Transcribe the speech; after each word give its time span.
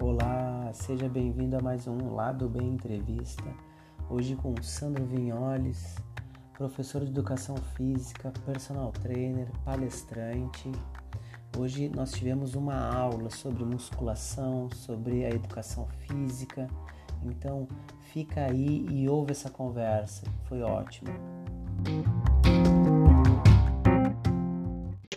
Olá, 0.00 0.70
seja 0.72 1.06
bem-vindo 1.10 1.58
a 1.58 1.60
mais 1.60 1.86
um 1.86 2.14
Lado 2.14 2.48
Bem 2.48 2.70
Entrevista. 2.70 3.44
Hoje 4.08 4.34
com 4.34 4.54
Sandro 4.62 5.04
Vinholes, 5.04 5.94
professor 6.54 7.04
de 7.04 7.10
educação 7.10 7.56
física, 7.76 8.32
personal 8.46 8.92
trainer, 8.92 9.50
palestrante. 9.62 10.72
Hoje 11.58 11.90
nós 11.92 12.12
tivemos 12.12 12.54
uma 12.54 12.88
aula 12.88 13.30
sobre 13.30 13.64
musculação, 13.64 14.70
sobre 14.70 15.24
a 15.24 15.30
educação 15.30 15.88
física. 16.06 16.68
Então, 17.24 17.66
fica 18.12 18.42
aí 18.42 18.86
e 18.88 19.08
ouve 19.08 19.32
essa 19.32 19.50
conversa. 19.50 20.22
Foi 20.44 20.62
ótimo. 20.62 21.10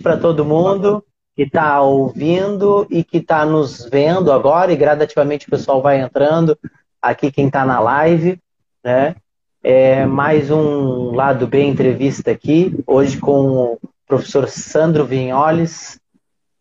Para 0.02 0.18
todo 0.18 0.44
mundo 0.44 1.06
que 1.36 1.44
está 1.44 1.80
ouvindo 1.80 2.88
e 2.90 3.04
que 3.04 3.18
está 3.18 3.46
nos 3.46 3.86
vendo 3.86 4.32
agora, 4.32 4.74
e 4.74 4.76
gradativamente 4.76 5.48
o 5.48 5.52
pessoal 5.52 5.80
vai 5.80 6.02
entrando 6.02 6.58
aqui, 7.00 7.32
quem 7.32 7.46
está 7.46 7.64
na 7.64 7.80
live, 7.80 8.42
né? 8.84 9.16
É 9.64 10.08
mais 10.08 10.50
um 10.50 11.12
Lado 11.12 11.46
B 11.46 11.64
entrevista 11.64 12.32
aqui, 12.32 12.84
hoje 12.88 13.20
com 13.20 13.76
o 13.76 13.80
professor 14.08 14.50
Sandro 14.50 15.06
Vinholes. 15.06 16.01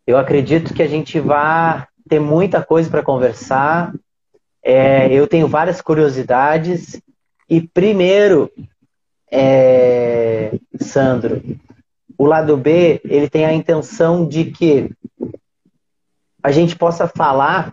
Eu 0.06 0.18
acredito 0.18 0.74
que 0.74 0.82
a 0.82 0.88
gente 0.88 1.20
vai 1.20 1.86
ter 2.08 2.20
muita 2.20 2.62
coisa 2.62 2.90
para 2.90 3.02
conversar. 3.02 3.94
É, 4.62 5.12
eu 5.12 5.26
tenho 5.26 5.46
várias 5.46 5.80
curiosidades. 5.80 7.00
E 7.48 7.60
primeiro, 7.60 8.50
é, 9.30 10.58
Sandro, 10.80 11.42
o 12.18 12.26
lado 12.26 12.56
B 12.56 13.00
ele 13.04 13.28
tem 13.28 13.44
a 13.44 13.52
intenção 13.52 14.26
de 14.26 14.46
que 14.46 14.90
a 16.42 16.50
gente 16.50 16.76
possa 16.76 17.06
falar 17.06 17.72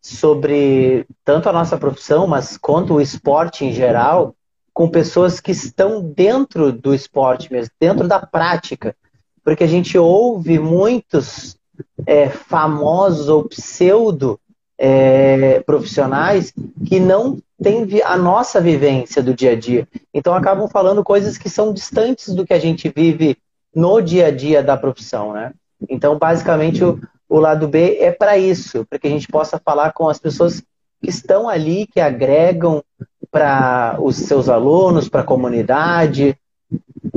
sobre 0.00 1.06
tanto 1.24 1.48
a 1.48 1.52
nossa 1.52 1.76
profissão, 1.76 2.26
mas 2.26 2.56
quanto 2.56 2.94
o 2.94 3.00
esporte 3.00 3.64
em 3.64 3.72
geral, 3.72 4.34
com 4.72 4.88
pessoas 4.88 5.40
que 5.40 5.50
estão 5.50 6.00
dentro 6.00 6.72
do 6.72 6.94
esporte 6.94 7.52
mesmo, 7.52 7.72
dentro 7.80 8.06
da 8.06 8.24
prática. 8.24 8.96
Porque 9.44 9.64
a 9.64 9.66
gente 9.66 9.98
ouve 9.98 10.58
muitos 10.58 11.57
é, 12.06 12.28
famosos 12.28 13.28
ou 13.28 13.44
pseudo 13.44 14.38
é, 14.78 15.60
profissionais 15.60 16.52
que 16.86 17.00
não 17.00 17.38
têm 17.62 17.86
a 18.04 18.16
nossa 18.16 18.60
vivência 18.60 19.22
do 19.22 19.34
dia 19.34 19.52
a 19.52 19.56
dia. 19.56 19.86
Então 20.14 20.34
acabam 20.34 20.68
falando 20.68 21.02
coisas 21.02 21.36
que 21.36 21.50
são 21.50 21.72
distantes 21.72 22.34
do 22.34 22.46
que 22.46 22.54
a 22.54 22.58
gente 22.58 22.92
vive 22.94 23.36
no 23.74 24.00
dia 24.00 24.28
a 24.28 24.30
dia 24.30 24.62
da 24.62 24.76
profissão, 24.76 25.32
né? 25.32 25.52
Então, 25.88 26.18
basicamente, 26.18 26.82
o, 26.82 27.00
o 27.28 27.38
lado 27.38 27.68
B 27.68 27.98
é 28.00 28.10
para 28.10 28.36
isso, 28.38 28.84
para 28.86 28.98
que 28.98 29.06
a 29.06 29.10
gente 29.10 29.28
possa 29.28 29.58
falar 29.58 29.92
com 29.92 30.08
as 30.08 30.18
pessoas 30.18 30.60
que 31.00 31.08
estão 31.08 31.48
ali, 31.48 31.86
que 31.86 32.00
agregam 32.00 32.82
para 33.30 33.96
os 34.00 34.16
seus 34.16 34.48
alunos, 34.48 35.08
para 35.08 35.20
a 35.20 35.24
comunidade, 35.24 36.36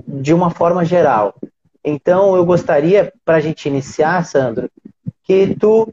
de 0.07 0.33
uma 0.33 0.49
forma 0.52 0.83
geral. 0.85 1.33
Então, 1.83 2.35
eu 2.35 2.45
gostaria, 2.45 3.11
para 3.25 3.37
a 3.37 3.39
gente 3.39 3.67
iniciar, 3.67 4.25
Sandro, 4.25 4.69
que 5.23 5.55
tu 5.55 5.91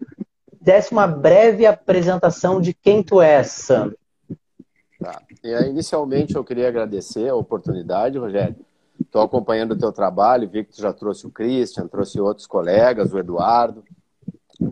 desse 0.60 0.92
uma 0.92 1.06
breve 1.06 1.64
apresentação 1.64 2.60
de 2.60 2.74
quem 2.74 3.02
tu 3.02 3.22
és, 3.22 3.46
Sandro. 3.48 3.96
Tá. 5.00 5.22
E, 5.42 5.50
inicialmente, 5.68 6.34
eu 6.34 6.44
queria 6.44 6.68
agradecer 6.68 7.28
a 7.28 7.34
oportunidade, 7.34 8.18
Rogério. 8.18 8.56
Estou 9.00 9.22
acompanhando 9.22 9.72
o 9.72 9.78
teu 9.78 9.92
trabalho, 9.92 10.48
vi 10.48 10.64
que 10.64 10.72
tu 10.72 10.82
já 10.82 10.92
trouxe 10.92 11.26
o 11.26 11.30
Christian, 11.30 11.86
trouxe 11.86 12.20
outros 12.20 12.46
colegas, 12.46 13.12
o 13.12 13.18
Eduardo, 13.18 13.84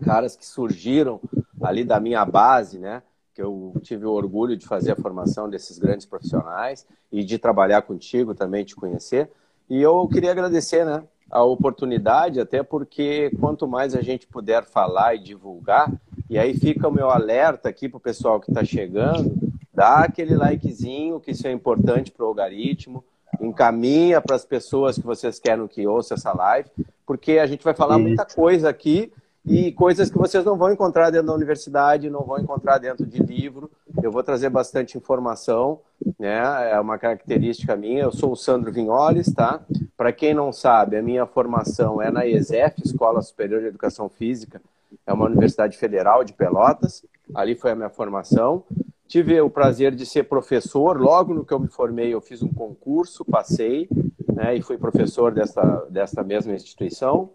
caras 0.03 0.35
que 0.35 0.45
surgiram 0.45 1.19
ali 1.61 1.83
da 1.83 1.99
minha 1.99 2.25
base, 2.25 2.77
né? 2.77 3.01
que 3.37 3.41
eu 3.43 3.71
tive 3.83 4.03
o 4.03 4.13
orgulho 4.13 4.57
de 4.57 4.65
fazer 4.65 4.93
a 4.93 4.95
formação 4.95 5.47
desses 5.47 5.77
grandes 5.77 6.07
profissionais 6.07 6.87
e 7.11 7.23
de 7.23 7.37
trabalhar 7.37 7.83
contigo 7.83 8.33
também, 8.33 8.65
te 8.65 8.75
conhecer. 8.75 9.29
E 9.69 9.81
eu 9.81 10.07
queria 10.07 10.31
agradecer 10.31 10.85
né, 10.85 11.03
a 11.29 11.43
oportunidade, 11.43 12.39
até 12.39 12.63
porque 12.63 13.31
quanto 13.39 13.67
mais 13.67 13.95
a 13.95 14.01
gente 14.01 14.25
puder 14.27 14.63
falar 14.63 15.15
e 15.15 15.19
divulgar, 15.19 15.91
e 16.29 16.37
aí 16.37 16.53
fica 16.53 16.87
o 16.87 16.91
meu 16.91 17.09
alerta 17.09 17.69
aqui 17.69 17.89
para 17.89 17.97
o 17.97 18.01
pessoal 18.01 18.39
que 18.39 18.49
está 18.49 18.63
chegando, 18.63 19.35
dá 19.73 19.99
aquele 19.99 20.35
likezinho, 20.35 21.19
que 21.19 21.31
isso 21.31 21.47
é 21.47 21.51
importante 21.51 22.11
para 22.11 22.25
o 22.25 22.29
algoritmo, 22.29 23.03
encaminha 23.41 24.21
para 24.21 24.35
as 24.35 24.45
pessoas 24.45 24.97
que 24.97 25.05
vocês 25.05 25.39
querem 25.39 25.67
que 25.67 25.85
ouça 25.85 26.13
essa 26.13 26.33
live, 26.33 26.69
porque 27.05 27.33
a 27.33 27.45
gente 27.45 27.63
vai 27.63 27.73
falar 27.73 27.99
muita 27.99 28.25
coisa 28.25 28.69
aqui 28.69 29.11
e 29.47 29.71
coisas 29.71 30.11
que 30.11 30.17
vocês 30.17 30.43
não 30.43 30.57
vão 30.57 30.71
encontrar 30.71 31.09
dentro 31.09 31.27
da 31.27 31.33
universidade, 31.33 32.09
não 32.09 32.23
vão 32.23 32.37
encontrar 32.37 32.77
dentro 32.79 33.05
de 33.05 33.19
livro. 33.19 33.71
Eu 34.03 34.11
vou 34.11 34.21
trazer 34.21 34.49
bastante 34.49 34.97
informação, 34.97 35.79
né? 36.19 36.71
É 36.71 36.77
uma 36.79 36.97
característica 36.97 37.73
minha. 37.75 38.03
Eu 38.03 38.11
sou 38.11 38.33
o 38.33 38.35
Sandro 38.35 38.73
Vinholes, 38.73 39.33
tá? 39.33 39.61
Para 39.95 40.11
quem 40.11 40.33
não 40.33 40.51
sabe, 40.51 40.97
a 40.97 41.01
minha 41.01 41.25
formação 41.25 42.01
é 42.01 42.11
na 42.11 42.27
ESEF, 42.27 42.81
Escola 42.83 43.21
Superior 43.21 43.61
de 43.61 43.67
Educação 43.67 44.09
Física, 44.09 44.61
é 45.05 45.13
uma 45.13 45.25
universidade 45.25 45.77
federal 45.77 46.25
de 46.25 46.33
Pelotas. 46.33 47.05
Ali 47.33 47.55
foi 47.55 47.71
a 47.71 47.75
minha 47.75 47.89
formação. 47.89 48.65
Tive 49.07 49.39
o 49.39 49.49
prazer 49.49 49.95
de 49.95 50.05
ser 50.05 50.23
professor. 50.23 50.99
Logo 50.99 51.33
no 51.33 51.45
que 51.45 51.53
eu 51.53 51.59
me 51.59 51.69
formei, 51.69 52.13
eu 52.13 52.19
fiz 52.19 52.43
um 52.43 52.49
concurso, 52.49 53.23
passei, 53.23 53.87
né? 54.33 54.55
E 54.55 54.61
fui 54.61 54.77
professor 54.77 55.33
dessa, 55.33 55.87
dessa 55.89 56.21
mesma 56.21 56.53
instituição. 56.53 57.29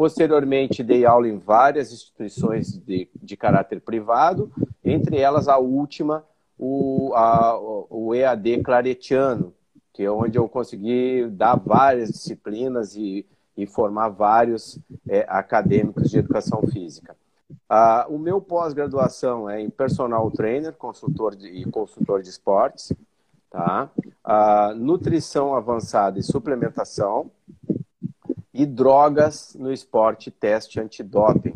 Posteriormente, 0.00 0.82
dei 0.82 1.04
aula 1.04 1.28
em 1.28 1.36
várias 1.36 1.92
instituições 1.92 2.78
de, 2.86 3.06
de 3.22 3.36
caráter 3.36 3.82
privado, 3.82 4.50
entre 4.82 5.18
elas 5.18 5.46
a 5.46 5.58
última, 5.58 6.24
o, 6.58 7.12
a, 7.14 7.58
o 7.90 8.14
EAD 8.14 8.62
Claretiano, 8.62 9.52
que 9.92 10.02
é 10.02 10.10
onde 10.10 10.38
eu 10.38 10.48
consegui 10.48 11.26
dar 11.30 11.56
várias 11.56 12.08
disciplinas 12.08 12.96
e, 12.96 13.26
e 13.54 13.66
formar 13.66 14.08
vários 14.08 14.78
é, 15.06 15.26
acadêmicos 15.28 16.08
de 16.08 16.20
educação 16.20 16.62
física. 16.62 17.14
Ah, 17.68 18.06
o 18.08 18.18
meu 18.18 18.40
pós-graduação 18.40 19.50
é 19.50 19.60
em 19.60 19.68
personal 19.68 20.30
trainer, 20.30 20.72
consultor 20.72 21.36
de, 21.36 21.46
e 21.46 21.70
consultor 21.70 22.22
de 22.22 22.30
esportes, 22.30 22.90
tá? 23.50 23.90
Ah, 24.24 24.72
nutrição 24.74 25.54
avançada 25.54 26.18
e 26.18 26.22
suplementação, 26.22 27.30
e 28.52 28.66
drogas 28.66 29.56
no 29.58 29.72
esporte, 29.72 30.30
teste 30.30 30.80
antidoping. 30.80 31.54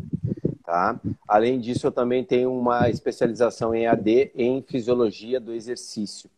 Tá? 0.65 0.99
Além 1.27 1.59
disso, 1.59 1.87
eu 1.87 1.91
também 1.91 2.23
tenho 2.23 2.51
uma 2.51 2.89
especialização 2.89 3.75
em 3.75 3.85
AD 3.85 4.31
em 4.35 4.61
fisiologia 4.61 5.39
do 5.39 5.53
exercício. 5.53 6.29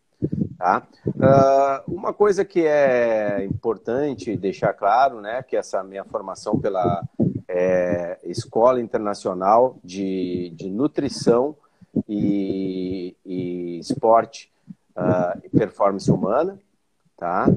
Tá? 0.58 0.82
Uh, 1.06 1.94
uma 1.94 2.12
coisa 2.12 2.44
que 2.44 2.66
é 2.66 3.44
importante 3.44 4.36
deixar 4.36 4.72
claro, 4.74 5.20
né, 5.20 5.42
que 5.42 5.56
essa 5.56 5.82
minha 5.82 6.04
formação 6.04 6.58
pela 6.58 7.02
é, 7.48 8.18
Escola 8.24 8.80
Internacional 8.80 9.78
de, 9.82 10.50
de 10.50 10.68
Nutrição 10.68 11.56
e, 12.08 13.16
e 13.24 13.78
Esporte 13.78 14.50
uh, 14.96 15.40
e 15.42 15.48
Performance 15.48 16.10
Humana, 16.10 16.58
tá? 17.16 17.48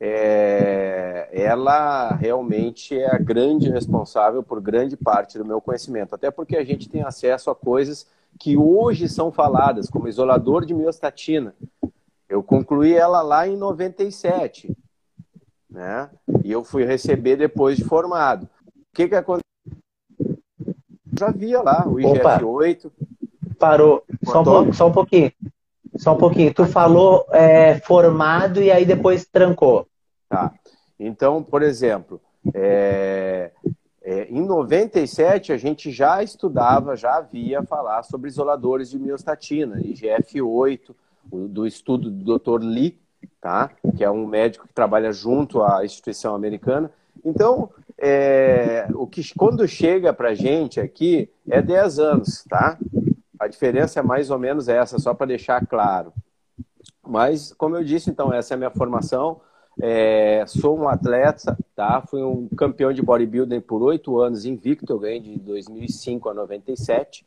É, 0.00 1.28
ela 1.32 2.14
realmente 2.14 2.96
é 2.96 3.12
a 3.12 3.18
grande 3.18 3.68
responsável 3.68 4.42
por 4.42 4.60
grande 4.60 4.96
parte 4.96 5.36
do 5.38 5.44
meu 5.44 5.60
conhecimento, 5.60 6.14
até 6.14 6.30
porque 6.30 6.56
a 6.56 6.64
gente 6.64 6.88
tem 6.88 7.02
acesso 7.02 7.50
a 7.50 7.54
coisas 7.54 8.06
que 8.38 8.56
hoje 8.56 9.08
são 9.08 9.32
faladas, 9.32 9.90
como 9.90 10.08
isolador 10.08 10.64
de 10.64 10.72
miostatina. 10.72 11.54
Eu 12.28 12.42
concluí 12.42 12.94
ela 12.94 13.22
lá 13.22 13.48
em 13.48 13.56
97, 13.56 14.76
né? 15.68 16.10
E 16.44 16.52
eu 16.52 16.62
fui 16.62 16.84
receber 16.84 17.36
depois 17.36 17.76
de 17.76 17.84
formado. 17.84 18.44
O 18.44 18.94
que 18.94 19.08
que 19.08 19.14
aconteceu? 19.14 19.42
Já 21.18 21.32
via 21.32 21.60
lá 21.60 21.88
o 21.88 21.96
IGF-8. 21.96 22.90
Parou. 23.58 24.04
Só 24.24 24.42
um, 24.42 24.72
só 24.72 24.88
um 24.88 24.92
pouquinho. 24.92 25.32
Só 25.96 26.14
um 26.14 26.18
pouquinho. 26.18 26.54
Tu 26.54 26.64
falou 26.66 27.26
é, 27.32 27.80
formado 27.80 28.62
e 28.62 28.70
aí 28.70 28.84
depois 28.84 29.26
trancou. 29.26 29.87
Tá. 30.28 30.52
Então, 30.98 31.42
por 31.42 31.62
exemplo, 31.62 32.20
é, 32.54 33.52
é, 34.02 34.24
em 34.30 34.44
97 34.44 35.52
a 35.52 35.56
gente 35.56 35.90
já 35.90 36.22
estudava, 36.22 36.96
já 36.96 37.16
havia 37.16 37.62
falar 37.62 38.02
sobre 38.02 38.28
isoladores 38.28 38.90
de 38.90 38.98
miostatina, 38.98 39.80
IGF-8, 39.80 40.94
do 41.24 41.66
estudo 41.66 42.10
do 42.10 42.38
Dr. 42.38 42.62
Lee, 42.62 42.98
tá? 43.40 43.70
que 43.96 44.02
é 44.02 44.10
um 44.10 44.26
médico 44.26 44.66
que 44.66 44.72
trabalha 44.72 45.12
junto 45.12 45.62
à 45.62 45.84
instituição 45.84 46.34
americana. 46.34 46.90
Então, 47.24 47.70
é, 47.98 48.88
o 48.94 49.06
que 49.06 49.22
quando 49.36 49.66
chega 49.66 50.12
para 50.12 50.30
a 50.30 50.34
gente 50.34 50.80
aqui 50.80 51.30
é 51.48 51.60
10 51.60 51.98
anos, 51.98 52.44
tá? 52.48 52.78
A 53.38 53.46
diferença 53.46 54.00
é 54.00 54.02
mais 54.02 54.30
ou 54.30 54.38
menos 54.38 54.68
essa, 54.68 54.98
só 54.98 55.14
para 55.14 55.26
deixar 55.26 55.64
claro. 55.66 56.12
Mas, 57.06 57.52
como 57.52 57.76
eu 57.76 57.84
disse, 57.84 58.10
então, 58.10 58.32
essa 58.32 58.54
é 58.54 58.56
a 58.56 58.58
minha 58.58 58.70
formação. 58.70 59.40
É, 59.80 60.44
sou 60.46 60.78
um 60.78 60.88
atleta, 60.88 61.56
tá? 61.74 62.02
Fui 62.02 62.22
um 62.22 62.48
campeão 62.48 62.92
de 62.92 63.00
bodybuilding 63.02 63.60
por 63.60 63.82
oito 63.82 64.18
anos 64.20 64.44
invicto, 64.44 64.92
eu 64.92 64.98
ganhei 64.98 65.20
de 65.20 65.38
2005 65.38 66.28
a 66.28 66.34
97, 66.34 67.24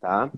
tá? 0.00 0.30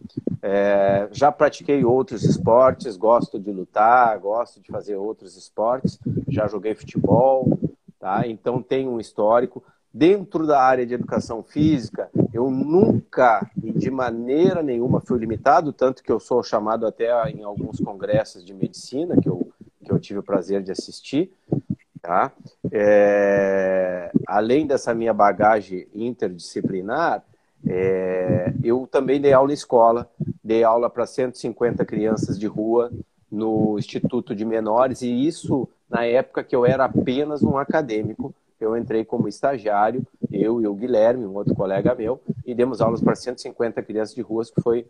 É, 0.42 1.08
já 1.12 1.30
pratiquei 1.30 1.84
outros 1.84 2.24
esportes, 2.24 2.96
gosto 2.96 3.38
de 3.38 3.52
lutar, 3.52 4.18
gosto 4.18 4.60
de 4.60 4.68
fazer 4.72 4.96
outros 4.96 5.36
esportes, 5.36 5.98
já 6.28 6.48
joguei 6.48 6.74
futebol, 6.74 7.58
tá? 7.98 8.26
Então 8.26 8.60
tenho 8.60 8.90
um 8.90 9.00
histórico. 9.00 9.62
Dentro 9.94 10.46
da 10.46 10.60
área 10.60 10.86
de 10.86 10.94
educação 10.94 11.42
física, 11.42 12.08
eu 12.32 12.50
nunca 12.50 13.46
e 13.62 13.70
de 13.72 13.90
maneira 13.90 14.62
nenhuma 14.62 15.02
fui 15.02 15.18
limitado, 15.18 15.70
tanto 15.70 16.02
que 16.02 16.10
eu 16.10 16.18
sou 16.18 16.42
chamado 16.42 16.86
até 16.86 17.12
em 17.30 17.44
alguns 17.44 17.78
congressos 17.78 18.42
de 18.42 18.54
medicina 18.54 19.14
que 19.20 19.28
eu, 19.28 19.41
que 19.82 19.92
eu 19.92 19.98
tive 19.98 20.20
o 20.20 20.22
prazer 20.22 20.62
de 20.62 20.72
assistir. 20.72 21.32
Tá? 22.00 22.32
É, 22.70 24.10
além 24.26 24.66
dessa 24.66 24.94
minha 24.94 25.14
bagagem 25.14 25.86
interdisciplinar, 25.94 27.22
é, 27.66 28.52
eu 28.62 28.88
também 28.90 29.20
dei 29.20 29.32
aula 29.32 29.52
em 29.52 29.54
escola, 29.54 30.10
dei 30.42 30.64
aula 30.64 30.90
para 30.90 31.06
150 31.06 31.84
crianças 31.84 32.38
de 32.38 32.46
rua 32.46 32.90
no 33.30 33.78
Instituto 33.78 34.34
de 34.34 34.44
Menores, 34.44 35.00
e 35.02 35.26
isso 35.26 35.68
na 35.88 36.04
época 36.04 36.42
que 36.42 36.54
eu 36.54 36.66
era 36.66 36.84
apenas 36.84 37.42
um 37.42 37.56
acadêmico, 37.56 38.34
eu 38.60 38.76
entrei 38.76 39.04
como 39.04 39.28
estagiário, 39.28 40.06
eu 40.30 40.60
e 40.60 40.66
o 40.66 40.74
Guilherme, 40.74 41.26
um 41.26 41.34
outro 41.34 41.54
colega 41.54 41.94
meu, 41.94 42.20
e 42.44 42.54
demos 42.54 42.80
aulas 42.80 43.00
para 43.00 43.14
150 43.14 43.82
crianças 43.82 44.14
de 44.14 44.22
ruas, 44.22 44.50
que 44.50 44.60
foi, 44.60 44.86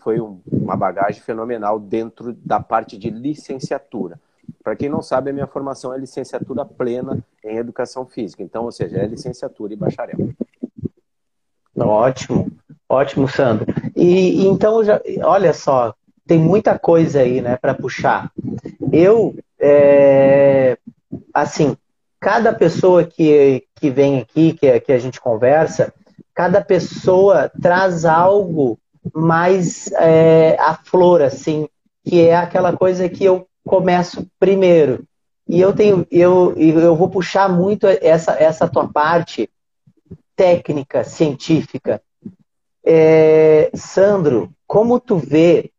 foi 0.00 0.20
um, 0.20 0.40
uma 0.50 0.76
bagagem 0.76 1.20
fenomenal 1.20 1.78
dentro 1.78 2.32
da 2.32 2.60
parte 2.60 2.96
de 2.96 3.10
licenciatura. 3.10 4.20
Para 4.66 4.74
quem 4.74 4.88
não 4.88 5.00
sabe, 5.00 5.30
a 5.30 5.32
minha 5.32 5.46
formação 5.46 5.94
é 5.94 5.96
licenciatura 5.96 6.64
plena 6.64 7.24
em 7.44 7.56
educação 7.56 8.04
física, 8.04 8.42
então, 8.42 8.64
ou 8.64 8.72
seja, 8.72 8.98
é 8.98 9.06
licenciatura 9.06 9.72
e 9.72 9.76
bacharel. 9.76 10.16
Ótimo, 11.76 12.50
ótimo, 12.88 13.28
Sandro. 13.28 13.72
E, 13.94 14.42
e 14.42 14.46
então, 14.48 14.82
já, 14.82 15.00
olha 15.22 15.52
só, 15.52 15.94
tem 16.26 16.40
muita 16.40 16.76
coisa 16.76 17.20
aí, 17.20 17.40
né, 17.40 17.56
para 17.56 17.74
puxar. 17.74 18.32
Eu, 18.90 19.36
é, 19.60 20.76
assim, 21.32 21.76
cada 22.18 22.52
pessoa 22.52 23.04
que, 23.04 23.64
que 23.76 23.88
vem 23.88 24.18
aqui, 24.18 24.52
que, 24.52 24.80
que 24.80 24.92
a 24.92 24.98
gente 24.98 25.20
conversa, 25.20 25.94
cada 26.34 26.60
pessoa 26.60 27.48
traz 27.62 28.04
algo 28.04 28.80
mais 29.14 29.92
é, 29.92 30.56
à 30.58 30.74
flor, 30.74 31.22
assim, 31.22 31.68
que 32.04 32.20
é 32.20 32.34
aquela 32.34 32.76
coisa 32.76 33.08
que 33.08 33.24
eu 33.24 33.46
começo 33.66 34.26
primeiro. 34.38 35.04
E 35.48 35.60
eu 35.60 35.74
tenho, 35.74 36.06
eu, 36.10 36.54
eu 36.56 36.96
vou 36.96 37.10
puxar 37.10 37.48
muito 37.48 37.86
essa, 37.86 38.32
essa 38.32 38.68
tua 38.68 38.88
parte 38.88 39.50
técnica, 40.34 41.04
científica. 41.04 42.00
É, 42.84 43.70
Sandro, 43.74 44.50
como 44.66 44.98
tu 45.00 45.18
vê 45.18 45.70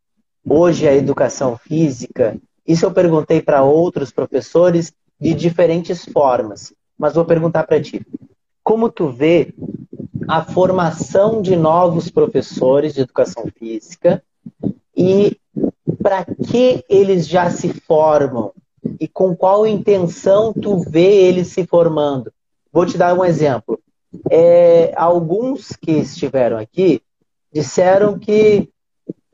hoje 0.48 0.86
a 0.86 0.94
educação 0.94 1.56
física? 1.56 2.36
Isso 2.66 2.84
eu 2.84 2.92
perguntei 2.92 3.40
para 3.40 3.62
outros 3.62 4.10
professores 4.10 4.92
de 5.18 5.34
diferentes 5.34 6.04
formas. 6.04 6.72
Mas 6.98 7.14
vou 7.14 7.24
perguntar 7.24 7.64
para 7.64 7.80
ti. 7.80 8.06
Como 8.62 8.90
tu 8.90 9.08
vê 9.08 9.54
a 10.26 10.44
formação 10.44 11.40
de 11.40 11.56
novos 11.56 12.10
professores 12.10 12.92
de 12.92 13.00
educação 13.00 13.46
física 13.58 14.22
e 14.94 15.38
para 16.08 16.24
que 16.24 16.82
eles 16.88 17.28
já 17.28 17.50
se 17.50 17.68
formam 17.68 18.54
e 18.98 19.06
com 19.06 19.36
qual 19.36 19.66
intenção 19.66 20.54
tu 20.54 20.78
vê 20.78 21.04
eles 21.04 21.48
se 21.48 21.66
formando? 21.66 22.32
Vou 22.72 22.86
te 22.86 22.96
dar 22.96 23.12
um 23.12 23.22
exemplo. 23.22 23.78
É, 24.30 24.94
alguns 24.96 25.76
que 25.76 25.90
estiveram 25.90 26.56
aqui 26.56 27.02
disseram 27.52 28.18
que 28.18 28.70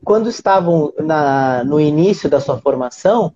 quando 0.03 0.27
estavam 0.27 0.91
na, 0.99 1.63
no 1.63 1.79
início 1.79 2.29
da 2.29 2.41
sua 2.41 2.57
formação, 2.57 3.33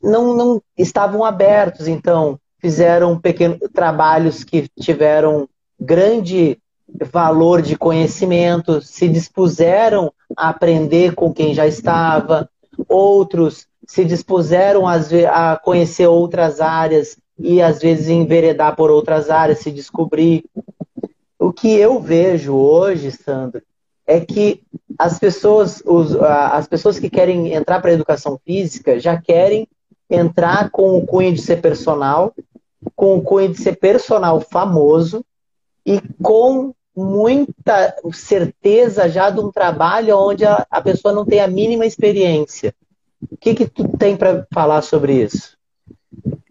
não, 0.00 0.36
não 0.36 0.62
estavam 0.78 1.24
abertos, 1.24 1.88
então 1.88 2.38
fizeram 2.60 3.18
pequenos 3.18 3.58
trabalhos 3.74 4.44
que 4.44 4.68
tiveram 4.78 5.48
grande 5.80 6.56
valor 7.10 7.62
de 7.62 7.76
conhecimento, 7.76 8.80
se 8.80 9.08
dispuseram 9.08 10.12
a 10.36 10.50
aprender 10.50 11.14
com 11.14 11.32
quem 11.32 11.54
já 11.54 11.66
estava, 11.66 12.48
outros 12.88 13.66
se 13.86 14.04
dispuseram 14.04 14.86
a 14.86 15.56
conhecer 15.62 16.06
outras 16.06 16.60
áreas 16.60 17.16
e 17.38 17.60
às 17.60 17.80
vezes 17.80 18.08
enveredar 18.08 18.76
por 18.76 18.90
outras 18.90 19.28
áreas, 19.30 19.58
se 19.58 19.70
descobrir. 19.70 20.44
O 21.38 21.52
que 21.52 21.74
eu 21.74 22.00
vejo 22.00 22.54
hoje, 22.54 23.10
Sandro, 23.10 23.62
é 24.06 24.20
que 24.20 24.62
as 24.98 25.18
pessoas, 25.18 25.82
os, 25.84 26.14
as 26.16 26.68
pessoas 26.68 26.98
que 26.98 27.10
querem 27.10 27.52
entrar 27.52 27.80
para 27.80 27.90
a 27.90 27.94
educação 27.94 28.38
física 28.44 29.00
já 29.00 29.20
querem 29.20 29.66
entrar 30.08 30.70
com 30.70 30.96
o 30.96 31.06
cunho 31.06 31.32
de 31.32 31.40
ser 31.40 31.60
personal, 31.60 32.34
com 32.94 33.16
o 33.16 33.22
cunho 33.22 33.50
de 33.50 33.60
ser 33.60 33.76
personal 33.76 34.40
famoso 34.40 35.24
e 35.84 36.00
com 36.22 36.72
muita 36.94 37.96
certeza 38.12 39.08
já 39.08 39.30
de 39.30 39.40
um 39.40 39.50
trabalho 39.50 40.16
onde 40.18 40.44
a, 40.44 40.66
a 40.70 40.80
pessoa 40.80 41.14
não 41.14 41.24
tem 41.24 41.40
a 41.40 41.48
mínima 41.48 41.86
experiência. 41.86 42.74
O 43.30 43.36
que, 43.36 43.54
que 43.54 43.66
tu 43.66 43.88
tem 43.96 44.16
para 44.16 44.46
falar 44.52 44.82
sobre 44.82 45.22
isso? 45.22 45.56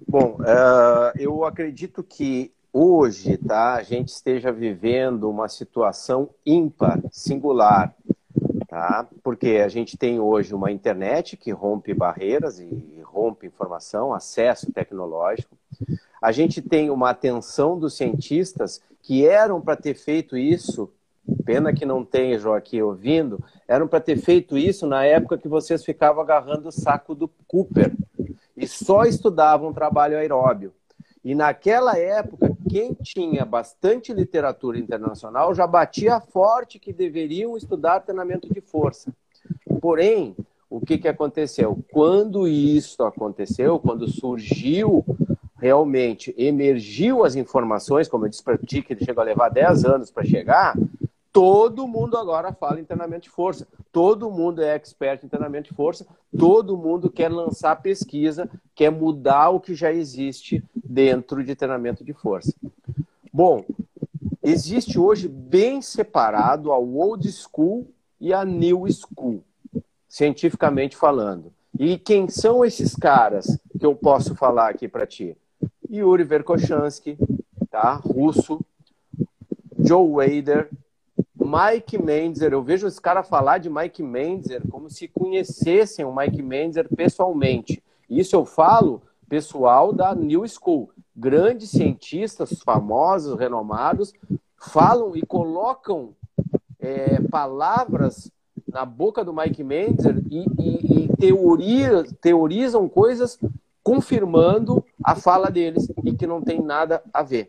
Bom, 0.07 0.37
uh, 0.39 1.17
eu 1.17 1.45
acredito 1.45 2.03
que 2.03 2.51
hoje 2.73 3.37
tá, 3.37 3.75
a 3.75 3.83
gente 3.83 4.09
esteja 4.09 4.51
vivendo 4.51 5.29
uma 5.29 5.47
situação 5.47 6.29
ímpar, 6.45 7.01
singular, 7.11 7.93
tá? 8.67 9.07
porque 9.23 9.61
a 9.63 9.67
gente 9.67 9.97
tem 9.97 10.19
hoje 10.19 10.53
uma 10.53 10.71
internet 10.71 11.35
que 11.37 11.51
rompe 11.51 11.93
barreiras 11.93 12.59
e 12.59 13.01
rompe 13.03 13.47
informação, 13.47 14.13
acesso 14.13 14.71
tecnológico. 14.71 15.57
A 16.21 16.31
gente 16.31 16.61
tem 16.61 16.89
uma 16.89 17.09
atenção 17.09 17.77
dos 17.77 17.95
cientistas 17.95 18.81
que 19.01 19.25
eram 19.25 19.59
para 19.61 19.75
ter 19.75 19.93
feito 19.93 20.37
isso, 20.37 20.91
pena 21.45 21.73
que 21.73 21.85
não 21.85 22.03
tenham 22.03 22.53
aqui 22.53 22.81
ouvindo, 22.81 23.43
eram 23.67 23.87
para 23.87 23.99
ter 23.99 24.17
feito 24.17 24.57
isso 24.57 24.85
na 24.85 25.05
época 25.05 25.37
que 25.37 25.47
vocês 25.47 25.83
ficavam 25.83 26.21
agarrando 26.21 26.69
o 26.69 26.71
saco 26.71 27.15
do 27.15 27.27
Cooper 27.47 27.93
e 28.55 28.67
só 28.67 29.03
estudavam 29.03 29.73
trabalho 29.73 30.17
aeróbio. 30.17 30.73
E 31.23 31.35
naquela 31.35 31.97
época, 31.97 32.55
quem 32.67 32.93
tinha 32.93 33.45
bastante 33.45 34.11
literatura 34.11 34.79
internacional 34.79 35.53
já 35.53 35.67
batia 35.67 36.19
forte 36.19 36.79
que 36.79 36.91
deveriam 36.91 37.55
estudar 37.55 37.99
treinamento 37.99 38.51
de 38.51 38.59
força. 38.59 39.13
Porém, 39.79 40.35
o 40.69 40.79
que, 40.79 40.97
que 40.97 41.07
aconteceu? 41.07 41.77
Quando 41.91 42.47
isso 42.47 43.03
aconteceu, 43.03 43.79
quando 43.79 44.07
surgiu 44.07 45.05
realmente, 45.61 46.33
emergiu 46.35 47.23
as 47.23 47.35
informações, 47.35 48.07
como 48.07 48.25
eu 48.25 48.29
disse 48.29 48.43
para 48.43 48.57
ti, 48.57 48.81
que 48.81 48.93
ele 48.93 49.05
chegou 49.05 49.21
a 49.21 49.25
levar 49.25 49.49
10 49.49 49.85
anos 49.85 50.09
para 50.09 50.25
chegar, 50.25 50.75
todo 51.31 51.87
mundo 51.87 52.17
agora 52.17 52.51
fala 52.51 52.79
em 52.79 52.83
treinamento 52.83 53.25
de 53.25 53.29
força. 53.29 53.67
Todo 53.91 54.31
mundo 54.31 54.63
é 54.63 54.73
expert 54.73 55.23
em 55.23 55.29
treinamento 55.29 55.69
de 55.69 55.75
força, 55.75 56.07
todo 56.35 56.75
mundo 56.75 57.11
quer 57.11 57.29
lançar 57.29 57.79
pesquisa, 57.79 58.49
quer 58.73 58.89
mudar 58.89 59.49
o 59.51 59.59
que 59.59 59.75
já 59.75 59.93
existe 59.93 60.63
dentro 60.75 61.43
de 61.43 61.55
treinamento 61.55 62.03
de 62.03 62.11
força. 62.11 62.51
Bom, 63.31 63.63
existe 64.41 64.97
hoje 64.97 65.27
bem 65.27 65.79
separado 65.79 66.71
a 66.71 66.77
old 66.79 67.31
school 67.31 67.87
e 68.19 68.33
a 68.33 68.43
new 68.43 68.85
school, 68.91 69.43
cientificamente 70.09 70.97
falando. 70.97 71.53
E 71.79 71.99
quem 71.99 72.27
são 72.27 72.65
esses 72.65 72.95
caras 72.95 73.59
que 73.79 73.85
eu 73.85 73.95
posso 73.95 74.35
falar 74.35 74.69
aqui 74.69 74.87
para 74.87 75.05
ti? 75.05 75.37
Yuri 75.91 76.23
Verkhochansky, 76.23 77.17
tá? 77.69 77.95
russo, 77.95 78.61
Joe 79.77 80.09
Wader, 80.09 80.69
Mike 81.35 82.01
Menzer, 82.01 82.53
eu 82.53 82.63
vejo 82.63 82.87
esse 82.87 83.01
cara 83.01 83.23
falar 83.23 83.57
de 83.57 83.69
Mike 83.69 84.01
Menzer 84.01 84.61
como 84.69 84.89
se 84.89 85.07
conhecessem 85.09 86.05
o 86.05 86.15
Mike 86.15 86.41
Menzer 86.41 86.87
pessoalmente. 86.95 87.83
Isso 88.09 88.35
eu 88.35 88.45
falo 88.45 89.01
pessoal 89.27 89.91
da 89.91 90.15
New 90.15 90.47
School. 90.47 90.89
Grandes 91.13 91.71
cientistas 91.71 92.61
famosos, 92.63 93.37
renomados, 93.37 94.13
falam 94.57 95.15
e 95.15 95.21
colocam 95.21 96.15
é, 96.79 97.19
palavras 97.23 98.31
na 98.65 98.85
boca 98.85 99.25
do 99.25 99.33
Mike 99.33 99.63
Menzer 99.63 100.21
e, 100.29 100.45
e, 100.57 101.03
e 101.03 101.17
teoria, 101.17 102.03
teorizam 102.21 102.87
coisas 102.87 103.37
confirmando 103.83 104.83
a 105.03 105.15
fala 105.15 105.49
deles 105.49 105.87
e 106.03 106.13
que 106.13 106.27
não 106.27 106.41
tem 106.41 106.61
nada 106.61 107.01
a 107.13 107.23
ver. 107.23 107.47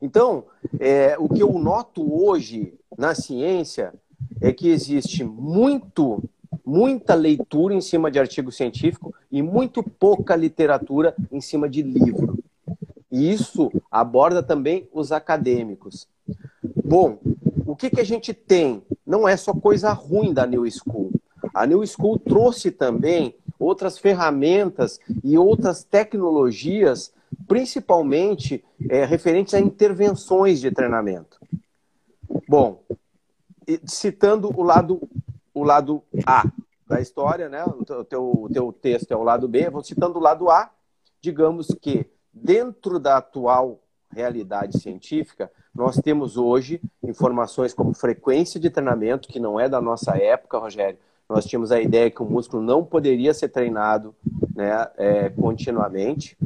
Então, 0.00 0.44
é, 0.78 1.16
o 1.18 1.28
que 1.28 1.42
eu 1.42 1.52
noto 1.58 2.22
hoje 2.22 2.74
na 2.96 3.14
ciência 3.14 3.92
é 4.40 4.52
que 4.52 4.68
existe 4.68 5.24
muito, 5.24 6.22
muita 6.64 7.14
leitura 7.14 7.74
em 7.74 7.80
cima 7.80 8.10
de 8.10 8.18
artigo 8.18 8.52
científico 8.52 9.14
e 9.30 9.42
muito 9.42 9.82
pouca 9.82 10.36
literatura 10.36 11.14
em 11.30 11.40
cima 11.40 11.68
de 11.68 11.82
livro. 11.82 12.38
E 13.10 13.32
isso 13.32 13.70
aborda 13.90 14.42
também 14.42 14.88
os 14.92 15.12
acadêmicos. 15.12 16.06
Bom, 16.84 17.18
o 17.66 17.74
que, 17.74 17.90
que 17.90 18.00
a 18.00 18.04
gente 18.04 18.34
tem? 18.34 18.82
Não 19.06 19.26
é 19.26 19.36
só 19.36 19.52
coisa 19.54 19.92
ruim 19.92 20.32
da 20.32 20.46
New 20.46 20.64
School. 20.70 21.12
A 21.54 21.66
New 21.66 21.84
School 21.86 22.18
trouxe 22.18 22.70
também 22.70 23.34
outras 23.58 23.98
ferramentas 23.98 25.00
e 25.22 25.36
outras 25.38 25.82
tecnologias, 25.82 27.12
principalmente 27.46 28.64
é, 28.88 29.04
referentes 29.04 29.54
a 29.54 29.60
intervenções 29.60 30.60
de 30.60 30.70
treinamento. 30.70 31.38
Bom, 32.48 32.82
citando 33.84 34.50
o 34.56 34.62
lado, 34.62 35.08
o 35.52 35.64
lado 35.64 36.02
A 36.24 36.44
da 36.86 37.00
história, 37.00 37.48
né? 37.48 37.64
o, 37.64 38.04
teu, 38.04 38.44
o 38.44 38.48
teu 38.48 38.72
texto 38.72 39.10
é 39.10 39.16
o 39.16 39.24
lado 39.24 39.48
B, 39.48 39.68
vou 39.70 39.82
citando 39.82 40.18
o 40.18 40.22
lado 40.22 40.50
A, 40.50 40.70
digamos 41.20 41.68
que 41.80 42.08
dentro 42.32 43.00
da 43.00 43.16
atual 43.16 43.80
realidade 44.12 44.78
científica, 44.78 45.50
nós 45.74 45.96
temos 45.96 46.36
hoje 46.36 46.80
informações 47.02 47.74
como 47.74 47.92
frequência 47.92 48.58
de 48.58 48.70
treinamento, 48.70 49.28
que 49.28 49.40
não 49.40 49.60
é 49.60 49.68
da 49.68 49.80
nossa 49.80 50.16
época, 50.16 50.58
Rogério. 50.58 50.98
Nós 51.28 51.44
tínhamos 51.44 51.72
a 51.72 51.80
ideia 51.80 52.10
que 52.10 52.22
o 52.22 52.26
músculo 52.26 52.62
não 52.62 52.84
poderia 52.84 53.34
ser 53.34 53.48
treinado 53.48 54.14
né, 54.54 54.86
é, 54.96 55.28
continuamente. 55.30 56.36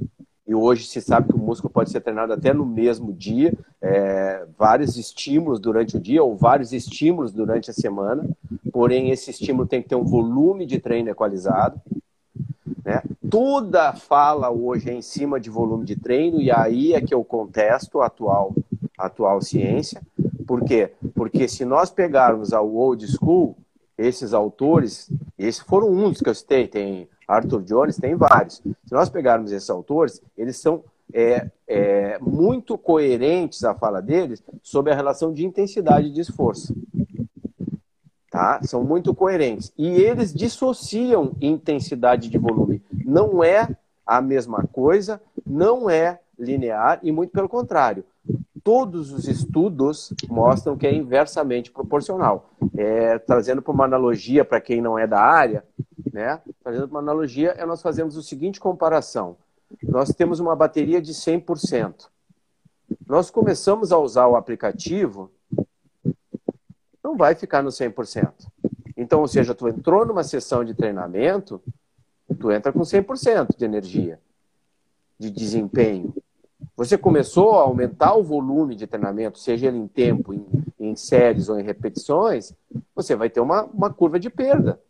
E 0.47 0.55
hoje 0.55 0.87
se 0.87 1.01
sabe 1.01 1.29
que 1.29 1.37
o 1.37 1.39
músculo 1.39 1.73
pode 1.73 1.91
ser 1.91 2.01
treinado 2.01 2.33
até 2.33 2.53
no 2.53 2.67
mesmo 2.67 3.13
dia, 3.13 3.53
é, 3.81 4.45
vários 4.59 4.97
estímulos 4.97 5.61
durante 5.61 5.97
o 5.97 6.01
dia 6.01 6.25
ou 6.25 6.37
vários 6.37 6.73
estímulos 6.73 7.31
durante 7.31 7.71
a 7.71 7.75
semana. 7.75 8.29
Porém, 8.73 9.11
esse 9.11 9.31
estímulo 9.31 9.69
tem 9.69 9.81
que 9.81 9.89
ter 9.89 9.95
um 9.95 10.05
volume 10.05 10.67
de 10.67 10.81
treino 10.81 11.11
equalizado. 11.11 11.81
Né? 12.85 13.03
Toda 13.31 13.93
fala 13.93 14.51
hoje 14.51 14.91
é 14.91 14.95
em 14.95 15.03
cima 15.03 15.39
de 15.39 15.51
volume 15.51 15.85
de 15.85 15.95
treino, 15.95 16.41
e 16.41 16.51
aí 16.51 16.95
é 16.95 17.01
que 17.01 17.15
eu 17.15 17.23
contesto 17.23 18.01
a 18.01 18.07
atual, 18.07 18.53
a 18.99 19.07
atual 19.07 19.41
ciência. 19.41 20.03
Por 20.47 20.65
quê? 20.65 20.91
Porque 21.15 21.47
se 21.47 21.65
nós 21.65 21.91
pegarmos 21.91 22.53
a 22.53 22.61
old 22.61 23.07
school, 23.07 23.57
esses 24.01 24.33
autores, 24.33 25.11
esses 25.39 25.61
foram 25.61 25.91
uns 25.91 26.21
que 26.21 26.29
eu 26.29 26.35
citei, 26.35 26.67
tem 26.67 27.09
Arthur 27.29 27.63
Jones, 27.63 27.99
tem 27.99 28.15
vários. 28.15 28.57
Se 28.57 28.93
nós 28.93 29.11
pegarmos 29.11 29.53
esses 29.53 29.69
autores, 29.69 30.23
eles 30.37 30.57
são 30.57 30.83
é, 31.13 31.51
é, 31.69 32.19
muito 32.19 32.79
coerentes 32.79 33.63
a 33.63 33.75
fala 33.75 34.01
deles 34.01 34.43
sobre 34.63 34.93
a 34.93 34.97
relação 34.97 35.33
de 35.35 35.45
intensidade 35.45 36.11
de 36.11 36.21
esforço. 36.21 36.75
Tá? 38.31 38.61
São 38.63 38.83
muito 38.83 39.15
coerentes. 39.15 39.71
E 39.77 39.87
eles 39.87 40.33
dissociam 40.33 41.37
intensidade 41.41 42.31
de 42.31 42.39
volume. 42.39 42.83
Não 43.05 43.45
é 43.45 43.69
a 44.07 44.23
mesma 44.23 44.67
coisa, 44.73 45.21
não 45.47 45.91
é 45.91 46.21
linear 46.39 47.01
e 47.03 47.13
muito 47.13 47.33
pelo 47.33 47.49
contrário. 47.49 48.05
Todos 48.63 49.13
os 49.13 49.27
estudos 49.27 50.13
mostram 50.29 50.77
que 50.77 50.87
é 50.87 50.93
inversamente 50.93 51.71
proporcional. 51.71 52.51
É, 52.77 53.19
trazendo 53.19 53.63
para 53.63 53.73
uma 53.73 53.85
analogia 53.85 54.45
para 54.45 54.61
quem 54.61 54.81
não 54.81 54.99
é 54.99 55.07
da 55.07 55.21
área, 55.21 55.65
né? 56.13 56.41
Trazendo 56.63 56.87
uma 56.87 57.01
analogia, 57.01 57.51
é 57.51 57.65
nós 57.65 57.83
fazemos 57.83 58.17
o 58.17 58.23
seguinte 58.23 58.61
comparação. 58.61 59.37
Nós 59.83 60.11
temos 60.11 60.41
uma 60.41 60.55
bateria 60.57 61.01
de 61.01 61.13
100%. 61.13 62.09
Nós 63.07 63.31
começamos 63.31 63.93
a 63.93 63.99
usar 63.99 64.27
o 64.27 64.37
aplicativo 64.37 65.31
não 67.11 67.17
vai 67.17 67.35
ficar 67.35 67.63
no 67.63 67.71
100%. 67.71 68.33
Então, 68.97 69.21
ou 69.21 69.29
seja, 69.29 69.55
tu 69.55 69.69
entrou 69.69 70.07
numa 70.07 70.23
sessão 70.23 70.65
de 70.65 70.75
treinamento, 70.75 71.61
tu 72.39 72.53
entra 72.53 72.73
com 72.73 72.81
100% 72.81 73.57
de 73.57 73.65
energia, 73.65 74.21
de 75.19 75.31
desempenho. 75.31 76.15
Você 76.77 76.97
começou 76.97 77.59
a 77.59 77.63
aumentar 77.63 78.15
o 78.15 78.23
volume 78.23 78.75
de 78.75 78.87
treinamento, 78.87 79.39
seja 79.39 79.69
ele 79.69 79.79
em 79.79 79.87
tempo, 79.87 80.33
em, 80.33 80.47
em 80.79 80.97
séries 80.97 81.49
ou 81.49 81.59
em 81.59 81.63
repetições, 81.63 82.55
você 82.95 83.15
vai 83.15 83.29
ter 83.29 83.41
uma, 83.41 83.65
uma 83.65 83.93
curva 83.93 84.19
de 84.19 84.31
perda. 84.31 84.81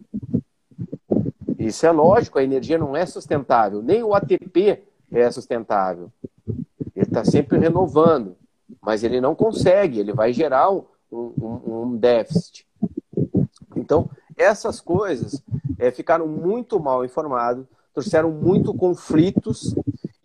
Isso 1.59 1.85
é 1.85 1.91
lógico, 1.91 2.39
a 2.39 2.45
energia 2.45 2.79
não 2.79 2.97
é 2.97 3.05
sustentável, 3.05 3.83
nem 3.83 4.03
o 4.03 4.15
ATP 4.15 4.83
é 5.11 5.31
sustentável. 5.31 6.11
Ele 6.95 7.07
está 7.07 7.25
sempre 7.25 7.59
renovando, 7.59 8.37
mas 8.81 9.05
ele 9.05 9.21
não 9.21 9.35
consegue, 9.35 9.99
ele 9.99 10.13
vai 10.13 10.33
gerar 10.33 10.71
um, 10.71 10.85
um, 11.13 11.61
um 11.67 11.97
déficit. 11.97 12.67
Então, 13.77 14.09
essas 14.37 14.81
coisas 14.81 15.43
é, 15.79 15.91
ficaram 15.91 16.27
muito 16.27 16.79
mal 16.79 17.05
informados, 17.05 17.67
trouxeram 17.93 18.31
muito 18.31 18.73
conflitos 18.73 19.75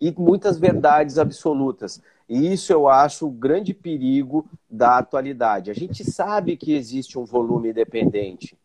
e 0.00 0.14
muitas 0.16 0.58
verdades 0.58 1.18
absolutas. 1.18 2.00
E 2.28 2.52
isso 2.52 2.72
eu 2.72 2.88
acho 2.88 3.26
o 3.26 3.30
grande 3.30 3.72
perigo 3.72 4.46
da 4.68 4.98
atualidade. 4.98 5.70
A 5.70 5.74
gente 5.74 6.04
sabe 6.04 6.56
que 6.56 6.74
existe 6.74 7.18
um 7.18 7.24
volume 7.24 7.72
dependente. 7.72 8.58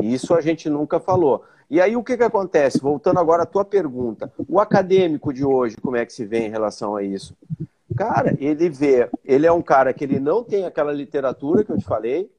Isso 0.00 0.34
a 0.34 0.40
gente 0.40 0.70
nunca 0.70 0.98
falou. 0.98 1.44
E 1.68 1.80
aí 1.80 1.96
o 1.96 2.02
que, 2.02 2.16
que 2.16 2.22
acontece? 2.22 2.80
Voltando 2.80 3.18
agora 3.18 3.42
à 3.42 3.46
tua 3.46 3.64
pergunta, 3.64 4.32
o 4.48 4.60
acadêmico 4.60 5.32
de 5.32 5.44
hoje, 5.44 5.76
como 5.76 5.96
é 5.96 6.06
que 6.06 6.12
se 6.12 6.24
vê 6.24 6.46
em 6.46 6.50
relação 6.50 6.94
a 6.96 7.02
isso? 7.02 7.36
Cara, 7.96 8.36
ele 8.38 8.68
vê, 8.68 9.08
ele 9.24 9.46
é 9.46 9.52
um 9.52 9.62
cara 9.62 9.92
que 9.92 10.04
ele 10.04 10.20
não 10.20 10.44
tem 10.44 10.64
aquela 10.64 10.92
literatura 10.92 11.64
que 11.64 11.72
eu 11.72 11.78
te 11.78 11.84
falei, 11.84 12.30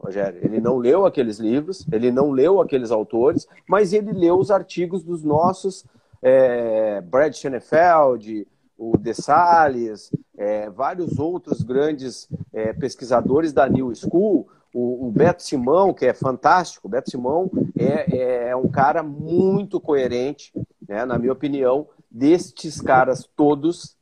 Rogério, 0.00 0.40
ele 0.42 0.60
não 0.60 0.78
leu 0.78 1.06
aqueles 1.06 1.38
livros, 1.38 1.86
ele 1.92 2.10
não 2.10 2.30
leu 2.30 2.60
aqueles 2.60 2.90
autores, 2.90 3.46
mas 3.68 3.92
ele 3.92 4.12
leu 4.12 4.36
os 4.36 4.50
artigos 4.50 5.02
dos 5.02 5.22
nossos 5.22 5.84
é, 6.22 7.00
Brad 7.00 7.34
Schoenfeld, 7.34 8.46
o 8.78 8.96
De 8.96 9.12
Salles, 9.12 10.10
é, 10.36 10.70
vários 10.70 11.18
outros 11.18 11.62
grandes 11.62 12.28
é, 12.52 12.72
pesquisadores 12.72 13.52
da 13.52 13.68
New 13.68 13.94
School, 13.94 14.48
o, 14.72 15.06
o, 15.06 15.10
Beto 15.10 15.42
Simão, 15.42 15.92
que 15.92 16.06
é 16.06 16.14
fantástico, 16.14 16.86
o 16.86 16.90
Beto 16.90 17.10
Simão 17.10 17.50
é, 17.78 18.48
é 18.48 18.56
um 18.56 18.68
cara 18.68 19.02
muito 19.02 19.80
coerente, 19.80 20.52
né, 20.88 21.04
na 21.04 21.18
minha 21.18 21.32
opinião, 21.32 21.86
destes 22.10 22.80
caras 22.80 23.28
todos, 23.36 23.96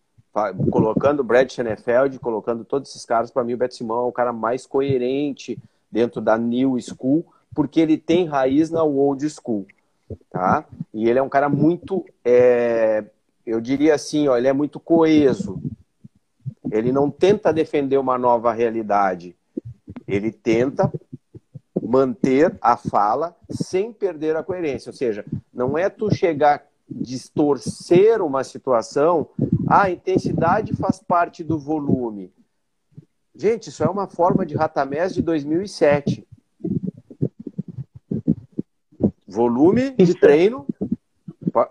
colocando 0.71 1.21
o 1.21 1.25
Brad 1.25 1.51
Schoenfeld, 1.51 2.19
colocando 2.21 2.65
todos 2.65 2.91
esses 2.91 3.05
caras, 3.05 3.31
para 3.31 3.43
mim 3.43 3.55
o 3.55 3.59
Beto 3.59 3.75
Simão 3.75 4.05
é 4.05 4.09
o 4.09 4.13
cara 4.13 4.33
mais 4.33 4.65
coerente 4.65 5.59
dentro 5.91 6.21
da 6.21 6.39
New 6.39 6.79
School, 6.81 7.27
porque 7.53 7.81
ele 7.81 7.99
tem 7.99 8.27
raiz 8.27 8.71
na 8.71 8.85
Old 8.85 9.29
School, 9.29 9.67
tá? 10.31 10.65
E 10.93 11.09
ele 11.09 11.19
é 11.19 11.23
um 11.23 11.29
cara 11.29 11.49
muito, 11.49 12.05
é, 12.25 13.05
eu 13.47 13.61
diria 13.61 13.95
assim, 13.95 14.29
ó, 14.29 14.37
ele 14.37 14.49
é 14.49 14.53
muito 14.53 14.79
coeso. 14.79 15.61
Ele 16.71 16.93
não 16.93 17.11
tenta 17.11 17.53
defender 17.53 17.99
uma 17.99 18.17
nova 18.17 18.53
realidade, 18.53 19.37
ele 20.07 20.31
tenta 20.31 20.93
manter 21.83 22.57
a 22.61 22.77
fala 22.77 23.37
sem 23.51 23.93
perder 23.93 24.37
a 24.37 24.43
coerência. 24.43 24.91
Ou 24.91 24.97
seja, 24.97 25.25
não 25.53 25.77
é 25.77 25.89
tu 25.89 26.15
chegar 26.15 26.65
distorcer 26.91 28.21
uma 28.21 28.43
situação, 28.43 29.29
ah, 29.69 29.85
a 29.85 29.91
intensidade 29.91 30.75
faz 30.75 30.99
parte 30.99 31.45
do 31.45 31.59
volume. 31.59 32.33
Gente, 33.35 33.69
isso 33.69 33.85
é 33.85 33.89
uma 33.89 34.09
forma 34.09 34.45
de 34.45 34.57
ratamés 34.57 35.15
de 35.15 35.23
2007. 35.23 36.27
Volume 39.31 39.91
de 39.93 40.15
treino, 40.15 40.67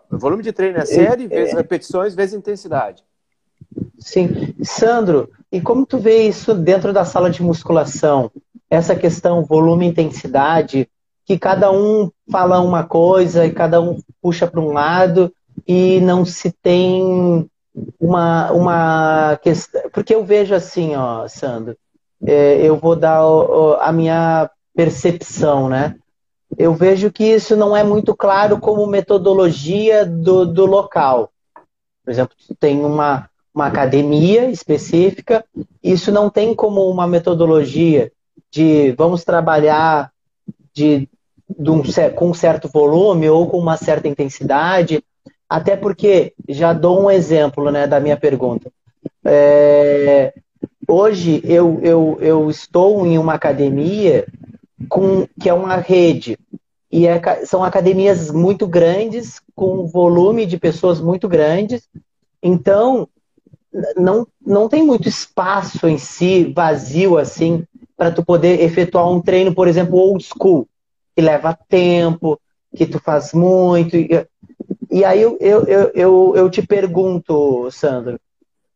volume 0.10 0.42
de 0.44 0.54
treino 0.54 0.78
é 0.78 0.86
série, 0.86 1.28
vezes 1.28 1.54
repetições, 1.54 2.16
vezes 2.16 2.34
intensidade. 2.34 3.04
Sim. 4.00 4.56
Sandro, 4.63 5.30
e 5.51 5.60
como 5.60 5.86
tu 5.86 5.98
vê 5.98 6.28
isso 6.28 6.54
dentro 6.54 6.94
da 6.94 7.04
sala 7.04 7.30
de 7.30 7.44
musculação? 7.44 8.32
Essa 8.70 8.96
questão 8.96 9.44
volume 9.44 9.86
e 9.86 9.89
intensidade, 9.89 10.89
que 11.25 11.38
cada 11.38 11.72
um 11.72 12.10
fala 12.32 12.62
uma 12.62 12.84
coisa 12.84 13.46
e 13.46 13.51
cada 13.51 13.82
um 13.82 14.00
puxa 14.22 14.48
para 14.48 14.62
um 14.62 14.72
lado 14.72 15.34
e 15.68 16.00
não 16.01 16.25
se 16.25 16.51
tem 16.51 17.48
uma, 18.00 18.51
uma 18.51 19.39
questão. 19.42 19.82
Porque 19.92 20.16
eu 20.16 20.24
vejo 20.24 20.56
assim, 20.56 20.96
ó, 20.96 21.28
Sandro, 21.28 21.75
é, 22.25 22.66
eu 22.66 22.78
vou 22.78 22.96
dar 22.96 23.25
ó, 23.25 23.78
a 23.82 23.92
minha 23.92 24.50
percepção, 24.74 25.68
né? 25.68 25.96
Eu 26.58 26.74
vejo 26.74 27.12
que 27.12 27.24
isso 27.24 27.56
não 27.56 27.75
é 27.75 27.84
muito 27.84 28.15
claro 28.15 28.60
como 28.60 28.86
metodologia 28.88 30.06
do, 30.06 30.46
do 30.46 30.65
local. 30.65 31.32
Por 32.03 32.12
exemplo, 32.12 32.36
tem 32.60 32.84
uma, 32.84 33.29
uma 33.53 33.68
academia 33.68 34.50
específica, 34.50 35.46
isso 35.84 36.12
não 36.12 36.29
tem 36.29 36.56
como 36.56 36.89
uma 36.89 37.08
metodologia 37.08 38.12
de 38.51 38.91
vamos 38.94 39.24
trabalhar 39.24 40.12
de 40.74 41.08
de 41.58 41.70
um, 41.70 41.82
com 42.15 42.29
um 42.29 42.34
certo 42.34 42.68
volume 42.68 43.29
ou 43.29 43.48
com 43.48 43.58
uma 43.58 43.77
certa 43.77 44.08
intensidade, 44.08 45.03
até 45.50 45.75
porque, 45.75 46.34
já 46.48 46.74
dou 46.74 47.01
um 47.03 47.10
exemplo 47.10 47.72
né, 47.72 47.88
da 47.88 48.00
minha 48.00 48.18
pergunta. 48.18 48.72
É, 49.25 50.34
hoje 50.88 51.41
eu, 51.44 51.79
eu, 51.82 52.18
eu 52.22 52.50
estou 52.50 53.06
em 53.06 53.18
uma 53.18 53.34
academia 53.34 54.27
com, 54.88 55.27
que 55.39 55.50
é 55.50 55.53
uma 55.53 55.75
rede. 55.75 56.38
E 56.91 57.05
é, 57.05 57.45
são 57.45 57.63
academias 57.63 58.31
muito 58.31 58.67
grandes, 58.67 59.41
com 59.55 59.88
volume 59.88 60.45
de 60.45 60.57
pessoas 60.57 61.00
muito 61.00 61.27
grandes. 61.27 61.88
Então, 62.41 63.07
não, 63.95 64.27
não 64.45 64.67
tem 64.67 64.83
muito 64.83 65.07
espaço 65.07 65.88
em 65.88 65.98
si, 65.98 66.51
vazio 66.53 67.17
assim, 67.17 67.63
para 67.95 68.12
tu 68.12 68.24
poder 68.24 68.62
efetuar 68.62 69.09
um 69.12 69.21
treino, 69.21 69.53
por 69.53 69.67
exemplo, 69.67 69.98
old 69.98 70.24
school, 70.24 70.67
que 71.15 71.21
leva 71.21 71.57
tempo, 71.67 72.39
que 72.75 72.86
tu 72.86 73.00
faz 73.00 73.33
muito. 73.33 73.95
E, 73.95 74.09
e 74.89 75.03
aí 75.03 75.21
eu, 75.21 75.38
eu, 75.39 75.63
eu, 75.93 76.33
eu 76.36 76.50
te 76.50 76.65
pergunto, 76.65 77.69
Sandro, 77.71 78.19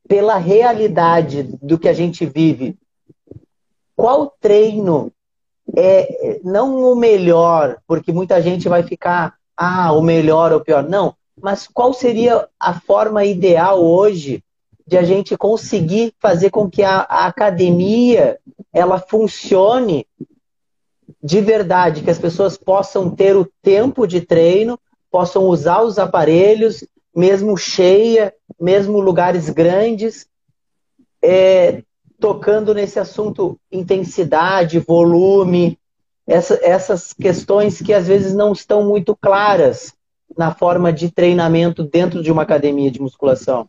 pela 0.08 0.38
realidade 0.38 1.44
do 1.62 1.80
que 1.80 1.88
a 1.88 1.94
gente 1.94 2.26
vive, 2.26 2.78
qual 3.96 4.36
treino 4.40 5.12
é 5.76 6.40
não 6.44 6.92
o 6.92 6.96
melhor, 6.96 7.78
porque 7.88 8.12
muita 8.12 8.42
gente 8.42 8.70
vai 8.70 8.84
ficar, 8.84 9.36
ah, 9.58 9.92
o 9.94 10.02
melhor 10.02 10.52
ou 10.52 10.60
o 10.60 10.64
pior. 10.64 10.84
Não, 10.84 11.16
mas 11.42 11.68
qual 11.68 11.94
seria 11.94 12.48
a 12.60 12.80
forma 12.80 13.26
ideal 13.26 13.84
hoje 13.84 14.44
de 14.86 14.98
a 14.98 15.04
gente 15.04 15.38
conseguir 15.38 16.14
fazer 16.20 16.50
com 16.50 16.70
que 16.70 16.84
a, 16.84 17.00
a 17.02 17.26
academia 17.26 18.38
ela 18.72 19.00
funcione 19.00 20.06
de 21.24 21.40
verdade, 21.42 22.04
que 22.04 22.10
as 22.10 22.20
pessoas 22.20 22.58
possam 22.58 23.10
ter 23.10 23.36
o 23.36 23.50
tempo 23.62 24.06
de 24.06 24.22
treino, 24.22 24.80
possam 25.10 25.44
usar 25.44 25.82
os 25.82 25.98
aparelhos, 25.98 26.84
mesmo 27.16 27.56
cheia, 27.56 28.34
mesmo 28.60 29.00
lugares 29.00 29.50
grandes, 29.50 30.28
é, 31.22 31.84
tocando 32.24 32.74
nesse 32.74 32.98
assunto 33.00 33.60
intensidade, 33.70 34.80
volume, 34.80 35.78
essa, 36.26 36.58
essas 36.64 37.12
questões 37.12 37.82
que 37.82 37.92
às 37.92 38.08
vezes 38.08 38.34
não 38.34 38.54
estão 38.54 38.86
muito 38.86 39.14
claras 39.14 39.94
na 40.38 40.56
forma 40.56 40.94
de 40.94 41.12
treinamento 41.12 41.84
dentro 41.84 42.24
de 42.24 42.32
uma 42.32 42.44
academia 42.44 42.90
de 42.90 43.02
musculação. 43.02 43.68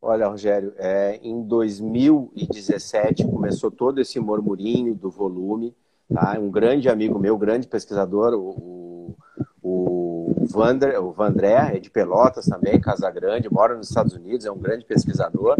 Olha, 0.00 0.28
Rogério, 0.28 0.72
é, 0.78 1.18
em 1.20 1.42
2017 1.42 3.24
começou 3.24 3.72
todo 3.72 4.00
esse 4.00 4.20
murmurinho 4.20 4.94
do 4.94 5.10
volume. 5.10 5.74
Tá? 6.14 6.38
Um 6.38 6.48
grande 6.48 6.88
amigo 6.88 7.18
meu, 7.18 7.36
grande 7.36 7.66
pesquisador, 7.66 8.34
o, 8.34 9.16
o, 9.60 10.34
o, 10.40 10.46
Vandré, 10.48 10.96
o 10.96 11.10
Vandré, 11.10 11.74
é 11.74 11.80
de 11.80 11.90
Pelotas 11.90 12.46
também, 12.46 12.80
Casa 12.80 13.10
Grande, 13.10 13.52
mora 13.52 13.74
nos 13.74 13.88
Estados 13.88 14.14
Unidos, 14.14 14.46
é 14.46 14.52
um 14.52 14.58
grande 14.58 14.84
pesquisador, 14.84 15.56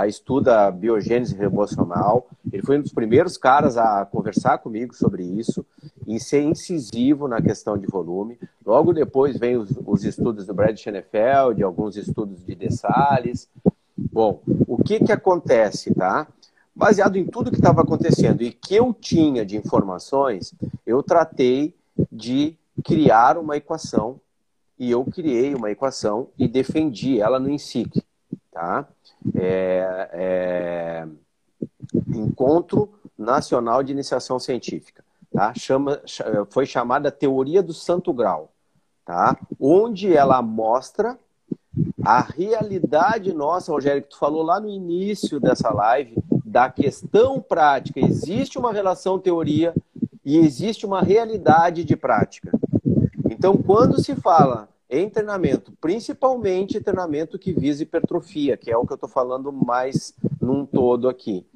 tá? 0.00 0.06
estuda 0.06 0.70
biogênese 0.70 1.40
emocional. 1.42 2.28
Ele 2.52 2.62
foi 2.62 2.78
um 2.78 2.82
dos 2.82 2.92
primeiros 2.92 3.36
caras 3.36 3.76
a 3.76 4.04
conversar 4.04 4.58
comigo 4.58 4.94
sobre 4.94 5.22
isso 5.22 5.64
e 6.06 6.18
ser 6.20 6.42
incisivo 6.42 7.28
na 7.28 7.40
questão 7.40 7.78
de 7.78 7.86
volume. 7.86 8.38
Logo 8.64 8.92
depois 8.92 9.38
vem 9.38 9.56
os, 9.56 9.70
os 9.86 10.04
estudos 10.04 10.46
do 10.46 10.54
Brad 10.54 10.76
Schoenfeld, 10.76 11.62
alguns 11.62 11.96
estudos 11.96 12.44
de 12.44 12.54
De 12.54 12.70
Salles, 12.72 13.48
Bom, 13.96 14.42
o 14.66 14.82
que 14.82 14.98
que 15.00 15.12
acontece, 15.12 15.94
tá? 15.94 16.26
Baseado 16.74 17.16
em 17.16 17.24
tudo 17.24 17.50
que 17.50 17.56
estava 17.56 17.82
acontecendo 17.82 18.42
e 18.42 18.50
que 18.50 18.74
eu 18.74 18.92
tinha 18.92 19.46
de 19.46 19.56
informações, 19.56 20.52
eu 20.84 21.02
tratei 21.02 21.74
de 22.10 22.56
criar 22.84 23.38
uma 23.38 23.56
equação 23.56 24.20
e 24.78 24.90
eu 24.90 25.04
criei 25.04 25.54
uma 25.54 25.70
equação 25.70 26.28
e 26.36 26.48
defendi 26.48 27.20
ela 27.20 27.38
no 27.38 27.48
INSIC, 27.48 28.02
tá? 28.50 28.88
É, 29.34 30.10
é, 30.12 31.08
Encontro 32.14 32.92
Nacional 33.16 33.82
de 33.82 33.92
Iniciação 33.92 34.38
Científica, 34.38 35.04
tá? 35.32 35.52
Chama, 35.54 36.00
foi 36.50 36.66
chamada 36.66 37.10
Teoria 37.10 37.62
do 37.62 37.72
Santo 37.72 38.12
Grau, 38.12 38.50
tá? 39.04 39.36
Onde 39.58 40.14
ela 40.14 40.42
mostra 40.42 41.18
a 42.04 42.20
realidade 42.20 43.32
nossa, 43.32 43.72
Rogério, 43.72 44.02
que 44.02 44.10
tu 44.10 44.18
falou 44.18 44.42
lá 44.42 44.60
no 44.60 44.68
início 44.68 45.40
dessa 45.40 45.70
live, 45.70 46.16
da 46.44 46.70
questão 46.70 47.40
prática, 47.40 47.98
existe 47.98 48.58
uma 48.58 48.72
relação 48.72 49.18
teoria 49.18 49.74
e 50.24 50.38
existe 50.38 50.86
uma 50.86 51.02
realidade 51.02 51.84
de 51.84 51.96
prática. 51.96 52.52
Então, 53.28 53.56
quando 53.56 54.00
se 54.00 54.14
fala 54.14 54.68
em 54.88 55.08
treinamento, 55.08 55.72
principalmente 55.80 56.80
treinamento 56.80 57.38
que 57.38 57.52
visa 57.52 57.82
hipertrofia, 57.82 58.56
que 58.56 58.70
é 58.70 58.76
o 58.76 58.86
que 58.86 58.92
eu 58.92 58.96
estou 58.96 59.08
falando 59.08 59.52
mais 59.52 60.14
num 60.40 60.66
todo 60.66 61.08
aqui, 61.08 61.46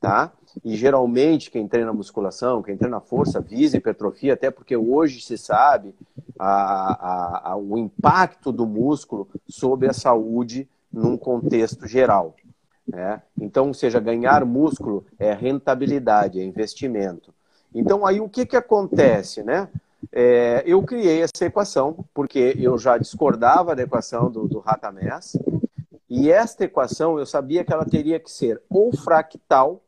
tá? 0.00 0.32
E 0.64 0.74
geralmente 0.76 1.50
quem 1.50 1.68
treina 1.68 1.92
musculação, 1.92 2.62
quem 2.62 2.76
treina 2.76 3.00
força, 3.00 3.40
visa 3.40 3.76
hipertrofia, 3.76 4.34
até 4.34 4.50
porque 4.50 4.76
hoje 4.76 5.20
se 5.20 5.38
sabe 5.38 5.94
a, 6.38 6.48
a, 6.48 7.52
a, 7.52 7.56
o 7.56 7.78
impacto 7.78 8.50
do 8.50 8.66
músculo 8.66 9.28
sobre 9.48 9.88
a 9.88 9.92
saúde 9.92 10.68
num 10.92 11.16
contexto 11.16 11.86
geral. 11.86 12.34
Né? 12.86 13.22
Então, 13.40 13.68
ou 13.68 13.74
seja, 13.74 14.00
ganhar 14.00 14.44
músculo 14.44 15.06
é 15.18 15.32
rentabilidade, 15.32 16.40
é 16.40 16.44
investimento. 16.44 17.32
Então, 17.72 18.04
aí 18.04 18.20
o 18.20 18.28
que, 18.28 18.44
que 18.44 18.56
acontece, 18.56 19.44
né? 19.44 19.68
É, 20.12 20.62
eu 20.66 20.82
criei 20.82 21.22
essa 21.22 21.44
equação, 21.44 22.04
porque 22.12 22.56
eu 22.58 22.78
já 22.78 22.98
discordava 22.98 23.76
da 23.76 23.82
equação 23.82 24.30
do, 24.30 24.48
do 24.48 24.58
Ratames, 24.58 25.36
e 26.08 26.30
esta 26.30 26.64
equação 26.64 27.18
eu 27.18 27.26
sabia 27.26 27.64
que 27.64 27.72
ela 27.72 27.84
teria 27.84 28.18
que 28.18 28.30
ser 28.30 28.60
ou 28.68 28.94
fractal 28.96 29.80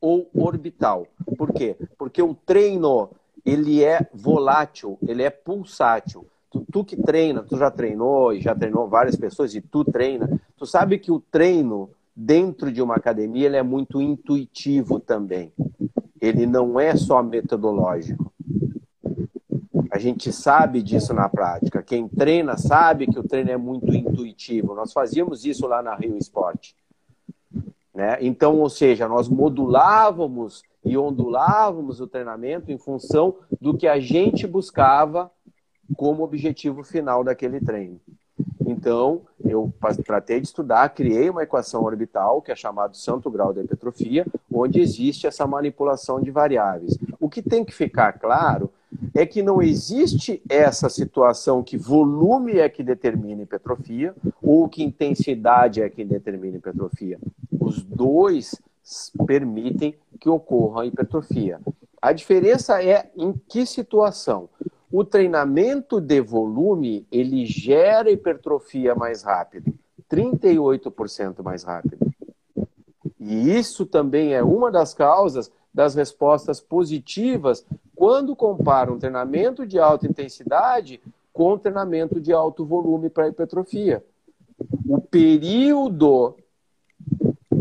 ou 0.00 0.28
orbital. 0.34 1.06
Por 1.38 1.52
quê? 1.52 1.76
Porque 1.96 2.20
o 2.20 2.34
treino 2.34 3.10
ele 3.44 3.84
é 3.84 4.08
volátil, 4.12 4.98
ele 5.06 5.22
é 5.22 5.30
pulsátil. 5.30 6.26
Tu, 6.50 6.66
tu, 6.72 6.84
que 6.84 6.96
treina, 6.96 7.42
tu 7.42 7.56
já 7.56 7.70
treinou 7.70 8.32
e 8.32 8.40
já 8.40 8.54
treinou 8.54 8.88
várias 8.88 9.14
pessoas 9.14 9.54
e 9.54 9.60
tu 9.60 9.84
treina, 9.84 10.40
tu 10.56 10.66
sabe 10.66 10.98
que 10.98 11.12
o 11.12 11.20
treino 11.20 11.90
dentro 12.14 12.72
de 12.72 12.82
uma 12.82 12.96
academia 12.96 13.46
ele 13.46 13.56
é 13.56 13.62
muito 13.62 14.00
intuitivo 14.00 14.98
também. 14.98 15.52
Ele 16.20 16.44
não 16.46 16.80
é 16.80 16.96
só 16.96 17.22
metodológico. 17.22 18.32
A 19.96 19.98
gente 19.98 20.30
sabe 20.30 20.82
disso 20.82 21.14
na 21.14 21.26
prática. 21.26 21.82
Quem 21.82 22.06
treina 22.06 22.58
sabe 22.58 23.06
que 23.06 23.18
o 23.18 23.26
treino 23.26 23.50
é 23.50 23.56
muito 23.56 23.94
intuitivo. 23.94 24.74
Nós 24.74 24.92
fazíamos 24.92 25.46
isso 25.46 25.66
lá 25.66 25.82
na 25.82 25.94
Rio 25.94 26.18
Esporte. 26.18 26.76
Né? 27.94 28.18
Então, 28.20 28.60
ou 28.60 28.68
seja, 28.68 29.08
nós 29.08 29.26
modulávamos 29.26 30.62
e 30.84 30.98
ondulávamos 30.98 31.98
o 31.98 32.06
treinamento 32.06 32.70
em 32.70 32.76
função 32.76 33.36
do 33.58 33.74
que 33.74 33.88
a 33.88 33.98
gente 33.98 34.46
buscava 34.46 35.30
como 35.96 36.22
objetivo 36.22 36.84
final 36.84 37.24
daquele 37.24 37.58
treino. 37.58 37.98
Então, 38.66 39.22
eu 39.42 39.72
tratei 40.04 40.40
de 40.40 40.48
estudar, 40.48 40.90
criei 40.90 41.30
uma 41.30 41.44
equação 41.44 41.82
orbital, 41.84 42.42
que 42.42 42.52
é 42.52 42.54
chamado 42.54 42.98
santo 42.98 43.30
grau 43.30 43.50
da 43.54 43.62
hipertrofia, 43.62 44.26
onde 44.52 44.78
existe 44.78 45.26
essa 45.26 45.46
manipulação 45.46 46.20
de 46.20 46.30
variáveis. 46.30 46.98
O 47.18 47.30
que 47.30 47.40
tem 47.40 47.64
que 47.64 47.72
ficar 47.72 48.12
claro 48.12 48.70
é 49.14 49.24
que 49.24 49.42
não 49.42 49.62
existe 49.62 50.42
essa 50.48 50.88
situação 50.88 51.62
que 51.62 51.76
volume 51.76 52.58
é 52.58 52.68
que 52.68 52.82
determina 52.82 53.42
hipertrofia 53.42 54.14
ou 54.42 54.68
que 54.68 54.82
intensidade 54.82 55.82
é 55.82 55.88
que 55.88 56.04
determina 56.04 56.56
hipertrofia. 56.56 57.18
Os 57.58 57.82
dois 57.82 58.60
permitem 59.26 59.96
que 60.20 60.28
ocorra 60.28 60.82
a 60.82 60.86
hipertrofia. 60.86 61.60
A 62.00 62.12
diferença 62.12 62.82
é 62.82 63.10
em 63.16 63.32
que 63.48 63.66
situação? 63.66 64.48
O 64.92 65.04
treinamento 65.04 66.00
de 66.00 66.20
volume, 66.20 67.06
ele 67.10 67.44
gera 67.44 68.10
hipertrofia 68.10 68.94
mais 68.94 69.22
rápido, 69.22 69.74
38% 70.10 71.42
mais 71.42 71.64
rápido. 71.64 72.06
E 73.18 73.56
isso 73.56 73.84
também 73.84 74.34
é 74.34 74.42
uma 74.42 74.70
das 74.70 74.94
causas 74.94 75.50
das 75.74 75.94
respostas 75.94 76.60
positivas 76.60 77.66
quando 77.96 78.36
compara 78.36 78.92
um 78.92 78.98
treinamento 78.98 79.66
de 79.66 79.78
alta 79.78 80.06
intensidade 80.06 81.00
com 81.32 81.58
treinamento 81.58 82.20
de 82.20 82.32
alto 82.32 82.64
volume 82.64 83.08
para 83.10 83.28
hipertrofia. 83.28 84.04
O 84.86 85.00
período 85.00 86.36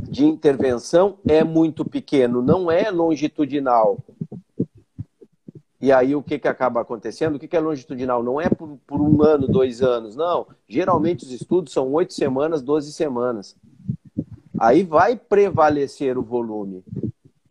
de 0.10 0.26
intervenção 0.26 1.17
é 1.28 1.43
muito 1.43 1.84
pequeno, 1.84 2.41
não 2.41 2.69
é 2.69 2.91
longitudinal. 2.91 3.98
E 5.82 5.91
aí 5.91 6.15
o 6.15 6.24
que, 6.24 6.39
que 6.39 6.48
acaba 6.48 6.82
acontecendo? 6.82 7.36
O 7.36 7.39
que, 7.39 7.48
que 7.48 7.56
é 7.56 7.60
longitudinal? 7.60 8.24
Não 8.24 8.39
é 8.39 8.50
por, 8.50 8.78
por 8.88 9.02
um 9.02 9.21
ano, 9.21 9.48
dois 9.48 9.82
anos, 9.82 10.15
não. 10.15 10.48
Geralmente 10.67 11.26
os 11.26 11.32
estudos 11.32 11.74
são 11.74 11.91
oito 11.93 12.13
semanas, 12.13 12.62
doze 12.62 12.91
semanas. 12.91 13.56
Aí 14.60 14.84
vai 14.84 15.15
prevalecer 15.15 16.17
o 16.17 16.24
volume. 16.24 16.84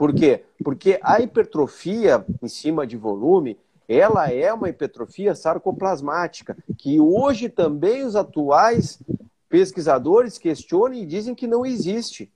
Por 0.04 0.12
quê? 0.12 0.44
Porque 0.62 1.00
a 1.02 1.18
hipertrofia 1.22 2.22
em 2.42 2.46
cima 2.46 2.86
de 2.86 2.94
volume, 2.94 3.56
ela 3.88 4.30
é 4.30 4.52
uma 4.52 4.68
hipertrofia 4.68 5.34
sarcoplasmática, 5.34 6.54
que 6.76 7.00
hoje 7.00 7.48
também 7.48 8.04
os 8.04 8.14
atuais 8.14 9.02
pesquisadores 9.48 10.36
questionam 10.36 10.92
e 10.92 11.06
dizem 11.06 11.34
que 11.34 11.46
não 11.46 11.64
existe. 11.64 12.30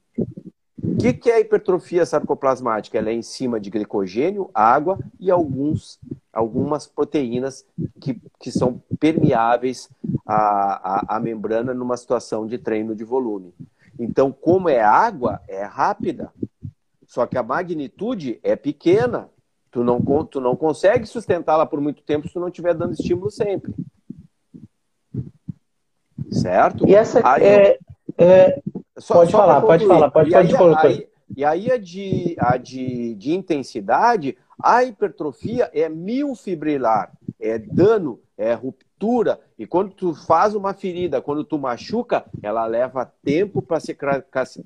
que, 0.99 1.13
que 1.13 1.31
é 1.31 1.35
a 1.35 1.41
hipertrofia 1.41 2.07
sarcoplasmática? 2.07 2.97
Ela 2.97 3.11
é 3.11 3.13
em 3.13 3.21
cima 3.21 3.61
de 3.61 3.69
glicogênio, 3.69 4.49
água 4.55 4.99
e 5.21 5.31
alguns, 5.31 6.01
algumas 6.33 6.87
proteínas 6.87 7.67
que, 8.01 8.19
que 8.41 8.51
são 8.51 8.83
permeáveis 8.99 9.91
à, 10.27 11.13
à, 11.13 11.17
à 11.17 11.21
membrana 11.21 11.75
numa 11.75 11.99
situação 11.99 12.47
de 12.47 12.57
treino 12.57 12.97
de 12.97 13.05
volume. 13.05 13.53
Então, 13.99 14.33
como 14.33 14.71
é 14.71 14.81
água, 14.81 15.43
é 15.47 15.65
rápida. 15.65 16.33
Só 17.19 17.27
que 17.27 17.37
a 17.37 17.43
magnitude 17.43 18.39
é 18.45 18.55
pequena. 18.55 19.29
Tu 19.73 19.83
não, 19.83 20.01
tu 20.25 20.41
não 20.41 20.55
consegue 20.55 21.05
sustentá-la 21.05 21.67
por 21.67 21.81
muito 21.81 22.01
tempo 22.01 22.29
se 22.29 22.35
tu 22.35 22.39
não 22.39 22.47
estiver 22.47 22.73
dando 22.75 22.93
estímulo 22.93 23.29
sempre. 23.29 23.75
Certo? 26.31 26.89
E 26.89 26.95
essa 26.95 27.21
aí, 27.29 27.43
é, 27.43 27.79
é... 28.17 28.63
Só, 28.97 29.15
pode 29.15 29.33
só 29.33 29.39
falar, 29.39 29.61
pode 29.63 29.85
falar, 29.85 30.11
pode, 30.13 30.31
pode 30.31 30.57
colocar. 30.57 30.93
e 31.37 31.45
aí 31.45 31.73
a 31.73 31.77
de, 31.77 32.37
a 32.39 32.57
de, 32.57 33.17
de 33.17 33.35
intensidade, 33.35 34.39
a 34.63 34.85
hipertrofia 34.85 35.69
é 35.75 35.89
milfibrilar, 35.89 37.13
é 37.41 37.59
dano, 37.59 38.21
é 38.37 38.55
ruptura. 38.55 38.88
E 39.59 39.67
quando 39.67 39.91
tu 39.91 40.15
faz 40.15 40.55
uma 40.55 40.75
ferida, 40.75 41.21
quando 41.21 41.45
tu 41.45 41.59
machuca, 41.59 42.25
ela 42.43 42.67
leva 42.67 43.11
tempo 43.25 43.63
para 43.63 43.79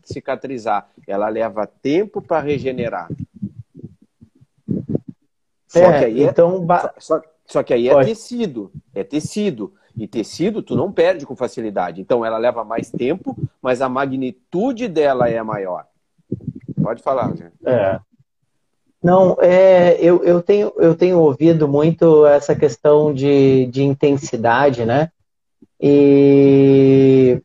cicatrizar, 0.05 0.89
ela 1.07 1.29
leva 1.29 1.67
tempo 1.67 2.23
para 2.23 2.41
regenerar. 2.41 3.09
Só 5.67 5.79
é, 5.79 5.99
que 5.99 6.05
aí 6.05 6.23
é 6.23 6.27
então, 6.27 6.67
é, 6.71 7.01
só, 7.01 7.23
só, 7.47 7.63
que 7.63 7.73
aí 7.73 7.89
é 7.89 8.05
tecido, 8.05 8.71
é 8.95 9.03
tecido. 9.03 9.75
E 9.97 10.07
tecido 10.07 10.63
tu 10.63 10.75
não 10.75 10.91
perde 10.91 11.27
com 11.27 11.37
facilidade. 11.37 12.01
Então 12.01 12.25
ela 12.25 12.39
leva 12.39 12.65
mais 12.65 12.91
tempo, 12.91 13.37
mas 13.61 13.83
a 13.83 13.89
magnitude 13.89 14.89
dela 14.89 15.29
é 15.29 15.43
maior. 15.43 15.87
Pode 16.83 17.03
falar, 17.03 17.29
gente. 17.37 17.53
É. 17.65 18.01
Não, 19.03 19.37
é, 19.41 19.97
eu, 20.01 20.23
eu, 20.23 20.41
tenho, 20.41 20.73
eu 20.77 20.95
tenho 20.95 21.19
ouvido 21.19 21.67
muito 21.67 22.25
essa 22.25 22.55
questão 22.55 23.13
de, 23.13 23.67
de 23.67 23.83
intensidade, 23.83 24.85
né? 24.85 25.11
E 25.81 27.43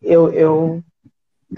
eu, 0.00 0.32
eu 0.32 0.82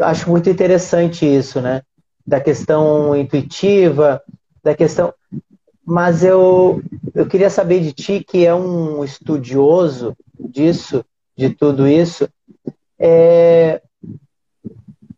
acho 0.00 0.28
muito 0.28 0.50
interessante 0.50 1.24
isso, 1.24 1.60
né? 1.60 1.82
Da 2.26 2.40
questão 2.40 3.14
intuitiva, 3.14 4.20
da 4.62 4.74
questão. 4.74 5.14
Mas 5.84 6.24
eu, 6.24 6.82
eu 7.14 7.26
queria 7.26 7.48
saber 7.48 7.80
de 7.80 7.92
ti, 7.92 8.24
que 8.24 8.44
é 8.44 8.54
um 8.54 9.04
estudioso 9.04 10.16
disso, 10.38 11.04
de 11.36 11.50
tudo 11.50 11.86
isso, 11.86 12.28
é, 12.98 13.80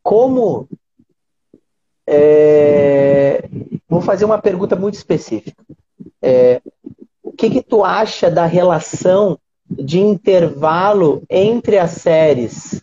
como. 0.03 0.69
É, 2.13 3.49
vou 3.89 4.01
fazer 4.01 4.25
uma 4.25 4.41
pergunta 4.41 4.75
muito 4.75 4.95
específica. 4.95 5.65
É, 6.21 6.61
o 7.23 7.31
que, 7.31 7.49
que 7.49 7.63
tu 7.63 7.85
acha 7.85 8.29
da 8.29 8.47
relação 8.47 9.39
de 9.71 10.01
intervalo 10.01 11.23
entre 11.31 11.79
as 11.79 11.93
séries 11.93 12.83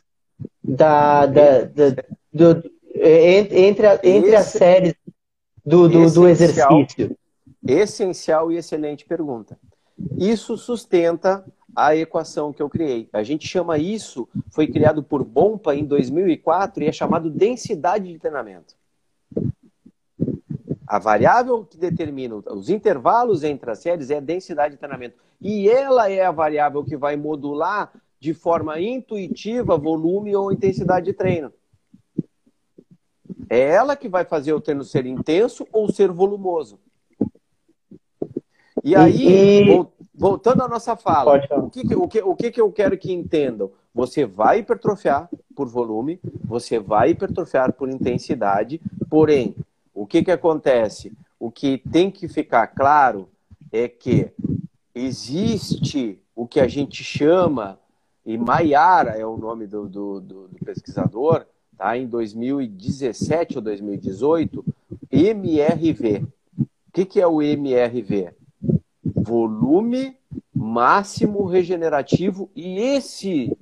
da, 0.63 1.25
da, 1.25 1.63
da 1.63 2.03
do, 2.31 2.63
entre, 2.95 3.87
entre 4.03 4.35
as 4.35 4.45
séries 4.45 4.95
do, 5.65 5.89
do, 5.89 6.09
do 6.09 6.27
exercício? 6.29 7.17
Essencial 7.67 8.49
e 8.49 8.55
excelente 8.55 9.03
pergunta. 9.03 9.59
Isso 10.17 10.55
sustenta 10.55 11.43
a 11.75 11.93
equação 11.97 12.53
que 12.53 12.61
eu 12.61 12.69
criei. 12.69 13.09
A 13.11 13.23
gente 13.23 13.45
chama 13.45 13.77
isso, 13.77 14.25
foi 14.51 14.67
criado 14.67 15.03
por 15.03 15.25
Bompa 15.25 15.75
em 15.75 15.83
2004 15.83 16.83
e 16.83 16.87
é 16.87 16.91
chamado 16.93 17.29
densidade 17.29 18.09
de 18.09 18.17
treinamento. 18.17 18.77
A 20.88 21.00
variável 21.00 21.65
que 21.65 21.78
determina 21.78 22.36
os 22.36 22.69
intervalos 22.69 23.43
entre 23.43 23.69
as 23.69 23.80
séries 23.80 24.10
é 24.10 24.17
a 24.17 24.21
densidade 24.21 24.76
de 24.76 24.80
treinamento. 24.80 25.17
E 25.41 25.69
ela 25.69 26.10
é 26.10 26.26
a 26.26 26.32
variável 26.32 26.84
que 26.84 26.95
vai 26.95 27.17
modular 27.17 27.91
de 28.19 28.34
forma 28.34 28.80
intuitiva 28.80 29.78
volume 29.78 30.34
ou 30.34 30.52
intensidade 30.52 31.08
de 31.08 31.13
treino. 31.13 31.52
É 33.50 33.60
ela 33.60 33.95
que 33.95 34.08
vai 34.08 34.23
fazer 34.23 34.54
o 34.54 34.62
treino 34.62 34.84
ser 34.84 35.06
intenso 35.06 35.67
ou 35.73 35.91
ser 35.91 36.10
volumoso. 36.10 36.80
E 38.84 38.95
aí, 38.95 39.69
e... 39.69 39.88
voltando 40.15 40.63
à 40.63 40.67
nossa 40.67 40.95
fala, 40.95 41.38
o, 41.58 41.69
que, 41.69 41.95
o, 41.95 42.08
que, 42.08 42.21
o 42.21 42.36
que, 42.36 42.52
que 42.52 42.62
eu 42.62 42.71
quero 42.71 42.97
que 42.97 43.12
entendam? 43.12 43.71
Você 43.93 44.26
vai 44.26 44.60
hipertrofiar 44.60 45.30
por 45.56 45.67
volume, 45.67 46.19
você 46.43 46.80
vai 46.80 47.10
hipertrofiar 47.10 47.73
por 47.73 47.89
intensidade, 47.89 48.80
porém, 49.10 49.56
o 49.97 50.05
que, 50.05 50.23
que 50.23 50.29
acontece? 50.29 51.12
O 51.39 51.49
que 51.49 51.79
tem 51.79 52.12
que 52.12 52.27
ficar 52.27 52.67
claro 52.67 53.27
é 53.71 53.88
que 53.88 54.31
existe 54.93 56.21
o 56.36 56.47
que 56.47 56.60
a 56.60 56.67
gente 56.67 57.03
chama, 57.03 57.79
e 58.23 58.38
Maiara 58.38 59.17
é 59.17 59.25
o 59.25 59.38
nome 59.38 59.65
do, 59.65 59.89
do, 59.89 60.21
do, 60.21 60.47
do 60.49 60.60
pesquisador, 60.63 61.47
tá? 61.75 61.97
em 61.97 62.05
2017 62.05 63.57
ou 63.57 63.63
2018, 63.63 64.63
MRV. 65.12 66.27
O 66.60 66.67
que, 66.93 67.03
que 67.03 67.19
é 67.19 67.25
o 67.25 67.41
MRV? 67.41 68.36
Volume 69.03 70.15
máximo 70.53 71.45
regenerativo 71.45 72.51
e 72.55 72.77
esse 72.77 73.57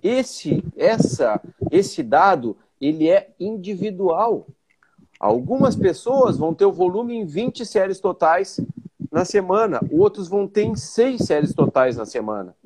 esse 0.00 0.64
essa 0.76 1.40
esse 1.70 2.02
dado 2.02 2.56
ele 2.80 3.08
é 3.08 3.30
individual. 3.40 4.46
Algumas 5.22 5.76
pessoas 5.76 6.36
vão 6.36 6.52
ter 6.52 6.64
o 6.64 6.72
volume 6.72 7.14
em 7.14 7.24
20 7.24 7.64
séries 7.64 8.00
totais 8.00 8.58
na 9.08 9.24
semana, 9.24 9.80
outros 9.92 10.26
vão 10.26 10.48
ter 10.48 10.64
em 10.64 10.74
6 10.74 11.20
séries 11.22 11.54
totais 11.54 11.96
na 11.96 12.04
semana. 12.04 12.56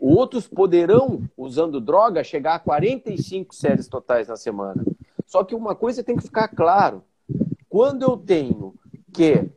Outros 0.00 0.48
poderão, 0.48 1.22
usando 1.36 1.82
droga, 1.82 2.24
chegar 2.24 2.54
a 2.54 2.58
45 2.58 3.54
séries 3.54 3.88
totais 3.88 4.28
na 4.28 4.36
semana. 4.36 4.82
Só 5.26 5.44
que 5.44 5.54
uma 5.54 5.74
coisa 5.74 6.02
tem 6.02 6.16
que 6.16 6.22
ficar 6.22 6.48
claro: 6.48 7.04
quando 7.68 8.04
eu 8.04 8.16
tenho 8.16 8.72
que 9.12 9.50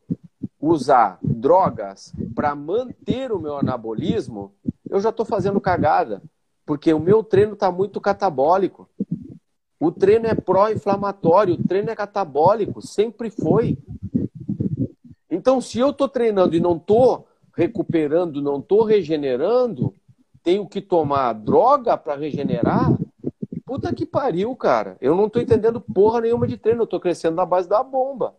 usar 0.59 1.17
drogas 1.23 2.13
para 2.35 2.53
manter 2.53 3.31
o 3.31 3.39
meu 3.39 3.55
anabolismo, 3.55 4.53
eu 4.89 4.99
já 4.99 5.07
estou 5.07 5.25
fazendo 5.25 5.61
cagada, 5.61 6.21
porque 6.65 6.93
o 6.93 6.99
meu 6.99 7.23
treino 7.23 7.53
está 7.53 7.71
muito 7.71 8.01
catabólico. 8.01 8.89
O 9.85 9.91
treino 9.91 10.25
é 10.25 10.33
pró-inflamatório, 10.33 11.53
o 11.53 11.67
treino 11.67 11.91
é 11.91 11.95
catabólico, 11.95 12.81
sempre 12.81 13.29
foi. 13.29 13.77
Então, 15.29 15.61
se 15.61 15.77
eu 15.77 15.91
estou 15.91 16.09
treinando 16.09 16.55
e 16.55 16.59
não 16.59 16.75
estou 16.75 17.27
recuperando, 17.55 18.41
não 18.41 18.57
estou 18.57 18.83
regenerando, 18.83 19.93
tenho 20.41 20.67
que 20.67 20.81
tomar 20.81 21.33
droga 21.33 21.95
para 21.95 22.15
regenerar? 22.15 22.97
Puta 23.63 23.93
que 23.93 24.07
pariu, 24.07 24.55
cara. 24.55 24.97
Eu 24.99 25.15
não 25.15 25.29
tô 25.29 25.39
entendendo 25.39 25.79
porra 25.79 26.21
nenhuma 26.21 26.47
de 26.47 26.57
treino. 26.57 26.81
Eu 26.81 26.87
tô 26.87 26.99
crescendo 26.99 27.35
na 27.35 27.45
base 27.45 27.69
da 27.69 27.83
bomba. 27.83 28.33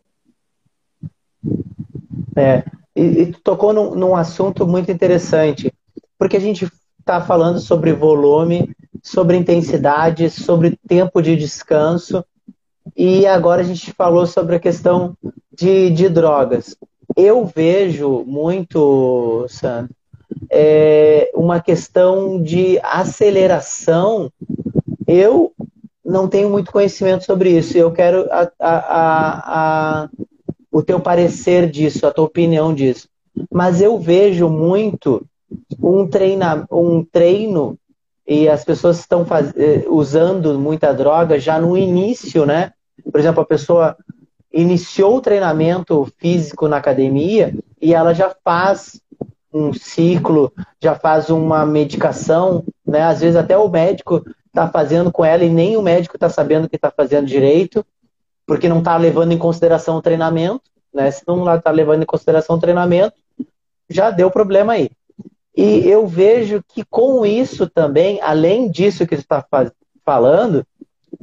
É. 2.35 2.65
E, 2.97 3.03
e 3.03 3.33
tu 3.33 3.41
tocou 3.41 3.73
num, 3.73 3.95
num 3.95 4.17
assunto 4.17 4.67
muito 4.67 4.91
interessante. 4.91 5.73
Porque 6.19 6.37
a 6.37 6.41
gente 6.41 6.69
está 6.99 7.21
falando 7.21 7.61
sobre 7.61 7.93
volume, 7.93 8.76
sobre 9.07 9.37
intensidade, 9.37 10.29
sobre 10.29 10.77
tempo 10.89 11.23
de 11.23 11.37
descanso. 11.37 12.25
E 12.97 13.25
agora 13.25 13.61
a 13.61 13.65
gente 13.65 13.93
falou 13.93 14.27
sobre 14.27 14.57
a 14.57 14.61
questão 14.61 15.17
de, 15.53 15.91
de 15.91 16.09
drogas. 16.09 16.77
Eu 17.15 17.47
vejo 17.47 18.25
muito, 18.27 19.47
Sandro, 19.49 19.95
é, 20.51 21.31
uma 21.35 21.61
questão 21.61 22.43
de 22.43 22.81
aceleração, 22.83 24.29
eu 25.07 25.53
não 26.05 26.27
tenho 26.27 26.51
muito 26.51 26.73
conhecimento 26.73 27.25
sobre 27.25 27.57
isso. 27.57 27.79
Eu 27.79 27.93
quero 27.93 28.27
a, 28.29 28.51
a, 28.59 30.03
a, 30.03 30.09
o 30.73 30.83
teu 30.83 30.99
parecer 30.99 31.71
disso, 31.71 32.09
a 32.09 32.13
tua 32.13 32.25
opinião 32.25 32.75
disso. 32.75 33.09
Mas 33.53 33.81
eu 33.81 34.01
vejo 34.01 34.49
muito 34.49 35.25
um, 35.81 36.09
treina, 36.09 36.67
um 36.73 37.05
treino 37.05 37.79
e 38.27 38.49
as 38.49 38.65
pessoas 38.65 38.99
estão 38.99 39.25
faz... 39.25 39.53
Eh, 39.57 39.85
usando 39.89 40.59
muita 40.59 40.93
droga 40.93 41.39
já 41.39 41.61
no 41.61 41.77
início, 41.77 42.45
né? 42.45 42.73
Por 43.11 43.21
exemplo, 43.21 43.41
a 43.41 43.47
pessoa 43.47 43.97
iniciou 44.53 45.17
o 45.17 45.21
treinamento 45.21 46.11
físico 46.19 46.67
na 46.67 46.79
academia 46.79 47.55
e 47.81 47.95
ela 47.95 48.15
já 48.15 48.35
faz 48.43 49.01
um 49.53 49.73
ciclo, 49.73 50.53
já 50.83 50.95
faz 50.95 51.31
uma 51.31 51.65
medicação, 51.65 52.65
né? 52.85 53.03
Às 53.03 53.21
vezes 53.21 53.37
até 53.37 53.57
o 53.57 53.69
médico 53.69 54.25
está 54.49 54.69
fazendo 54.69 55.13
com 55.13 55.25
ela 55.25 55.45
e 55.45 55.49
nem 55.49 55.77
o 55.77 55.83
médico 55.83 56.17
está 56.17 56.29
sabendo 56.29 56.69
que 56.69 56.77
está 56.77 56.91
fazendo 56.91 57.27
direito, 57.27 57.85
porque 58.47 58.69
não 58.69 58.79
está 58.79 58.97
levando 58.97 59.33
em 59.33 59.39
consideração 59.39 59.97
o 59.97 60.03
treinamento, 60.03 60.63
né? 60.93 61.11
Se 61.11 61.23
não 61.27 61.55
está 61.55 61.71
levando 61.71 62.03
em 62.03 62.07
consideração 62.07 62.57
o 62.57 62.61
treinamento, 62.61 63.15
já 63.89 64.11
deu 64.11 64.31
problema 64.31 64.73
aí. 64.73 64.91
E 65.57 65.89
eu 65.89 66.07
vejo 66.07 66.63
que 66.69 66.85
com 66.85 67.25
isso 67.25 67.67
também, 67.67 68.21
além 68.21 68.71
disso 68.71 69.07
que 69.07 69.17
você 69.17 69.23
está 69.23 69.45
falando, 70.05 70.67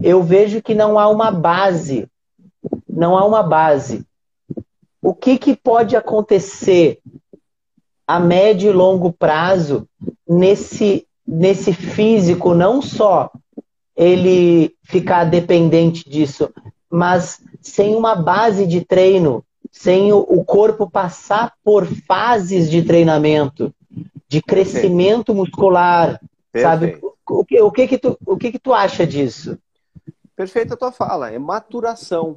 eu 0.02 0.24
vejo 0.24 0.60
que 0.60 0.74
não 0.74 0.98
há 0.98 1.08
uma 1.08 1.30
base. 1.30 2.08
Não 2.90 3.16
há 3.16 3.24
uma 3.26 3.44
base. 3.44 4.04
O 5.00 5.14
que, 5.14 5.38
que 5.38 5.56
pode 5.56 5.96
acontecer 5.96 7.00
a 8.08 8.20
médio 8.20 8.72
e 8.72 8.74
longo 8.74 9.14
prazo 9.14 9.88
nesse, 10.28 11.08
nesse 11.28 11.72
físico, 11.72 12.56
não 12.56 12.82
só 12.82 13.30
ele 13.96 14.74
ficar 14.84 15.26
dependente 15.26 16.10
disso, 16.10 16.50
mas 16.90 17.40
sem 17.62 17.96
uma 17.96 18.16
base 18.16 18.66
de 18.66 18.82
treino, 18.82 19.46
sem 19.72 20.12
o 20.12 20.44
corpo 20.44 20.90
passar 20.90 21.54
por 21.64 21.86
fases 21.86 22.70
de 22.70 22.82
treinamento, 22.82 23.74
de 24.34 24.42
crescimento 24.42 25.28
Perfeito. 25.28 25.36
muscular, 25.36 26.20
Perfeito. 26.52 26.64
sabe? 26.64 27.14
O 27.30 27.46
que, 27.46 27.62
o, 27.62 27.72
que, 27.72 27.88
que, 27.88 27.98
tu, 28.00 28.18
o 28.26 28.36
que, 28.36 28.52
que 28.52 28.58
tu 28.58 28.74
acha 28.74 29.06
disso? 29.06 29.60
Perfeita 30.36 30.74
a 30.74 30.78
tua 30.78 30.92
fala, 30.92 31.30
é 31.30 31.38
maturação. 31.38 32.36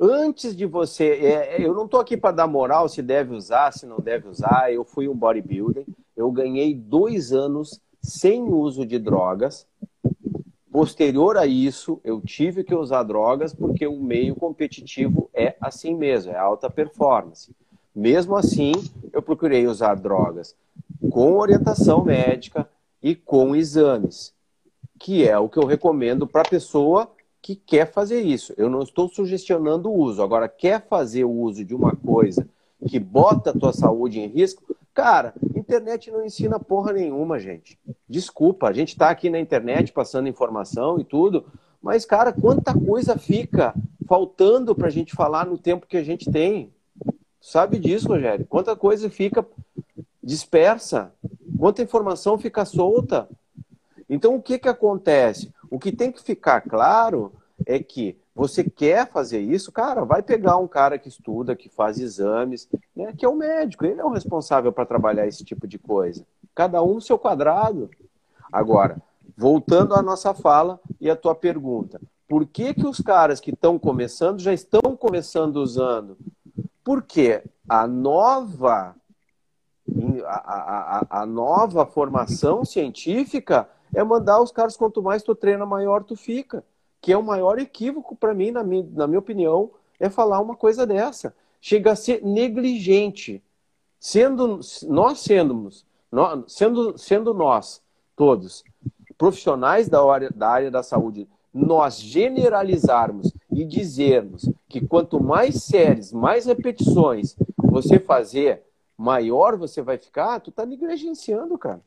Antes 0.00 0.56
de 0.56 0.64
você, 0.64 1.04
é, 1.04 1.56
eu 1.60 1.74
não 1.74 1.84
estou 1.84 2.00
aqui 2.00 2.16
para 2.16 2.34
dar 2.34 2.46
moral 2.46 2.88
se 2.88 3.02
deve 3.02 3.34
usar, 3.34 3.74
se 3.74 3.84
não 3.84 3.98
deve 3.98 4.26
usar. 4.26 4.72
Eu 4.72 4.84
fui 4.84 5.06
um 5.06 5.14
bodybuilder, 5.14 5.84
eu 6.16 6.32
ganhei 6.32 6.74
dois 6.74 7.30
anos 7.30 7.78
sem 8.02 8.44
uso 8.44 8.86
de 8.86 8.98
drogas. 8.98 9.66
Posterior 10.72 11.36
a 11.36 11.44
isso, 11.44 12.00
eu 12.02 12.22
tive 12.22 12.64
que 12.64 12.74
usar 12.74 13.02
drogas 13.02 13.52
porque 13.52 13.86
o 13.86 14.00
meio 14.00 14.34
competitivo 14.34 15.28
é 15.34 15.56
assim 15.60 15.94
mesmo, 15.94 16.32
é 16.32 16.38
alta 16.38 16.70
performance. 16.70 17.54
Mesmo 17.94 18.34
assim, 18.34 18.72
eu 19.12 19.20
procurei 19.20 19.66
usar 19.66 19.94
drogas 19.94 20.56
com 21.10 21.38
orientação 21.38 22.04
médica 22.04 22.68
e 23.02 23.14
com 23.14 23.54
exames, 23.54 24.34
que 24.98 25.26
é 25.26 25.38
o 25.38 25.48
que 25.48 25.58
eu 25.58 25.66
recomendo 25.66 26.26
para 26.26 26.42
a 26.42 26.48
pessoa 26.48 27.10
que 27.40 27.54
quer 27.54 27.90
fazer 27.90 28.20
isso. 28.20 28.52
Eu 28.56 28.68
não 28.68 28.82
estou 28.82 29.08
sugestionando 29.08 29.88
o 29.88 29.96
uso. 29.96 30.22
Agora, 30.22 30.48
quer 30.48 30.86
fazer 30.86 31.24
o 31.24 31.30
uso 31.30 31.64
de 31.64 31.74
uma 31.74 31.94
coisa 31.94 32.48
que 32.86 32.98
bota 32.98 33.50
a 33.50 33.58
tua 33.58 33.72
saúde 33.72 34.18
em 34.18 34.26
risco? 34.26 34.76
Cara, 34.92 35.32
internet 35.68 36.10
não 36.10 36.24
ensina 36.24 36.58
porra 36.58 36.92
nenhuma, 36.92 37.38
gente. 37.38 37.78
Desculpa, 38.08 38.68
a 38.68 38.72
gente 38.72 38.88
está 38.88 39.10
aqui 39.10 39.28
na 39.28 39.38
internet 39.38 39.92
passando 39.92 40.28
informação 40.28 40.98
e 40.98 41.04
tudo, 41.04 41.44
mas, 41.80 42.04
cara, 42.04 42.32
quanta 42.32 42.74
coisa 42.74 43.18
fica 43.18 43.74
faltando 44.06 44.74
para 44.74 44.88
a 44.88 44.90
gente 44.90 45.14
falar 45.14 45.46
no 45.46 45.58
tempo 45.58 45.86
que 45.86 45.96
a 45.96 46.02
gente 46.02 46.30
tem. 46.30 46.72
Sabe 47.40 47.78
disso, 47.78 48.08
Rogério? 48.08 48.46
Quanta 48.46 48.74
coisa 48.74 49.08
fica 49.10 49.46
dispersa, 50.28 51.10
quanta 51.58 51.82
informação 51.82 52.36
fica 52.36 52.62
solta. 52.66 53.26
Então, 54.10 54.34
o 54.34 54.42
que, 54.42 54.58
que 54.58 54.68
acontece? 54.68 55.50
O 55.70 55.78
que 55.78 55.90
tem 55.90 56.12
que 56.12 56.22
ficar 56.22 56.60
claro 56.60 57.32
é 57.64 57.78
que 57.78 58.14
você 58.34 58.62
quer 58.62 59.10
fazer 59.10 59.40
isso, 59.40 59.72
cara, 59.72 60.04
vai 60.04 60.22
pegar 60.22 60.58
um 60.58 60.68
cara 60.68 60.98
que 60.98 61.08
estuda, 61.08 61.56
que 61.56 61.70
faz 61.70 61.98
exames, 61.98 62.68
né, 62.94 63.14
que 63.16 63.24
é 63.24 63.28
o 63.28 63.34
médico, 63.34 63.86
ele 63.86 64.00
é 64.00 64.04
o 64.04 64.10
responsável 64.10 64.70
para 64.70 64.84
trabalhar 64.84 65.26
esse 65.26 65.42
tipo 65.42 65.66
de 65.66 65.78
coisa. 65.78 66.26
Cada 66.54 66.82
um 66.82 66.94
no 66.94 67.00
seu 67.00 67.18
quadrado. 67.18 67.88
Agora, 68.52 68.98
voltando 69.34 69.94
à 69.94 70.02
nossa 70.02 70.34
fala 70.34 70.78
e 71.00 71.08
à 71.08 71.16
tua 71.16 71.34
pergunta, 71.34 71.98
por 72.28 72.44
que, 72.44 72.74
que 72.74 72.86
os 72.86 73.00
caras 73.00 73.40
que 73.40 73.50
estão 73.50 73.78
começando 73.78 74.40
já 74.40 74.52
estão 74.52 74.94
começando 74.94 75.56
usando? 75.56 76.18
Porque 76.84 77.42
a 77.66 77.86
nova 77.86 78.94
a, 80.24 81.06
a, 81.22 81.26
nova 81.26 81.86
formação 81.86 82.64
científica 82.64 83.68
é 83.94 84.02
mandar 84.02 84.40
os 84.40 84.50
caras, 84.52 84.76
quanto 84.76 85.02
mais 85.02 85.22
tu 85.22 85.34
treina, 85.34 85.64
maior 85.64 86.04
tu 86.04 86.16
fica. 86.16 86.64
Que 87.00 87.12
é 87.12 87.16
o 87.16 87.22
maior 87.22 87.58
equívoco 87.58 88.16
para 88.16 88.34
mim, 88.34 88.50
na 88.50 88.64
minha, 88.64 88.86
na 88.92 89.06
minha 89.06 89.18
opinião, 89.18 89.70
é 89.98 90.10
falar 90.10 90.40
uma 90.40 90.56
coisa 90.56 90.86
dessa. 90.86 91.34
Chega 91.60 91.92
a 91.92 91.96
ser 91.96 92.24
negligente. 92.24 93.42
Sendo 94.00 94.60
nós 94.86 95.20
sendo, 95.20 95.70
nós, 96.10 96.44
sendo, 96.46 96.96
sendo 96.98 97.34
nós 97.34 97.82
todos 98.14 98.64
profissionais 99.16 99.88
da 99.88 100.04
área, 100.04 100.30
da 100.30 100.48
área 100.48 100.70
da 100.70 100.82
saúde, 100.82 101.28
nós 101.52 102.00
generalizarmos 102.00 103.32
e 103.50 103.64
dizermos 103.64 104.48
que 104.68 104.86
quanto 104.86 105.20
mais 105.20 105.64
séries, 105.64 106.12
mais 106.12 106.46
repetições 106.46 107.36
você 107.56 107.98
fazer, 107.98 108.62
maior 108.98 109.56
você 109.56 109.80
vai 109.80 109.96
ficar, 109.96 110.40
tu 110.40 110.50
tá 110.50 110.66
negligenciando, 110.66 111.56
cara. 111.56 111.80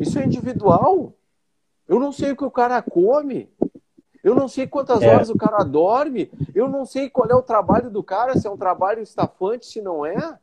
Isso 0.00 0.18
é 0.18 0.26
individual. 0.26 1.14
Eu 1.86 2.00
não 2.00 2.10
sei 2.10 2.32
o 2.32 2.36
que 2.36 2.44
o 2.44 2.50
cara 2.50 2.82
come. 2.82 3.48
Eu 4.22 4.34
não 4.34 4.48
sei 4.48 4.66
quantas 4.66 5.00
é. 5.00 5.08
horas 5.08 5.30
o 5.30 5.38
cara 5.38 5.62
dorme. 5.62 6.30
Eu 6.52 6.68
não 6.68 6.84
sei 6.84 7.08
qual 7.08 7.30
é 7.30 7.34
o 7.34 7.42
trabalho 7.42 7.88
do 7.88 8.02
cara, 8.02 8.36
se 8.36 8.46
é 8.46 8.50
um 8.50 8.56
trabalho 8.56 9.00
estafante, 9.00 9.66
se 9.66 9.80
não 9.80 10.04
é. 10.04 10.38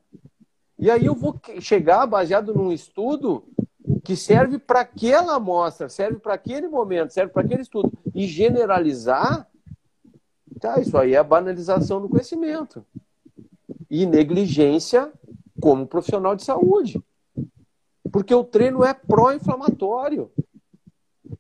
E 0.80 0.90
aí 0.90 1.06
eu 1.06 1.14
vou 1.14 1.40
chegar 1.60 2.06
baseado 2.06 2.54
num 2.54 2.72
estudo 2.72 3.44
que 4.04 4.16
serve 4.16 4.58
para 4.58 4.82
aquela 4.82 5.36
amostra, 5.36 5.90
serve 5.90 6.20
para 6.20 6.34
aquele 6.34 6.68
momento, 6.68 7.12
serve 7.12 7.34
para 7.34 7.42
aquele 7.42 7.62
estudo. 7.62 7.92
E 8.16 8.26
generalizar, 8.28 9.48
tá, 10.60 10.80
isso 10.80 10.98
aí 10.98 11.14
é 11.14 11.18
a 11.18 11.24
banalização 11.24 12.02
do 12.02 12.08
conhecimento. 12.08 12.86
E 13.90 14.06
negligência 14.06 15.12
como 15.60 15.88
profissional 15.88 16.36
de 16.36 16.44
saúde. 16.44 17.02
Porque 18.12 18.34
o 18.34 18.44
treino 18.44 18.84
é 18.84 18.94
pró-inflamatório. 18.94 20.32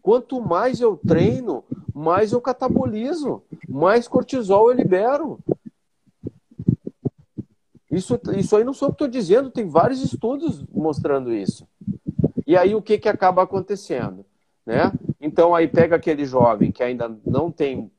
Quanto 0.01 0.41
mais 0.41 0.79
eu 0.79 0.97
treino, 0.97 1.63
mais 1.93 2.31
eu 2.31 2.41
catabolizo, 2.41 3.41
mais 3.67 4.07
cortisol 4.07 4.69
eu 4.69 4.75
libero. 4.75 5.39
Isso, 7.89 8.19
isso 8.35 8.55
aí 8.55 8.63
não 8.63 8.73
sou 8.73 8.89
eu 8.89 8.91
que 8.91 8.95
estou 8.95 9.07
dizendo, 9.07 9.49
tem 9.49 9.67
vários 9.67 10.01
estudos 10.03 10.63
mostrando 10.71 11.33
isso. 11.33 11.67
E 12.45 12.55
aí 12.55 12.75
o 12.75 12.81
que, 12.81 12.97
que 12.97 13.09
acaba 13.09 13.41
acontecendo? 13.41 14.25
Né? 14.65 14.91
Então 15.19 15.55
aí 15.55 15.67
pega 15.67 15.95
aquele 15.95 16.25
jovem 16.25 16.71
que 16.71 16.83
ainda 16.83 17.17
não 17.25 17.49
tem 17.49 17.89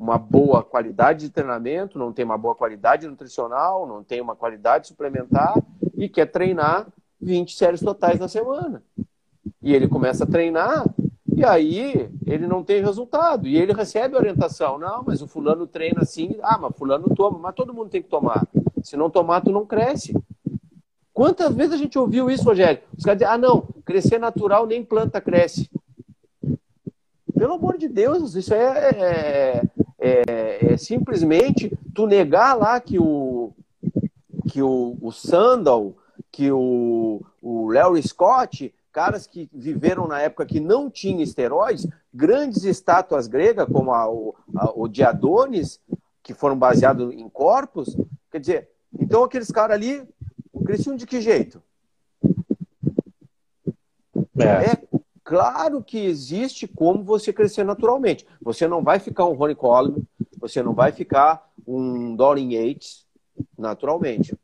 uma 0.00 0.16
boa 0.16 0.62
qualidade 0.62 1.26
de 1.26 1.30
treinamento, 1.30 1.98
não 1.98 2.10
tem 2.10 2.24
uma 2.24 2.38
boa 2.38 2.54
qualidade 2.54 3.06
nutricional, 3.06 3.86
não 3.86 4.02
tem 4.02 4.18
uma 4.18 4.34
qualidade 4.34 4.88
suplementar 4.88 5.54
e 5.94 6.08
quer 6.08 6.24
treinar 6.24 6.86
20 7.20 7.54
séries 7.54 7.80
totais 7.80 8.18
na 8.18 8.26
semana. 8.26 8.82
E 9.62 9.74
ele 9.74 9.86
começa 9.86 10.24
a 10.24 10.26
treinar 10.26 10.86
e 11.36 11.44
aí 11.44 12.08
ele 12.26 12.46
não 12.46 12.64
tem 12.64 12.82
resultado. 12.82 13.46
E 13.46 13.58
ele 13.58 13.74
recebe 13.74 14.16
orientação. 14.16 14.78
Não, 14.78 15.04
mas 15.06 15.20
o 15.20 15.28
fulano 15.28 15.66
treina 15.66 16.00
assim. 16.00 16.38
Ah, 16.42 16.56
mas 16.56 16.74
fulano 16.78 17.14
toma. 17.14 17.38
Mas 17.38 17.54
todo 17.54 17.74
mundo 17.74 17.90
tem 17.90 18.02
que 18.02 18.08
tomar. 18.08 18.48
Se 18.82 18.96
não 18.96 19.10
tomar, 19.10 19.42
tu 19.42 19.52
não 19.52 19.66
cresce. 19.66 20.14
Quantas 21.12 21.54
vezes 21.54 21.74
a 21.74 21.76
gente 21.76 21.98
ouviu 21.98 22.30
isso, 22.30 22.44
Rogério? 22.44 22.80
Os 22.96 23.04
caras 23.04 23.18
dizem, 23.18 23.34
ah, 23.34 23.36
não, 23.36 23.68
crescer 23.84 24.18
natural 24.18 24.66
nem 24.66 24.82
planta 24.82 25.20
cresce. 25.20 25.70
Pelo 27.36 27.54
amor 27.54 27.76
de 27.76 27.88
Deus, 27.88 28.34
isso 28.34 28.54
é, 28.54 28.90
é, 28.90 29.62
é, 30.00 30.72
é 30.72 30.76
simplesmente 30.76 31.72
tu 31.94 32.06
negar 32.06 32.54
lá 32.54 32.80
que 32.80 32.98
o, 32.98 33.52
que 34.48 34.62
o, 34.62 34.96
o 35.00 35.12
Sandal 35.12 35.94
que 36.30 36.50
o, 36.50 37.24
o 37.42 37.70
Larry 37.70 38.02
Scott, 38.02 38.74
caras 38.92 39.26
que 39.26 39.48
viveram 39.52 40.06
na 40.06 40.20
época 40.20 40.46
que 40.46 40.60
não 40.60 40.90
tinha 40.90 41.22
esteroides, 41.22 41.86
grandes 42.12 42.64
estátuas 42.64 43.26
gregas, 43.26 43.68
como 43.70 43.92
a, 43.92 44.08
o, 44.08 44.34
a, 44.56 44.72
o 44.74 44.88
Diadonis, 44.88 45.80
que 46.22 46.34
foram 46.34 46.58
baseados 46.58 47.12
em 47.12 47.28
corpos. 47.28 47.96
Quer 48.30 48.40
dizer, 48.40 48.68
então 48.98 49.24
aqueles 49.24 49.50
caras 49.50 49.76
ali 49.76 50.06
cresciam 50.64 50.96
de 50.96 51.06
que 51.06 51.20
jeito? 51.20 51.62
É. 54.38 54.44
é. 54.44 54.99
Claro 55.30 55.80
que 55.80 55.96
existe 55.96 56.66
como 56.66 57.04
você 57.04 57.32
crescer 57.32 57.62
naturalmente. 57.62 58.26
Você 58.42 58.66
não 58.66 58.82
vai 58.82 58.98
ficar 58.98 59.26
um 59.26 59.34
Ronnie 59.34 59.54
Coleman, 59.54 60.02
você 60.40 60.60
não 60.60 60.74
vai 60.74 60.90
ficar 60.90 61.48
um 61.64 62.16
Dorian 62.16 62.50
Yates 62.50 63.06
naturalmente. 63.56 64.36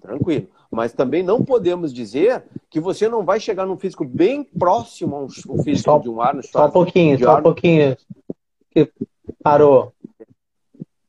Tranquilo. 0.00 0.46
Mas 0.70 0.92
também 0.92 1.24
não 1.24 1.44
podemos 1.44 1.92
dizer 1.92 2.44
que 2.70 2.78
você 2.78 3.08
não 3.08 3.24
vai 3.24 3.40
chegar 3.40 3.66
num 3.66 3.76
físico 3.76 4.04
bem 4.04 4.44
próximo 4.44 5.16
ao 5.16 5.28
físico 5.28 5.90
só, 5.90 5.98
de 5.98 6.08
um 6.08 6.20
Arnold 6.20 6.46
Só 6.46 6.66
um 6.66 6.70
pouquinho, 6.70 7.18
só 7.18 7.38
um 7.38 7.42
pouquinho. 7.42 7.96
Parou. 9.42 9.92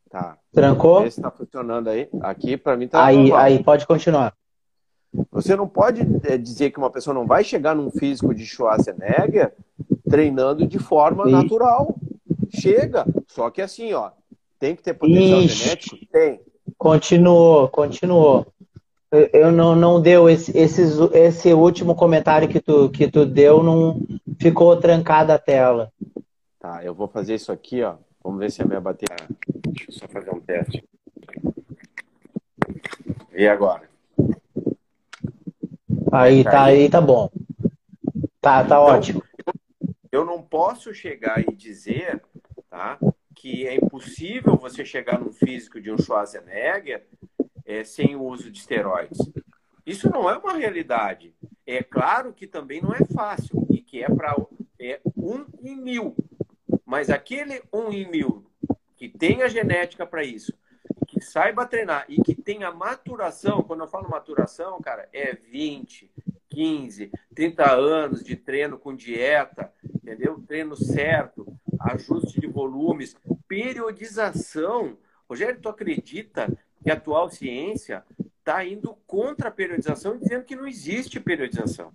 Tá. 0.09 0.39
Trancou? 0.51 1.05
Esse 1.05 1.19
está 1.19 1.29
funcionando 1.29 1.87
aí. 1.87 2.09
Aqui, 2.21 2.57
para 2.57 2.75
mim, 2.75 2.87
tá 2.87 3.05
Aí, 3.05 3.17
normal. 3.17 3.37
aí, 3.37 3.63
pode 3.63 3.85
continuar. 3.85 4.33
Você 5.31 5.55
não 5.55 5.67
pode 5.67 6.01
é, 6.23 6.37
dizer 6.37 6.71
que 6.71 6.77
uma 6.77 6.89
pessoa 6.89 7.13
não 7.13 7.25
vai 7.25 7.43
chegar 7.43 7.75
num 7.75 7.91
físico 7.91 8.33
de 8.33 8.45
Schwarzenegger 8.45 9.53
treinando 10.09 10.67
de 10.67 10.79
forma 10.79 11.27
e... 11.27 11.31
natural. 11.31 11.95
Chega. 12.49 13.05
Só 13.27 13.49
que 13.49 13.61
assim, 13.61 13.93
ó, 13.93 14.11
tem 14.59 14.75
que 14.75 14.83
ter 14.83 14.93
potencial 14.93 15.41
Ixi. 15.41 15.63
genético? 15.63 15.97
Tem. 16.11 16.39
Continuou, 16.77 17.67
continuou. 17.67 18.47
Eu 19.31 19.51
não, 19.51 19.75
não 19.75 20.01
deu 20.01 20.27
esse, 20.27 20.57
esse, 20.57 20.81
esse 21.13 21.53
último 21.53 21.95
comentário 21.95 22.47
que 22.47 22.59
tu, 22.59 22.89
que 22.89 23.07
tu 23.07 23.25
deu, 23.25 23.61
não 23.61 24.01
ficou 24.39 24.75
trancada 24.77 25.35
a 25.35 25.39
tela. 25.39 25.91
Tá, 26.59 26.83
eu 26.83 26.95
vou 26.95 27.07
fazer 27.07 27.35
isso 27.35 27.51
aqui, 27.51 27.83
ó. 27.83 27.95
Vamos 28.23 28.39
ver 28.39 28.51
se 28.51 28.61
a 28.61 28.65
minha 28.65 28.81
bateria. 28.81 29.27
Deixa 29.47 29.85
eu 29.89 29.93
só 29.93 30.07
fazer 30.07 30.31
um 30.31 30.39
teste. 30.39 30.83
E 33.35 33.47
agora? 33.47 33.92
Aí, 36.13 36.43
tá 36.43 36.65
aí, 36.65 36.87
tá 36.91 37.01
bom. 37.01 37.27
Tá, 38.39 38.59
tá 38.59 38.65
então, 38.65 38.81
ótimo. 38.83 39.23
Eu 40.11 40.23
não 40.23 40.43
posso 40.43 40.93
chegar 40.93 41.39
e 41.41 41.55
dizer, 41.55 42.21
tá? 42.69 42.99
Que 43.33 43.67
é 43.67 43.75
impossível 43.75 44.55
você 44.55 44.85
chegar 44.85 45.19
no 45.19 45.31
físico 45.31 45.81
de 45.81 45.91
um 45.91 45.97
Schwarzenegger 45.97 47.07
é, 47.65 47.83
sem 47.83 48.15
o 48.15 48.21
uso 48.21 48.51
de 48.51 48.59
esteroides. 48.59 49.17
Isso 49.83 50.07
não 50.07 50.29
é 50.29 50.37
uma 50.37 50.53
realidade. 50.53 51.33
É 51.65 51.81
claro 51.81 52.31
que 52.31 52.45
também 52.45 52.79
não 52.79 52.93
é 52.93 53.03
fácil 53.05 53.65
e 53.71 53.81
que 53.81 54.03
é 54.03 54.07
para 54.07 54.35
é 54.79 55.01
um 55.17 55.45
em 55.63 55.75
mil. 55.75 56.15
Mas 56.85 57.09
aquele 57.09 57.63
um 57.73 57.91
em 57.91 58.07
mil 58.07 58.45
que 58.95 59.09
tem 59.09 59.41
a 59.41 59.47
genética 59.47 60.05
para 60.05 60.23
isso, 60.23 60.53
saiba 61.23 61.65
treinar 61.65 62.05
e 62.07 62.21
que 62.21 62.35
tenha 62.35 62.71
maturação, 62.71 63.63
quando 63.63 63.81
eu 63.81 63.87
falo 63.87 64.09
maturação, 64.09 64.79
cara, 64.79 65.09
é 65.11 65.33
20, 65.33 66.11
15, 66.49 67.11
30 67.33 67.71
anos 67.71 68.23
de 68.23 68.35
treino 68.35 68.77
com 68.77 68.95
dieta, 68.95 69.73
entendeu? 69.83 70.39
Treino 70.47 70.75
certo, 70.75 71.47
ajuste 71.79 72.39
de 72.39 72.47
volumes, 72.47 73.15
periodização. 73.47 74.97
Rogério, 75.27 75.59
tu 75.59 75.69
acredita 75.69 76.55
que 76.83 76.91
a 76.91 76.93
atual 76.93 77.29
ciência 77.29 78.03
está 78.37 78.63
indo 78.63 78.95
contra 79.07 79.47
a 79.47 79.51
periodização, 79.51 80.17
dizendo 80.17 80.43
que 80.43 80.55
não 80.55 80.67
existe 80.67 81.19
periodização. 81.19 81.91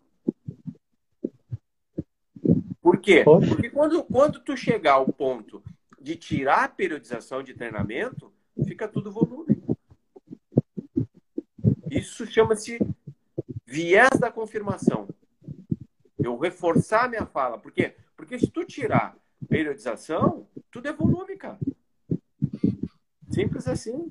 Por 2.81 2.99
quê? 2.99 3.23
Porque 3.23 3.69
quando, 3.71 4.03
quando 4.03 4.41
tu 4.41 4.57
chegar 4.57 4.95
ao 4.95 5.12
ponto 5.12 5.62
de 6.01 6.17
tirar 6.17 6.64
a 6.64 6.69
periodização 6.69 7.43
de 7.43 7.53
treinamento, 7.53 8.33
fica 8.64 8.88
tudo 8.88 9.12
volume. 9.12 9.62
Isso 11.90 12.27
chama-se 12.27 12.79
viés 13.66 14.11
da 14.18 14.31
confirmação. 14.31 15.09
Eu 16.18 16.37
reforçar 16.38 17.09
minha 17.09 17.27
fala. 17.27 17.59
Por 17.59 17.73
quê? 17.73 17.94
Porque 18.16 18.38
se 18.38 18.49
tu 18.49 18.64
tirar 18.64 19.16
periodização, 19.49 20.47
tudo 20.71 20.88
é 20.88 20.92
volume, 20.92 21.37
cara. 21.37 21.59
Simples 23.31 23.68
assim. 23.68 24.09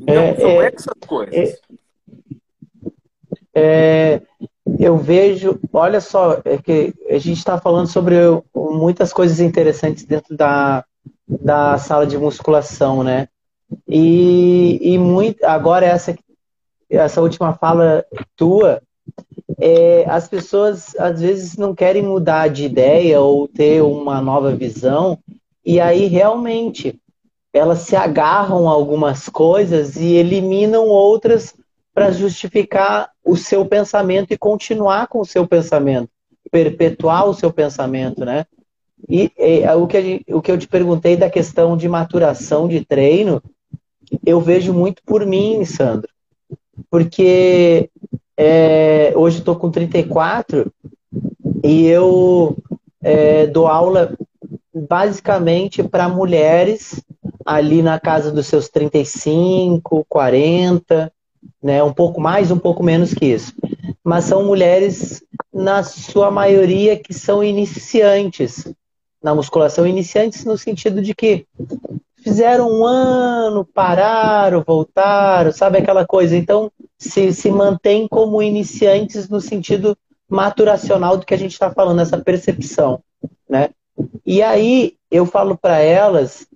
Então, 0.00 0.14
é, 0.14 0.36
são 0.36 0.62
é, 0.62 0.66
essas 0.66 0.94
coisas. 1.06 1.60
É, 3.54 4.14
é, 4.16 4.22
eu 4.78 4.96
vejo, 4.96 5.60
olha 5.72 6.00
só, 6.00 6.40
é 6.44 6.58
que 6.58 6.94
a 7.08 7.18
gente 7.18 7.38
está 7.38 7.60
falando 7.60 7.86
sobre 7.86 8.16
muitas 8.54 9.12
coisas 9.12 9.40
interessantes 9.40 10.04
dentro 10.04 10.36
da, 10.36 10.84
da 11.40 11.78
sala 11.78 12.06
de 12.06 12.18
musculação, 12.18 13.02
né? 13.04 13.28
E, 13.88 14.78
e 14.82 14.98
muito, 14.98 15.44
agora 15.44 15.86
essa, 15.86 16.16
essa 16.88 17.20
última 17.20 17.54
fala 17.54 18.04
tua, 18.36 18.82
é, 19.58 20.04
as 20.08 20.28
pessoas 20.28 20.96
às 20.96 21.20
vezes 21.20 21.56
não 21.56 21.74
querem 21.74 22.02
mudar 22.02 22.48
de 22.48 22.64
ideia 22.64 23.20
ou 23.20 23.46
ter 23.46 23.82
uma 23.82 24.20
nova 24.20 24.54
visão, 24.54 25.18
e 25.64 25.78
aí 25.78 26.06
realmente 26.06 26.98
elas 27.52 27.80
se 27.80 27.94
agarram 27.94 28.68
a 28.68 28.72
algumas 28.72 29.28
coisas 29.28 29.96
e 29.96 30.14
eliminam 30.14 30.86
outras 30.86 31.54
para 31.92 32.12
justificar 32.12 33.10
o 33.24 33.36
seu 33.36 33.64
pensamento 33.66 34.32
e 34.32 34.38
continuar 34.38 35.08
com 35.08 35.20
o 35.20 35.26
seu 35.26 35.46
pensamento, 35.46 36.08
perpetuar 36.50 37.28
o 37.28 37.34
seu 37.34 37.52
pensamento, 37.52 38.24
né? 38.24 38.46
E, 39.08 39.30
e 39.36 39.66
o, 39.74 39.86
que 39.86 40.24
o 40.28 40.42
que 40.42 40.52
eu 40.52 40.58
te 40.58 40.68
perguntei 40.68 41.16
da 41.16 41.30
questão 41.30 41.76
de 41.76 41.88
maturação 41.88 42.68
de 42.68 42.84
treino, 42.84 43.42
eu 44.24 44.40
vejo 44.40 44.72
muito 44.72 45.02
por 45.04 45.24
mim, 45.24 45.64
Sandro. 45.64 46.10
Porque 46.90 47.90
é, 48.36 49.12
hoje 49.16 49.38
estou 49.38 49.56
com 49.56 49.70
34 49.70 50.72
e 51.62 51.86
eu 51.86 52.56
é, 53.02 53.46
dou 53.46 53.66
aula 53.66 54.16
basicamente 54.74 55.82
para 55.82 56.08
mulheres 56.08 57.02
ali 57.44 57.82
na 57.82 57.98
casa 57.98 58.30
dos 58.30 58.46
seus 58.46 58.68
35, 58.68 60.04
40, 60.08 61.12
né? 61.62 61.82
Um 61.82 61.92
pouco 61.92 62.20
mais, 62.20 62.50
um 62.50 62.58
pouco 62.58 62.82
menos 62.82 63.12
que 63.12 63.26
isso. 63.26 63.52
Mas 64.04 64.24
são 64.24 64.44
mulheres, 64.44 65.22
na 65.52 65.82
sua 65.82 66.30
maioria, 66.30 66.96
que 66.96 67.12
são 67.12 67.42
iniciantes 67.42 68.72
na 69.22 69.34
musculação, 69.34 69.86
iniciantes 69.86 70.44
no 70.44 70.56
sentido 70.56 71.02
de 71.02 71.14
que 71.14 71.46
fizeram 72.22 72.70
um 72.70 72.84
ano, 72.84 73.64
pararam, 73.64 74.62
voltaram, 74.66 75.52
sabe 75.52 75.78
aquela 75.78 76.06
coisa? 76.06 76.36
Então, 76.36 76.70
se, 76.98 77.32
se 77.32 77.50
mantém 77.50 78.06
como 78.08 78.42
iniciantes 78.42 79.28
no 79.28 79.40
sentido 79.40 79.96
maturacional 80.28 81.16
do 81.16 81.26
que 81.26 81.34
a 81.34 81.38
gente 81.38 81.52
está 81.52 81.70
falando, 81.70 82.00
essa 82.00 82.18
percepção, 82.18 83.00
né? 83.48 83.70
E 84.24 84.42
aí 84.42 84.94
eu 85.10 85.26
falo 85.26 85.56
para 85.56 85.80
elas 85.80 86.46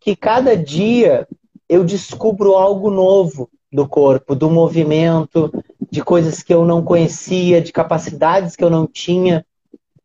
que 0.00 0.14
cada 0.14 0.56
dia 0.56 1.26
eu 1.68 1.82
descubro 1.82 2.54
algo 2.54 2.90
novo 2.90 3.48
do 3.72 3.88
corpo, 3.88 4.34
do 4.34 4.50
movimento, 4.50 5.50
de 5.90 6.02
coisas 6.02 6.42
que 6.42 6.52
eu 6.52 6.64
não 6.64 6.82
conhecia, 6.84 7.60
de 7.60 7.72
capacidades 7.72 8.54
que 8.54 8.62
eu 8.62 8.68
não 8.68 8.86
tinha, 8.86 9.44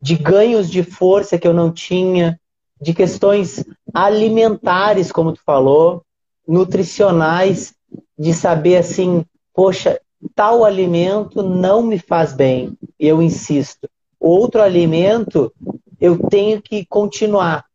de 0.02 0.16
ganhos 0.16 0.70
de 0.70 0.84
força 0.84 1.38
que 1.38 1.48
eu 1.48 1.54
não 1.54 1.72
tinha, 1.72 2.40
de 2.80 2.94
questões 2.94 3.66
alimentares, 3.94 5.12
como 5.12 5.34
tu 5.34 5.42
falou, 5.46 6.04
nutricionais, 6.48 7.74
de 8.18 8.34
saber 8.34 8.78
assim, 8.78 9.26
poxa, 9.54 10.00
tal 10.36 10.64
alimento 10.64 11.44
não 11.44 11.82
me 11.82 12.00
faz 12.00 12.34
bem, 12.34 12.78
eu 13.00 13.22
insisto. 13.22 13.90
Outro 14.20 14.62
alimento 14.62 15.52
eu 16.00 16.18
tenho 16.30 16.62
que 16.62 16.86
continuar 16.86 17.66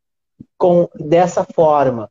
com 0.57 0.89
dessa 0.95 1.45
forma. 1.45 2.09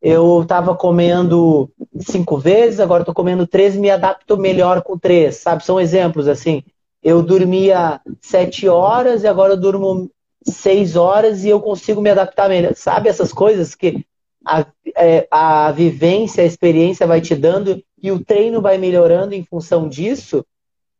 Eu 0.00 0.42
estava 0.42 0.74
comendo 0.74 1.70
cinco 1.98 2.36
vezes, 2.36 2.80
agora 2.80 3.02
estou 3.02 3.14
comendo 3.14 3.46
três, 3.46 3.74
me 3.74 3.90
adapto 3.90 4.36
melhor 4.36 4.82
com 4.82 4.98
três, 4.98 5.36
sabe? 5.36 5.64
São 5.64 5.80
exemplos 5.80 6.28
assim. 6.28 6.62
Eu 7.04 7.22
dormia 7.22 8.00
sete 8.22 8.66
horas 8.66 9.22
e 9.22 9.26
agora 9.26 9.52
eu 9.52 9.60
durmo 9.60 10.10
seis 10.42 10.96
horas 10.96 11.44
e 11.44 11.50
eu 11.50 11.60
consigo 11.60 12.00
me 12.00 12.08
adaptar 12.08 12.48
melhor. 12.48 12.74
Sabe 12.74 13.10
essas 13.10 13.30
coisas 13.30 13.74
que 13.74 14.06
a, 14.42 14.64
é, 14.96 15.28
a 15.30 15.70
vivência, 15.70 16.42
a 16.42 16.46
experiência 16.46 17.06
vai 17.06 17.20
te 17.20 17.34
dando 17.34 17.82
e 18.02 18.10
o 18.10 18.24
treino 18.24 18.62
vai 18.62 18.78
melhorando 18.78 19.34
em 19.34 19.44
função 19.44 19.86
disso? 19.86 20.44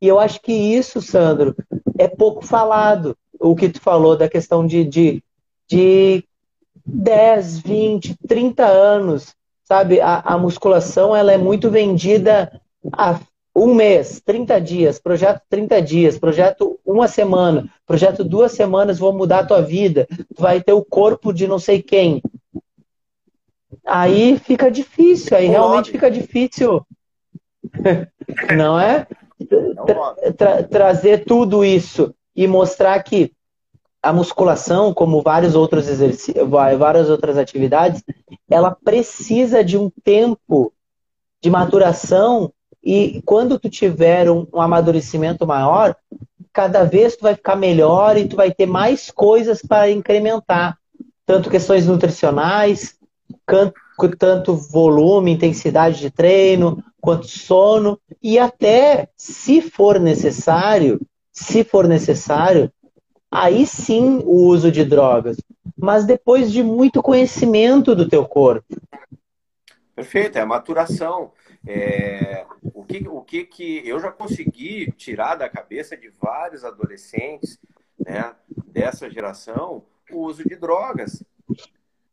E 0.01 0.07
eu 0.07 0.19
acho 0.19 0.43
que 0.43 0.53
isso, 0.53 1.01
Sandro, 1.01 1.57
é 1.97 2.07
pouco 2.07 2.45
falado. 2.45 3.17
O 3.41 3.57
que 3.57 3.71
tu 3.71 3.81
falou 3.81 4.15
da 4.15 4.29
questão 4.29 4.67
de, 4.67 4.85
de, 4.85 5.23
de 5.67 6.25
10, 6.85 7.61
20, 7.61 8.17
30 8.29 8.67
anos, 8.67 9.35
sabe? 9.65 10.03
A, 10.03 10.21
a 10.21 10.37
musculação 10.37 11.17
ela 11.17 11.33
é 11.33 11.39
muito 11.39 11.71
vendida 11.71 12.61
a 12.93 13.19
um 13.55 13.73
mês, 13.73 14.21
30 14.25 14.61
dias, 14.61 14.99
projeto 14.99 15.41
30 15.49 15.81
dias, 15.81 16.19
projeto 16.19 16.79
uma 16.85 17.07
semana, 17.07 17.71
projeto 17.87 18.25
duas 18.25 18.53
semanas, 18.53 18.99
vou 18.99 19.13
mudar 19.13 19.41
a 19.41 19.47
tua 19.47 19.63
vida, 19.63 20.09
tu 20.35 20.43
vai 20.43 20.61
ter 20.61 20.73
o 20.73 20.85
corpo 20.85 21.33
de 21.33 21.47
não 21.47 21.59
sei 21.59 21.81
quem. 21.81 22.21
Aí 23.87 24.39
fica 24.39 24.71
difícil, 24.71 25.37
aí 25.37 25.47
realmente 25.47 25.91
fica 25.91 26.11
difícil. 26.11 26.85
não 28.57 28.79
é? 28.79 29.07
Tra 29.87 30.33
tra 30.33 30.63
trazer 30.65 31.25
tudo 31.25 31.65
isso 31.65 32.15
e 32.35 32.47
mostrar 32.47 33.01
que 33.03 33.33
a 34.03 34.13
musculação, 34.13 34.93
como 34.93 35.23
vários 35.23 35.55
outros 35.55 35.89
exercícios, 35.89 36.49
várias 36.49 37.09
outras 37.09 37.39
atividades, 37.39 38.03
ela 38.51 38.71
precisa 38.71 39.65
de 39.65 39.79
um 39.79 39.91
tempo 40.03 40.73
de 41.41 41.51
maturação 41.51 42.53
e 42.85 43.23
quando 43.25 43.59
tu 43.59 43.71
tiver 43.71 44.31
um, 44.31 44.47
um, 44.53 44.61
amadurecimento 44.61 45.47
maior, 45.47 45.97
cada 46.53 46.85
vez 46.85 47.17
tu 47.17 47.23
vai 47.23 47.35
ficar 47.35 47.57
melhor 47.57 48.19
e 48.19 48.29
tu 48.29 48.37
vai 48.37 48.53
ter 48.53 48.67
mais 48.67 49.11
coisas 49.11 49.63
para 49.63 49.91
incrementar, 49.91 50.77
tanto 51.25 51.49
questões 51.49 51.87
nutricionais, 51.87 52.97
tanto 54.19 54.55
volume, 54.55 55.33
intensidade 55.33 55.99
de 55.99 56.11
treino, 56.11 56.85
quanto 57.01 57.27
sono 57.27 57.99
e 58.23 58.39
até, 58.39 59.09
se 59.17 59.63
for 59.63 59.99
necessário, 59.99 61.01
se 61.33 61.65
for 61.65 61.89
necessário, 61.89 62.71
aí 63.31 63.67
sim 63.67 64.21
o 64.25 64.47
uso 64.47 64.71
de 64.71 64.85
drogas, 64.85 65.39
mas 65.77 66.05
depois 66.05 66.53
de 66.53 66.63
muito 66.63 67.03
conhecimento 67.03 67.95
do 67.95 68.09
teu 68.09 68.27
corpo. 68.27 68.77
Perfeito, 69.95 70.37
é 70.37 70.43
a 70.43 70.47
maturação. 70.47 71.33
É, 71.67 72.47
o 72.63 72.85
que, 72.85 73.09
o 73.09 73.23
que, 73.23 73.45
que 73.45 73.89
eu 73.89 73.99
já 73.99 74.11
consegui 74.11 74.93
tirar 74.93 75.35
da 75.35 75.49
cabeça 75.49 75.97
de 75.97 76.09
vários 76.11 76.65
adolescentes, 76.65 77.59
né, 77.99 78.35
dessa 78.67 79.11
geração 79.11 79.85
o 80.11 80.27
uso 80.27 80.47
de 80.47 80.57
drogas. 80.57 81.23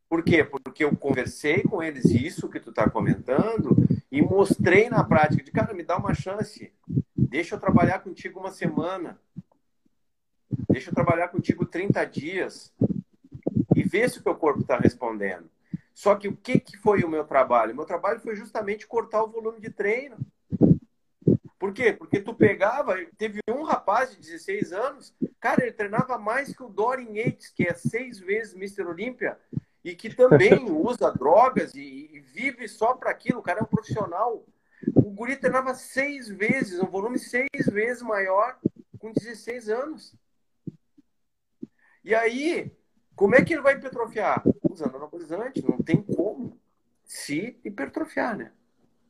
Por 0.08 0.22
quê? 0.22 0.44
Porque 0.44 0.84
eu 0.84 0.96
conversei 0.96 1.62
com 1.62 1.82
eles 1.82 2.04
isso 2.06 2.48
que 2.48 2.60
tu 2.60 2.70
está 2.70 2.88
comentando 2.88 3.76
e 4.10 4.20
mostrei 4.20 4.90
na 4.90 5.02
prática 5.02 5.42
de, 5.42 5.50
cara, 5.50 5.72
me 5.72 5.82
dá 5.82 5.96
uma 5.96 6.14
chance. 6.14 6.72
Deixa 7.16 7.54
eu 7.54 7.60
trabalhar 7.60 8.00
contigo 8.00 8.40
uma 8.40 8.50
semana. 8.50 9.18
Deixa 10.68 10.90
eu 10.90 10.94
trabalhar 10.94 11.28
contigo 11.28 11.64
30 11.64 12.04
dias. 12.04 12.72
E 13.74 13.82
ver 13.82 14.10
se 14.10 14.18
o 14.18 14.22
teu 14.22 14.34
corpo 14.34 14.60
está 14.60 14.78
respondendo. 14.78 15.48
Só 15.94 16.14
que 16.14 16.28
o 16.28 16.36
que, 16.36 16.58
que 16.58 16.76
foi 16.78 17.02
o 17.02 17.08
meu 17.08 17.24
trabalho? 17.24 17.72
O 17.72 17.76
meu 17.76 17.84
trabalho 17.84 18.20
foi 18.20 18.34
justamente 18.34 18.86
cortar 18.86 19.22
o 19.22 19.30
volume 19.30 19.60
de 19.60 19.70
treino. 19.70 20.16
Por 21.58 21.72
quê? 21.72 21.92
Porque 21.92 22.20
tu 22.20 22.34
pegava, 22.34 22.96
teve 23.16 23.38
um 23.48 23.62
rapaz 23.62 24.10
de 24.10 24.18
16 24.18 24.72
anos, 24.72 25.14
cara, 25.38 25.62
ele 25.62 25.72
treinava 25.72 26.18
mais 26.18 26.54
que 26.56 26.62
o 26.62 26.68
Dorian 26.68 27.12
Yates, 27.12 27.50
que 27.50 27.68
é 27.68 27.74
seis 27.74 28.18
vezes 28.18 28.54
Mr. 28.54 28.82
Olímpia, 28.82 29.38
e 29.84 29.94
que 29.94 30.12
também 30.12 30.64
usa 30.70 31.12
drogas 31.12 31.74
e, 31.74 32.10
e 32.12 32.20
vive 32.20 32.66
só 32.66 32.94
para 32.94 33.10
aquilo. 33.10 33.38
O 33.38 33.42
cara 33.42 33.60
é 33.60 33.62
um 33.62 33.66
profissional. 33.66 34.44
O 34.94 35.10
guri 35.10 35.36
treinava 35.36 35.74
seis 35.74 36.28
vezes, 36.28 36.80
um 36.80 36.90
volume 36.90 37.18
seis 37.18 37.66
vezes 37.70 38.02
maior 38.02 38.58
com 38.98 39.12
16 39.12 39.68
anos. 39.68 40.16
E 42.04 42.14
aí, 42.14 42.72
como 43.14 43.34
é 43.34 43.44
que 43.44 43.52
ele 43.52 43.62
vai 43.62 43.74
hipertrofiar? 43.74 44.42
Usando 44.68 44.96
anabolizante, 44.96 45.64
não 45.68 45.78
tem 45.78 46.02
como 46.02 46.58
se 47.04 47.58
hipertrofiar, 47.64 48.36
né? 48.36 48.52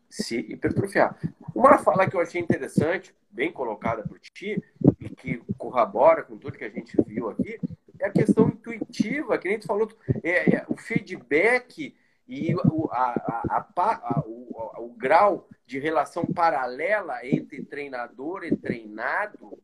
Se 0.08 0.38
hipertrofiar. 0.38 1.18
Uma 1.54 1.78
fala 1.78 2.08
que 2.08 2.16
eu 2.16 2.20
achei 2.20 2.40
interessante, 2.40 3.14
bem 3.30 3.52
colocada 3.52 4.02
por 4.02 4.18
ti, 4.18 4.62
e 5.00 5.08
que 5.08 5.38
corrobora 5.56 6.22
com 6.22 6.36
tudo 6.36 6.58
que 6.58 6.64
a 6.64 6.70
gente 6.70 6.96
viu 7.06 7.30
aqui, 7.30 7.58
é 7.98 8.06
a 8.06 8.12
questão 8.12 8.48
intuitiva, 8.48 9.38
que 9.38 9.48
nem 9.48 9.58
tu 9.58 9.66
falou, 9.66 9.88
é, 10.22 10.56
é 10.56 10.64
o 10.68 10.76
feedback 10.76 11.94
e 12.26 12.54
o, 12.54 12.88
a, 12.90 13.12
a, 13.48 13.66
a, 13.76 14.22
o, 14.26 14.84
o 14.84 14.94
grau 14.94 15.48
de 15.66 15.78
relação 15.78 16.26
paralela 16.26 17.24
entre 17.24 17.64
treinador 17.64 18.44
e 18.44 18.56
treinado 18.56 19.58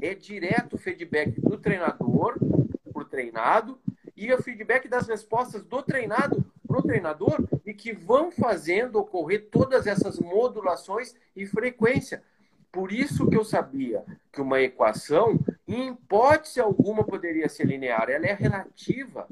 é 0.00 0.14
direto 0.14 0.74
o 0.74 0.78
feedback 0.78 1.40
do 1.40 1.58
treinador 1.58 2.36
treinado 3.12 3.78
e 4.16 4.32
o 4.32 4.42
feedback 4.42 4.88
das 4.88 5.06
respostas 5.06 5.62
do 5.62 5.82
treinado 5.82 6.42
para 6.66 6.78
o 6.78 6.82
treinador 6.82 7.46
e 7.66 7.74
que 7.74 7.92
vão 7.92 8.30
fazendo 8.30 8.98
ocorrer 8.98 9.48
todas 9.50 9.86
essas 9.86 10.18
modulações 10.18 11.14
e 11.36 11.44
frequência. 11.44 12.22
Por 12.72 12.90
isso 12.90 13.28
que 13.28 13.36
eu 13.36 13.44
sabia 13.44 14.02
que 14.32 14.40
uma 14.40 14.62
equação, 14.62 15.38
em 15.68 15.90
hipótese 15.90 16.58
alguma, 16.58 17.04
poderia 17.04 17.46
ser 17.46 17.66
linear. 17.66 18.08
Ela 18.08 18.26
é 18.26 18.32
relativa. 18.32 19.28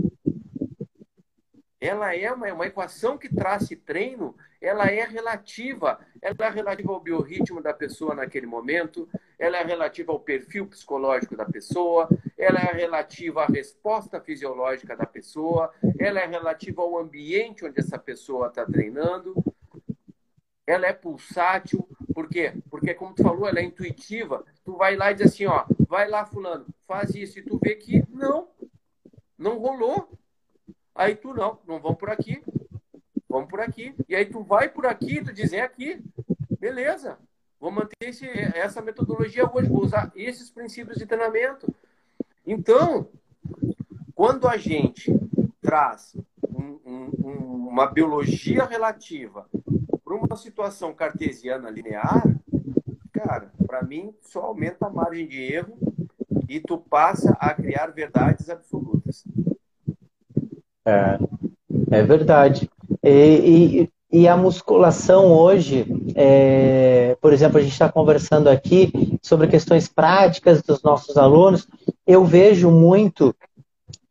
Ela 1.80 2.14
é 2.14 2.30
uma, 2.30 2.52
uma 2.52 2.66
equação 2.66 3.16
que 3.16 3.34
trace 3.34 3.74
treino, 3.74 4.36
ela 4.60 4.86
é 4.86 5.04
relativa. 5.04 5.98
Ela 6.20 6.46
é 6.46 6.50
relativa 6.50 6.92
ao 6.92 7.00
biorritmo 7.00 7.62
da 7.62 7.72
pessoa 7.72 8.14
naquele 8.14 8.46
momento, 8.46 9.08
ela 9.38 9.56
é 9.56 9.64
relativa 9.64 10.12
ao 10.12 10.20
perfil 10.20 10.66
psicológico 10.66 11.34
da 11.34 11.46
pessoa, 11.46 12.08
ela 12.36 12.60
é 12.60 12.72
relativa 12.72 13.44
à 13.44 13.46
resposta 13.46 14.20
fisiológica 14.20 14.94
da 14.94 15.06
pessoa, 15.06 15.72
ela 15.98 16.20
é 16.20 16.26
relativa 16.26 16.82
ao 16.82 16.98
ambiente 16.98 17.64
onde 17.64 17.80
essa 17.80 17.98
pessoa 17.98 18.48
está 18.48 18.66
treinando, 18.66 19.34
ela 20.66 20.86
é 20.86 20.92
pulsátil, 20.92 21.88
por 22.14 22.28
quê? 22.28 22.52
Porque, 22.68 22.94
como 22.94 23.14
tu 23.14 23.22
falou, 23.22 23.48
ela 23.48 23.60
é 23.60 23.64
intuitiva. 23.64 24.44
Tu 24.64 24.76
vai 24.76 24.94
lá 24.94 25.10
e 25.10 25.14
diz 25.14 25.26
assim, 25.26 25.46
ó, 25.46 25.64
vai 25.88 26.08
lá, 26.08 26.24
fulano, 26.26 26.66
faz 26.86 27.14
isso, 27.14 27.38
e 27.38 27.42
tu 27.42 27.58
vê 27.58 27.74
que 27.74 28.04
não, 28.10 28.48
não 29.38 29.58
rolou. 29.58 30.08
Aí 31.00 31.16
tu 31.16 31.32
não, 31.32 31.58
não 31.66 31.80
vão 31.80 31.94
por 31.94 32.10
aqui, 32.10 32.42
vamos 33.26 33.48
por 33.48 33.58
aqui. 33.58 33.94
E 34.06 34.14
aí 34.14 34.26
tu 34.26 34.42
vai 34.42 34.68
por 34.68 34.84
aqui, 34.84 35.24
tu 35.24 35.32
diz, 35.32 35.50
é 35.50 35.62
aqui, 35.62 35.98
beleza. 36.60 37.16
Vou 37.58 37.70
manter 37.70 37.96
esse, 38.02 38.28
essa 38.28 38.82
metodologia 38.82 39.50
hoje, 39.50 39.70
vou 39.70 39.82
usar 39.82 40.12
esses 40.14 40.50
princípios 40.50 40.98
de 40.98 41.06
treinamento. 41.06 41.74
Então, 42.46 43.08
quando 44.14 44.46
a 44.46 44.58
gente 44.58 45.10
traz 45.62 46.14
um, 46.46 46.78
um, 46.84 47.68
uma 47.68 47.86
biologia 47.86 48.66
relativa 48.66 49.48
para 50.04 50.14
uma 50.14 50.36
situação 50.36 50.92
cartesiana 50.92 51.70
linear, 51.70 52.24
cara, 53.10 53.50
para 53.66 53.82
mim 53.82 54.14
só 54.20 54.40
aumenta 54.40 54.86
a 54.86 54.90
margem 54.90 55.26
de 55.26 55.40
erro 55.40 55.78
e 56.46 56.60
tu 56.60 56.76
passa 56.76 57.34
a 57.40 57.54
criar 57.54 57.86
verdades 57.86 58.50
absolutas. 58.50 59.24
É, 60.90 61.18
é 61.98 62.02
verdade. 62.02 62.68
E, 63.02 63.88
e, 64.12 64.20
e 64.20 64.28
a 64.28 64.36
musculação 64.36 65.32
hoje, 65.32 65.86
é, 66.16 67.16
por 67.20 67.32
exemplo, 67.32 67.58
a 67.58 67.62
gente 67.62 67.72
está 67.72 67.90
conversando 67.90 68.48
aqui 68.48 69.18
sobre 69.22 69.46
questões 69.46 69.86
práticas 69.86 70.62
dos 70.62 70.82
nossos 70.82 71.16
alunos. 71.16 71.68
Eu 72.04 72.24
vejo 72.24 72.70
muito, 72.70 73.34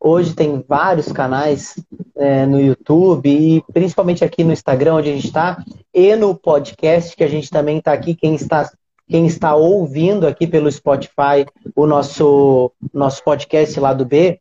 hoje 0.00 0.34
tem 0.34 0.64
vários 0.66 1.12
canais 1.12 1.74
é, 2.16 2.46
no 2.46 2.58
YouTube 2.58 3.28
e 3.28 3.62
principalmente 3.72 4.24
aqui 4.24 4.42
no 4.42 4.52
Instagram, 4.52 4.94
onde 4.94 5.10
a 5.10 5.12
gente 5.12 5.26
está, 5.26 5.62
e 5.92 6.16
no 6.16 6.34
podcast, 6.34 7.14
que 7.14 7.24
a 7.24 7.28
gente 7.28 7.50
também 7.50 7.78
está 7.78 7.92
aqui, 7.92 8.14
quem 8.14 8.34
está, 8.34 8.70
quem 9.06 9.26
está 9.26 9.54
ouvindo 9.54 10.26
aqui 10.26 10.46
pelo 10.46 10.72
Spotify 10.72 11.44
o 11.76 11.86
nosso, 11.86 12.72
nosso 12.92 13.22
podcast 13.22 13.78
lá 13.78 13.92
do 13.92 14.06
B, 14.06 14.40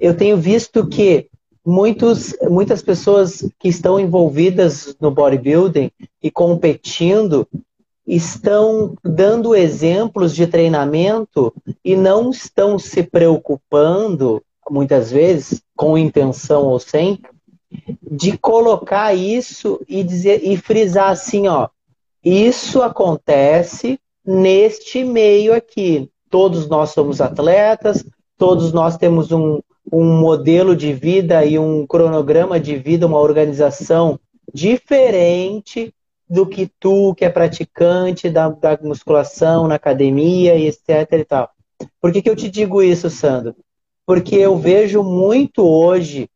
eu 0.00 0.16
tenho 0.16 0.36
visto 0.36 0.86
que 0.88 1.28
muitos, 1.66 2.36
muitas 2.48 2.80
pessoas 2.80 3.44
que 3.58 3.68
estão 3.68 3.98
envolvidas 3.98 4.96
no 5.00 5.10
bodybuilding 5.10 5.90
e 6.22 6.30
competindo 6.30 7.46
estão 8.06 8.96
dando 9.02 9.56
exemplos 9.56 10.32
de 10.32 10.46
treinamento 10.46 11.52
e 11.84 11.96
não 11.96 12.30
estão 12.30 12.78
se 12.78 13.02
preocupando, 13.02 14.40
muitas 14.70 15.10
vezes, 15.10 15.60
com 15.74 15.98
intenção 15.98 16.66
ou 16.66 16.78
sem, 16.78 17.20
de 18.00 18.38
colocar 18.38 19.12
isso 19.12 19.80
e 19.88 20.04
dizer 20.04 20.44
e 20.44 20.56
frisar 20.56 21.10
assim, 21.10 21.48
ó, 21.48 21.68
isso 22.24 22.80
acontece 22.80 23.98
neste 24.24 25.02
meio 25.02 25.52
aqui. 25.52 26.08
Todos 26.30 26.68
nós 26.68 26.90
somos 26.90 27.20
atletas, 27.20 28.04
todos 28.38 28.72
nós 28.72 28.96
temos 28.96 29.32
um, 29.32 29.60
um 29.92 30.18
modelo 30.18 30.74
de 30.74 30.92
vida 30.92 31.44
e 31.44 31.58
um 31.58 31.86
cronograma 31.86 32.58
de 32.58 32.76
vida, 32.76 33.06
uma 33.06 33.18
organização 33.18 34.18
diferente 34.52 35.94
do 36.28 36.46
que 36.46 36.70
tu, 36.80 37.14
que 37.14 37.24
é 37.24 37.30
praticante 37.30 38.28
da, 38.28 38.48
da 38.48 38.78
musculação 38.82 39.68
na 39.68 39.76
academia 39.76 40.56
e 40.56 40.66
etc 40.66 41.12
e 41.12 41.24
tal. 41.24 41.50
Por 42.00 42.12
que, 42.12 42.22
que 42.22 42.30
eu 42.30 42.36
te 42.36 42.50
digo 42.50 42.82
isso, 42.82 43.08
Sandro? 43.08 43.54
Porque 44.04 44.34
eu 44.34 44.56
vejo 44.56 45.02
muito 45.02 45.62
hoje 45.62 46.28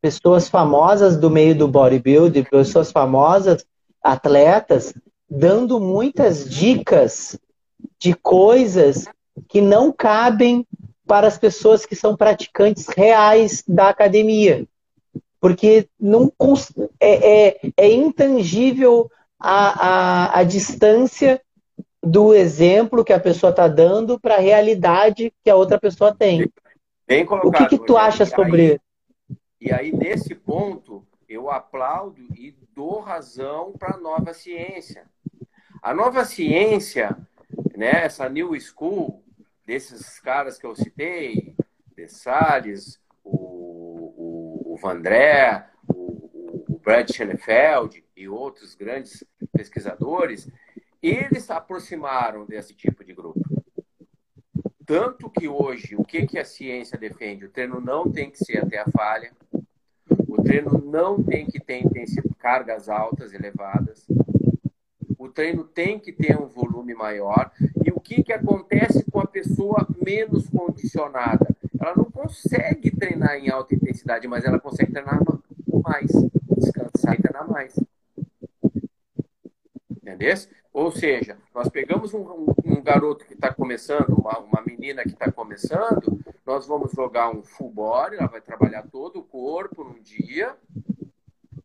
pessoas 0.00 0.48
famosas 0.48 1.16
do 1.16 1.30
meio 1.30 1.54
do 1.54 1.68
bodybuilding, 1.68 2.44
pessoas 2.44 2.90
famosas, 2.90 3.64
atletas, 4.02 4.94
dando 5.28 5.78
muitas 5.78 6.48
dicas 6.48 7.38
de 7.98 8.14
coisas 8.14 9.04
que 9.48 9.60
não 9.60 9.92
cabem 9.92 10.66
para 11.10 11.26
as 11.26 11.36
pessoas 11.36 11.84
que 11.84 11.96
são 11.96 12.16
praticantes 12.16 12.86
reais 12.86 13.64
da 13.66 13.88
academia. 13.88 14.64
Porque 15.40 15.88
não, 15.98 16.32
é, 17.00 17.48
é, 17.48 17.60
é 17.76 17.92
intangível 17.92 19.10
a, 19.36 19.88
a, 19.88 20.38
a 20.38 20.44
distância 20.44 21.42
do 22.00 22.32
exemplo 22.32 23.04
que 23.04 23.12
a 23.12 23.18
pessoa 23.18 23.50
está 23.50 23.66
dando 23.66 24.20
para 24.20 24.36
a 24.36 24.40
realidade 24.40 25.34
que 25.42 25.50
a 25.50 25.56
outra 25.56 25.80
pessoa 25.80 26.14
tem. 26.14 26.48
Bem 27.08 27.26
colocado, 27.26 27.48
o 27.48 27.68
que, 27.68 27.76
que 27.76 27.84
tu 27.84 27.96
acha 27.96 28.24
sobre 28.24 28.74
isso? 28.74 28.80
E 29.60 29.72
aí, 29.72 29.90
nesse 29.90 30.32
ponto, 30.32 31.04
eu 31.28 31.50
aplaudo 31.50 32.22
e 32.36 32.54
dou 32.72 33.00
razão 33.00 33.72
para 33.76 33.96
a 33.96 33.98
nova 33.98 34.32
ciência. 34.32 35.06
A 35.82 35.92
nova 35.92 36.24
ciência, 36.24 37.16
né, 37.76 38.04
essa 38.04 38.28
New 38.28 38.52
School, 38.60 39.24
desses 39.70 40.18
caras 40.18 40.58
que 40.58 40.66
eu 40.66 40.74
citei, 40.74 41.54
De 41.96 42.08
Salles, 42.08 43.00
o, 43.22 43.36
o, 44.66 44.74
o 44.74 44.76
Vandré, 44.76 45.64
o, 45.86 46.74
o 46.74 46.80
Brad 46.80 47.08
Schoenfeld 47.08 48.04
e 48.16 48.28
outros 48.28 48.74
grandes 48.74 49.24
pesquisadores, 49.52 50.50
eles 51.00 51.44
se 51.44 51.52
aproximaram 51.52 52.44
desse 52.44 52.74
tipo 52.74 53.04
de 53.04 53.14
grupo. 53.14 53.40
Tanto 54.84 55.30
que 55.30 55.46
hoje, 55.46 55.94
o 55.94 56.04
que, 56.04 56.26
que 56.26 56.40
a 56.40 56.44
ciência 56.44 56.98
defende? 56.98 57.44
O 57.44 57.50
treino 57.50 57.80
não 57.80 58.10
tem 58.10 58.28
que 58.28 58.44
ser 58.44 58.64
até 58.64 58.80
a 58.80 58.90
falha, 58.90 59.30
o 60.26 60.42
treino 60.42 60.82
não 60.84 61.22
tem 61.22 61.46
que 61.46 61.60
ter 61.60 61.84
cargas 62.40 62.88
altas, 62.88 63.32
elevadas, 63.32 64.04
o 65.16 65.28
treino 65.28 65.62
tem 65.62 66.00
que 66.00 66.10
ter 66.10 66.36
um 66.36 66.48
volume 66.48 66.92
maior. 66.92 67.52
O 68.00 68.02
que, 68.02 68.22
que 68.22 68.32
acontece 68.32 69.04
com 69.10 69.20
a 69.20 69.26
pessoa 69.26 69.86
menos 70.02 70.48
condicionada? 70.48 71.46
Ela 71.78 71.94
não 71.94 72.06
consegue 72.06 72.90
treinar 72.90 73.36
em 73.36 73.50
alta 73.50 73.74
intensidade, 73.74 74.26
mas 74.26 74.42
ela 74.46 74.58
consegue 74.58 74.90
treinar 74.90 75.20
mais, 75.84 76.10
descansar 76.56 77.14
e 77.14 77.22
treinar 77.22 77.46
mais. 77.46 77.78
Entendeu? 79.90 80.34
Ou 80.72 80.90
seja, 80.90 81.36
nós 81.54 81.68
pegamos 81.68 82.14
um, 82.14 82.22
um, 82.22 82.46
um 82.64 82.82
garoto 82.82 83.26
que 83.26 83.34
está 83.34 83.52
começando, 83.52 84.14
uma, 84.14 84.38
uma 84.38 84.62
menina 84.62 85.02
que 85.02 85.10
está 85.10 85.30
começando, 85.30 86.18
nós 86.46 86.66
vamos 86.66 86.92
jogar 86.92 87.28
um 87.28 87.42
full 87.42 87.70
body, 87.70 88.16
ela 88.16 88.28
vai 88.28 88.40
trabalhar 88.40 88.82
todo 88.90 89.18
o 89.18 89.24
corpo 89.24 89.84
num 89.84 90.00
dia, 90.00 90.56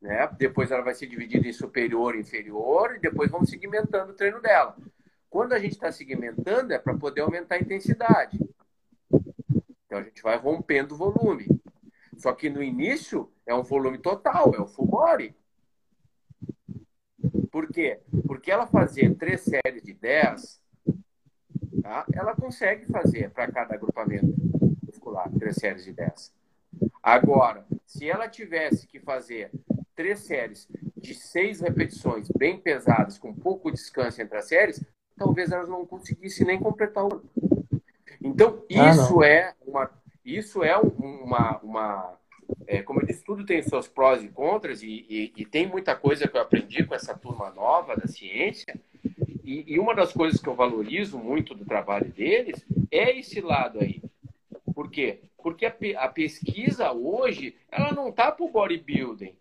né? 0.02 0.30
depois 0.38 0.70
ela 0.70 0.84
vai 0.84 0.96
ser 0.96 1.08
dividida 1.08 1.48
em 1.48 1.54
superior 1.54 2.14
e 2.14 2.20
inferior, 2.20 2.94
e 2.94 3.00
depois 3.00 3.32
vamos 3.32 3.50
segmentando 3.50 4.12
o 4.12 4.16
treino 4.16 4.42
dela. 4.42 4.76
Quando 5.36 5.52
a 5.52 5.60
gente 5.60 5.74
está 5.74 5.92
segmentando, 5.92 6.72
é 6.72 6.80
para 6.80 6.98
poder 6.98 7.20
aumentar 7.20 7.56
a 7.56 7.60
intensidade. 7.60 8.40
Então 9.12 9.98
a 9.98 10.02
gente 10.02 10.22
vai 10.22 10.38
rompendo 10.38 10.96
o 10.96 10.98
volume. 10.98 11.46
Só 12.16 12.32
que 12.32 12.50
no 12.50 12.64
início 12.64 13.30
é 13.46 13.54
um 13.54 13.62
volume 13.62 13.98
total, 13.98 14.56
é 14.56 14.62
o 14.62 14.66
full 14.66 14.88
body. 14.88 15.36
Por 17.52 17.68
quê? 17.68 18.00
Porque 18.26 18.50
ela 18.50 18.66
fazer 18.66 19.14
três 19.16 19.42
séries 19.42 19.84
de 19.84 19.94
10, 19.94 20.62
tá? 21.84 22.06
ela 22.14 22.34
consegue 22.34 22.86
fazer 22.86 23.30
para 23.32 23.52
cada 23.52 23.76
agrupamento 23.76 24.34
muscular, 24.86 25.30
três 25.38 25.58
séries 25.58 25.84
de 25.84 25.92
10. 25.92 26.34
Agora, 27.04 27.66
se 27.86 28.10
ela 28.10 28.30
tivesse 28.30 28.88
que 28.88 29.02
fazer 29.02 29.52
três 29.94 30.22
séries 30.22 30.66
de 30.96 31.14
seis 31.14 31.60
repetições 31.60 32.30
bem 32.38 32.58
pesadas, 32.58 33.18
com 33.18 33.34
pouco 33.34 33.70
descanso 33.70 34.22
entre 34.22 34.38
as 34.38 34.48
séries, 34.48 34.82
talvez 35.18 35.52
elas 35.52 35.70
não 35.70 35.86
conseguissem 35.86 36.46
nem 36.46 36.60
completar 36.60 37.06
o. 37.06 37.24
Então, 38.22 38.64
ah, 38.76 38.90
isso 38.90 39.22
ah, 39.22 39.28
é 39.28 39.54
uma. 39.66 39.90
Isso 40.24 40.64
é 40.64 40.76
uma, 40.78 41.60
uma 41.60 42.18
é, 42.68 42.82
como 42.82 43.02
eu 43.02 43.06
disse, 43.06 43.24
tudo 43.24 43.46
tem 43.46 43.62
seus 43.62 43.88
prós 43.88 44.24
e 44.24 44.28
contras, 44.28 44.82
e, 44.84 45.06
e, 45.10 45.34
e, 45.38 45.46
tem 45.46 45.68
muita 45.68 45.96
coisa 45.96 46.28
que 46.28 46.36
eu 46.36 46.42
aprendi 46.42 46.84
com 46.84 46.96
essa 46.96 47.16
turma 47.16 47.50
nova 47.52 47.96
da 47.96 48.08
ciência. 48.08 48.80
E, 49.44 49.74
e, 49.74 49.80
uma 49.80 49.94
das 49.94 50.12
coisas 50.12 50.42
que 50.42 50.48
eu 50.48 50.56
valorizo 50.56 51.18
muito 51.18 51.54
do 51.54 51.66
trabalho 51.66 52.12
deles 52.12 52.66
é 52.92 53.18
esse 53.18 53.42
lado 53.42 53.80
aí. 53.80 54.02
Por 54.74 54.90
quê? 54.90 55.22
Porque 55.38 55.66
a, 55.66 55.76
a 55.98 56.08
pesquisa 56.08 56.92
hoje, 56.92 57.56
ela 57.72 57.92
não 57.92 58.10
está 58.10 58.32
para 58.32 58.46
o 58.46 58.50
bodybuilding. 58.50 59.36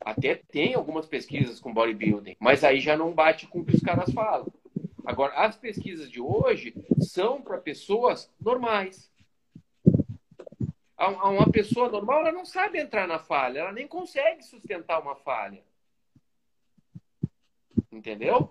Até 0.00 0.34
tem 0.34 0.74
algumas 0.74 1.06
pesquisas 1.06 1.60
com 1.60 1.72
bodybuilding, 1.72 2.36
mas 2.38 2.64
aí 2.64 2.80
já 2.80 2.96
não 2.96 3.12
bate 3.12 3.46
com 3.46 3.60
o 3.60 3.64
que 3.64 3.74
os 3.74 3.82
caras 3.82 4.12
falam. 4.12 4.46
Agora, 5.08 5.32
as 5.36 5.56
pesquisas 5.56 6.10
de 6.10 6.20
hoje 6.20 6.74
são 7.00 7.40
para 7.40 7.56
pessoas 7.56 8.30
normais 8.38 9.10
a 10.98 11.08
uma 11.30 11.50
pessoa 11.50 11.88
normal, 11.88 12.20
ela 12.20 12.32
não 12.32 12.44
sabe 12.44 12.78
entrar 12.78 13.08
na 13.08 13.18
falha, 13.18 13.60
ela 13.60 13.72
nem 13.72 13.88
consegue 13.88 14.42
sustentar 14.42 15.00
uma 15.00 15.14
falha. 15.14 15.62
Entendeu? 17.90 18.50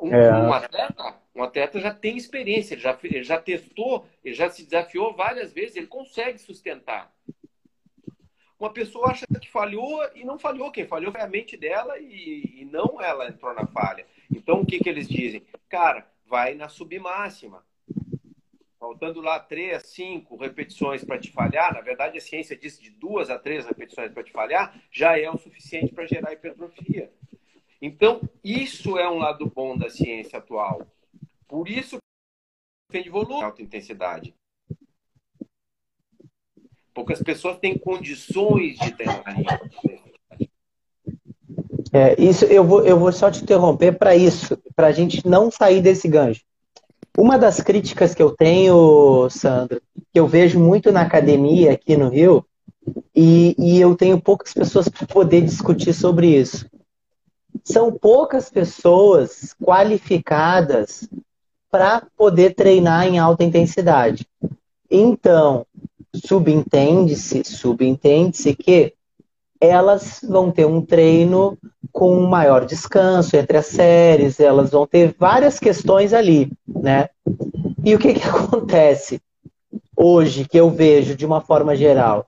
Um, 0.00 0.14
é. 0.14 0.32
um, 0.32 0.52
atleta, 0.52 1.16
um 1.34 1.42
atleta 1.42 1.80
já 1.80 1.92
tem 1.92 2.16
experiência, 2.16 2.74
ele 2.74 2.82
já, 2.82 2.96
ele 3.02 3.24
já 3.24 3.40
testou, 3.40 4.06
ele 4.24 4.34
já 4.34 4.48
se 4.48 4.62
desafiou 4.62 5.12
várias 5.12 5.52
vezes, 5.52 5.74
ele 5.74 5.88
consegue 5.88 6.38
sustentar. 6.38 7.12
Uma 8.60 8.72
pessoa 8.72 9.10
acha 9.10 9.26
que 9.26 9.50
falhou 9.50 10.08
e 10.14 10.24
não 10.24 10.38
falhou. 10.38 10.70
Quem 10.70 10.86
falhou 10.86 11.10
foi 11.10 11.20
a 11.20 11.26
mente 11.26 11.56
dela 11.56 11.98
e, 11.98 12.60
e 12.60 12.64
não 12.64 13.02
ela 13.02 13.28
entrou 13.28 13.52
na 13.52 13.66
falha. 13.66 14.06
Então, 14.30 14.60
o 14.60 14.66
que, 14.66 14.78
que 14.78 14.88
eles 14.88 15.08
dizem? 15.08 15.42
Cara, 15.68 16.06
vai 16.26 16.54
na 16.54 16.68
submáxima 16.68 17.64
faltando 18.78 19.20
lá 19.20 19.40
três, 19.40 19.84
cinco 19.88 20.36
repetições 20.36 21.04
para 21.04 21.18
te 21.18 21.32
falhar, 21.32 21.74
na 21.74 21.80
verdade 21.80 22.18
a 22.18 22.20
ciência 22.20 22.56
diz 22.56 22.78
de 22.78 22.90
duas 22.90 23.30
a 23.30 23.38
três 23.38 23.66
repetições 23.66 24.12
para 24.12 24.22
te 24.22 24.30
falhar, 24.30 24.80
já 24.92 25.18
é 25.18 25.28
o 25.28 25.36
suficiente 25.36 25.92
para 25.92 26.06
gerar 26.06 26.32
hipertrofia. 26.32 27.12
Então, 27.82 28.20
isso 28.44 28.96
é 28.96 29.08
um 29.08 29.18
lado 29.18 29.46
bom 29.46 29.76
da 29.76 29.90
ciência 29.90 30.38
atual. 30.38 30.86
Por 31.48 31.68
isso, 31.68 31.98
tem 32.90 33.02
de 33.02 33.10
volume, 33.10 33.42
alta 33.42 33.62
intensidade. 33.62 34.34
Poucas 36.94 37.22
pessoas 37.22 37.58
têm 37.58 37.76
condições 37.76 38.78
de 38.78 38.92
treinar 38.92 39.38
em 39.38 39.46
alta 39.48 39.66
intensidade. 39.66 40.05
É, 41.96 42.14
isso 42.22 42.44
eu 42.44 42.62
vou, 42.62 42.84
eu 42.84 42.98
vou 42.98 43.10
só 43.10 43.30
te 43.30 43.42
interromper 43.42 43.92
para 43.92 44.14
isso, 44.14 44.58
para 44.74 44.88
a 44.88 44.92
gente 44.92 45.26
não 45.26 45.50
sair 45.50 45.80
desse 45.80 46.06
gancho. 46.06 46.42
Uma 47.16 47.38
das 47.38 47.62
críticas 47.62 48.14
que 48.14 48.22
eu 48.22 48.32
tenho, 48.32 49.26
Sandro, 49.30 49.80
que 50.12 50.20
eu 50.20 50.26
vejo 50.26 50.60
muito 50.60 50.92
na 50.92 51.00
academia 51.00 51.72
aqui 51.72 51.96
no 51.96 52.10
Rio, 52.10 52.44
e, 53.14 53.56
e 53.58 53.80
eu 53.80 53.96
tenho 53.96 54.20
poucas 54.20 54.52
pessoas 54.52 54.90
para 54.90 55.06
poder 55.06 55.40
discutir 55.40 55.94
sobre 55.94 56.38
isso. 56.38 56.66
São 57.64 57.90
poucas 57.90 58.50
pessoas 58.50 59.56
qualificadas 59.58 61.08
para 61.70 62.02
poder 62.14 62.54
treinar 62.54 63.06
em 63.06 63.18
alta 63.18 63.42
intensidade. 63.42 64.28
Então, 64.90 65.64
subentende-se, 66.14 67.42
subentende-se 67.42 68.54
que 68.54 68.92
elas 69.60 70.20
vão 70.26 70.50
ter 70.50 70.66
um 70.66 70.80
treino 70.80 71.56
com 71.92 72.20
maior 72.20 72.64
descanso 72.64 73.36
entre 73.36 73.56
as 73.56 73.66
séries, 73.66 74.38
elas 74.38 74.70
vão 74.70 74.86
ter 74.86 75.14
várias 75.18 75.58
questões 75.58 76.12
ali, 76.12 76.52
né? 76.66 77.08
E 77.84 77.94
o 77.94 77.98
que, 77.98 78.14
que 78.14 78.22
acontece 78.28 79.20
hoje 79.96 80.46
que 80.46 80.58
eu 80.58 80.70
vejo 80.70 81.14
de 81.14 81.24
uma 81.24 81.40
forma 81.40 81.74
geral? 81.74 82.26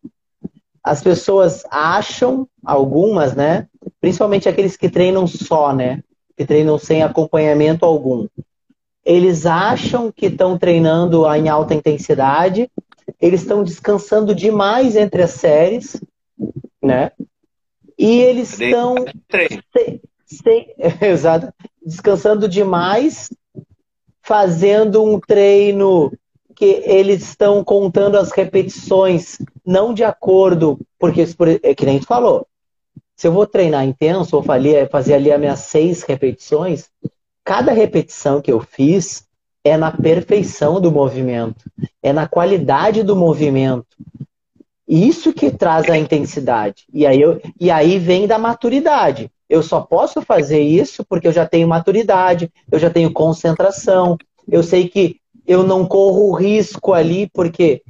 As 0.82 1.02
pessoas 1.02 1.64
acham, 1.70 2.48
algumas, 2.64 3.34
né? 3.34 3.66
Principalmente 4.00 4.48
aqueles 4.48 4.76
que 4.76 4.88
treinam 4.88 5.26
só, 5.26 5.74
né? 5.74 6.02
Que 6.36 6.46
treinam 6.46 6.78
sem 6.78 7.02
acompanhamento 7.02 7.84
algum. 7.84 8.26
Eles 9.04 9.44
acham 9.44 10.10
que 10.10 10.26
estão 10.26 10.56
treinando 10.56 11.26
em 11.34 11.48
alta 11.48 11.74
intensidade, 11.74 12.70
eles 13.20 13.42
estão 13.42 13.64
descansando 13.64 14.34
demais 14.34 14.96
entre 14.96 15.22
as 15.22 15.32
séries, 15.32 16.00
né? 16.88 17.12
E 17.98 18.20
eles 18.20 18.58
estão 18.58 18.94
exato, 21.02 21.52
descansando 21.84 22.48
demais, 22.48 23.30
fazendo 24.22 25.02
um 25.02 25.20
treino 25.20 26.12
que 26.54 26.82
eles 26.84 27.22
estão 27.22 27.62
contando 27.62 28.16
as 28.16 28.32
repetições, 28.32 29.38
não 29.64 29.94
de 29.94 30.02
acordo, 30.02 30.80
porque 30.98 31.24
é 31.62 31.74
que 31.74 31.84
nem 31.84 31.96
a 31.96 31.98
gente 31.98 32.06
falou. 32.06 32.46
Se 33.14 33.28
eu 33.28 33.32
vou 33.32 33.46
treinar 33.46 33.84
intenso, 33.84 34.36
ou 34.36 34.42
fazer 34.42 35.14
ali 35.14 35.30
as 35.30 35.40
minhas 35.40 35.60
seis 35.60 36.02
repetições, 36.02 36.88
cada 37.44 37.72
repetição 37.72 38.40
que 38.40 38.50
eu 38.50 38.60
fiz 38.60 39.26
é 39.64 39.76
na 39.76 39.90
perfeição 39.90 40.80
do 40.80 40.90
movimento, 40.90 41.64
é 42.02 42.12
na 42.12 42.26
qualidade 42.28 43.02
do 43.02 43.14
movimento. 43.14 43.86
Isso 44.88 45.34
que 45.34 45.50
traz 45.50 45.90
a 45.90 45.98
intensidade. 45.98 46.86
E 46.92 47.06
aí, 47.06 47.20
eu, 47.20 47.40
e 47.60 47.70
aí 47.70 47.98
vem 47.98 48.26
da 48.26 48.38
maturidade. 48.38 49.30
Eu 49.48 49.62
só 49.62 49.82
posso 49.82 50.22
fazer 50.22 50.60
isso 50.60 51.04
porque 51.04 51.28
eu 51.28 51.32
já 51.32 51.46
tenho 51.46 51.68
maturidade, 51.68 52.50
eu 52.72 52.78
já 52.78 52.88
tenho 52.88 53.12
concentração, 53.12 54.16
eu 54.46 54.62
sei 54.62 54.88
que 54.88 55.16
eu 55.46 55.62
não 55.62 55.86
corro 55.86 56.32
risco 56.32 56.92
ali 56.92 57.28
porque 57.32 57.82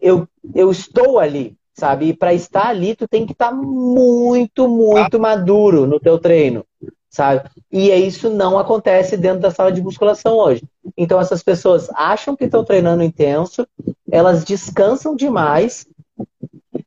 eu, 0.00 0.26
eu 0.54 0.70
estou 0.70 1.18
ali, 1.18 1.56
sabe? 1.72 2.08
E 2.08 2.16
para 2.16 2.34
estar 2.34 2.66
ali, 2.66 2.94
tu 2.94 3.08
tem 3.08 3.26
que 3.26 3.32
estar 3.32 3.52
muito, 3.52 4.68
muito 4.68 5.18
maduro 5.18 5.86
no 5.86 5.98
teu 5.98 6.18
treino, 6.18 6.64
sabe? 7.08 7.48
E 7.72 7.90
isso 7.90 8.28
não 8.28 8.58
acontece 8.58 9.16
dentro 9.16 9.40
da 9.40 9.50
sala 9.50 9.72
de 9.72 9.82
musculação 9.82 10.36
hoje. 10.36 10.62
Então 10.96 11.20
essas 11.20 11.42
pessoas 11.42 11.88
acham 11.94 12.36
que 12.36 12.44
estão 12.44 12.64
treinando 12.64 13.02
intenso, 13.02 13.66
elas 14.10 14.44
descansam 14.44 15.16
demais 15.16 15.86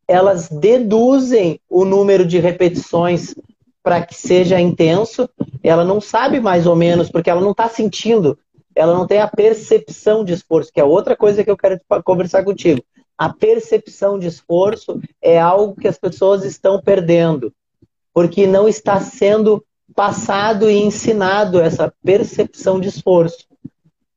elas 0.07 0.49
deduzem 0.49 1.59
o 1.69 1.85
número 1.85 2.25
de 2.25 2.39
repetições 2.39 3.33
para 3.81 4.05
que 4.05 4.15
seja 4.15 4.59
intenso. 4.59 5.29
Ela 5.61 5.83
não 5.83 5.99
sabe 5.99 6.39
mais 6.39 6.65
ou 6.65 6.75
menos, 6.75 7.09
porque 7.09 7.29
ela 7.29 7.41
não 7.41 7.51
está 7.51 7.67
sentindo, 7.67 8.37
ela 8.75 8.93
não 8.93 9.05
tem 9.05 9.19
a 9.19 9.27
percepção 9.27 10.23
de 10.23 10.33
esforço, 10.33 10.71
que 10.73 10.79
é 10.79 10.83
outra 10.83 11.15
coisa 11.15 11.43
que 11.43 11.51
eu 11.51 11.57
quero 11.57 11.79
conversar 12.03 12.43
contigo. 12.43 12.81
A 13.17 13.31
percepção 13.31 14.17
de 14.17 14.27
esforço 14.27 14.99
é 15.21 15.39
algo 15.39 15.79
que 15.79 15.87
as 15.87 15.97
pessoas 15.97 16.43
estão 16.43 16.81
perdendo, 16.81 17.53
porque 18.13 18.47
não 18.47 18.67
está 18.67 18.99
sendo 18.99 19.63
passado 19.95 20.69
e 20.69 20.81
ensinado 20.81 21.59
essa 21.61 21.93
percepção 22.03 22.79
de 22.79 22.89
esforço. 22.89 23.45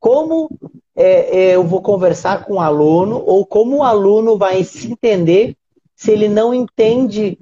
Como 0.00 0.48
é, 0.94 1.38
é, 1.38 1.54
eu 1.56 1.64
vou 1.64 1.82
conversar 1.82 2.44
com 2.44 2.54
o 2.54 2.60
aluno, 2.60 3.22
ou 3.26 3.44
como 3.44 3.78
o 3.78 3.82
aluno 3.82 4.38
vai 4.38 4.64
se 4.64 4.90
entender 4.90 5.54
se 5.96 6.12
ele 6.12 6.28
não 6.28 6.52
entende, 6.52 7.38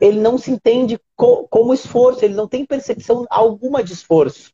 ele 0.00 0.20
não 0.20 0.36
se 0.36 0.50
entende 0.50 0.98
co 1.14 1.46
como 1.46 1.72
esforço, 1.72 2.24
ele 2.24 2.34
não 2.34 2.48
tem 2.48 2.66
percepção 2.66 3.24
alguma 3.30 3.82
de 3.82 3.92
esforço. 3.92 4.52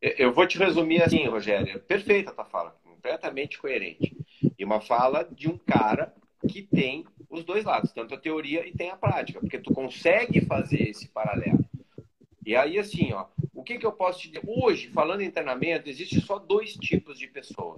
Eu 0.00 0.32
vou 0.32 0.46
te 0.46 0.58
resumir 0.58 1.02
assim, 1.02 1.26
Rogério. 1.26 1.80
Perfeita 1.80 2.30
a 2.30 2.34
tua 2.34 2.44
fala, 2.44 2.76
completamente 2.84 3.58
coerente. 3.58 4.14
E 4.58 4.62
uma 4.62 4.80
fala 4.80 5.24
de 5.24 5.48
um 5.48 5.56
cara 5.56 6.14
que 6.46 6.62
tem 6.62 7.06
os 7.30 7.42
dois 7.44 7.64
lados, 7.64 7.92
tanto 7.92 8.14
a 8.14 8.18
teoria 8.18 8.68
e 8.68 8.72
tem 8.72 8.90
a 8.90 8.96
prática, 8.96 9.40
porque 9.40 9.58
tu 9.58 9.72
consegue 9.72 10.44
fazer 10.44 10.90
esse 10.90 11.08
paralelo. 11.08 11.64
E 12.44 12.54
aí, 12.54 12.78
assim, 12.78 13.12
ó, 13.12 13.26
o 13.54 13.62
que, 13.62 13.78
que 13.78 13.86
eu 13.86 13.90
posso 13.90 14.20
te 14.20 14.28
dizer? 14.28 14.42
Hoje, 14.46 14.88
falando 14.88 15.22
em 15.22 15.30
treinamento, 15.30 15.88
existe 15.88 16.20
só 16.20 16.38
dois 16.38 16.74
tipos 16.74 17.18
de 17.18 17.26
pessoa. 17.26 17.76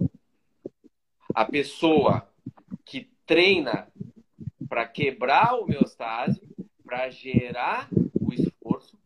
A 1.33 1.45
pessoa 1.45 2.29
que 2.85 3.09
treina 3.25 3.87
para 4.69 4.87
quebrar 4.87 5.55
o 5.55 5.63
homeostase, 5.63 6.41
para 6.85 7.09
gerar 7.09 7.89
o 8.21 8.31
esforço, 8.31 8.97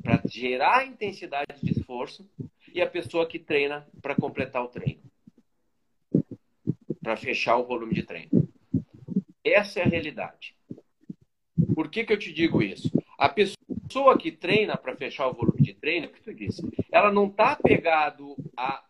para 0.00 0.22
gerar 0.26 0.78
a 0.78 0.86
intensidade 0.86 1.60
de 1.60 1.72
esforço, 1.72 2.26
e 2.72 2.80
a 2.80 2.88
pessoa 2.88 3.26
que 3.26 3.38
treina 3.38 3.86
para 4.00 4.14
completar 4.14 4.64
o 4.64 4.68
treino, 4.68 5.02
para 7.02 7.16
fechar 7.16 7.56
o 7.58 7.66
volume 7.66 7.94
de 7.94 8.02
treino. 8.02 8.48
Essa 9.44 9.80
é 9.80 9.82
a 9.82 9.88
realidade. 9.88 10.56
Por 11.74 11.90
que, 11.90 12.04
que 12.04 12.12
eu 12.12 12.18
te 12.18 12.32
digo 12.32 12.62
isso? 12.62 12.90
A 13.18 13.28
pessoa 13.28 14.16
que 14.16 14.32
treina 14.32 14.76
para 14.76 14.96
fechar 14.96 15.26
o 15.26 15.34
volume 15.34 15.60
de 15.60 15.74
treino, 15.74 16.06
é 16.06 16.08
que 16.08 16.22
tu 16.22 16.32
disse, 16.32 16.62
ela 16.90 17.12
não 17.12 17.26
está 17.26 17.56
pegado 17.56 18.36
a 18.56 18.82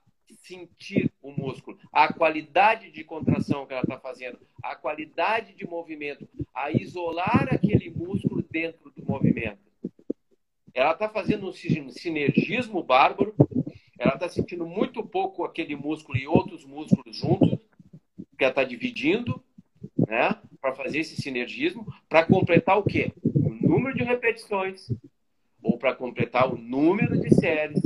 sentir 0.42 1.10
o 1.22 1.30
músculo, 1.30 1.78
a 1.92 2.12
qualidade 2.12 2.90
de 2.90 3.04
contração 3.04 3.64
que 3.64 3.72
ela 3.72 3.82
está 3.82 3.98
fazendo, 3.98 4.38
a 4.62 4.74
qualidade 4.74 5.54
de 5.54 5.66
movimento, 5.66 6.28
a 6.52 6.70
isolar 6.70 7.48
aquele 7.52 7.90
músculo 7.90 8.42
dentro 8.50 8.90
do 8.90 9.04
movimento. 9.04 9.60
Ela 10.74 10.92
está 10.92 11.08
fazendo 11.08 11.48
um 11.48 11.52
sinergismo 11.52 12.82
bárbaro, 12.82 13.34
ela 13.98 14.14
está 14.14 14.28
sentindo 14.28 14.66
muito 14.66 15.04
pouco 15.04 15.44
aquele 15.44 15.76
músculo 15.76 16.18
e 16.18 16.26
outros 16.26 16.64
músculos 16.64 17.16
juntos, 17.16 17.58
que 18.36 18.44
ela 18.44 18.50
está 18.50 18.64
dividindo, 18.64 19.42
né? 19.96 20.36
Para 20.60 20.74
fazer 20.74 21.00
esse 21.00 21.20
sinergismo, 21.20 21.86
para 22.08 22.24
completar 22.24 22.78
o 22.78 22.82
quê? 22.82 23.12
O 23.24 23.50
número 23.50 23.96
de 23.96 24.02
repetições, 24.02 24.90
ou 25.62 25.78
para 25.78 25.94
completar 25.94 26.52
o 26.52 26.56
número 26.56 27.20
de 27.20 27.32
séries, 27.34 27.80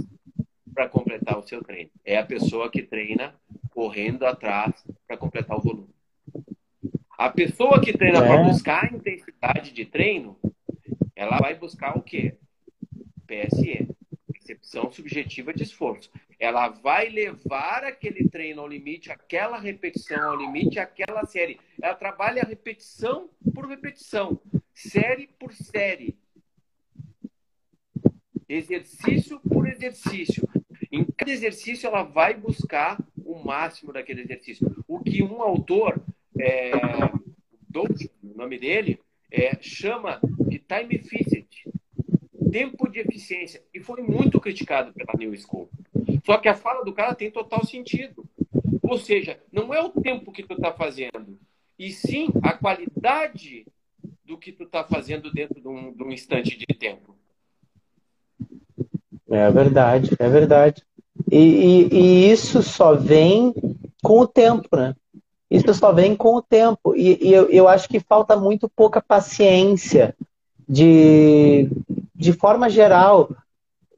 para 0.77 0.89
completar 0.89 1.39
o 1.39 1.43
seu 1.43 1.65
treino. 1.65 1.91
É 2.05 2.19
a 2.19 2.25
pessoa 2.25 2.71
que 2.71 2.83
treina 2.83 3.35
correndo 3.71 4.25
atrás 4.25 4.85
para 5.09 5.17
completar 5.17 5.57
o 5.57 5.63
volume. 5.63 5.95
A 7.19 7.31
pessoa 7.31 7.81
que 7.81 7.93
treina 7.93 8.19
é. 8.19 8.29
para 8.29 8.43
buscar 8.45 8.93
intensidade 8.93 9.73
de 9.73 9.87
treino, 9.87 10.39
ela 11.17 11.39
vai 11.39 11.55
buscar 11.55 11.97
o 11.97 12.03
quê? 12.03 12.37
PSE, 13.27 13.89
percepção 14.31 14.93
subjetiva 14.93 15.53
de 15.53 15.63
esforço 15.63 16.11
ela 16.39 16.69
vai 16.69 17.09
levar 17.09 17.85
aquele 17.85 18.29
treino 18.29 18.61
ao 18.61 18.69
limite, 18.69 19.11
aquela 19.11 19.59
repetição 19.59 20.31
ao 20.31 20.37
limite, 20.37 20.79
aquela 20.79 21.25
série. 21.25 21.59
Ela 21.81 21.95
trabalha 21.95 22.45
repetição 22.45 23.31
por 23.55 23.67
repetição, 23.67 24.41
série 24.75 25.29
por 25.39 25.53
série, 25.53 26.17
exercício 28.49 29.41
por 29.41 29.67
exercício. 29.67 30.47
Em 30.91 31.05
cada 31.05 31.31
exercício, 31.31 31.87
ela 31.87 32.03
vai 32.03 32.35
buscar 32.35 32.99
o 33.25 33.39
máximo 33.45 33.93
daquele 33.93 34.23
exercício. 34.23 34.85
O 34.87 35.01
que 35.01 35.23
um 35.23 35.43
autor, 35.43 36.01
é, 36.39 36.73
o 37.75 38.37
nome 38.37 38.59
dele, 38.59 39.01
é, 39.31 39.57
chama 39.61 40.21
de 40.23 40.59
time 40.59 40.95
efficient, 40.95 41.47
tempo 42.51 42.89
de 42.89 43.01
eficiência, 43.01 43.63
e 43.75 43.81
foi 43.81 44.03
muito 44.03 44.41
criticado 44.41 44.93
pela 44.93 45.13
New 45.19 45.37
School. 45.37 45.69
Só 46.25 46.39
que 46.39 46.49
a 46.49 46.55
fala 46.55 46.85
do 46.85 46.93
cara 46.93 47.15
tem 47.15 47.31
total 47.31 47.65
sentido. 47.65 48.25
Ou 48.83 48.99
seja, 48.99 49.41
não 49.53 49.75
é 49.75 49.81
o 49.81 49.91
tempo 49.91 50.33
que 50.33 50.43
tu 50.43 50.55
está 50.55 50.73
fazendo, 50.73 51.39
e 51.79 51.91
sim 51.91 52.29
a 52.43 52.53
qualidade 52.53 53.67
do 54.25 54.39
que 54.39 54.53
tu 54.53 54.65
está 54.65 54.85
fazendo 54.85 55.33
dentro 55.33 55.61
de 55.61 55.69
um, 55.69 55.93
de 55.93 56.03
um 56.03 56.11
instante 56.11 56.57
de 56.57 56.67
tempo. 56.67 57.17
É 59.29 59.51
verdade, 59.51 60.15
é 60.19 60.29
verdade. 60.29 60.83
E, 61.31 61.39
e, 61.39 61.89
e, 61.93 62.31
isso 62.31 62.63
só 62.63 62.95
vem 62.95 63.55
com 64.03 64.21
o 64.21 64.27
tempo, 64.27 64.77
né? 64.77 64.95
Isso 65.51 65.73
só 65.75 65.93
vem 65.93 66.15
com 66.15 66.35
o 66.35 66.43
tempo. 66.43 66.95
E, 66.95 67.19
e 67.21 67.33
eu, 67.33 67.49
eu 67.51 67.69
acho 67.69 67.89
que 67.89 68.01
falta 68.01 68.37
muito 68.37 68.69
pouca 68.69 69.01
paciência 69.01 70.15
de, 70.69 71.69
de 72.15 72.33
forma 72.33 72.69
geral, 72.69 73.31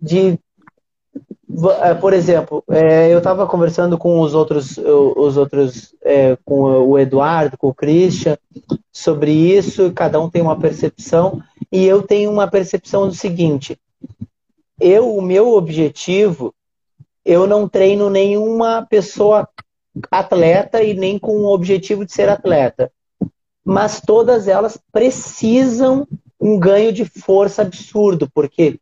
de 0.00 0.38
é, 1.82 1.94
por 1.94 2.12
exemplo, 2.12 2.62
é, 2.68 3.12
eu 3.12 3.18
estava 3.18 3.46
conversando 3.46 3.98
com 3.98 4.20
os 4.20 4.34
outros, 4.34 4.78
os 4.78 5.36
outros 5.36 5.94
é, 6.02 6.36
com 6.44 6.62
o 6.62 6.98
Eduardo, 6.98 7.56
com 7.56 7.68
o 7.68 7.74
Christian, 7.74 8.36
sobre 8.92 9.32
isso. 9.32 9.90
Cada 9.92 10.20
um 10.20 10.30
tem 10.30 10.42
uma 10.42 10.58
percepção 10.58 11.42
e 11.72 11.84
eu 11.84 12.02
tenho 12.02 12.30
uma 12.30 12.46
percepção 12.46 13.08
do 13.08 13.14
seguinte: 13.14 13.78
eu, 14.80 15.16
o 15.16 15.22
meu 15.22 15.54
objetivo, 15.54 16.54
eu 17.24 17.46
não 17.46 17.68
treino 17.68 18.08
nenhuma 18.08 18.86
pessoa 18.88 19.48
atleta 20.10 20.82
e 20.82 20.94
nem 20.94 21.18
com 21.18 21.38
o 21.38 21.52
objetivo 21.52 22.04
de 22.04 22.12
ser 22.12 22.28
atleta, 22.28 22.90
mas 23.64 24.00
todas 24.00 24.48
elas 24.48 24.78
precisam 24.92 26.06
um 26.40 26.58
ganho 26.58 26.92
de 26.92 27.04
força 27.04 27.62
absurdo, 27.62 28.30
porque 28.32 28.78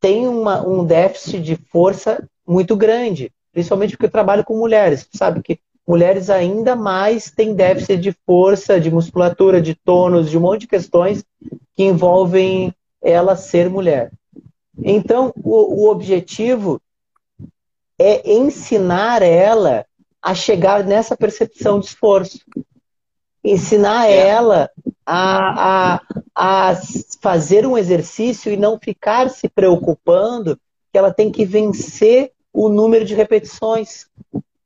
tem 0.00 0.26
uma, 0.26 0.66
um 0.66 0.84
déficit 0.84 1.40
de 1.40 1.56
força 1.56 2.28
muito 2.46 2.76
grande, 2.76 3.32
principalmente 3.52 3.92
porque 3.92 4.06
eu 4.06 4.10
trabalho 4.10 4.44
com 4.44 4.58
mulheres. 4.58 5.08
sabe 5.14 5.42
que 5.42 5.58
mulheres 5.86 6.28
ainda 6.28 6.74
mais 6.74 7.30
têm 7.30 7.54
déficit 7.54 7.98
de 7.98 8.12
força, 8.26 8.80
de 8.80 8.90
musculatura, 8.90 9.62
de 9.62 9.74
tônus, 9.74 10.28
de 10.28 10.36
um 10.36 10.40
monte 10.40 10.62
de 10.62 10.66
questões 10.66 11.24
que 11.74 11.84
envolvem 11.84 12.74
ela 13.00 13.36
ser 13.36 13.70
mulher. 13.70 14.10
Então, 14.82 15.32
o, 15.36 15.84
o 15.84 15.90
objetivo 15.90 16.80
é 17.98 18.30
ensinar 18.30 19.22
ela 19.22 19.86
a 20.22 20.34
chegar 20.34 20.84
nessa 20.84 21.16
percepção 21.16 21.78
de 21.78 21.86
esforço. 21.86 22.40
Ensinar 23.42 24.08
é. 24.08 24.26
ela 24.26 24.70
a, 25.04 25.94
a, 25.94 26.00
a 26.34 26.80
fazer 27.20 27.66
um 27.66 27.78
exercício 27.78 28.52
e 28.52 28.56
não 28.56 28.78
ficar 28.78 29.30
se 29.30 29.48
preocupando 29.48 30.58
que 30.92 30.98
ela 30.98 31.12
tem 31.12 31.30
que 31.30 31.44
vencer 31.44 32.32
o 32.52 32.68
número 32.68 33.04
de 33.04 33.14
repetições. 33.14 34.06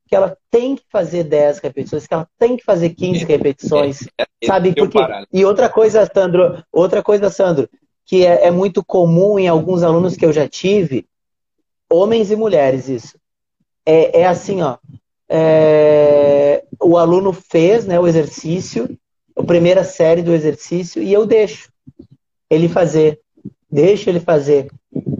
Que 0.07 0.15
ela 0.15 0.35
tem 0.49 0.75
que 0.75 0.83
fazer 0.89 1.23
10 1.23 1.59
repetições, 1.59 2.05
que 2.05 2.13
ela 2.13 2.27
tem 2.37 2.57
que 2.57 2.65
fazer 2.65 2.89
15 2.89 3.23
repetições. 3.23 4.01
É, 4.17 4.23
é, 4.23 4.25
é, 4.41 4.47
sabe? 4.47 4.73
Porque... 4.73 4.97
E 5.31 5.45
outra 5.45 5.69
coisa, 5.69 6.09
Sandro, 6.11 6.61
outra 6.71 7.01
coisa, 7.01 7.29
Sandro, 7.29 7.69
que 8.11 8.25
é, 8.25 8.47
é 8.47 8.51
muito 8.51 8.83
comum 8.83 9.39
em 9.39 9.47
alguns 9.47 9.83
alunos 9.83 10.17
que 10.17 10.25
eu 10.25 10.33
já 10.33 10.45
tive, 10.45 11.05
homens 11.89 12.29
e 12.29 12.35
mulheres, 12.35 12.89
isso. 12.89 13.17
É, 13.85 14.19
é 14.19 14.27
assim, 14.27 14.61
ó. 14.61 14.75
É, 15.29 16.61
o 16.77 16.97
aluno 16.97 17.31
fez 17.31 17.85
né, 17.85 17.97
o 17.97 18.05
exercício, 18.05 18.99
a 19.33 19.41
primeira 19.41 19.85
série 19.85 20.21
do 20.21 20.33
exercício 20.33 21.01
e 21.01 21.13
eu 21.13 21.25
deixo 21.25 21.71
ele 22.49 22.67
fazer. 22.67 23.21
Deixo 23.71 24.09
ele 24.09 24.19
fazer. 24.19 24.69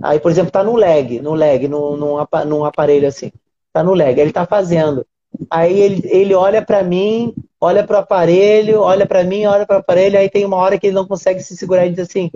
Aí, 0.02 0.20
por 0.20 0.30
exemplo, 0.30 0.52
tá 0.52 0.62
no 0.62 0.76
leg, 0.76 1.22
no 1.22 1.34
leg, 1.34 1.70
num, 1.70 1.96
num, 1.96 2.18
num 2.46 2.66
aparelho 2.66 3.08
assim. 3.08 3.32
Tá 3.72 3.82
no 3.82 3.94
leg, 3.94 4.20
ele 4.20 4.34
tá 4.34 4.46
fazendo. 4.46 5.08
Aí 5.50 5.80
ele, 5.80 6.02
ele 6.12 6.34
olha 6.34 6.62
para 6.62 6.84
mim, 6.84 7.34
olha 7.58 7.86
para 7.88 7.96
o 7.96 8.00
aparelho, 8.02 8.82
olha 8.82 9.06
para 9.06 9.24
mim, 9.24 9.46
olha 9.46 9.66
para 9.66 9.78
o 9.78 9.80
aparelho, 9.80 10.20
aí 10.20 10.30
tem 10.30 10.44
uma 10.44 10.58
hora 10.58 10.78
que 10.78 10.88
ele 10.88 10.96
não 10.96 11.08
consegue 11.08 11.42
se 11.42 11.56
segurar 11.56 11.86
e 11.86 11.92
diz 11.92 12.00
assim: 12.00 12.30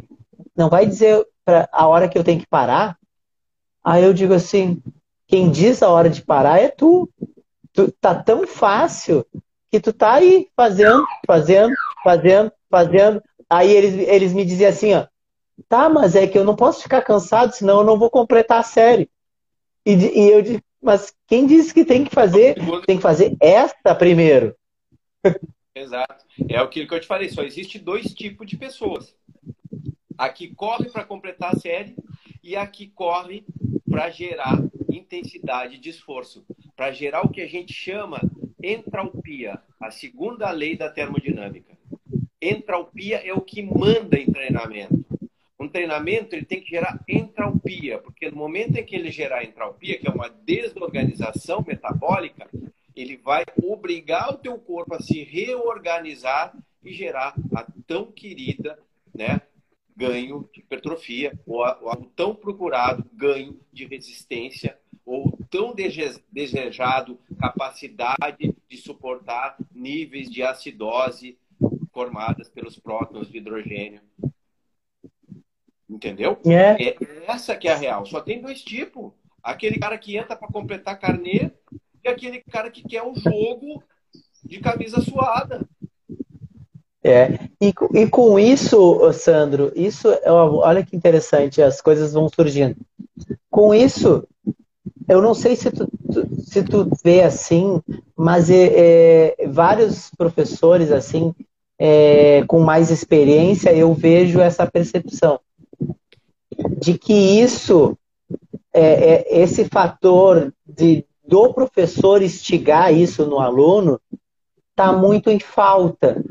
"Não 0.55 0.69
vai 0.69 0.85
dizer 0.85 1.25
pra, 1.43 1.69
a 1.71 1.87
hora 1.87 2.07
que 2.07 2.17
eu 2.17 2.23
tenho 2.23 2.39
que 2.39 2.47
parar?" 2.47 2.97
Aí 3.83 4.03
eu 4.03 4.13
digo 4.13 4.33
assim: 4.33 4.81
"Quem 5.27 5.51
diz 5.51 5.83
a 5.83 5.89
hora 5.89 6.09
de 6.09 6.21
parar 6.21 6.59
é 6.59 6.69
tu. 6.69 7.09
tu 7.73 7.91
tá 7.99 8.15
tão 8.15 8.47
fácil 8.47 9.25
que 9.75 9.79
tu 9.81 9.91
tá 9.91 10.13
aí 10.13 10.47
fazendo, 10.55 11.03
fazendo, 11.27 11.73
fazendo, 12.03 12.51
fazendo. 12.69 13.21
Aí 13.49 13.69
eles, 13.69 14.07
eles 14.07 14.33
me 14.33 14.45
diziam 14.45 14.69
assim, 14.69 14.93
ó, 14.93 15.05
tá, 15.67 15.89
mas 15.89 16.15
é 16.15 16.25
que 16.25 16.37
eu 16.37 16.45
não 16.45 16.55
posso 16.55 16.83
ficar 16.83 17.01
cansado, 17.01 17.53
senão 17.53 17.79
eu 17.79 17.83
não 17.83 17.99
vou 17.99 18.09
completar 18.09 18.59
a 18.59 18.63
série. 18.63 19.09
E, 19.85 19.93
e 19.93 20.31
eu 20.31 20.41
digo, 20.41 20.63
mas 20.81 21.13
quem 21.27 21.45
disse 21.45 21.73
que 21.73 21.83
tem 21.83 22.05
que 22.05 22.13
fazer? 22.13 22.55
Tem 22.85 22.95
que 22.95 23.01
fazer 23.03 23.35
esta 23.41 23.93
primeiro. 23.93 24.55
Exato. 25.75 26.23
É 26.47 26.57
aquilo 26.57 26.87
que 26.87 26.93
eu 26.93 27.01
te 27.01 27.07
falei, 27.07 27.29
só 27.29 27.43
existe 27.43 27.77
dois 27.77 28.13
tipos 28.13 28.47
de 28.47 28.55
pessoas. 28.55 29.13
A 30.17 30.29
que 30.29 30.53
corre 30.53 30.89
para 30.89 31.03
completar 31.03 31.53
a 31.53 31.59
série 31.59 31.95
e 32.43 32.55
a 32.55 32.65
que 32.65 32.87
corre 32.87 33.45
para 33.89 34.09
gerar 34.09 34.61
intensidade 34.89 35.77
de 35.77 35.89
esforço, 35.89 36.45
para 36.75 36.91
gerar 36.91 37.25
o 37.25 37.29
que 37.29 37.41
a 37.41 37.47
gente 37.47 37.73
chama 37.73 38.19
entalpia, 38.61 39.61
a 39.79 39.91
segunda 39.91 40.49
lei 40.51 40.75
da 40.75 40.89
termodinâmica. 40.89 41.77
Entalpia 42.41 43.17
é 43.17 43.33
o 43.33 43.41
que 43.41 43.61
manda 43.61 44.17
em 44.17 44.31
treinamento. 44.31 45.05
Um 45.59 45.67
treinamento 45.67 46.35
ele 46.35 46.45
tem 46.45 46.61
que 46.61 46.69
gerar 46.69 47.03
entalpia, 47.07 47.97
porque 47.99 48.29
no 48.29 48.37
momento 48.37 48.77
em 48.77 48.83
que 48.83 48.95
ele 48.95 49.09
gerar 49.09 49.43
entalpia, 49.43 49.97
que 49.97 50.07
é 50.07 50.11
uma 50.11 50.29
desorganização 50.29 51.63
metabólica, 51.65 52.49
ele 52.95 53.17
vai 53.17 53.43
obrigar 53.63 54.33
o 54.33 54.37
teu 54.37 54.57
corpo 54.57 54.95
a 54.95 54.99
se 54.99 55.23
reorganizar 55.23 56.55
e 56.83 56.93
gerar 56.93 57.35
a 57.55 57.65
tão 57.87 58.11
querida, 58.11 58.77
né, 59.13 59.41
ganho 59.95 60.49
de 60.53 60.59
hipertrofia, 60.59 61.37
ou, 61.45 61.63
o 61.63 61.95
tão 62.15 62.35
procurado 62.35 63.05
ganho 63.13 63.59
de 63.71 63.85
resistência, 63.85 64.77
ou 65.05 65.37
tão 65.49 65.73
desejado 65.73 67.19
capacidade 67.39 68.55
de 68.67 68.77
suportar 68.77 69.55
níveis 69.73 70.29
de 70.29 70.43
acidose 70.43 71.37
formadas 71.93 72.49
pelos 72.49 72.77
prótons 72.77 73.29
de 73.29 73.37
hidrogênio. 73.37 74.01
Entendeu? 75.89 76.39
É. 76.45 76.89
é 76.89 76.97
essa 77.27 77.55
que 77.55 77.67
é 77.67 77.73
a 77.73 77.77
real. 77.77 78.05
Só 78.05 78.19
tem 78.19 78.41
dois 78.41 78.61
tipos. 78.61 79.13
Aquele 79.41 79.79
cara 79.79 79.97
que 79.97 80.17
entra 80.17 80.35
para 80.35 80.47
completar 80.47 80.99
carnê 80.99 81.51
e 82.03 82.09
aquele 82.09 82.41
cara 82.41 82.69
que 82.71 82.83
quer 82.83 83.03
o 83.03 83.15
jogo 83.15 83.83
de 84.43 84.59
camisa 84.59 84.99
suada. 85.01 85.67
É, 87.07 87.37
e, 87.61 87.71
e 87.93 88.07
com 88.07 88.39
isso, 88.39 89.13
Sandro, 89.13 89.71
isso 89.75 90.09
é 90.09 90.31
olha 90.31 90.83
que 90.83 90.95
interessante, 90.95 91.61
as 91.61 91.79
coisas 91.79 92.13
vão 92.13 92.27
surgindo. 92.27 92.75
Com 93.47 93.75
isso, 93.75 94.27
eu 95.07 95.21
não 95.21 95.35
sei 95.35 95.55
se 95.55 95.69
tu, 95.69 95.87
tu 96.11 96.41
se 96.41 96.63
tu 96.63 96.89
vê 97.03 97.21
assim, 97.21 97.79
mas 98.17 98.49
é, 98.49 99.35
é, 99.37 99.47
vários 99.47 100.09
professores 100.17 100.91
assim 100.91 101.31
é, 101.77 102.43
com 102.47 102.59
mais 102.61 102.89
experiência, 102.89 103.71
eu 103.71 103.93
vejo 103.93 104.39
essa 104.39 104.65
percepção 104.65 105.39
de 106.79 106.97
que 106.97 107.13
isso, 107.13 107.95
é, 108.73 108.81
é, 108.81 109.41
esse 109.43 109.65
fator 109.65 110.51
de, 110.65 111.05
do 111.23 111.53
professor 111.53 112.23
instigar 112.23 112.91
isso 112.91 113.27
no 113.27 113.39
aluno, 113.39 114.01
está 114.71 114.91
muito 114.91 115.29
em 115.29 115.39
falta. 115.39 116.24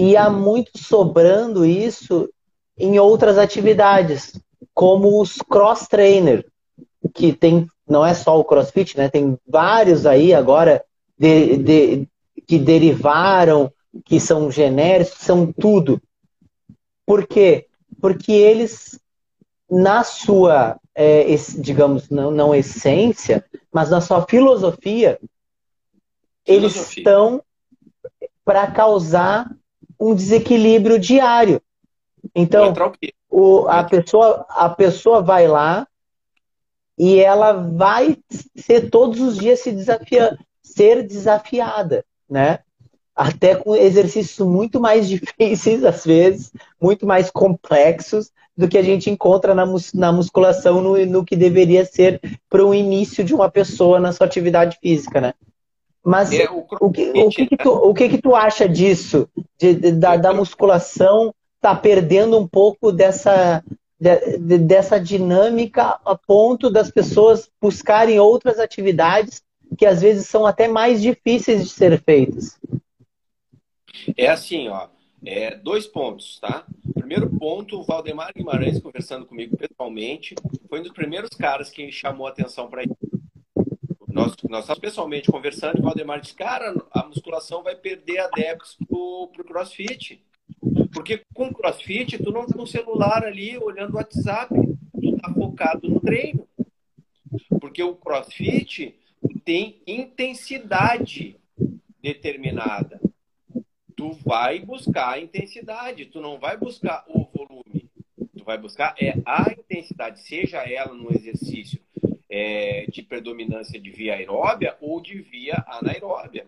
E 0.00 0.16
há 0.16 0.30
muito 0.30 0.78
sobrando 0.78 1.66
isso 1.66 2.32
em 2.78 3.00
outras 3.00 3.36
atividades, 3.36 4.40
como 4.72 5.20
os 5.20 5.38
cross-trainer, 5.38 6.46
que 7.12 7.32
tem, 7.32 7.66
não 7.84 8.06
é 8.06 8.14
só 8.14 8.38
o 8.38 8.44
crossfit, 8.44 8.96
né? 8.96 9.08
Tem 9.08 9.36
vários 9.44 10.06
aí 10.06 10.32
agora 10.32 10.84
de, 11.18 11.56
de, 11.56 12.08
que 12.46 12.60
derivaram, 12.60 13.72
que 14.04 14.20
são 14.20 14.52
genéricos, 14.52 15.14
são 15.18 15.52
tudo. 15.52 16.00
Por 17.04 17.26
quê? 17.26 17.66
Porque 18.00 18.30
eles 18.30 19.00
na 19.68 20.04
sua, 20.04 20.78
é, 20.94 21.24
digamos, 21.58 22.08
não, 22.08 22.30
não 22.30 22.54
essência, 22.54 23.44
mas 23.72 23.90
na 23.90 24.00
sua 24.00 24.24
filosofia, 24.28 25.18
filosofia. 26.46 26.54
eles 26.54 26.76
estão 26.76 27.42
para 28.44 28.70
causar 28.70 29.50
um 29.98 30.14
desequilíbrio 30.14 30.98
diário. 30.98 31.60
Então, 32.34 32.72
o, 33.30 33.66
a, 33.68 33.84
pessoa, 33.84 34.46
a 34.50 34.68
pessoa 34.68 35.22
vai 35.22 35.46
lá 35.46 35.86
e 36.98 37.18
ela 37.18 37.52
vai 37.52 38.16
ser 38.56 38.90
todos 38.90 39.20
os 39.20 39.38
dias 39.38 39.60
se 39.60 39.72
desafiar, 39.72 40.36
ser 40.62 41.06
desafiada, 41.06 42.04
né? 42.28 42.60
Até 43.14 43.54
com 43.54 43.74
exercícios 43.74 44.46
muito 44.46 44.80
mais 44.80 45.08
difíceis, 45.08 45.84
às 45.84 46.04
vezes, 46.04 46.52
muito 46.80 47.06
mais 47.06 47.30
complexos, 47.30 48.30
do 48.56 48.66
que 48.66 48.76
a 48.76 48.82
gente 48.82 49.08
encontra 49.08 49.54
na, 49.54 49.64
mus 49.64 49.92
na 49.92 50.10
musculação 50.10 50.80
no, 50.80 51.06
no 51.06 51.24
que 51.24 51.36
deveria 51.36 51.84
ser 51.84 52.20
para 52.50 52.64
o 52.64 52.74
início 52.74 53.22
de 53.22 53.32
uma 53.32 53.48
pessoa 53.48 54.00
na 54.00 54.10
sua 54.10 54.26
atividade 54.26 54.76
física, 54.82 55.20
né? 55.20 55.32
Mas 56.08 56.32
é, 56.32 56.48
o, 56.50 56.64
o, 56.80 56.90
que, 56.90 57.10
o, 57.10 57.28
que, 57.28 57.46
que, 57.46 57.56
tu, 57.56 57.70
o 57.70 57.92
que, 57.92 58.08
que 58.08 58.22
tu 58.22 58.34
acha 58.34 58.66
disso? 58.66 59.28
De, 59.58 59.74
de, 59.74 59.92
da, 59.92 60.16
da 60.16 60.32
musculação 60.32 61.34
tá 61.60 61.74
perdendo 61.74 62.38
um 62.38 62.48
pouco 62.48 62.90
dessa, 62.90 63.62
de, 64.00 64.58
dessa 64.58 64.98
dinâmica 64.98 66.00
a 66.04 66.16
ponto 66.16 66.70
das 66.70 66.90
pessoas 66.90 67.50
buscarem 67.60 68.18
outras 68.18 68.58
atividades 68.58 69.42
que 69.76 69.84
às 69.84 70.00
vezes 70.00 70.26
são 70.26 70.46
até 70.46 70.66
mais 70.66 71.02
difíceis 71.02 71.64
de 71.64 71.68
ser 71.68 72.00
feitas. 72.02 72.58
É 74.16 74.28
assim, 74.28 74.68
ó. 74.68 74.88
É, 75.26 75.56
dois 75.56 75.86
pontos, 75.86 76.38
tá? 76.40 76.64
Primeiro 76.94 77.28
ponto, 77.38 77.80
o 77.80 77.82
Valdemar 77.82 78.32
Guimarães, 78.34 78.80
conversando 78.80 79.26
comigo 79.26 79.56
pessoalmente, 79.56 80.34
foi 80.70 80.78
um 80.78 80.84
dos 80.84 80.92
primeiros 80.92 81.30
caras 81.30 81.70
que 81.70 81.90
chamou 81.90 82.26
atenção 82.26 82.68
para 82.68 82.84
isso. 82.84 82.96
Nós, 84.18 84.34
nós 84.48 84.60
estávamos 84.60 84.80
pessoalmente 84.80 85.30
conversando 85.30 85.78
e 85.78 85.80
o 85.80 85.84
Valdemar 85.84 86.20
disse, 86.20 86.34
cara, 86.34 86.74
a 86.90 87.06
musculação 87.06 87.62
vai 87.62 87.76
perder 87.76 88.18
adeptos 88.18 88.76
pro, 88.88 89.30
pro 89.32 89.44
crossfit. 89.44 90.20
Porque 90.92 91.22
com 91.32 91.52
crossfit, 91.52 92.18
tu 92.18 92.32
não 92.32 92.44
tá 92.44 92.56
no 92.56 92.66
celular 92.66 93.24
ali 93.24 93.56
olhando 93.58 93.94
o 93.94 93.96
WhatsApp, 93.96 94.52
tu 95.00 95.16
tá 95.18 95.32
focado 95.32 95.88
no 95.88 96.00
treino. 96.00 96.48
Porque 97.60 97.82
o 97.82 97.94
crossfit 97.94 98.98
tem 99.44 99.80
intensidade 99.86 101.36
determinada 102.02 103.00
tu 103.98 104.12
vai 104.24 104.60
buscar 104.60 105.14
a 105.14 105.20
intensidade, 105.20 106.06
tu 106.06 106.20
não 106.20 106.38
vai 106.38 106.56
buscar 106.56 107.04
o 107.08 107.24
volume. 107.24 107.90
Tu 108.36 108.44
vai 108.44 108.56
buscar 108.56 108.94
é 108.96 109.12
a 109.26 109.52
intensidade, 109.52 110.22
seja 110.22 110.58
ela 110.58 110.94
no 110.94 111.12
exercício 111.12 111.80
é, 112.38 112.86
de 112.88 113.02
predominância 113.02 113.80
de 113.80 113.90
via 113.90 114.14
aeróbia 114.14 114.76
ou 114.80 115.00
de 115.00 115.20
via 115.20 115.64
anaeróbia. 115.66 116.46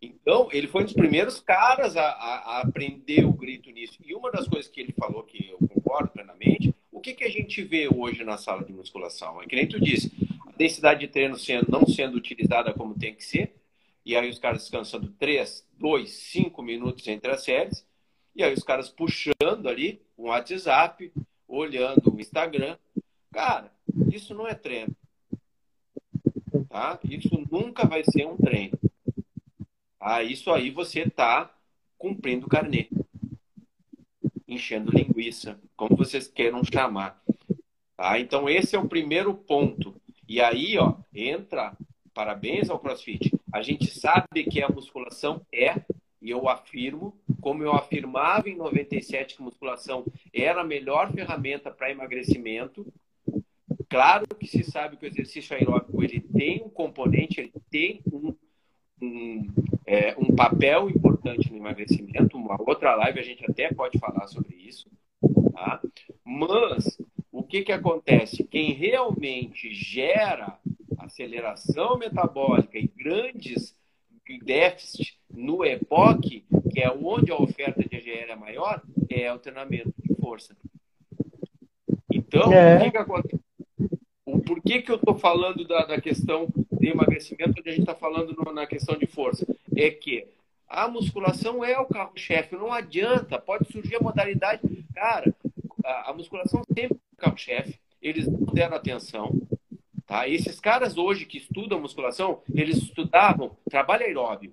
Então, 0.00 0.48
ele 0.50 0.66
foi 0.66 0.82
um 0.82 0.84
dos 0.84 0.94
primeiros 0.94 1.38
caras 1.38 1.96
a, 1.96 2.02
a, 2.02 2.34
a, 2.34 2.60
aprender 2.62 3.26
o 3.26 3.32
grito 3.32 3.70
nisso. 3.70 3.98
E 4.02 4.14
uma 4.14 4.30
das 4.30 4.48
coisas 4.48 4.70
que 4.70 4.80
ele 4.80 4.94
falou, 4.98 5.22
que 5.22 5.50
eu 5.50 5.68
concordo 5.68 6.08
plenamente, 6.08 6.74
o 6.90 7.00
que, 7.00 7.12
que 7.12 7.24
a 7.24 7.28
gente 7.28 7.62
vê 7.62 7.88
hoje 7.94 8.24
na 8.24 8.38
sala 8.38 8.64
de 8.64 8.72
musculação? 8.72 9.42
É 9.42 9.46
que 9.46 9.54
nem 9.54 9.68
tu 9.68 9.78
disse, 9.78 10.10
a 10.46 10.52
densidade 10.52 11.00
de 11.00 11.08
treino 11.08 11.36
sendo, 11.36 11.70
não 11.70 11.86
sendo 11.86 12.16
utilizada 12.16 12.72
como 12.72 12.98
tem 12.98 13.14
que 13.14 13.24
ser, 13.24 13.54
e 14.04 14.16
aí 14.16 14.30
os 14.30 14.38
caras 14.38 14.62
descansando 14.62 15.12
3, 15.18 15.68
2, 15.78 16.10
5 16.10 16.62
minutos 16.62 17.06
entre 17.06 17.30
as 17.30 17.44
séries. 17.44 17.86
E 18.34 18.42
aí 18.42 18.54
os 18.54 18.64
caras 18.64 18.88
puxando 18.88 19.68
ali 19.68 20.00
um 20.16 20.28
WhatsApp, 20.28 21.12
olhando 21.46 22.14
o 22.14 22.18
Instagram. 22.18 22.78
Cara, 23.30 23.72
isso 24.12 24.34
não 24.34 24.46
é 24.46 24.54
treino. 24.54 24.94
Tá? 26.68 26.98
Isso 27.04 27.30
nunca 27.50 27.86
vai 27.86 28.02
ser 28.04 28.26
um 28.26 28.36
treino. 28.36 28.78
Ah, 30.00 30.22
isso 30.22 30.50
aí 30.50 30.70
você 30.70 31.00
está 31.00 31.52
cumprindo 31.98 32.46
o 32.46 32.48
carnê. 32.48 32.88
Enchendo 34.48 34.90
linguiça, 34.90 35.58
como 35.76 35.96
vocês 35.96 36.26
queiram 36.26 36.62
chamar. 36.64 37.22
Tá? 37.96 38.18
Então 38.18 38.48
esse 38.48 38.74
é 38.74 38.78
o 38.78 38.88
primeiro 38.88 39.34
ponto. 39.34 39.94
E 40.28 40.40
aí, 40.40 40.78
ó, 40.78 40.96
entra 41.14 41.76
parabéns 42.14 42.70
ao 42.70 42.78
CrossFit. 42.78 43.32
A 43.52 43.62
gente 43.62 43.86
sabe 43.90 44.44
que 44.44 44.62
a 44.62 44.68
musculação 44.68 45.44
é, 45.52 45.82
e 46.20 46.30
eu 46.30 46.48
afirmo, 46.48 47.18
como 47.40 47.62
eu 47.62 47.72
afirmava 47.72 48.48
em 48.48 48.56
97 48.56 49.36
que 49.36 49.42
musculação 49.42 50.04
era 50.32 50.60
a 50.60 50.64
melhor 50.64 51.12
ferramenta 51.12 51.70
para 51.70 51.90
emagrecimento. 51.90 52.86
Claro 53.92 54.24
que 54.40 54.46
se 54.46 54.64
sabe 54.64 54.96
que 54.96 55.04
o 55.04 55.06
exercício 55.06 55.54
aeróbico 55.54 56.02
ele 56.02 56.18
tem 56.18 56.62
um 56.64 56.70
componente, 56.70 57.38
ele 57.38 57.52
tem 57.70 58.00
um, 58.10 58.34
um, 59.02 59.46
é, 59.84 60.16
um 60.16 60.34
papel 60.34 60.88
importante 60.88 61.52
no 61.52 61.58
emagrecimento. 61.58 62.38
Uma 62.38 62.56
outra 62.58 62.94
live 62.94 63.20
a 63.20 63.22
gente 63.22 63.44
até 63.44 63.70
pode 63.70 63.98
falar 63.98 64.26
sobre 64.28 64.56
isso. 64.56 64.90
Tá? 65.52 65.78
Mas 66.24 66.98
o 67.30 67.42
que, 67.42 67.64
que 67.64 67.70
acontece? 67.70 68.44
Quem 68.44 68.72
realmente 68.72 69.74
gera 69.74 70.58
aceleração 70.96 71.98
metabólica 71.98 72.78
e 72.78 72.88
grandes 72.88 73.76
déficits 74.42 75.18
no 75.30 75.66
EPOC, 75.66 76.46
que 76.72 76.80
é 76.80 76.90
onde 76.90 77.30
a 77.30 77.36
oferta 77.36 77.86
de 77.86 77.94
EGR 77.94 78.30
é 78.30 78.36
maior, 78.36 78.82
é 79.10 79.30
o 79.30 79.38
treinamento 79.38 79.92
de 79.98 80.14
força. 80.14 80.56
Então, 82.10 82.50
é. 82.50 82.78
o 82.78 82.84
que, 82.84 82.90
que 82.92 82.96
acontece? 82.96 83.41
O 84.52 84.56
porquê 84.56 84.82
que 84.82 84.92
eu 84.92 84.96
estou 84.96 85.14
falando 85.14 85.66
da, 85.66 85.86
da, 85.86 86.00
questão 86.00 86.46
de 86.70 86.88
emagrecimento, 86.88 87.54
onde 87.58 87.70
a 87.70 87.72
gente 87.72 87.80
está 87.80 87.94
falando 87.94 88.34
no, 88.36 88.52
na 88.52 88.66
questão 88.66 88.96
de 88.98 89.06
força? 89.06 89.46
É 89.74 89.90
que 89.90 90.26
a 90.68 90.86
musculação 90.88 91.64
é 91.64 91.78
o 91.78 91.86
carro-chefe, 91.86 92.54
não 92.54 92.70
adianta, 92.70 93.38
pode 93.38 93.72
surgir 93.72 93.96
a 93.96 94.00
modalidade. 94.00 94.60
Cara, 94.94 95.34
a, 95.82 96.10
a 96.10 96.12
musculação 96.12 96.62
sempre 96.64 96.84
é 96.84 97.14
o 97.14 97.16
carro-chefe, 97.16 97.80
eles 98.02 98.26
não 98.26 98.52
deram 98.52 98.76
atenção, 98.76 99.32
Tá? 100.06 100.28
Esses 100.28 100.60
caras 100.60 100.98
hoje 100.98 101.24
que 101.24 101.38
estudam 101.38 101.80
musculação, 101.80 102.42
eles 102.52 102.76
estudavam 102.76 103.56
trabalho 103.70 104.04
aeróbio. 104.04 104.52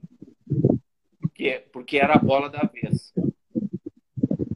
Porque, 1.20 1.64
porque 1.74 1.98
era 1.98 2.14
a 2.14 2.20
bola 2.20 2.50
da 2.50 2.62
vez. 2.62 3.12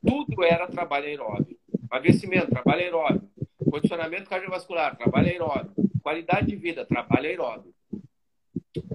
tudo 0.07 0.43
era 0.45 0.67
trabalho 0.67 1.07
aeróbio. 1.07 1.57
Aquecimento, 1.91 2.51
trabalho 2.51 2.83
aeróbio. 2.83 3.32
Condicionamento 3.73 4.29
cardiovascular, 4.29 4.95
trabalho 4.95 5.29
aeróbio. 5.29 5.71
Qualidade 6.03 6.45
de 6.45 6.55
vida, 6.55 6.85
trabalho 6.85 7.25
aeróbio. 7.25 7.73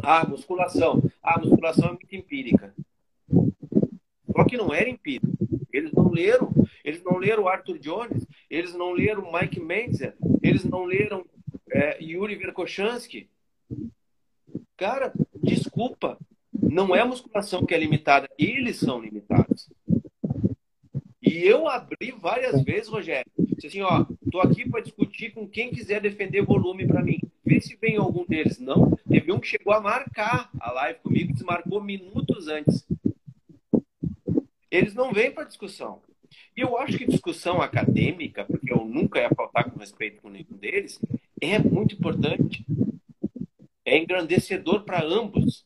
Ah, 0.00 0.24
musculação. 0.24 1.02
Ah, 1.20 1.36
musculação 1.36 1.88
é 1.88 1.92
muito 1.94 2.14
empírica. 2.14 2.72
Só 4.30 4.44
que 4.44 4.56
não 4.56 4.72
era 4.72 4.88
empírico. 4.88 5.26
Eles 5.72 5.90
não 5.90 6.08
leram. 6.12 6.52
Eles 6.84 7.02
não 7.02 7.16
leram 7.16 7.48
Arthur 7.48 7.76
Jones. 7.80 8.24
Eles 8.48 8.72
não 8.72 8.92
leram 8.92 9.32
Mike 9.32 9.58
Mentzer. 9.58 10.14
Eles 10.40 10.62
não 10.62 10.84
leram 10.84 11.26
é, 11.72 12.00
Yuri 12.00 12.36
Verkhochansky. 12.36 13.28
Cara, 14.76 15.12
desculpa. 15.42 16.16
Não 16.52 16.94
é 16.94 17.00
a 17.00 17.04
musculação 17.04 17.66
que 17.66 17.74
é 17.74 17.78
limitada. 17.78 18.28
Eles 18.38 18.76
são 18.76 19.00
limitados. 19.00 19.68
E 21.20 21.42
eu 21.42 21.66
abri 21.66 22.12
várias 22.12 22.62
vezes, 22.62 22.86
Rogério. 22.86 23.37
Disse 23.58 23.66
assim, 23.66 23.80
ó, 23.82 24.06
tô 24.30 24.40
aqui 24.40 24.68
para 24.70 24.80
discutir 24.80 25.32
com 25.32 25.48
quem 25.48 25.70
quiser 25.70 26.00
defender 26.00 26.42
volume 26.42 26.86
para 26.86 27.02
mim. 27.02 27.18
Vê 27.44 27.60
se 27.60 27.74
vem 27.74 27.96
algum 27.96 28.24
deles. 28.24 28.60
Não, 28.60 28.96
teve 29.08 29.32
um 29.32 29.40
que 29.40 29.48
chegou 29.48 29.72
a 29.72 29.80
marcar 29.80 30.48
a 30.60 30.70
live 30.70 31.00
comigo, 31.00 31.32
desmarcou 31.32 31.82
minutos 31.82 32.46
antes. 32.46 32.86
Eles 34.70 34.94
não 34.94 35.12
vêm 35.12 35.32
para 35.32 35.42
discussão. 35.42 36.00
E 36.56 36.60
eu 36.60 36.78
acho 36.78 36.96
que 36.96 37.06
discussão 37.06 37.60
acadêmica, 37.60 38.44
porque 38.44 38.72
eu 38.72 38.84
nunca 38.84 39.18
ia 39.18 39.30
faltar 39.34 39.68
com 39.68 39.80
respeito 39.80 40.22
com 40.22 40.28
nenhum 40.28 40.56
deles, 40.56 41.00
é 41.40 41.58
muito 41.58 41.96
importante. 41.96 42.64
É 43.84 43.98
engrandecedor 43.98 44.84
para 44.84 45.04
ambos, 45.04 45.64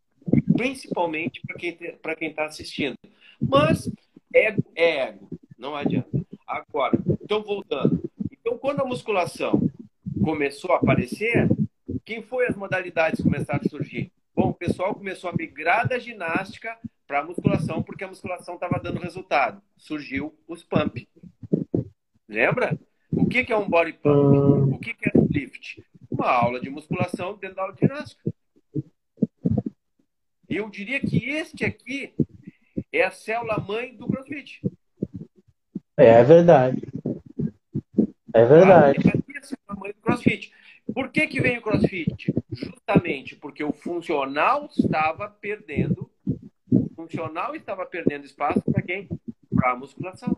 principalmente 0.57 1.43
para 2.01 2.17
quem 2.17 2.31
está 2.31 2.47
assistindo. 2.47 2.97
Mas 3.39 3.91
ego 4.33 4.65
é 4.75 5.09
ego, 5.09 5.29
não 5.59 5.77
adianta. 5.77 6.22
Agora, 6.53 6.99
então 7.23 7.43
voltando. 7.43 8.03
Então, 8.31 8.59
quando 8.59 8.81
a 8.81 8.85
musculação 8.85 9.71
começou 10.23 10.73
a 10.73 10.77
aparecer, 10.77 11.49
quem 12.05 12.21
foi 12.21 12.47
as 12.47 12.55
modalidades 12.55 13.23
começaram 13.23 13.63
a 13.65 13.69
surgir? 13.71 14.13
Bom, 14.35 14.51
o 14.51 14.55
pessoal 14.55 14.95
começou 14.95 15.31
a 15.31 15.33
migrar 15.33 15.89
da 15.89 15.99
ginástica 15.99 16.77
para 17.07 17.21
a 17.21 17.25
musculação, 17.25 17.83
porque 17.83 18.05
a 18.05 18.09
musculação 18.09 18.57
estava 18.57 18.79
dando 18.79 19.01
resultado. 19.01 19.63
Surgiu 19.79 20.39
os 20.47 20.63
pump. 20.63 21.09
Lembra? 22.29 22.79
O 23.11 23.25
que, 23.27 23.45
que 23.45 23.53
é 23.53 23.57
um 23.57 23.69
body 23.69 23.95
pump? 23.95 24.75
O 24.75 24.79
que, 24.79 24.93
que 24.93 25.09
é 25.09 25.19
um 25.19 25.27
lift? 25.31 25.83
Uma 26.11 26.31
aula 26.31 26.61
de 26.61 26.69
musculação 26.69 27.35
dentro 27.39 27.57
da 27.57 27.63
aula 27.63 27.75
de 27.75 27.81
ginástica. 27.81 28.35
Eu 30.51 30.69
diria 30.69 31.01
que 31.01 31.31
este 31.31 31.65
aqui 31.65 32.13
é 32.93 33.05
a 33.05 33.11
célula 33.11 33.59
mãe 33.59 33.97
do 33.97 34.07
CrossFit. 34.07 34.61
É 35.97 36.23
verdade. 36.25 36.83
É 38.35 38.45
verdade. 38.45 38.99
Ah, 39.05 39.13
é 39.35 39.39
a 39.39 39.43
célula 39.43 39.81
mãe 39.81 39.93
do 39.93 40.01
CrossFit. 40.01 40.53
Por 40.95 41.11
que, 41.11 41.27
que 41.27 41.41
vem 41.41 41.59
o 41.59 41.63
CrossFit? 41.63 42.35
Justamente 42.51 43.37
porque 43.37 43.63
o 43.63 43.73
funcional 43.73 44.69
estava 44.77 45.29
perdendo, 45.29 46.11
o 46.71 46.89
funcional 46.95 47.55
estava 47.55 47.87
perdendo 47.87 48.25
espaço 48.25 48.63
para 48.63 48.83
quem? 48.83 49.09
Para 49.55 49.73
a 49.73 49.77
musculação. 49.77 50.37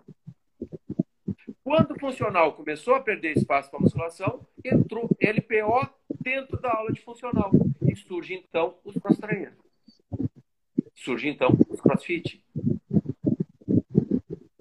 Quando 1.62 1.92
o 1.92 1.98
funcional 1.98 2.52
começou 2.52 2.94
a 2.94 3.00
perder 3.00 3.36
espaço 3.36 3.70
para 3.70 3.78
a 3.78 3.82
musculação, 3.82 4.46
entrou 4.62 5.09
LPO 5.20 5.88
dentro 6.20 6.61
da 6.61 6.72
aula 6.72 6.92
de 6.92 7.00
funcional. 7.00 7.50
E 7.88 7.96
surge 7.96 8.34
então 8.34 8.76
os 8.84 8.96
cross 8.98 9.18
trainers. 9.18 9.55
Surge 10.94 11.28
então 11.28 11.57
os 11.68 11.80
crossfit. 11.80 12.43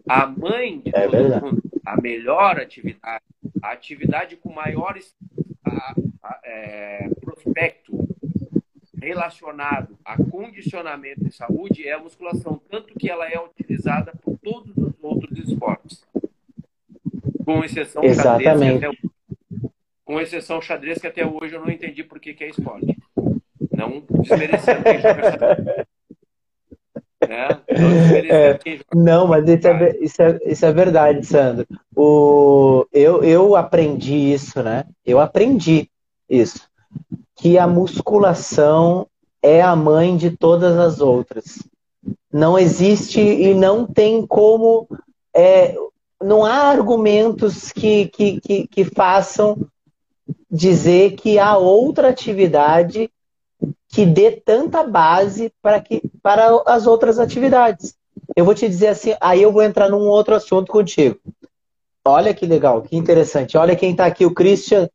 A 0.07 0.27
mãe 0.27 0.79
de 0.79 0.91
é 0.93 1.07
todo 1.07 1.45
mundo, 1.45 1.63
a 1.85 2.01
melhor 2.01 2.59
atividade, 2.59 3.23
a 3.61 3.71
atividade 3.71 4.35
com 4.35 4.51
maiores 4.51 5.15
a, 5.63 5.95
a, 6.23 6.39
é, 6.43 7.09
prospecto 7.21 8.07
relacionado 9.01 9.97
a 10.03 10.17
condicionamento 10.17 11.27
e 11.27 11.31
saúde 11.31 11.87
é 11.87 11.93
a 11.93 11.99
musculação, 11.99 12.61
tanto 12.69 12.93
que 12.97 13.09
ela 13.09 13.27
é 13.27 13.39
utilizada 13.39 14.13
por 14.21 14.37
todos 14.37 14.75
os 14.77 14.93
outros 15.01 15.37
esportes. 15.37 16.05
Com 17.43 17.63
exceção 17.63 18.03
Exatamente. 18.03 18.43
xadrez, 18.45 18.79
que 18.79 18.85
até, 18.85 19.67
com 20.05 20.21
exceção 20.21 20.61
xadrez, 20.61 20.99
que 20.99 21.07
até 21.07 21.25
hoje 21.25 21.55
eu 21.55 21.61
não 21.61 21.69
entendi 21.69 22.03
por 22.03 22.19
que, 22.19 22.33
que 22.33 22.45
é 22.45 22.49
esporte. 22.49 22.97
Não 23.71 24.05
desmerecendo 24.21 24.83
quem 24.83 24.99
joga 25.01 25.87
né? 27.28 27.47
É, 28.30 28.59
não, 28.93 29.28
mas 29.28 29.47
isso 29.47 29.67
é, 29.67 29.97
isso, 29.99 30.21
é, 30.21 30.39
isso 30.45 30.65
é 30.65 30.71
verdade, 30.71 31.26
Sandro. 31.26 31.65
O, 31.95 32.86
eu, 32.91 33.24
eu 33.24 33.55
aprendi 33.55 34.34
isso, 34.34 34.61
né? 34.61 34.86
Eu 35.05 35.19
aprendi 35.19 35.89
isso. 36.30 36.67
Que 37.36 37.57
a 37.57 37.67
musculação 37.67 39.07
é 39.41 39.61
a 39.61 39.76
mãe 39.76 40.15
de 40.15 40.32
todas 40.32 40.78
as 40.78 41.01
outras. 41.01 41.59
Não 42.32 42.57
existe 42.57 43.19
e 43.19 43.53
não 43.53 43.86
tem 43.86 44.26
como. 44.26 44.88
É, 45.36 45.76
não 46.21 46.45
há 46.45 46.69
argumentos 46.69 47.71
que, 47.71 48.07
que, 48.07 48.39
que, 48.39 48.67
que 48.67 48.86
façam 48.86 49.57
dizer 50.49 51.15
que 51.15 51.38
há 51.39 51.57
outra 51.57 52.09
atividade 52.09 53.09
que 53.93 54.07
dê 54.07 54.31
tanta 54.31 54.83
base 54.83 55.53
para 55.61 55.79
que 55.79 56.01
para 56.23 56.49
as 56.65 56.87
outras 56.87 57.19
atividades. 57.19 57.95
Eu 58.35 58.43
vou 58.43 58.55
te 58.55 58.67
dizer 58.67 58.87
assim, 58.87 59.13
aí 59.21 59.43
eu 59.43 59.51
vou 59.51 59.61
entrar 59.61 59.87
num 59.87 60.07
outro 60.07 60.33
assunto 60.33 60.71
contigo. 60.71 61.19
Olha 62.03 62.33
que 62.33 62.47
legal, 62.47 62.81
que 62.81 62.97
interessante. 62.97 63.55
Olha 63.55 63.75
quem 63.75 63.91
está 63.91 64.07
aqui, 64.07 64.25
o 64.25 64.33
Christian 64.33 64.89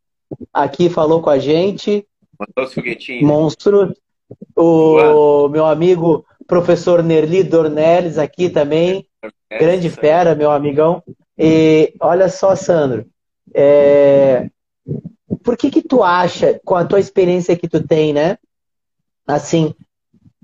aqui 0.53 0.90
falou 0.90 1.22
com 1.22 1.30
a 1.30 1.38
gente. 1.38 2.05
Mandou 2.36 2.70
foguetinho. 2.70 3.24
Monstro. 3.24 3.94
O 4.57 5.49
meu 5.49 5.64
amigo 5.64 6.26
professor 6.44 7.01
Nerli 7.01 7.44
Dornelles 7.44 8.18
aqui 8.18 8.51
também. 8.51 9.07
É, 9.49 9.59
Grande 9.59 9.88
fera, 9.90 10.34
meu 10.34 10.51
amigão. 10.51 11.05
E 11.38 11.94
olha 12.01 12.28
só, 12.28 12.57
Sandro. 12.57 13.07
É... 13.55 14.51
Por 15.44 15.57
que 15.57 15.70
que 15.70 15.82
tu 15.82 16.03
acha, 16.03 16.61
com 16.64 16.74
a 16.74 16.84
tua 16.84 16.99
experiência 16.99 17.57
que 17.57 17.68
tu 17.68 17.86
tem, 17.86 18.12
né? 18.12 18.36
Assim, 19.29 19.74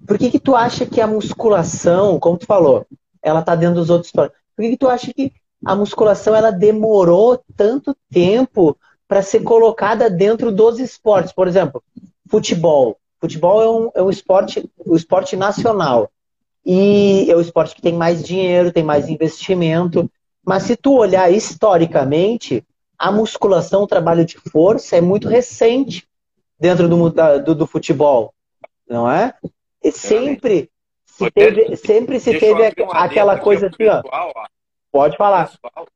por 0.07 0.18
que 0.18 0.30
que 0.30 0.39
tu 0.39 0.55
acha 0.55 0.85
que 0.85 1.01
a 1.01 1.07
musculação, 1.07 2.20
como 2.20 2.37
tu 2.37 2.45
falou, 2.45 2.87
ela 3.22 3.41
tá 3.41 3.55
dentro 3.55 3.76
dos 3.76 3.89
outros 3.89 4.12
Por 4.12 4.30
que 4.59 4.70
que 4.70 4.76
tu 4.76 4.89
acha 4.89 5.11
que 5.11 5.32
a 5.64 5.74
musculação 5.74 6.35
ela 6.35 6.51
demorou 6.51 7.43
tanto 7.57 7.97
tempo 8.11 8.76
para 9.09 9.22
ser 9.22 9.43
colocada 9.43 10.11
dentro 10.11 10.53
dos 10.53 10.78
esportes? 10.78 11.32
Por 11.32 11.49
exemplo, 11.49 11.82
futebol. 12.28 12.99
Futebol 13.18 13.62
é 13.62 13.70
um, 13.70 13.91
é 13.95 14.03
um 14.03 14.11
esporte, 14.11 14.70
um 14.87 14.95
esporte 14.95 15.35
nacional. 15.35 16.11
E 16.66 17.26
é 17.30 17.35
o 17.35 17.41
esporte 17.41 17.74
que 17.74 17.80
tem 17.80 17.95
mais 17.95 18.22
dinheiro, 18.22 18.70
tem 18.70 18.85
mais 18.85 19.09
investimento. 19.09 20.11
Mas 20.45 20.64
se 20.64 20.76
tu 20.76 20.93
olhar 20.93 21.32
historicamente, 21.32 22.62
a 22.99 23.11
musculação, 23.11 23.85
o 23.85 23.87
trabalho 23.87 24.26
de 24.26 24.37
força 24.37 24.97
é 24.97 25.01
muito 25.01 25.26
recente 25.26 26.07
dentro 26.61 26.87
do, 26.87 27.11
do, 27.43 27.55
do 27.55 27.66
futebol 27.66 28.34
não 28.89 29.11
é? 29.11 29.35
E 29.82 29.93
sempre 29.93 30.70
se 31.05 31.30
teve, 31.30 31.76
sempre 31.76 32.18
se 32.18 32.39
teve 32.39 32.72
aquela 32.93 33.39
coisa 33.39 33.68
assim, 33.68 33.76
pessoal, 33.76 34.32
ó. 34.35 34.47
Pode 34.91 35.16
falar. 35.16 35.47
Pessoal, 35.47 35.89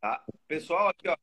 tá? 0.00 0.24
pessoal 0.46 0.88
aqui, 0.88 1.08
ó, 1.08 1.16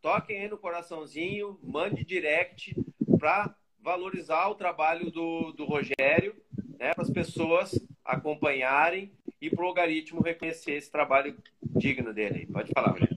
toquem 0.00 0.42
aí 0.42 0.48
no 0.48 0.56
coraçãozinho, 0.56 1.58
mande 1.62 2.04
direct 2.04 2.74
para 3.18 3.54
valorizar 3.82 4.48
o 4.48 4.54
trabalho 4.54 5.10
do, 5.10 5.52
do 5.52 5.64
Rogério, 5.64 6.34
né, 6.78 6.92
para 6.94 7.02
as 7.02 7.10
pessoas 7.10 7.78
acompanharem 8.04 9.12
e 9.40 9.50
para 9.50 9.62
o 9.62 9.66
logaritmo 9.66 10.22
reconhecer 10.22 10.72
esse 10.72 10.90
trabalho 10.90 11.36
digno 11.62 12.12
dele. 12.12 12.46
Pode 12.52 12.70
falar, 12.72 12.92
Rogério. 12.92 13.16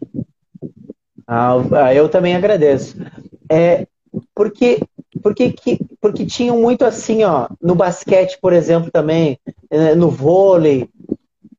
Ah, 1.26 1.94
eu 1.94 2.10
também 2.10 2.36
agradeço. 2.36 2.98
É, 3.50 3.88
porque 4.36 4.80
porque, 5.24 5.52
que, 5.54 5.80
porque 6.02 6.26
tinham 6.26 6.60
muito 6.60 6.84
assim, 6.84 7.24
ó, 7.24 7.48
no 7.62 7.74
basquete, 7.74 8.38
por 8.42 8.52
exemplo, 8.52 8.92
também, 8.92 9.40
eh, 9.72 9.96
no 9.96 10.10
vôlei, 10.10 10.90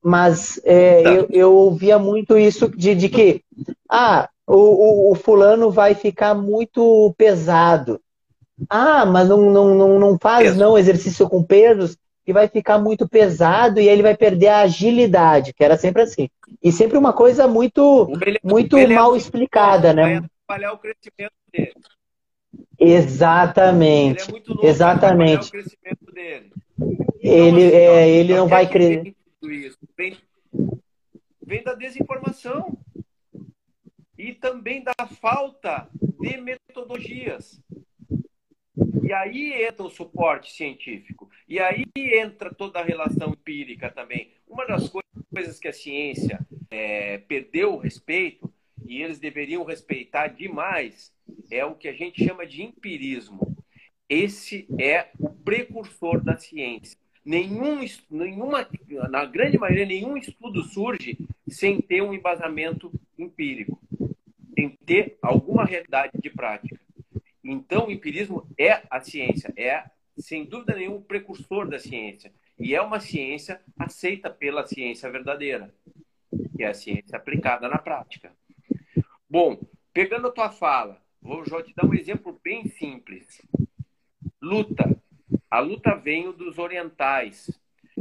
mas 0.03 0.61
é, 0.65 1.03
tá. 1.03 1.11
eu, 1.15 1.27
eu 1.31 1.55
ouvia 1.55 1.99
muito 1.99 2.37
isso 2.37 2.69
de, 2.69 2.95
de 2.95 3.09
que, 3.09 3.43
ah, 3.91 4.29
o, 4.47 4.55
o, 4.55 5.13
o, 5.13 5.15
fulano 5.15 5.71
vai 5.71 5.95
ficar 5.95 6.35
muito 6.35 7.15
pesado. 7.17 7.99
Ah, 8.69 9.07
mas 9.07 9.29
não, 9.29 9.51
não, 9.51 9.75
não, 9.75 9.99
não 9.99 10.19
faz 10.21 10.49
Peso. 10.49 10.61
não 10.61 10.77
exercício 10.77 11.27
com 11.29 11.43
pesos 11.43 11.97
e 12.27 12.33
vai 12.33 12.49
ficar 12.49 12.79
muito 12.79 13.09
pesado 13.09 13.81
e 13.81 13.89
aí 13.89 13.95
ele 13.95 14.03
vai 14.03 14.17
perder 14.17 14.49
a 14.49 14.61
agilidade, 14.61 15.55
que 15.55 15.65
era 15.65 15.77
sempre 15.77 16.03
assim. 16.03 16.29
E 16.63 16.71
sempre 16.71 16.99
uma 16.99 17.13
coisa 17.13 17.49
muito, 17.49 18.07
muito 18.43 18.77
mal 18.89 19.17
explicada, 19.17 19.93
né? 19.95 20.03
Vai 20.03 20.15
atrapalhar 20.17 20.73
o 20.73 20.79
crescimento 20.79 21.33
dele. 21.51 21.73
Exatamente. 22.79 24.23
Ele 24.23 24.29
é 24.29 24.33
muito 24.33 24.55
novo, 24.55 24.67
Exatamente. 24.67 25.49
o 25.49 25.51
crescimento 25.51 26.13
dele. 26.13 26.53
Então, 26.77 26.99
ele, 27.23 27.67
assim, 27.67 27.77
é, 27.77 28.09
ele 28.11 28.35
não 28.35 28.49
vai 28.49 28.69
crescer. 28.69 29.15
vem 31.43 31.63
da 31.63 31.75
desinformação 31.75 32.77
e 34.19 34.33
também 34.35 34.83
da 34.83 35.07
falta 35.21 35.89
de 36.21 36.37
metodologias. 36.39 37.61
E 39.03 39.13
aí 39.13 39.53
entra 39.63 39.85
o 39.85 39.91
suporte 39.91 40.53
científico. 40.53 41.31
E 41.49 41.61
aí 41.61 41.85
entra 41.97 42.53
toda 42.53 42.81
a 42.81 42.85
relação 42.85 43.31
empírica 43.31 43.91
também. 43.91 44.31
Uma 44.49 44.67
das 44.67 44.89
coisas 44.89 45.59
que 45.59 45.69
a 45.69 45.73
ciência 45.73 46.41
é, 46.71 47.19
perdeu 47.19 47.75
o 47.75 47.79
respeito, 47.79 48.53
e 48.87 49.03
eles 49.03 49.19
deveriam 49.19 49.65
respeitar 49.65 50.29
demais, 50.29 51.13
é 51.51 51.65
o 51.65 51.75
que 51.75 51.89
a 51.89 51.93
gente 51.93 52.25
chama 52.25 52.47
de 52.47 52.63
empirismo. 52.63 53.57
Esse 54.09 54.67
é 54.79 55.11
o 55.19 55.31
precursor 55.31 56.23
da 56.23 56.37
ciência. 56.37 56.99
Nenhum, 57.25 57.81
nenhuma, 58.11 58.69
na 59.09 59.25
grande 59.25 59.57
maioria, 59.57 59.87
nenhum 59.87 60.17
estudo 60.17 60.63
surge 60.63 61.17
sem 61.49 61.81
ter 61.81 62.03
um 62.03 62.13
embasamento 62.13 62.93
empírico, 63.19 63.81
sem 64.55 64.71
ter 64.85 65.17
alguma 65.23 65.65
realidade 65.65 66.13
de 66.21 66.29
prática. 66.29 66.79
Então, 67.43 67.87
o 67.87 67.91
empirismo 67.91 68.47
é 68.59 68.83
a 68.91 69.01
ciência, 69.01 69.53
é, 69.57 69.85
sem 70.19 70.45
dúvida 70.45 70.75
nenhuma, 70.75 70.99
o 70.99 71.03
precursor 71.03 71.69
da 71.69 71.79
ciência. 71.79 72.33
E 72.59 72.75
é 72.75 72.81
uma 72.81 73.01
ciência 73.01 73.61
aceita 73.79 74.31
pela 74.31 74.67
ciência 74.67 75.11
verdadeira, 75.11 75.75
que 76.57 76.63
é 76.63 76.69
a 76.69 76.75
ciência 76.75 77.17
aplicada 77.17 77.69
na 77.69 77.79
prática. 77.79 78.33
Bom, 79.29 79.59
pegando 79.93 80.29
a 80.29 80.33
tua 80.33 80.51
fala, 80.51 81.04
vou 81.25 81.45
já 81.45 81.61
te 81.61 81.75
dar 81.75 81.87
um 81.87 81.95
exemplo 81.95 82.39
bem 82.45 82.69
simples. 82.69 83.43
Luta. 84.41 84.97
A 85.51 85.59
luta 85.59 85.97
veio 85.97 86.33
dos 86.33 86.59
orientais. 86.59 87.51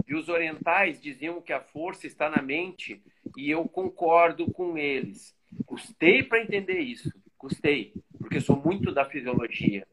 E 0.07 0.13
os 0.13 0.29
orientais 0.29 1.01
diziam 1.01 1.41
que 1.41 1.53
a 1.53 1.61
força 1.61 2.05
está 2.05 2.29
na 2.29 2.41
mente, 2.41 3.01
e 3.37 3.49
eu 3.49 3.67
concordo 3.67 4.51
com 4.51 4.77
eles. 4.77 5.35
Custei 5.65 6.21
para 6.23 6.41
entender 6.41 6.79
isso, 6.79 7.11
custei 7.37 7.93
porque 8.23 8.39
sou 8.39 8.55
muito 8.55 8.91
da 8.91 9.05
fisiologia, 9.05 9.85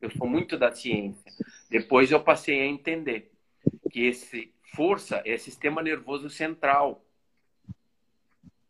eu 0.00 0.10
sou 0.10 0.28
muito 0.28 0.58
da 0.58 0.72
ciência. 0.72 1.32
Depois 1.70 2.10
eu 2.10 2.22
passei 2.22 2.60
a 2.60 2.66
entender 2.66 3.30
que 3.90 4.00
esse 4.00 4.52
força 4.74 5.22
é 5.24 5.38
sistema 5.38 5.82
nervoso 5.82 6.28
central. 6.28 7.02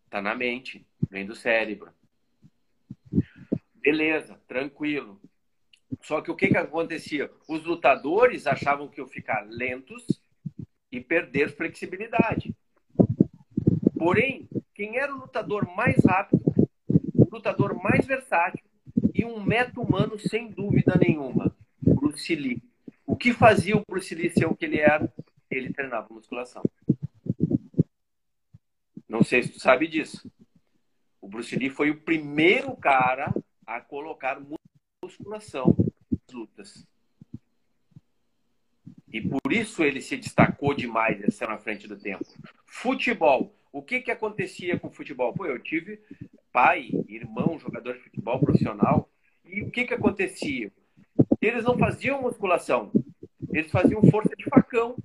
Está 0.04 0.22
na 0.22 0.34
mente, 0.34 0.86
vem 1.10 1.26
do 1.26 1.34
cérebro. 1.34 1.90
Beleza, 3.86 4.36
tranquilo. 4.48 5.20
Só 6.02 6.20
que 6.20 6.28
o 6.28 6.34
que, 6.34 6.48
que 6.48 6.56
acontecia? 6.56 7.30
Os 7.48 7.64
lutadores 7.64 8.44
achavam 8.44 8.88
que 8.88 9.00
eu 9.00 9.06
ficar 9.06 9.46
lentos 9.48 10.04
e 10.90 11.00
perder 11.00 11.54
flexibilidade. 11.54 12.52
Porém, 13.96 14.48
quem 14.74 14.98
era 14.98 15.14
o 15.14 15.20
lutador 15.20 15.72
mais 15.76 16.04
rápido, 16.04 16.42
o 17.14 17.28
lutador 17.30 17.80
mais 17.80 18.04
versátil, 18.04 18.64
e 19.14 19.24
um 19.24 19.40
meta 19.40 19.80
humano 19.80 20.18
sem 20.18 20.50
dúvida 20.50 20.98
nenhuma, 21.00 21.56
Bruce 21.80 22.34
Lee. 22.34 22.60
O 23.06 23.14
que 23.14 23.32
fazia 23.32 23.76
o 23.76 23.84
Bruce 23.88 24.12
Lee 24.16 24.30
ser 24.30 24.46
o 24.46 24.56
que 24.56 24.64
ele 24.64 24.80
era? 24.80 25.14
Ele 25.48 25.72
treinava 25.72 26.12
musculação. 26.12 26.64
Não 29.08 29.22
sei 29.22 29.44
se 29.44 29.50
tu 29.50 29.60
sabe 29.60 29.86
disso. 29.86 30.28
O 31.20 31.28
Bruce 31.28 31.54
Lee 31.54 31.70
foi 31.70 31.90
o 31.90 32.00
primeiro 32.00 32.76
cara 32.76 33.32
a 33.66 33.80
colocar 33.80 34.40
musculação 35.02 35.76
nas 36.10 36.20
lutas. 36.32 36.86
E 39.12 39.20
por 39.20 39.52
isso 39.52 39.82
ele 39.82 40.00
se 40.00 40.16
destacou 40.16 40.74
demais, 40.74 41.34
saiu 41.34 41.50
na 41.50 41.58
frente 41.58 41.88
do 41.88 41.98
tempo. 41.98 42.24
Futebol. 42.66 43.54
O 43.72 43.82
que, 43.82 44.00
que 44.00 44.10
acontecia 44.10 44.78
com 44.78 44.88
o 44.88 44.92
futebol? 44.92 45.32
Pô, 45.32 45.46
eu 45.46 45.58
tive 45.58 46.00
pai, 46.52 46.90
irmão, 47.08 47.58
jogador 47.58 47.94
de 47.94 48.00
futebol 48.00 48.40
profissional. 48.40 49.10
E 49.44 49.62
o 49.62 49.70
que, 49.70 49.84
que 49.84 49.94
acontecia? 49.94 50.72
Eles 51.40 51.64
não 51.64 51.78
faziam 51.78 52.22
musculação, 52.22 52.90
eles 53.52 53.70
faziam 53.70 54.02
força 54.10 54.34
de 54.36 54.44
facão. 54.44 54.96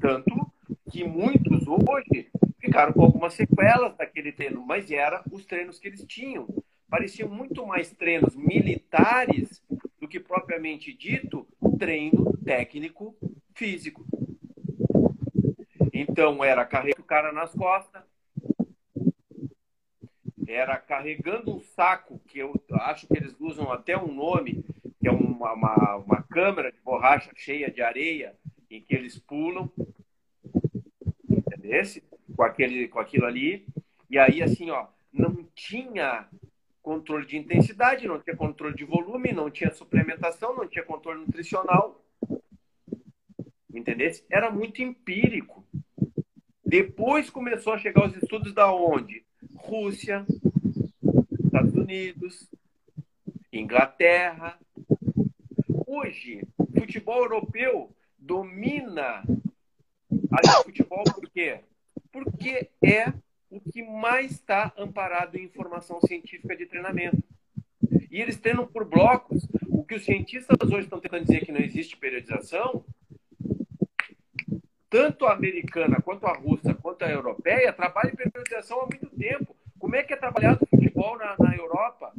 Tanto 0.00 0.52
que 0.90 1.04
muitos 1.04 1.66
hoje 1.66 2.30
ficaram 2.58 2.92
com 2.92 3.02
algumas 3.02 3.34
sequelas 3.34 3.96
daquele 3.96 4.32
treino, 4.32 4.64
mas 4.64 4.90
era 4.90 5.22
os 5.30 5.44
treinos 5.44 5.78
que 5.78 5.88
eles 5.88 6.04
tinham. 6.04 6.46
Pareciam 6.92 7.26
muito 7.26 7.66
mais 7.66 7.90
treinos 7.90 8.36
militares 8.36 9.62
do 9.98 10.06
que 10.06 10.20
propriamente 10.20 10.92
dito 10.92 11.48
treino 11.78 12.36
técnico 12.44 13.16
físico. 13.54 14.04
Então 15.90 16.44
era 16.44 16.66
carregar 16.66 17.00
o 17.00 17.04
cara 17.04 17.32
nas 17.32 17.50
costas, 17.54 18.02
era 20.46 20.76
carregando 20.76 21.56
um 21.56 21.62
saco, 21.62 22.20
que 22.26 22.40
eu 22.40 22.52
acho 22.72 23.06
que 23.06 23.16
eles 23.16 23.34
usam 23.40 23.72
até 23.72 23.96
um 23.96 24.12
nome, 24.12 24.62
que 25.00 25.08
é 25.08 25.10
uma, 25.10 25.54
uma, 25.54 25.96
uma 25.96 26.22
câmera 26.24 26.70
de 26.70 26.78
borracha 26.80 27.30
cheia 27.34 27.70
de 27.70 27.80
areia, 27.80 28.36
em 28.70 28.82
que 28.82 28.94
eles 28.94 29.18
pulam, 29.18 29.72
entendeu? 31.26 31.82
Com, 32.36 32.42
aquele, 32.42 32.86
com 32.88 32.98
aquilo 32.98 33.24
ali. 33.24 33.66
E 34.10 34.18
aí, 34.18 34.42
assim, 34.42 34.70
ó, 34.70 34.88
não 35.10 35.42
tinha 35.54 36.28
controle 36.82 37.26
de 37.26 37.36
intensidade, 37.36 38.08
não 38.08 38.20
tinha 38.20 38.36
controle 38.36 38.74
de 38.74 38.84
volume, 38.84 39.32
não 39.32 39.50
tinha 39.50 39.72
suplementação, 39.72 40.56
não 40.56 40.66
tinha 40.66 40.84
controle 40.84 41.20
nutricional. 41.20 42.04
Entendeu? 43.72 44.10
Era 44.30 44.50
muito 44.50 44.82
empírico. 44.82 45.64
Depois 46.64 47.30
começou 47.30 47.74
a 47.74 47.78
chegar 47.78 48.06
os 48.06 48.16
estudos 48.16 48.52
da 48.52 48.72
onde? 48.72 49.24
Rússia, 49.54 50.26
Estados 51.44 51.74
Unidos, 51.74 52.50
Inglaterra. 53.52 54.58
Hoje, 55.86 56.42
futebol 56.74 57.22
europeu 57.22 57.94
domina 58.18 59.22
o 60.10 60.62
futebol 60.64 61.04
por 61.04 61.28
quê? 61.30 61.60
Porque 62.10 62.70
é 62.82 63.12
o 63.52 63.60
que 63.60 63.82
mais 63.82 64.32
está 64.32 64.72
amparado 64.78 65.36
em 65.36 65.44
informação 65.44 66.00
científica 66.00 66.56
de 66.56 66.64
treinamento. 66.64 67.22
E 68.10 68.20
eles 68.20 68.38
treinam 68.38 68.66
por 68.66 68.86
blocos. 68.86 69.46
O 69.68 69.84
que 69.84 69.94
os 69.94 70.04
cientistas 70.04 70.56
hoje 70.62 70.84
estão 70.84 70.98
tentando 70.98 71.26
dizer 71.26 71.44
que 71.44 71.52
não 71.52 71.60
existe 71.60 71.96
periodização, 71.96 72.82
tanto 74.88 75.26
a 75.26 75.34
americana, 75.34 76.00
quanto 76.02 76.26
a 76.26 76.32
russa, 76.32 76.74
quanto 76.74 77.02
a 77.02 77.10
europeia, 77.10 77.72
trabalham 77.72 78.12
em 78.12 78.16
periodização 78.16 78.80
há 78.80 78.86
muito 78.86 79.06
tempo. 79.10 79.54
Como 79.78 79.96
é 79.96 80.02
que 80.02 80.14
é 80.14 80.16
trabalhado 80.16 80.66
futebol 80.66 81.18
na, 81.18 81.36
na 81.38 81.54
Europa? 81.54 82.12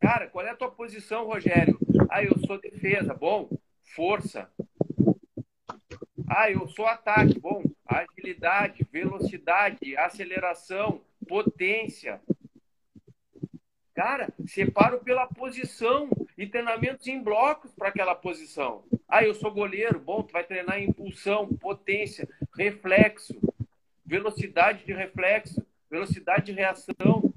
Cara, 0.00 0.26
qual 0.26 0.44
é 0.44 0.50
a 0.50 0.56
tua 0.56 0.70
posição, 0.70 1.26
Rogério? 1.26 1.78
Ah, 2.08 2.24
eu 2.24 2.36
sou 2.46 2.60
defesa. 2.60 3.14
Bom, 3.14 3.48
força. 3.94 4.50
Ah, 6.32 6.48
eu 6.48 6.68
sou 6.68 6.86
ataque. 6.86 7.40
Bom, 7.40 7.60
agilidade, 7.84 8.86
velocidade, 8.92 9.96
aceleração, 9.96 11.02
potência. 11.26 12.20
Cara, 13.92 14.28
separo 14.46 15.00
pela 15.00 15.26
posição 15.26 16.08
e 16.38 16.46
treinamentos 16.46 17.08
em 17.08 17.20
blocos 17.20 17.72
para 17.74 17.88
aquela 17.88 18.14
posição. 18.14 18.84
Ah, 19.08 19.24
eu 19.24 19.34
sou 19.34 19.50
goleiro. 19.50 19.98
Bom, 19.98 20.22
tu 20.22 20.30
vai 20.30 20.44
treinar 20.44 20.80
impulsão, 20.80 21.48
potência, 21.48 22.28
reflexo, 22.56 23.34
velocidade 24.06 24.84
de 24.84 24.92
reflexo, 24.92 25.66
velocidade 25.90 26.46
de 26.46 26.52
reação. 26.52 27.34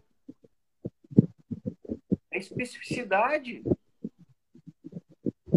É 2.30 2.38
especificidade. 2.38 3.64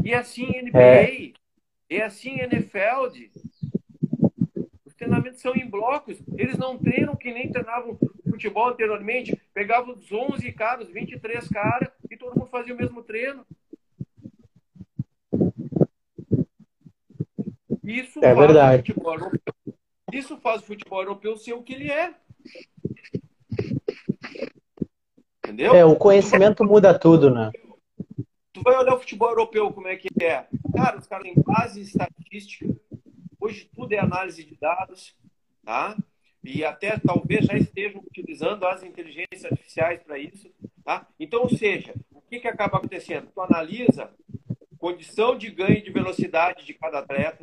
E 0.02 0.14
assim 0.14 0.46
NBA, 0.62 0.80
é. 0.80 1.45
E 1.88 2.00
assim 2.02 2.40
NFL. 2.40 3.10
Os 4.84 4.94
treinamentos 4.94 5.40
são 5.40 5.54
em 5.54 5.68
blocos. 5.68 6.18
Eles 6.36 6.56
não 6.56 6.78
treinam 6.78 7.16
que 7.16 7.32
nem 7.32 7.50
treinavam 7.50 7.98
futebol 8.28 8.68
anteriormente. 8.68 9.40
Pegavam 9.54 9.94
os 9.94 10.10
11 10.10 10.52
caras, 10.52 10.88
23 10.88 11.48
caras 11.48 11.90
e 12.10 12.16
todo 12.16 12.38
mundo 12.38 12.50
fazia 12.50 12.74
o 12.74 12.76
mesmo 12.76 13.02
treino. 13.02 13.44
Isso 17.84 18.22
é 18.24 18.34
verdade. 18.34 18.94
Isso 20.12 20.36
faz 20.38 20.62
o 20.62 20.66
futebol 20.66 21.00
europeu 21.02 21.36
ser 21.36 21.52
o 21.52 21.62
que 21.62 21.74
ele 21.74 21.90
é. 21.90 22.14
Entendeu? 25.38 25.74
É, 25.74 25.84
o 25.84 25.94
conhecimento 25.94 26.64
muda 26.64 26.98
tudo, 26.98 27.30
né? 27.30 27.52
Tu 28.52 28.62
vai 28.62 28.76
olhar 28.76 28.94
o 28.94 28.98
futebol 28.98 29.28
europeu, 29.28 29.72
como 29.72 29.86
é 29.86 29.96
que 29.96 30.08
é? 30.24 30.46
Cara, 30.76 30.98
os 30.98 31.06
caras 31.06 31.24
têm 31.24 31.42
base 31.42 31.80
estatística. 31.80 32.66
Hoje 33.40 33.70
tudo 33.74 33.92
é 33.94 33.98
análise 33.98 34.44
de 34.44 34.54
dados, 34.56 35.16
tá? 35.64 35.96
E 36.44 36.62
até 36.62 36.98
talvez 36.98 37.46
já 37.46 37.56
estejam 37.56 38.02
utilizando 38.02 38.66
as 38.66 38.82
inteligências 38.82 39.46
artificiais 39.46 40.02
para 40.02 40.18
isso, 40.18 40.52
tá? 40.84 41.08
Então, 41.18 41.42
ou 41.42 41.48
seja, 41.48 41.94
o 42.12 42.20
que, 42.20 42.40
que 42.40 42.46
acaba 42.46 42.76
acontecendo? 42.76 43.30
Tu 43.34 43.40
analisa 43.40 44.12
condição 44.78 45.36
de 45.36 45.50
ganho 45.50 45.82
de 45.82 45.90
velocidade 45.90 46.66
de 46.66 46.74
cada 46.74 46.98
atleta, 46.98 47.42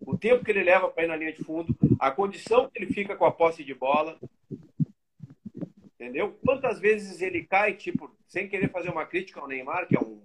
o 0.00 0.16
tempo 0.16 0.42
que 0.42 0.50
ele 0.50 0.64
leva 0.64 0.88
para 0.88 1.04
ir 1.04 1.08
na 1.08 1.16
linha 1.16 1.32
de 1.34 1.44
fundo, 1.44 1.76
a 2.00 2.10
condição 2.10 2.70
que 2.70 2.78
ele 2.78 2.90
fica 2.90 3.14
com 3.14 3.26
a 3.26 3.30
posse 3.30 3.62
de 3.62 3.74
bola, 3.74 4.18
Entendeu? 6.00 6.38
Quantas 6.44 6.80
vezes 6.80 7.20
ele 7.20 7.42
cai, 7.42 7.74
tipo, 7.74 8.10
sem 8.26 8.48
querer 8.48 8.70
fazer 8.70 8.88
uma 8.88 9.04
crítica 9.04 9.40
ao 9.40 9.48
Neymar, 9.48 9.86
que 9.86 9.96
é 9.96 10.00
um 10.00 10.22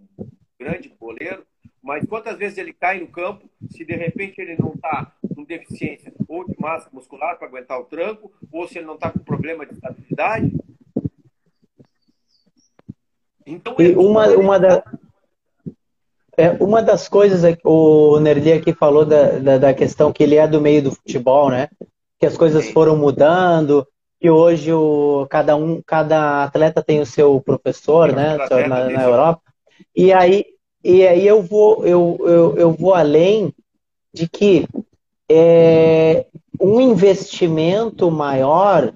grande 0.57 0.87
goleiro, 0.87 1.45
mas 1.83 2.05
quantas 2.05 2.37
vezes 2.37 2.57
ele 2.57 2.71
cai 2.71 3.01
no 3.01 3.07
campo, 3.07 3.49
se 3.69 3.83
de 3.83 3.93
repente 3.93 4.39
ele 4.39 4.55
não 4.57 4.73
está 4.73 5.11
com 5.35 5.43
deficiência 5.43 6.13
ou 6.29 6.47
de 6.47 6.55
massa 6.57 6.89
muscular 6.93 7.37
para 7.37 7.47
aguentar 7.47 7.77
o 7.77 7.83
tranco, 7.83 8.31
ou 8.49 8.65
se 8.67 8.77
ele 8.77 8.87
não 8.87 8.95
está 8.95 9.11
com 9.11 9.19
problema 9.19 9.65
de 9.65 9.73
estabilidade. 9.73 10.51
Então, 13.45 13.75
e 13.77 13.93
uma, 13.97 14.29
uma, 14.29 14.57
da, 14.57 14.81
é, 16.37 16.51
uma 16.51 16.81
das 16.81 17.09
coisas 17.09 17.43
é 17.43 17.53
que 17.53 17.67
o 17.67 18.17
Nerli 18.21 18.53
aqui 18.53 18.73
falou 18.73 19.05
da, 19.05 19.37
da, 19.37 19.57
da, 19.57 19.73
questão 19.73 20.13
que 20.13 20.23
ele 20.23 20.37
é 20.37 20.47
do 20.47 20.61
meio 20.61 20.81
do 20.81 20.91
futebol, 20.91 21.49
né? 21.49 21.67
Que 22.17 22.25
as 22.25 22.37
coisas 22.37 22.69
foram 22.71 22.95
mudando, 22.95 23.85
que 24.21 24.29
hoje 24.29 24.71
o, 24.71 25.27
cada 25.29 25.57
um, 25.57 25.81
cada 25.85 26.45
atleta 26.45 26.81
tem 26.81 27.01
o 27.01 27.05
seu 27.05 27.41
professor, 27.41 28.13
né? 28.13 28.37
Na, 28.69 28.89
na 28.89 29.03
Europa. 29.03 29.41
E 29.93 30.13
aí, 30.13 30.45
e 30.83 31.07
aí 31.07 31.25
eu 31.25 31.41
vou, 31.41 31.85
eu, 31.85 32.17
eu, 32.21 32.57
eu 32.57 32.71
vou 32.73 32.93
além 32.93 33.53
de 34.13 34.27
que 34.27 34.67
é, 35.29 36.25
um 36.59 36.79
investimento 36.81 38.11
maior 38.11 38.93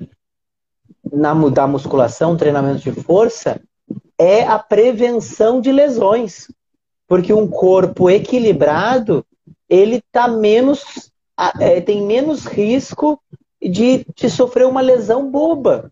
na 1.11 1.33
da 1.49 1.65
musculação, 1.65 2.37
treinamento 2.37 2.79
de 2.79 2.91
força, 2.91 3.61
é 4.17 4.43
a 4.43 4.59
prevenção 4.59 5.61
de 5.61 5.71
lesões. 5.71 6.51
Porque 7.07 7.31
um 7.31 7.47
corpo 7.47 8.09
equilibrado, 8.09 9.25
ele 9.69 10.01
tá 10.11 10.27
menos, 10.27 11.09
é, 11.59 11.79
tem 11.79 12.05
menos 12.05 12.45
risco 12.45 13.19
de, 13.61 14.05
de 14.15 14.29
sofrer 14.29 14.67
uma 14.67 14.81
lesão 14.81 15.31
boba. 15.31 15.89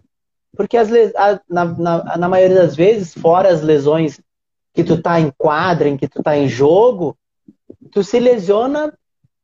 Porque 0.56 0.78
as, 0.78 0.90
a, 1.16 1.40
na, 1.50 1.66
na, 1.66 2.18
na, 2.18 2.30
maioria 2.30 2.58
das 2.58 2.76
vezes, 2.76 3.14
fora 3.14 3.50
as 3.50 3.62
lesões 3.62 4.20
que 4.76 4.84
tu 4.84 5.02
tá 5.02 5.20
em 5.20 5.32
quadra, 5.38 5.88
em 5.88 5.96
que 5.96 6.08
tu 6.08 6.22
tá 6.22 6.38
em 6.38 6.48
jogo, 6.50 7.18
tu 7.92 8.04
se 8.04 8.20
lesiona 8.20 8.94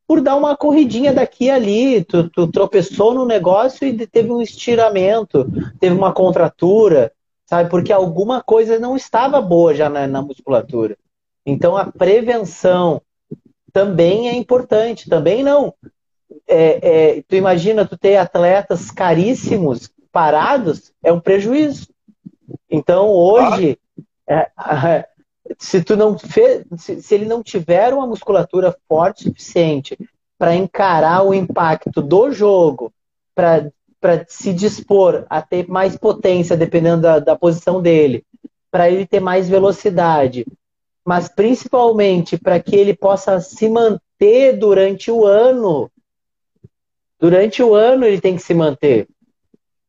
por 0.06 0.20
dar 0.20 0.36
uma 0.36 0.54
corridinha 0.56 1.12
daqui 1.12 1.46
e 1.46 1.50
ali, 1.50 2.04
tu, 2.04 2.28
tu 2.28 2.46
tropeçou 2.46 3.14
no 3.14 3.24
negócio 3.24 3.86
e 3.88 4.06
teve 4.06 4.30
um 4.30 4.42
estiramento, 4.42 5.46
teve 5.80 5.96
uma 5.96 6.12
contratura, 6.12 7.10
sabe? 7.46 7.70
Porque 7.70 7.92
alguma 7.92 8.42
coisa 8.42 8.78
não 8.78 8.94
estava 8.94 9.40
boa 9.40 9.74
já 9.74 9.88
na, 9.88 10.06
na 10.06 10.20
musculatura. 10.20 10.98
Então 11.46 11.76
a 11.76 11.86
prevenção 11.90 13.00
também 13.72 14.28
é 14.28 14.34
importante, 14.34 15.08
também 15.08 15.42
não 15.42 15.74
é, 16.46 17.16
é, 17.16 17.22
tu 17.22 17.34
imagina 17.34 17.86
tu 17.86 17.96
ter 17.96 18.16
atletas 18.16 18.90
caríssimos 18.90 19.90
parados, 20.12 20.92
é 21.02 21.12
um 21.12 21.20
prejuízo. 21.20 21.88
Então 22.70 23.08
hoje, 23.08 23.78
é, 24.28 24.50
se 25.58 25.82
tu 25.82 25.96
não 25.96 26.18
fez, 26.18 26.64
se, 26.76 27.02
se 27.02 27.14
ele 27.14 27.24
não 27.24 27.42
tiver 27.42 27.92
uma 27.92 28.06
musculatura 28.06 28.76
forte 28.88 29.24
o 29.24 29.28
suficiente 29.28 29.96
para 30.38 30.54
encarar 30.54 31.22
o 31.24 31.34
impacto 31.34 32.02
do 32.02 32.32
jogo, 32.32 32.92
para 33.34 33.70
se 34.28 34.52
dispor 34.52 35.24
a 35.30 35.40
ter 35.40 35.68
mais 35.68 35.96
potência, 35.96 36.56
dependendo 36.56 37.02
da, 37.02 37.18
da 37.18 37.36
posição 37.36 37.80
dele, 37.80 38.24
para 38.70 38.90
ele 38.90 39.06
ter 39.06 39.20
mais 39.20 39.48
velocidade, 39.48 40.46
mas 41.04 41.28
principalmente 41.28 42.38
para 42.38 42.58
que 42.60 42.74
ele 42.74 42.94
possa 42.94 43.40
se 43.40 43.68
manter 43.68 44.56
durante 44.58 45.10
o 45.10 45.26
ano 45.26 45.90
durante 47.22 47.62
o 47.62 47.72
ano 47.72 48.04
ele 48.04 48.20
tem 48.20 48.34
que 48.34 48.42
se 48.42 48.52
manter. 48.52 49.06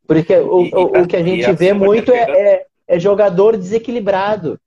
Porque 0.06 0.38
o, 0.38 0.66
e, 0.66 0.72
o, 0.72 1.02
o 1.02 1.08
que 1.08 1.16
a 1.16 1.24
gente 1.24 1.52
vê 1.54 1.74
muito 1.74 2.12
é, 2.12 2.20
é, 2.30 2.66
é, 2.88 3.00
jogador 3.00 3.58
desequilibrado. 3.58 4.60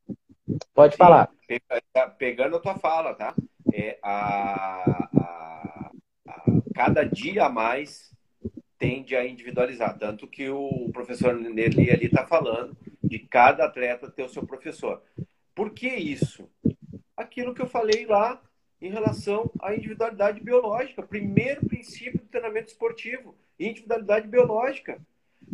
Pode 0.74 0.96
falar. 0.96 1.30
Tá 1.92 2.08
pegando 2.08 2.56
a 2.56 2.60
tua 2.60 2.76
fala, 2.76 3.14
tá? 3.14 3.34
É, 3.72 3.98
a, 4.02 5.08
a, 5.16 5.90
a, 6.28 6.44
cada 6.74 7.04
dia 7.04 7.44
a 7.44 7.48
mais 7.48 8.14
tende 8.78 9.16
a 9.16 9.26
individualizar. 9.26 9.98
Tanto 9.98 10.26
que 10.26 10.48
o 10.48 10.90
professor 10.92 11.34
Nelly 11.34 11.90
ali 11.90 12.06
está 12.06 12.26
falando 12.26 12.76
de 13.02 13.18
cada 13.18 13.64
atleta 13.64 14.10
ter 14.10 14.22
o 14.22 14.28
seu 14.28 14.46
professor. 14.46 15.02
Por 15.54 15.70
que 15.70 15.88
isso? 15.88 16.48
Aquilo 17.16 17.54
que 17.54 17.62
eu 17.62 17.66
falei 17.66 18.06
lá 18.06 18.40
em 18.80 18.90
relação 18.90 19.50
à 19.60 19.74
individualidade 19.74 20.40
biológica. 20.40 21.02
Primeiro 21.02 21.66
princípio 21.66 22.20
do 22.20 22.26
treinamento 22.26 22.68
esportivo, 22.68 23.34
individualidade 23.58 24.28
biológica. 24.28 25.00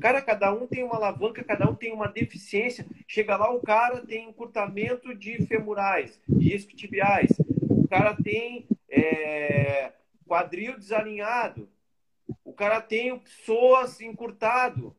Cara, 0.00 0.20
cada 0.20 0.52
um 0.52 0.66
tem 0.66 0.82
uma 0.82 0.96
alavanca, 0.96 1.44
cada 1.44 1.68
um 1.68 1.74
tem 1.74 1.92
uma 1.92 2.08
deficiência. 2.08 2.86
Chega 3.06 3.36
lá, 3.36 3.52
o 3.52 3.60
cara 3.60 4.04
tem 4.04 4.28
encurtamento 4.28 5.14
de 5.14 5.46
femurais, 5.46 6.20
de 6.28 6.54
isquiotibiais. 6.54 7.30
O 7.68 7.86
cara 7.88 8.16
tem 8.16 8.66
é, 8.90 9.92
quadril 10.26 10.78
desalinhado. 10.78 11.68
O 12.44 12.52
cara 12.52 12.80
tem 12.80 13.12
o 13.12 13.20
psoas 13.20 14.00
encurtado. 14.00 14.96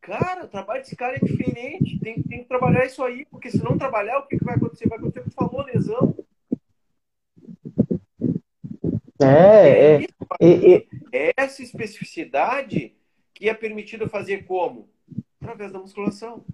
Cara, 0.00 0.44
o 0.44 0.48
trabalho 0.48 0.80
desse 0.80 0.96
cara 0.96 1.16
é 1.16 1.20
diferente. 1.20 1.98
Tem, 2.00 2.22
tem 2.22 2.42
que 2.42 2.48
trabalhar 2.48 2.86
isso 2.86 3.02
aí, 3.02 3.26
porque 3.26 3.50
se 3.50 3.62
não 3.62 3.76
trabalhar, 3.76 4.18
o 4.18 4.26
que, 4.26 4.38
que 4.38 4.44
vai 4.44 4.56
acontecer? 4.56 4.88
Vai 4.88 4.98
acontecer 4.98 5.28
que 5.28 5.34
falou, 5.34 5.62
lesão. 5.64 6.16
É, 9.22 9.96
é. 9.96 10.06
E, 10.40 10.74
e... 10.76 10.88
Essa 11.36 11.62
especificidade 11.62 12.94
que 13.40 13.48
é 13.48 13.54
permitido 13.54 14.06
fazer 14.06 14.44
como? 14.44 14.86
Através 15.40 15.72
da 15.72 15.78
musculação. 15.78 16.44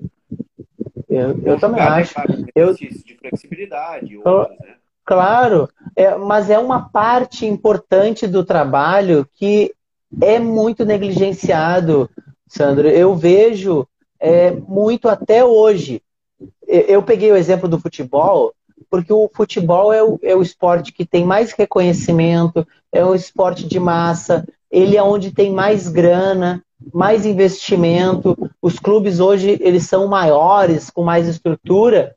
Eu, 1.09 1.37
eu 1.45 1.59
também 1.59 1.82
acho. 1.82 2.14
Eu... 2.55 2.72
De 2.74 3.16
flexibilidade, 3.18 4.16
outros, 4.16 4.57
né? 4.61 4.76
Claro, 5.05 5.68
é, 5.97 6.14
mas 6.16 6.49
é 6.49 6.59
uma 6.59 6.89
parte 6.89 7.45
importante 7.45 8.26
do 8.28 8.45
trabalho 8.45 9.28
que 9.34 9.74
é 10.22 10.39
muito 10.39 10.84
negligenciado, 10.84 12.09
Sandro. 12.47 12.89
Eu 12.89 13.16
vejo 13.16 13.87
é, 14.20 14.53
muito 14.53 15.09
até 15.09 15.45
hoje. 15.45 16.01
Eu 16.66 17.03
peguei 17.03 17.32
o 17.32 17.37
exemplo 17.37 17.68
do 17.68 17.80
futebol, 17.80 18.55
porque 18.89 19.12
o 19.12 19.28
futebol 19.34 19.93
é 19.93 20.03
o, 20.03 20.18
é 20.22 20.37
o 20.37 20.43
esporte 20.43 20.93
que 20.93 21.05
tem 21.05 21.24
mais 21.24 21.53
reconhecimento, 21.53 22.66
é 22.93 23.05
o 23.05 23.14
esporte 23.14 23.66
de 23.66 23.80
massa, 23.80 24.47
ele 24.70 24.97
é 24.97 25.03
onde 25.03 25.32
tem 25.32 25.53
mais 25.53 25.89
grana, 25.89 26.62
mais 26.93 27.27
investimento. 27.27 28.37
Os 28.61 28.79
clubes 28.79 29.20
hoje 29.20 29.59
eles 29.61 29.85
são 29.85 30.07
maiores, 30.07 30.91
com 30.91 31.03
mais 31.03 31.27
estrutura. 31.27 32.14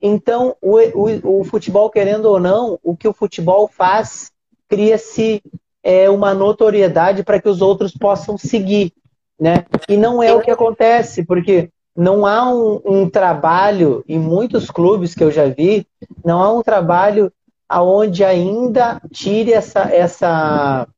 Então, 0.00 0.54
o, 0.60 0.78
o, 0.78 1.40
o 1.40 1.44
futebol, 1.44 1.88
querendo 1.88 2.26
ou 2.26 2.38
não, 2.38 2.78
o 2.82 2.96
que 2.96 3.08
o 3.08 3.12
futebol 3.14 3.66
faz, 3.68 4.30
cria-se 4.68 5.42
é, 5.82 6.08
uma 6.10 6.34
notoriedade 6.34 7.22
para 7.22 7.40
que 7.40 7.48
os 7.48 7.62
outros 7.62 7.92
possam 7.92 8.36
seguir. 8.36 8.92
Né? 9.40 9.64
E 9.88 9.96
não 9.96 10.22
é 10.22 10.32
o 10.32 10.40
que 10.40 10.50
acontece, 10.50 11.24
porque 11.24 11.70
não 11.96 12.26
há 12.26 12.48
um, 12.48 12.80
um, 12.84 13.10
trabalho, 13.10 14.04
em 14.08 14.18
muitos 14.18 14.70
clubes 14.70 15.14
que 15.14 15.22
eu 15.22 15.30
já 15.30 15.46
vi, 15.46 15.86
não 16.24 16.42
há 16.42 16.52
um 16.52 16.62
trabalho 16.62 17.32
aonde 17.68 18.24
ainda 18.24 19.00
tire 19.12 19.52
essa, 19.52 19.82
essa, 19.92 20.88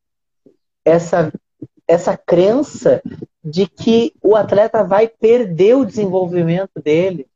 essa, 0.85 1.33
essa 1.87 2.17
crença 2.17 3.03
de 3.45 3.67
que 3.67 4.13
o 4.23 4.35
atleta 4.35 4.83
vai 4.83 5.07
perder 5.07 5.77
o 5.77 5.85
desenvolvimento 5.85 6.83
dele, 6.83 7.27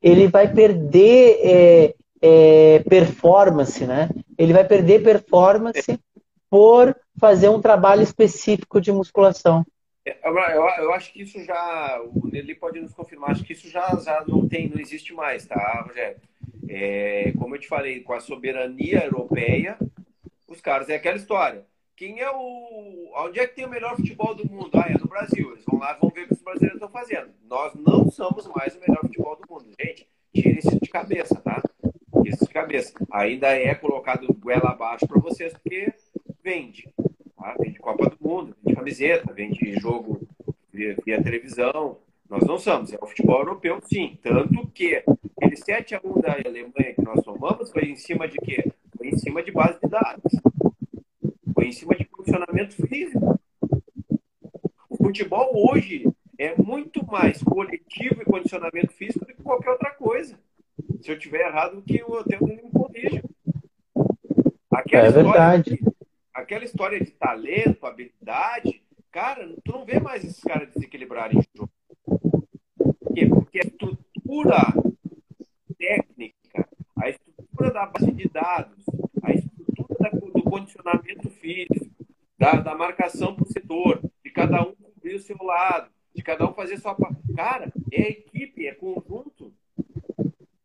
ele 0.00 0.28
vai 0.28 0.52
perder 0.52 1.40
é, 1.42 1.94
é, 2.22 2.78
performance, 2.88 3.84
né? 3.84 4.08
Ele 4.38 4.52
vai 4.52 4.64
perder 4.64 5.02
performance 5.02 5.98
por 6.48 6.94
fazer 7.18 7.48
um 7.48 7.60
trabalho 7.60 8.02
específico 8.02 8.80
de 8.80 8.92
musculação. 8.92 9.66
É, 10.04 10.16
eu, 10.24 10.34
eu, 10.84 10.92
acho 10.92 11.12
que 11.12 11.22
isso 11.22 11.42
já, 11.42 12.00
o 12.14 12.28
Nelly 12.28 12.54
pode 12.54 12.80
nos 12.80 12.94
confirmar, 12.94 13.32
acho 13.32 13.42
que 13.42 13.54
isso 13.54 13.68
já, 13.68 13.88
já 13.96 14.24
não 14.28 14.46
tem, 14.48 14.68
não 14.68 14.80
existe 14.80 15.12
mais, 15.12 15.46
tá, 15.46 15.84
Rogério? 15.86 16.18
É, 16.68 17.32
como 17.38 17.56
eu 17.56 17.60
te 17.60 17.66
falei, 17.66 18.00
com 18.00 18.12
a 18.12 18.20
soberania 18.20 19.04
europeia, 19.04 19.76
os 20.46 20.60
caras, 20.60 20.88
é 20.88 20.94
aquela 20.94 21.16
história. 21.16 21.64
Quem 21.96 22.20
é 22.20 22.30
o. 22.30 23.10
Onde 23.16 23.40
é 23.40 23.46
que 23.46 23.56
tem 23.56 23.64
o 23.64 23.70
melhor 23.70 23.96
futebol 23.96 24.34
do 24.34 24.46
mundo? 24.46 24.70
Ah, 24.74 24.86
é 24.86 24.98
no 24.98 25.08
Brasil. 25.08 25.52
Eles 25.52 25.64
vão 25.64 25.80
lá 25.80 25.94
vão 25.94 26.10
ver 26.10 26.24
o 26.24 26.28
que 26.28 26.34
os 26.34 26.42
brasileiros 26.42 26.76
estão 26.76 26.90
fazendo. 26.90 27.30
Nós 27.48 27.74
não 27.74 28.10
somos 28.10 28.46
mais 28.48 28.76
o 28.76 28.80
melhor 28.80 29.00
futebol 29.00 29.34
do 29.36 29.50
mundo. 29.50 29.64
Gente, 29.80 30.06
tire 30.34 30.58
isso 30.58 30.78
de 30.78 30.90
cabeça, 30.90 31.34
tá? 31.36 31.62
Isso 32.22 32.44
de 32.44 32.52
cabeça. 32.52 32.92
Ainda 33.10 33.48
é 33.48 33.74
colocado 33.74 34.26
goela 34.34 34.72
abaixo 34.72 35.08
para 35.08 35.18
vocês, 35.18 35.54
porque 35.54 35.90
vende. 36.44 36.86
Tá? 37.34 37.56
Vende 37.58 37.78
Copa 37.78 38.10
do 38.10 38.16
Mundo, 38.20 38.54
vende 38.62 38.76
camiseta, 38.76 39.32
vende 39.32 39.80
jogo 39.80 40.20
via, 40.70 40.94
via, 41.02 41.22
televisão. 41.22 41.96
Nós 42.28 42.42
não 42.44 42.58
somos, 42.58 42.92
é 42.92 42.98
o 43.00 43.06
futebol 43.06 43.38
europeu, 43.38 43.80
sim. 43.84 44.18
Tanto 44.22 44.66
que 44.74 44.96
aquele 44.96 45.56
7x1 45.56 46.20
da 46.20 46.32
Alemanha 46.32 46.94
que 46.94 47.02
nós 47.02 47.24
tomamos 47.24 47.70
foi 47.70 47.84
em 47.84 47.96
cima 47.96 48.28
de 48.28 48.36
quê? 48.36 48.70
Foi 48.98 49.08
em 49.08 49.16
cima 49.16 49.42
de 49.42 49.50
base 49.50 49.78
de 49.80 49.88
dados. 49.88 50.32
Foi 51.56 51.68
em 51.68 51.72
cima 51.72 51.94
de 51.96 52.04
funcionamento 52.04 52.86
físico. 52.86 53.40
O 54.90 54.96
futebol 54.98 55.50
hoje 55.54 56.04
é 56.38 56.54
muito 56.54 57.02
mais 57.06 57.42
coletivo 57.42 58.20
e 58.20 58.26
condicionamento 58.26 58.92
físico 58.92 59.24
do 59.24 59.34
que 59.34 59.42
qualquer 59.42 59.70
outra 59.70 59.90
coisa. 59.92 60.38
Se 61.00 61.10
eu 61.10 61.18
tiver 61.18 61.46
errado, 61.46 61.80
que 61.80 62.02
o 62.02 62.12
hotel 62.12 62.40
me 62.42 62.58
corrija. 62.70 63.24
Aquela 64.70 65.06
é 65.06 65.10
verdade. 65.10 65.76
De, 65.76 65.92
aquela 66.34 66.64
história 66.64 67.00
de 67.00 67.10
talento, 67.12 67.86
habilidade, 67.86 68.82
cara, 69.10 69.48
tu 69.64 69.72
não 69.72 69.86
vê 69.86 69.98
mais 69.98 70.22
esses 70.24 70.42
caras 70.42 70.68
desequilibrarem 70.74 71.38
o 71.38 71.44
jogo. 71.56 71.72
Por 73.00 73.14
quê? 73.14 73.26
Porque 73.26 73.60
a 73.60 73.62
estrutura 73.62 74.74
técnica, 75.78 76.68
a 76.98 77.08
estrutura 77.08 77.72
da 77.72 77.86
base 77.86 78.12
de 78.12 78.28
dados, 78.28 78.84
condicionamento 80.56 81.28
físico, 81.28 81.86
da, 82.38 82.52
da 82.52 82.74
marcação 82.74 83.34
por 83.34 83.46
setor, 83.48 84.00
de 84.24 84.30
cada 84.30 84.62
um 84.62 84.74
cobrir 84.74 85.14
o 85.14 85.20
seu 85.20 85.36
lado, 85.42 85.90
de 86.14 86.22
cada 86.22 86.48
um 86.48 86.54
fazer 86.54 86.78
sua 86.78 86.94
parte. 86.94 87.20
Cara, 87.34 87.72
é 87.92 88.10
equipe, 88.10 88.66
é 88.66 88.74
conjunto. 88.74 89.52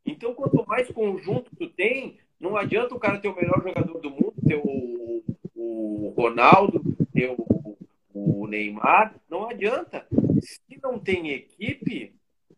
Então, 0.05 0.33
quanto 0.33 0.65
mais 0.65 0.89
conjunto 0.89 1.51
tu 1.57 1.69
tem, 1.69 2.17
não 2.39 2.55
adianta 2.55 2.95
o 2.95 2.99
cara 2.99 3.19
ter 3.19 3.27
o 3.27 3.35
melhor 3.35 3.61
jogador 3.61 3.99
do 3.99 4.09
mundo, 4.09 4.33
ter 4.47 4.55
o, 4.55 5.23
o 5.55 6.13
Ronaldo, 6.15 6.81
ter 7.13 7.35
o, 7.37 7.77
o 8.13 8.47
Neymar, 8.47 9.15
não 9.29 9.49
adianta. 9.49 10.07
Se 10.41 10.79
não 10.81 10.97
tem 10.97 11.31
equipe, 11.31 12.13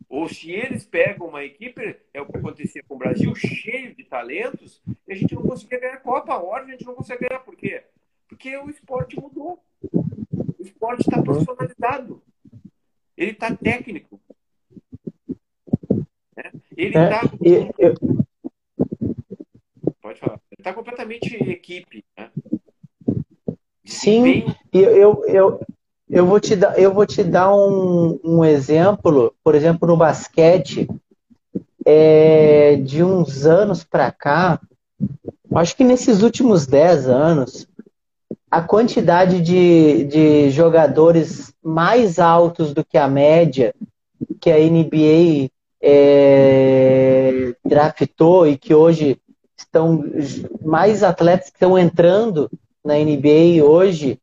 ou 0.08 0.30
se 0.30 0.52
eles 0.52 0.86
pegam 0.86 1.28
uma 1.28 1.44
equipe, 1.44 1.98
é 2.14 2.22
o 2.22 2.26
que 2.28 2.38
acontecia 2.38 2.84
com 2.88 2.96
o 2.96 3.00
Brasil, 3.00 3.34
cheio 3.36 3.96
de 3.96 4.04
talentos, 4.04 4.82
e 5.08 5.14
a 5.14 5.16
gente 5.16 5.36
não 5.36 5.42
conseguia 5.42 5.80
ganhar 5.80 5.96
a 5.96 6.00
Copa. 6.00 6.38
Hora 6.38 6.64
a 6.64 6.68
gente 6.68 6.86
não 6.86 6.96
consegue 6.96 7.28
ganhar. 7.28 7.42
Por 7.42 7.56
quê? 7.56 7.84
Porque 8.28 8.56
o 8.58 8.70
esporte 8.70 9.20
mudou. 9.20 9.60
O 9.92 10.62
esporte 10.62 11.02
está 11.02 11.22
profissionalizado. 11.22 12.22
Ele 13.18 13.32
está 13.32 13.56
técnico. 13.56 14.20
Né? 16.36 16.52
Ele 16.76 16.98
está. 16.98 17.22
É, 17.44 17.74
eu... 17.78 17.94
Pode 20.02 20.20
falar. 20.20 20.40
Ele 20.52 20.60
está 20.60 20.74
completamente 20.74 21.36
equipe. 21.36 22.04
Né? 22.18 22.32
Sim, 23.86 24.46
eu, 24.72 24.96
eu, 24.96 25.26
eu, 25.28 25.60
eu, 26.10 26.26
vou 26.26 26.40
te 26.40 26.56
dar, 26.56 26.80
eu 26.80 26.94
vou 26.94 27.06
te 27.06 27.24
dar 27.24 27.54
um, 27.54 28.20
um 28.24 28.44
exemplo, 28.44 29.36
por 29.44 29.54
exemplo, 29.54 29.88
no 29.88 29.98
basquete, 29.98 30.88
é, 31.86 32.78
de 32.78 33.04
uns 33.04 33.46
anos 33.46 33.84
para 33.84 34.12
cá, 34.12 34.60
acho 35.58 35.76
que 35.76 35.84
nesses 35.84 36.22
últimos 36.22 36.66
10 36.66 37.08
anos, 37.08 37.68
a 38.50 38.62
quantidade 38.62 39.42
de, 39.42 40.06
de 40.06 40.50
jogadores 40.52 41.54
mais 41.64 42.20
altos 42.20 42.74
do 42.74 42.84
que 42.84 42.98
a 42.98 43.08
média 43.08 43.74
que 44.40 44.52
a 44.52 44.58
NBA 44.58 45.50
é, 45.82 47.56
draftou 47.66 48.48
e 48.48 48.58
que 48.58 48.74
hoje 48.74 49.18
estão 49.58 50.04
mais 50.62 51.04
atletas 51.04 51.50
que 51.50 51.56
estão 51.56 51.78
entrando 51.78 52.50
na 52.84 52.96
NBA 52.96 53.64
hoje, 53.64 54.20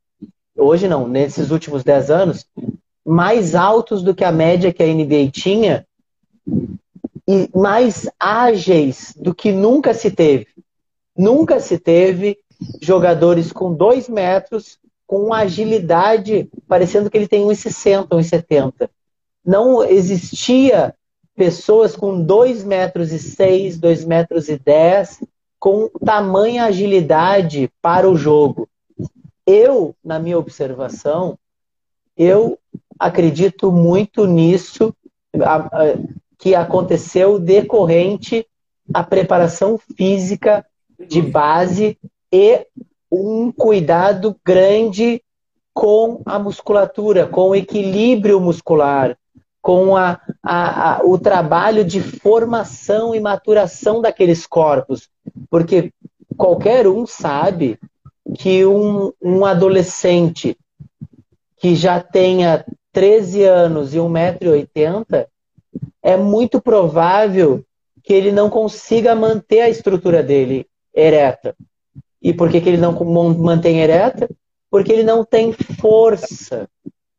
hoje 0.57 0.89
não, 0.89 1.09
nesses 1.09 1.51
últimos 1.51 1.83
10 1.83 2.11
anos, 2.11 2.47
mais 3.05 3.55
altos 3.55 4.03
do 4.03 4.15
que 4.15 4.25
a 4.25 4.33
média 4.33 4.73
que 4.73 4.83
a 4.83 4.87
NBA 4.87 5.31
tinha 5.33 5.87
e 7.27 7.49
mais 7.55 8.09
ágeis 8.19 9.15
do 9.17 9.35
que 9.35 9.53
nunca 9.53 9.95
se 9.95 10.11
teve. 10.11 10.47
Nunca 11.21 11.61
se 11.61 11.79
teve 11.79 12.39
jogadores 12.81 13.53
com 13.53 13.75
dois 13.75 14.09
metros, 14.09 14.79
com 15.07 15.35
agilidade, 15.35 16.49
parecendo 16.67 17.11
que 17.11 17.19
ele 17.19 17.29
tem 17.29 17.45
1,60, 17.45 18.09
1,70. 18.09 18.89
Não 19.45 19.85
existia 19.85 20.95
pessoas 21.37 21.95
com 21.95 22.23
2 22.23 22.65
metros 22.65 23.13
e 23.13 23.19
6, 23.19 23.79
2 23.79 24.05
metros 24.07 24.49
e 24.49 24.57
10, 24.57 25.23
com 25.59 25.91
tamanha 26.03 26.65
agilidade 26.65 27.71
para 27.83 28.09
o 28.09 28.17
jogo. 28.17 28.67
Eu, 29.47 29.95
na 30.03 30.19
minha 30.19 30.39
observação, 30.39 31.39
eu 32.17 32.59
acredito 32.99 33.71
muito 33.71 34.25
nisso 34.25 34.97
que 36.39 36.55
aconteceu 36.55 37.39
decorrente 37.39 38.47
à 38.95 39.05
preparação 39.05 39.77
física 39.77 40.65
de 41.09 41.23
base 41.23 41.99
e 42.33 42.67
um 43.11 43.51
cuidado 43.51 44.37
grande 44.45 45.23
com 45.73 46.21
a 46.25 46.39
musculatura, 46.39 47.27
com 47.27 47.51
o 47.51 47.55
equilíbrio 47.55 48.41
muscular, 48.41 49.17
com 49.63 49.97
a, 49.97 50.21
a, 50.43 50.97
a, 50.97 51.05
o 51.05 51.19
trabalho 51.19 51.85
de 51.85 52.01
formação 52.01 53.15
e 53.15 53.21
maturação 53.21 54.01
daqueles 54.01 54.47
corpos. 54.47 55.09
Porque 55.49 55.93
qualquer 56.37 56.87
um 56.87 57.07
sabe 57.07 57.79
que 58.35 58.65
um, 58.65 59.13
um 59.21 59.45
adolescente 59.45 60.57
que 61.57 61.75
já 61.75 62.01
tenha 62.01 62.65
13 62.93 63.45
anos 63.45 63.95
e 63.95 63.99
1,80m, 63.99 65.27
é 66.03 66.17
muito 66.17 66.61
provável 66.61 67.65
que 68.03 68.13
ele 68.13 68.33
não 68.33 68.49
consiga 68.49 69.15
manter 69.15 69.61
a 69.61 69.69
estrutura 69.69 70.23
dele 70.23 70.67
ereta. 70.95 71.57
E 72.23 72.33
por 72.35 72.51
que, 72.51 72.61
que 72.61 72.69
ele 72.69 72.77
não 72.77 72.93
mantém 73.35 73.81
ereta? 73.81 74.29
Porque 74.71 74.93
ele 74.93 75.03
não 75.03 75.25
tem 75.25 75.53
força. 75.53 76.69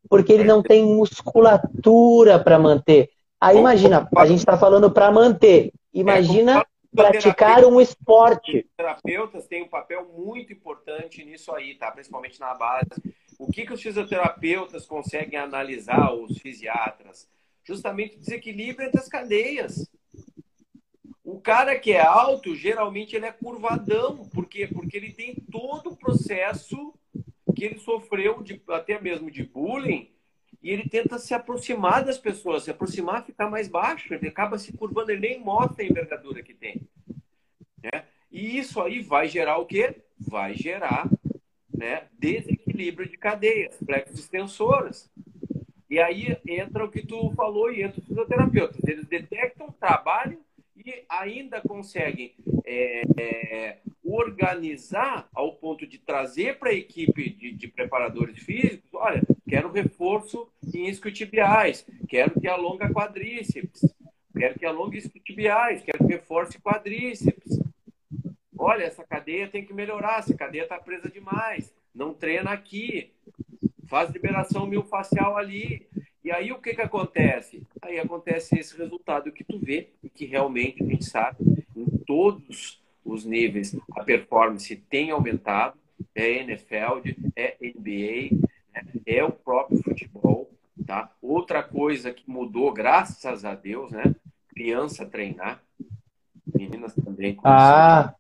Porque 0.10 0.32
ele 0.32 0.44
não 0.44 0.62
tem 0.62 0.86
musculatura 0.86 2.38
para 2.38 2.60
manter. 2.60 3.10
Aí 3.40 3.58
imagina, 3.58 4.08
a 4.16 4.26
gente 4.26 4.40
está 4.40 4.58
falando 4.58 4.92
para 4.92 5.12
manter. 5.12 5.74
Imagina 5.94 6.64
praticar 6.96 7.66
um 7.66 7.80
esporte. 7.80 8.68
Terapeutas 8.78 9.48
têm 9.48 9.64
um 9.64 9.68
papel 9.68 10.08
muito 10.16 10.54
importante 10.54 11.24
nisso 11.24 11.52
aí, 11.54 11.76
tá? 11.76 11.90
Principalmente 11.92 12.40
na 12.40 12.54
base. 12.54 12.90
O 13.40 13.52
que, 13.52 13.66
que 13.66 13.74
os 13.74 13.82
fisioterapeutas 13.82 14.86
conseguem 14.86 15.40
analisar, 15.40 16.14
os 16.14 16.38
fisiatras? 16.38 17.28
Justamente 17.64 18.18
o 18.18 18.20
desequilíbrio 18.20 18.88
entre 18.88 19.00
as 19.00 19.08
cadeias. 19.08 19.90
O 21.32 21.40
cara 21.40 21.80
que 21.80 21.94
é 21.94 22.02
alto, 22.02 22.54
geralmente 22.54 23.16
ele 23.16 23.26
é 23.26 23.32
curvadão. 23.32 24.18
Por 24.18 24.46
quê? 24.48 24.68
Porque 24.68 24.98
ele 24.98 25.14
tem 25.14 25.34
todo 25.50 25.92
o 25.92 25.96
processo 25.96 26.94
que 27.56 27.64
ele 27.64 27.80
sofreu, 27.80 28.44
de, 28.44 28.62
até 28.68 29.00
mesmo 29.00 29.32
de 29.32 29.42
bullying, 29.42 30.12
e 30.62 30.70
ele 30.70 30.90
tenta 30.90 31.18
se 31.18 31.34
aproximar 31.34 32.04
das 32.04 32.18
pessoas, 32.18 32.64
se 32.64 32.72
aproximar, 32.72 33.26
ficar 33.26 33.50
mais 33.50 33.70
baixo. 33.70 34.14
Ele 34.14 34.28
acaba 34.28 34.60
se 34.60 34.74
curvando, 34.74 35.10
ele 35.10 35.22
nem 35.22 35.40
mostra 35.40 35.86
a 35.86 35.88
envergadura 35.88 36.44
que 36.44 36.54
tem. 36.54 36.82
Né? 37.82 38.04
E 38.30 38.58
isso 38.58 38.82
aí 38.82 39.02
vai 39.02 39.30
gerar 39.30 39.58
o 39.58 39.66
quê? 39.66 40.02
Vai 40.20 40.54
gerar 40.54 41.10
né, 41.74 42.10
desequilíbrio 42.20 43.08
de 43.08 43.18
cadeias, 43.18 43.78
plexos 43.78 44.20
extensoras. 44.20 45.10
E 45.90 45.98
aí 45.98 46.38
entra 46.46 46.84
o 46.84 46.92
que 46.92 47.06
tu 47.06 47.32
falou 47.36 47.72
e 47.72 47.84
entra 47.84 48.02
os 48.02 48.06
fisioterapeutas. 48.06 48.84
Eles 48.84 49.08
detectam, 49.08 49.72
trabalham 49.80 50.42
e 50.86 51.06
ainda 51.10 51.62
conseguem 51.62 52.34
é, 52.66 53.02
é, 53.18 53.78
organizar 54.04 55.30
ao 55.34 55.56
ponto 55.56 55.86
de 55.86 55.98
trazer 55.98 56.58
para 56.58 56.70
a 56.70 56.74
equipe 56.74 57.30
de, 57.30 57.52
de, 57.52 57.68
preparadores 57.68 58.40
físicos, 58.40 58.90
olha, 58.94 59.22
quero 59.48 59.72
reforço 59.72 60.48
em 60.74 60.88
isquiotibiais, 60.88 61.86
quero 62.08 62.40
que 62.40 62.48
alonga 62.48 62.92
quadríceps, 62.92 63.82
quero 64.38 64.58
que 64.58 64.66
alongue 64.66 64.98
isquiotibiais, 64.98 65.84
quero 65.84 66.00
que 66.00 66.14
reforce 66.14 66.60
quadríceps. 66.60 67.60
Olha, 68.58 68.84
essa 68.84 69.04
cadeia 69.04 69.48
tem 69.48 69.66
que 69.66 69.74
melhorar, 69.74 70.20
essa 70.20 70.36
cadeia 70.36 70.64
está 70.64 70.78
presa 70.78 71.10
demais, 71.10 71.74
não 71.94 72.14
treina 72.14 72.52
aqui, 72.52 73.12
faz 73.88 74.10
liberação 74.10 74.66
miofascial 74.66 75.36
ali. 75.36 75.88
E 76.24 76.32
aí 76.32 76.52
o 76.52 76.60
que, 76.60 76.74
que 76.74 76.82
acontece? 76.82 77.64
Aí 77.82 78.00
acontece 78.00 78.60
esse 78.60 78.78
resultado 78.78 79.32
que 79.32 79.44
tu 79.44 79.60
vê 79.60 79.90
e 80.04 80.10
que 80.10 80.26
realmente 80.26 80.84
a 80.84 80.86
gente 80.86 81.06
sabe 81.06 81.38
em 81.76 81.86
todos 82.06 82.80
os 83.04 83.26
níveis 83.26 83.76
a 83.96 84.04
performance 84.04 84.76
tem 84.90 85.12
aumentado. 85.12 85.80
É 86.14 86.30
NFL, 86.40 87.08
é 87.36 87.56
NBA, 87.62 88.36
né? 88.74 88.84
é 89.06 89.24
o 89.24 89.32
próprio 89.32 89.82
futebol. 89.84 90.50
Tá? 90.86 91.12
Outra 91.22 91.64
coisa 91.64 92.12
que 92.12 92.30
mudou, 92.30 92.74
graças 92.74 93.46
a 93.46 93.56
Deus, 93.56 93.92
né? 93.92 94.16
Criança 94.50 95.06
treinar. 95.06 95.62
Meninas 96.54 96.94
também. 96.96 97.38
Ah, 97.44 98.14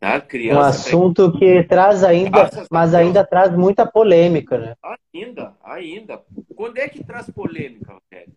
Tá? 0.00 0.20
Criança, 0.20 0.60
um 0.60 0.62
assunto 0.62 1.32
que 1.32 1.64
traz 1.64 2.04
ainda, 2.04 2.48
mas 2.70 2.94
ainda 2.94 3.24
traz 3.24 3.52
muita 3.52 3.84
polêmica, 3.84 4.56
né? 4.56 4.74
Ainda, 5.12 5.54
ainda. 5.64 6.22
Quando 6.58 6.78
é 6.78 6.88
que 6.88 7.04
traz 7.04 7.30
polêmica, 7.30 7.92
Rogério? 7.92 8.34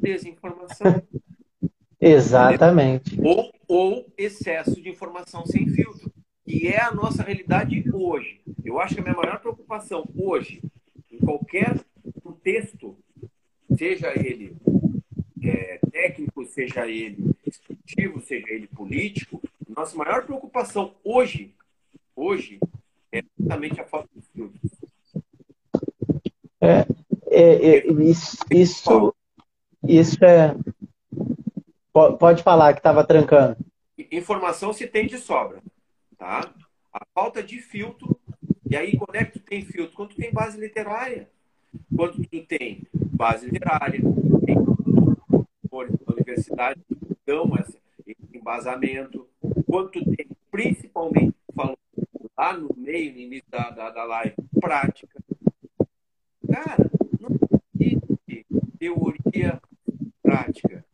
Desinformação. 0.00 1.02
Exatamente. 2.00 3.20
Ou, 3.20 3.52
ou 3.66 4.06
excesso 4.16 4.80
de 4.80 4.88
informação 4.88 5.44
sem 5.44 5.66
filtro. 5.66 6.08
E 6.46 6.68
é 6.68 6.80
a 6.80 6.94
nossa 6.94 7.24
realidade 7.24 7.84
hoje. 7.92 8.40
Eu 8.64 8.78
acho 8.78 8.94
que 8.94 9.00
a 9.00 9.02
minha 9.02 9.16
maior 9.16 9.40
preocupação 9.40 10.08
hoje, 10.14 10.62
em 11.10 11.18
qualquer 11.18 11.84
contexto, 12.22 12.96
seja 13.76 14.12
ele 14.16 14.56
é, 15.42 15.80
técnico, 15.90 16.46
seja 16.46 16.86
ele 16.86 17.34
esportivo, 17.44 18.20
seja 18.20 18.52
ele 18.52 18.68
político, 18.68 19.42
nossa 19.76 19.96
maior 19.96 20.24
preocupação 20.24 20.94
hoje, 21.02 21.52
hoje, 22.14 22.60
é 23.10 23.20
justamente 23.36 23.80
a 23.80 23.84
falta 23.84 24.08
de 24.14 24.22
filtros. 24.28 24.70
É, 26.60 26.86
é, 27.34 27.76
é 27.76 27.92
isso, 28.02 28.38
isso, 28.50 29.14
isso 29.86 30.24
é. 30.24 30.54
Pode 31.92 32.42
falar 32.42 32.72
que 32.72 32.80
estava 32.80 33.04
trancando. 33.04 33.56
Informação 34.10 34.72
se 34.72 34.86
tem 34.86 35.06
de 35.06 35.18
sobra, 35.18 35.62
tá? 36.18 36.52
A 36.92 37.04
falta 37.14 37.42
de 37.42 37.60
filtro. 37.60 38.18
E 38.68 38.76
aí, 38.76 38.96
quando 38.96 39.16
é 39.16 39.24
que 39.24 39.38
tu 39.38 39.40
tem 39.40 39.64
filtro? 39.64 39.94
Quando 39.94 40.10
tu 40.10 40.16
tem 40.16 40.32
base 40.32 40.58
literária. 40.58 41.28
Quando 41.94 42.14
tu 42.14 42.46
tem 42.46 42.82
base 42.92 43.46
literária, 43.46 44.00
tem 44.44 44.54
da 46.06 46.12
universidade 46.12 46.80
dão 47.26 47.50
esse 47.56 47.78
embasamento. 48.32 49.28
Quando 49.66 49.90
tu 49.90 50.04
tem, 50.04 50.28
principalmente, 50.50 51.34
falando 51.54 51.78
lá 52.36 52.56
no 52.56 52.68
meio, 52.76 53.12
no 53.12 53.18
início 53.18 53.50
da, 53.50 53.70
da, 53.70 53.90
da 53.90 54.04
live, 54.04 54.34
prática. 54.60 55.18
Cara, 56.50 56.90
teoria 58.84 59.60
prática. 60.22 60.84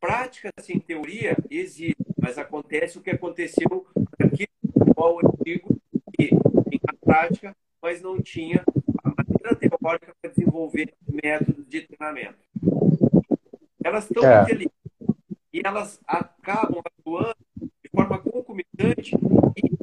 Prática 0.00 0.50
sem 0.60 0.78
teoria 0.78 1.36
existe, 1.50 1.96
mas 2.18 2.38
acontece 2.38 2.96
o 2.96 3.02
que 3.02 3.10
aconteceu 3.10 3.86
aqui 4.18 4.46
futebol 4.72 5.20
antigo, 5.22 5.78
que 6.14 6.28
tinha 6.28 6.94
prática, 7.04 7.56
mas 7.82 8.00
não 8.00 8.20
tinha 8.20 8.64
a 9.04 9.08
maneira 9.10 9.54
teórica 9.56 10.14
para 10.20 10.30
desenvolver 10.30 10.94
métodos 11.06 11.66
de 11.66 11.82
treinamento. 11.82 12.38
Elas 13.84 14.04
estão 14.04 14.24
é. 14.24 14.42
inteligentes 14.42 14.76
e 15.52 15.60
elas 15.64 16.00
acabam 16.06 16.82
atuando 16.84 17.36
de 17.58 17.90
forma 17.90 18.18
concomitante 18.18 19.14
e, 19.56 19.78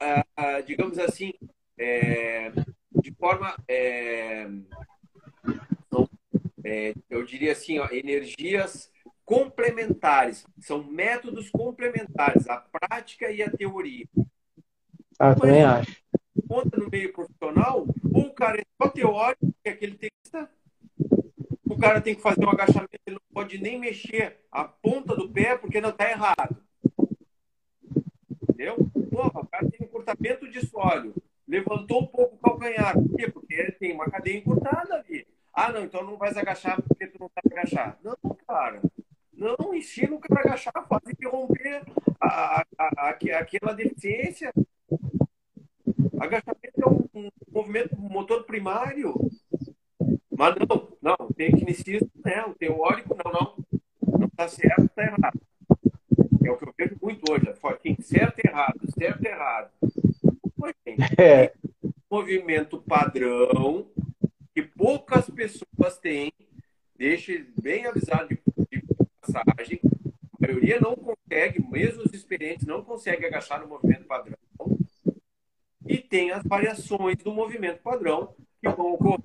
ah, 0.00 0.24
ah, 0.36 0.60
digamos 0.60 0.98
assim, 0.98 1.32
é, 1.78 2.50
de 3.00 3.12
forma, 3.12 3.54
é, 3.68 4.48
é, 6.68 6.94
eu 7.08 7.24
diria 7.24 7.52
assim, 7.52 7.78
ó, 7.78 7.88
energias 7.90 8.90
complementares, 9.24 10.44
são 10.60 10.82
métodos 10.84 11.50
complementares, 11.50 12.48
a 12.48 12.56
prática 12.56 13.30
e 13.30 13.42
a 13.42 13.50
teoria. 13.50 14.06
Ah, 15.18 15.34
também 15.34 15.64
acho. 15.64 15.96
Conta 16.46 16.78
no 16.78 16.88
meio 16.88 17.12
profissional, 17.12 17.86
ou 18.12 18.22
o 18.22 18.32
cara 18.32 18.60
é 18.60 18.64
só 18.80 18.88
teórico, 18.88 19.52
que 19.62 19.68
é 19.68 19.72
aquele 19.72 19.96
texto 19.96 20.18
o 21.68 21.76
cara 21.76 22.00
tem 22.00 22.14
que 22.14 22.22
fazer 22.22 22.44
um 22.44 22.50
agachamento, 22.50 22.98
ele 23.06 23.14
não 23.14 23.22
pode 23.32 23.56
nem 23.58 23.78
mexer 23.78 24.38
a 24.50 24.64
ponta 24.64 25.14
do 25.14 25.28
pé 25.28 25.56
porque 25.56 25.80
não 25.80 25.90
está 25.90 26.10
errado. 26.10 26.56
Entendeu? 28.42 28.76
Porra, 29.10 29.40
o 29.40 29.46
cara 29.46 29.70
tem 29.70 29.86
encurtamento 29.86 30.50
de 30.50 30.66
sólio. 30.66 31.14
Levantou 31.46 32.02
um 32.02 32.06
pouco 32.06 32.34
o 32.34 32.38
calcanhar. 32.38 32.94
Por 32.94 33.16
quê? 33.16 33.30
Porque 33.30 33.54
ele 33.54 33.72
tem 33.72 33.92
uma 33.92 34.10
cadeia 34.10 34.38
encurtada 34.38 34.94
ali. 34.96 35.26
Ah, 35.60 35.72
não, 35.72 35.82
então 35.82 36.04
não 36.04 36.16
vai 36.16 36.30
agachar 36.30 36.80
porque 36.80 37.08
tu 37.08 37.18
não 37.18 37.28
sabe 37.28 37.52
agachar. 37.52 37.98
Não, 38.04 38.16
cara. 38.46 38.80
Não, 39.32 39.74
ensina 39.74 40.14
o 40.14 40.20
cara 40.20 40.42
a 40.42 40.44
agachar, 40.44 40.86
faz 40.88 41.02
interromper 41.08 41.82
a, 42.20 42.60
a, 42.60 42.64
a, 42.78 43.08
aquela 43.10 43.72
deficiência. 43.72 44.52
Agachamento 46.20 46.80
é 46.80 46.88
um, 46.88 47.08
um 47.12 47.30
movimento 47.50 47.96
motor 47.98 48.44
primário. 48.44 49.16
Mas 50.30 50.54
não, 50.54 50.92
não, 51.02 51.28
tecnicista, 51.32 52.08
né? 52.24 52.44
O 52.44 52.54
teórico, 52.54 53.16
não, 53.24 53.32
não. 53.32 53.56
Não 54.16 54.26
está 54.28 54.46
certo, 54.46 54.84
está 54.84 55.02
errado. 55.02 55.40
É 56.44 56.50
o 56.52 56.56
que 56.56 56.68
eu 56.68 56.74
vejo 56.78 56.96
muito 57.02 57.32
hoje. 57.32 57.52
Tem 57.82 58.00
certo 58.00 58.38
e 58.38 58.48
errado, 58.48 58.78
certo 58.96 59.24
e 59.24 59.26
errado. 59.26 59.70
Gente, 60.86 61.02
é. 61.20 61.52
Movimento 62.08 62.80
padrão 62.80 63.90
que 64.58 64.62
poucas 64.62 65.30
pessoas 65.30 65.98
têm. 66.00 66.32
Deixe 66.96 67.46
bem 67.62 67.86
avisado 67.86 68.28
de, 68.28 68.82
passagem. 69.20 69.80
A 70.34 70.46
maioria 70.46 70.80
não 70.80 70.96
consegue, 70.96 71.64
mesmo 71.70 72.02
os 72.02 72.12
experientes, 72.12 72.66
não 72.66 72.82
consegue 72.82 73.24
agachar 73.24 73.60
no 73.60 73.68
movimento 73.68 74.04
padrão. 74.06 74.36
E 75.86 75.98
tem 75.98 76.32
as 76.32 76.42
variações 76.42 77.18
do 77.18 77.32
movimento 77.32 77.80
padrão 77.82 78.34
que 78.60 78.68
vão 78.68 78.94
ocorrer 78.94 79.20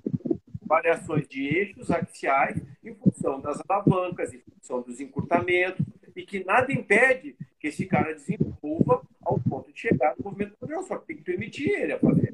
variações 0.62 1.26
de 1.28 1.46
eixos 1.46 1.90
axiais 1.90 2.62
em 2.82 2.94
função 2.94 3.40
das 3.40 3.60
alavancas, 3.68 4.32
em 4.32 4.38
função 4.38 4.82
dos 4.82 5.00
encurtamentos, 5.00 5.84
e 6.14 6.24
que 6.24 6.44
nada 6.44 6.72
impede 6.72 7.36
que 7.58 7.68
esse 7.68 7.86
cara 7.86 8.14
desenvolva 8.14 9.02
ao 9.20 9.40
ponto 9.40 9.72
de 9.72 9.80
chegar 9.80 10.14
no 10.16 10.24
movimento 10.24 10.56
padrão, 10.58 10.82
só 10.84 10.96
que 10.96 11.08
tem 11.08 11.16
que 11.16 11.24
permitir 11.24 11.70
ele 11.70 11.92
a 11.92 11.98
fazer. 11.98 12.32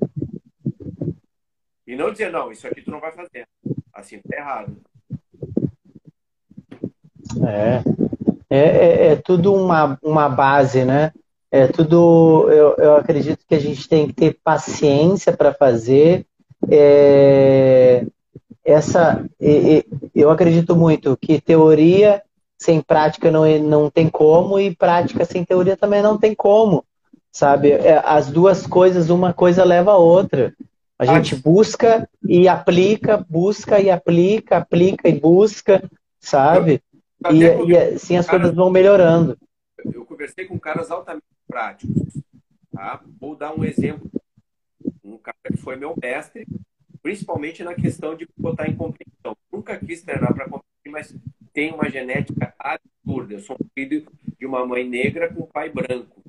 E 1.91 1.97
não 1.97 2.13
dizer, 2.13 2.31
não, 2.31 2.53
isso 2.53 2.69
aqui 2.69 2.83
tu 2.83 2.91
não 2.93 3.01
vai 3.01 3.11
fazer. 3.11 3.49
Assim 3.93 4.21
tá 4.21 4.37
errado. 4.37 4.77
É. 7.45 7.83
É, 8.49 8.59
é, 8.59 9.07
é, 9.07 9.17
tudo 9.17 9.53
uma, 9.53 9.99
uma 10.01 10.29
base, 10.29 10.85
né? 10.85 11.13
É 11.51 11.67
tudo. 11.67 12.49
Eu, 12.49 12.77
eu 12.77 12.97
acredito 12.97 13.45
que 13.45 13.57
a 13.57 13.59
gente 13.59 13.89
tem 13.89 14.07
que 14.07 14.13
ter 14.13 14.39
paciência 14.45 15.37
para 15.37 15.53
fazer. 15.53 16.25
É, 16.71 18.07
essa 18.65 19.25
eu 20.15 20.31
acredito 20.31 20.77
muito 20.77 21.17
que 21.17 21.41
teoria 21.41 22.23
sem 22.57 22.81
prática 22.81 23.33
não, 23.33 23.59
não 23.59 23.91
tem 23.91 24.09
como 24.09 24.61
e 24.61 24.77
prática 24.77 25.25
sem 25.25 25.45
teoria 25.45 25.77
também 25.77 26.03
não 26.03 26.17
tem 26.17 26.37
como, 26.37 26.85
sabe? 27.33 27.73
É, 27.73 28.01
as 28.05 28.31
duas 28.31 28.65
coisas, 28.65 29.11
uma 29.11 29.33
coisa 29.33 29.65
leva 29.65 29.91
a 29.91 29.97
outra. 29.97 30.55
A 31.01 31.07
gente 31.07 31.35
busca 31.35 32.07
e 32.23 32.47
aplica, 32.47 33.17
busca 33.17 33.81
e 33.81 33.89
aplica, 33.89 34.59
aplica 34.59 35.09
e 35.09 35.19
busca, 35.19 35.91
sabe? 36.19 36.83
E, 37.33 37.71
e 37.71 37.75
assim 37.75 38.19
as 38.19 38.29
coisas 38.29 38.55
vão 38.55 38.69
melhorando. 38.69 39.35
Eu 39.83 40.05
conversei 40.05 40.45
com 40.45 40.61
caras 40.61 40.91
altamente 40.91 41.25
práticos. 41.49 42.23
Tá? 42.71 43.01
Vou 43.19 43.35
dar 43.35 43.59
um 43.59 43.65
exemplo. 43.65 44.11
Um 45.03 45.17
cara 45.17 45.39
que 45.51 45.57
foi 45.57 45.75
meu 45.75 45.95
mestre, 45.99 46.47
principalmente 47.03 47.65
na 47.65 47.73
questão 47.73 48.15
de 48.15 48.29
botar 48.37 48.69
em 48.69 48.77
competição. 48.77 49.35
Nunca 49.51 49.79
quis 49.79 50.03
treinar 50.03 50.35
para 50.35 50.51
competir, 50.51 50.91
mas 50.91 51.17
tem 51.55 51.73
uma 51.73 51.89
genética 51.89 52.55
absurda. 52.59 53.33
Eu 53.33 53.41
sou 53.41 53.57
filho 53.75 54.07
de 54.39 54.45
uma 54.45 54.67
mãe 54.67 54.87
negra 54.87 55.33
com 55.33 55.45
um 55.45 55.47
pai 55.47 55.71
branco. 55.71 56.23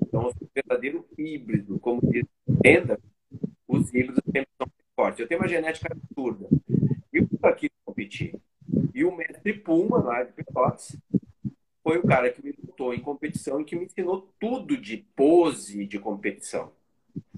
Então, 0.00 0.26
eu 0.26 0.30
sou 0.30 0.42
um 0.42 0.50
verdadeiro 0.54 1.04
híbrido. 1.18 1.80
Como 1.80 2.00
diz 2.02 2.24
Tenda, 2.62 3.00
os 3.72 3.92
híbridos 3.94 4.22
são 4.56 4.66
fortes. 4.94 5.20
Eu 5.20 5.28
tenho 5.28 5.40
uma 5.40 5.48
genética 5.48 5.88
absurda. 5.92 6.48
E 7.12 7.18
eu 7.18 7.54
quis 7.54 7.70
competir. 7.84 8.40
E 8.94 9.04
o 9.04 9.14
mestre 9.14 9.54
Puma, 9.54 10.02
lá 10.02 10.22
de 10.22 10.32
Pelotas, 10.32 10.96
foi 11.82 11.98
o 11.98 12.06
cara 12.06 12.30
que 12.30 12.42
me 12.44 12.52
botou 12.52 12.94
em 12.94 13.00
competição 13.00 13.60
e 13.60 13.64
que 13.64 13.74
me 13.74 13.84
ensinou 13.84 14.32
tudo 14.38 14.76
de 14.76 14.98
pose 15.16 15.84
de 15.86 15.98
competição. 15.98 16.72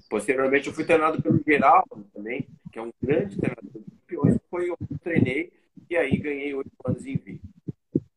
Posteriormente, 0.09 0.67
eu 0.67 0.73
fui 0.73 0.85
treinado 0.85 1.21
pelo 1.21 1.41
Geraldo 1.45 2.05
também, 2.13 2.47
que 2.71 2.77
é 2.77 2.81
um 2.81 2.91
grande 3.01 3.37
treinador 3.37 3.81
de 3.81 3.91
campeões, 3.91 4.37
foi 4.49 4.69
eu 4.69 4.77
treinei 5.01 5.51
e 5.89 5.97
aí 5.97 6.17
ganhei 6.17 6.53
oito 6.53 6.71
anos 6.85 7.05
em 7.05 7.17
vida. 7.17 7.41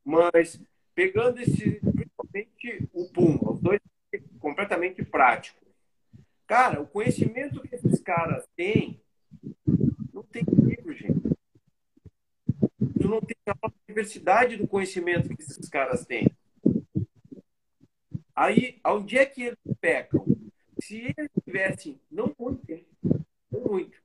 Mas, 0.04 0.60
pegando 0.94 1.40
esse, 1.40 1.80
principalmente 1.80 2.88
o 2.92 3.06
Puma, 3.06 3.52
os 3.52 3.60
dois 3.60 3.80
completamente 4.38 5.04
práticos. 5.04 5.67
Cara, 6.48 6.80
o 6.80 6.86
conhecimento 6.88 7.62
que 7.62 7.76
esses 7.76 8.00
caras 8.00 8.44
têm, 8.56 9.00
não 10.12 10.24
tem 10.24 10.42
livro, 10.42 10.92
gente. 10.92 11.28
Tu 13.00 13.08
não 13.08 13.20
tem 13.20 13.36
a 13.46 13.70
diversidade 13.86 14.56
do 14.56 14.66
conhecimento 14.66 15.28
que 15.28 15.42
esses 15.42 15.68
caras 15.68 16.04
têm. 16.04 16.26
Aí, 18.34 18.80
onde 18.84 19.16
é 19.16 19.24
que 19.24 19.42
eles 19.42 19.58
pecam? 19.80 20.24
se 20.88 20.96
eles 20.96 21.30
tivessem, 21.44 22.00
não 22.10 22.34
muito, 22.38 22.64
não 23.50 23.60
muito, 23.60 23.98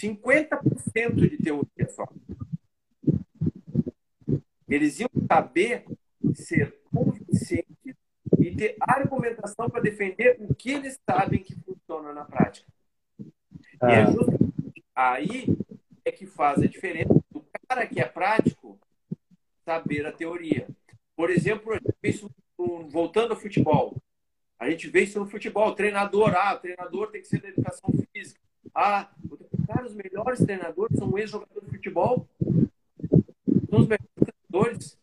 50% 0.00 1.28
de 1.28 1.36
teoria 1.38 1.88
só, 1.88 2.08
eles 4.68 4.98
iam 4.98 5.10
saber 5.28 5.84
ser 6.34 6.76
convincentes 6.92 7.77
e 8.38 8.54
ter 8.54 8.76
argumentação 8.80 9.68
para 9.68 9.82
defender 9.82 10.36
o 10.40 10.54
que 10.54 10.70
eles 10.70 10.98
sabem 11.08 11.42
que 11.42 11.54
funciona 11.60 12.12
na 12.12 12.24
prática. 12.24 12.70
Ah. 13.80 13.90
E 13.90 13.94
é 13.94 14.02
ah. 14.02 14.10
justamente 14.10 14.84
aí 14.94 15.58
é 16.04 16.12
que 16.12 16.26
faz 16.26 16.60
a 16.62 16.66
diferença 16.66 17.14
do 17.30 17.44
cara 17.68 17.86
que 17.86 18.00
é 18.00 18.04
prático 18.04 18.78
saber 19.64 20.06
a 20.06 20.12
teoria. 20.12 20.66
Por 21.14 21.30
exemplo, 21.30 21.72
isso 22.02 22.30
voltando 22.88 23.32
ao 23.32 23.40
futebol. 23.40 23.96
A 24.58 24.68
gente 24.70 24.88
vê 24.88 25.02
isso 25.02 25.18
no 25.18 25.26
futebol. 25.26 25.74
Treinador, 25.74 26.34
ah, 26.34 26.56
treinador 26.56 27.10
tem 27.10 27.20
que 27.20 27.28
ser 27.28 27.40
da 27.40 27.48
educação 27.48 27.92
física. 28.12 28.40
Ah, 28.74 29.10
cara, 29.66 29.86
os 29.86 29.94
melhores 29.94 30.40
treinadores 30.40 30.98
são 30.98 31.16
ex-jogadores 31.18 31.68
de 31.68 31.76
futebol. 31.76 32.28
são 33.68 33.80
os 33.80 33.86
melhores 33.86 34.08
treinadores. 34.16 34.98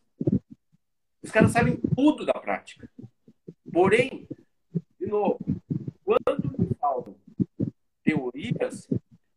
Os 1.21 1.31
caras 1.31 1.51
sabem 1.51 1.77
tudo 1.95 2.25
da 2.25 2.33
prática. 2.33 2.89
Porém, 3.75 4.25
de 4.97 5.05
novo, 5.05 5.37
quando 6.05 6.75
falam 6.79 7.13
teorias, 8.05 8.87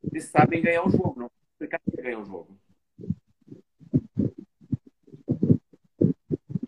eles 0.04 0.26
sabem 0.26 0.62
ganhar 0.62 0.86
o 0.86 0.90
jogo, 0.90 1.14
não 1.18 1.30
explicar 1.50 1.80
ganhar 1.92 2.20
o 2.20 2.24
jogo. 2.24 2.56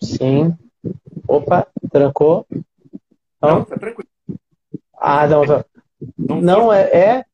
Sim. 0.03 0.59
Opa, 1.29 1.69
trancou? 1.93 2.45
Não, 3.41 3.61
não 3.61 3.65
tá 3.65 3.79
tranquilo. 3.79 4.11
Ah, 4.99 5.29
não, 5.29 5.45
não. 5.45 5.65
Não, 6.19 6.41
não 6.41 6.73
é, 6.73 6.91
é. 6.91 7.25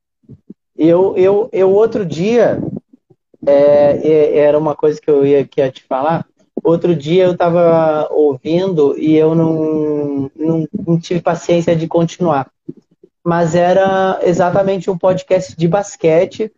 Eu, 0.76 1.16
eu, 1.16 1.48
eu 1.50 1.70
outro 1.70 2.04
dia 2.04 2.60
é, 3.46 4.06
é, 4.06 4.36
era 4.36 4.58
uma 4.58 4.76
coisa 4.76 5.00
que 5.00 5.10
eu 5.10 5.24
ia, 5.24 5.48
que 5.48 5.62
ia 5.62 5.72
te 5.72 5.82
falar. 5.84 6.28
Outro 6.66 6.96
dia 6.96 7.22
eu 7.22 7.30
estava 7.30 8.08
ouvindo 8.10 8.98
e 8.98 9.14
eu 9.14 9.36
não, 9.36 10.28
não, 10.34 10.68
não 10.84 10.98
tive 10.98 11.20
paciência 11.20 11.76
de 11.76 11.86
continuar. 11.86 12.50
Mas 13.22 13.54
era 13.54 14.18
exatamente 14.24 14.90
um 14.90 14.98
podcast 14.98 15.56
de 15.56 15.68
basquete 15.68 16.50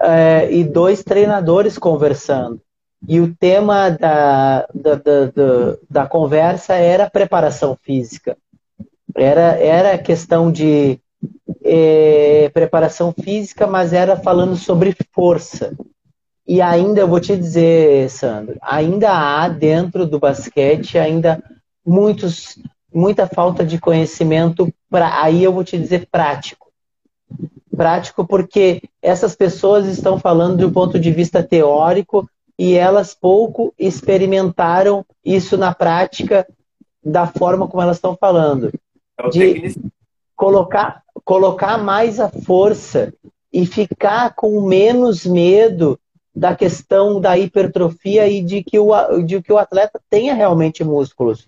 é, 0.00 0.48
e 0.52 0.62
dois 0.62 1.02
treinadores 1.02 1.76
conversando. 1.76 2.60
E 3.08 3.18
o 3.18 3.34
tema 3.34 3.90
da, 3.90 4.64
da, 4.72 4.94
da, 4.94 5.26
da, 5.26 5.76
da 5.90 6.06
conversa 6.06 6.74
era 6.74 7.10
preparação 7.10 7.76
física. 7.82 8.36
Era, 9.12 9.58
era 9.58 9.98
questão 9.98 10.52
de 10.52 11.00
é, 11.64 12.48
preparação 12.54 13.12
física, 13.12 13.66
mas 13.66 13.92
era 13.92 14.16
falando 14.16 14.54
sobre 14.54 14.94
força. 15.10 15.76
E 16.48 16.62
ainda 16.62 17.00
eu 17.02 17.06
vou 17.06 17.20
te 17.20 17.36
dizer, 17.36 18.08
Sandro, 18.08 18.56
ainda 18.62 19.12
há 19.12 19.46
dentro 19.50 20.06
do 20.06 20.18
basquete 20.18 20.96
ainda 20.96 21.44
muitos, 21.84 22.58
muita 22.92 23.26
falta 23.26 23.62
de 23.62 23.78
conhecimento 23.78 24.72
para 24.88 25.22
aí 25.22 25.44
eu 25.44 25.52
vou 25.52 25.62
te 25.62 25.76
dizer 25.76 26.08
prático. 26.10 26.72
Prático 27.76 28.26
porque 28.26 28.82
essas 29.02 29.36
pessoas 29.36 29.86
estão 29.86 30.18
falando 30.18 30.56
de 30.56 30.64
um 30.64 30.72
ponto 30.72 30.98
de 30.98 31.10
vista 31.10 31.42
teórico 31.42 32.26
e 32.58 32.72
elas 32.72 33.12
pouco 33.12 33.74
experimentaram 33.78 35.04
isso 35.22 35.58
na 35.58 35.74
prática 35.74 36.48
da 37.04 37.26
forma 37.26 37.68
como 37.68 37.82
elas 37.82 37.98
estão 37.98 38.16
falando. 38.18 38.72
É 39.18 39.28
de 39.28 39.74
colocar, 40.34 41.02
colocar 41.24 41.76
mais 41.76 42.18
a 42.18 42.30
força 42.30 43.12
e 43.52 43.66
ficar 43.66 44.34
com 44.34 44.66
menos 44.66 45.26
medo 45.26 46.00
da 46.34 46.54
questão 46.54 47.20
da 47.20 47.36
hipertrofia 47.36 48.28
e 48.28 48.42
de 48.42 48.62
que 48.62 48.78
o, 48.78 49.22
de 49.22 49.42
que 49.42 49.52
o 49.52 49.58
atleta 49.58 50.00
tenha 50.08 50.34
realmente 50.34 50.84
músculos. 50.84 51.46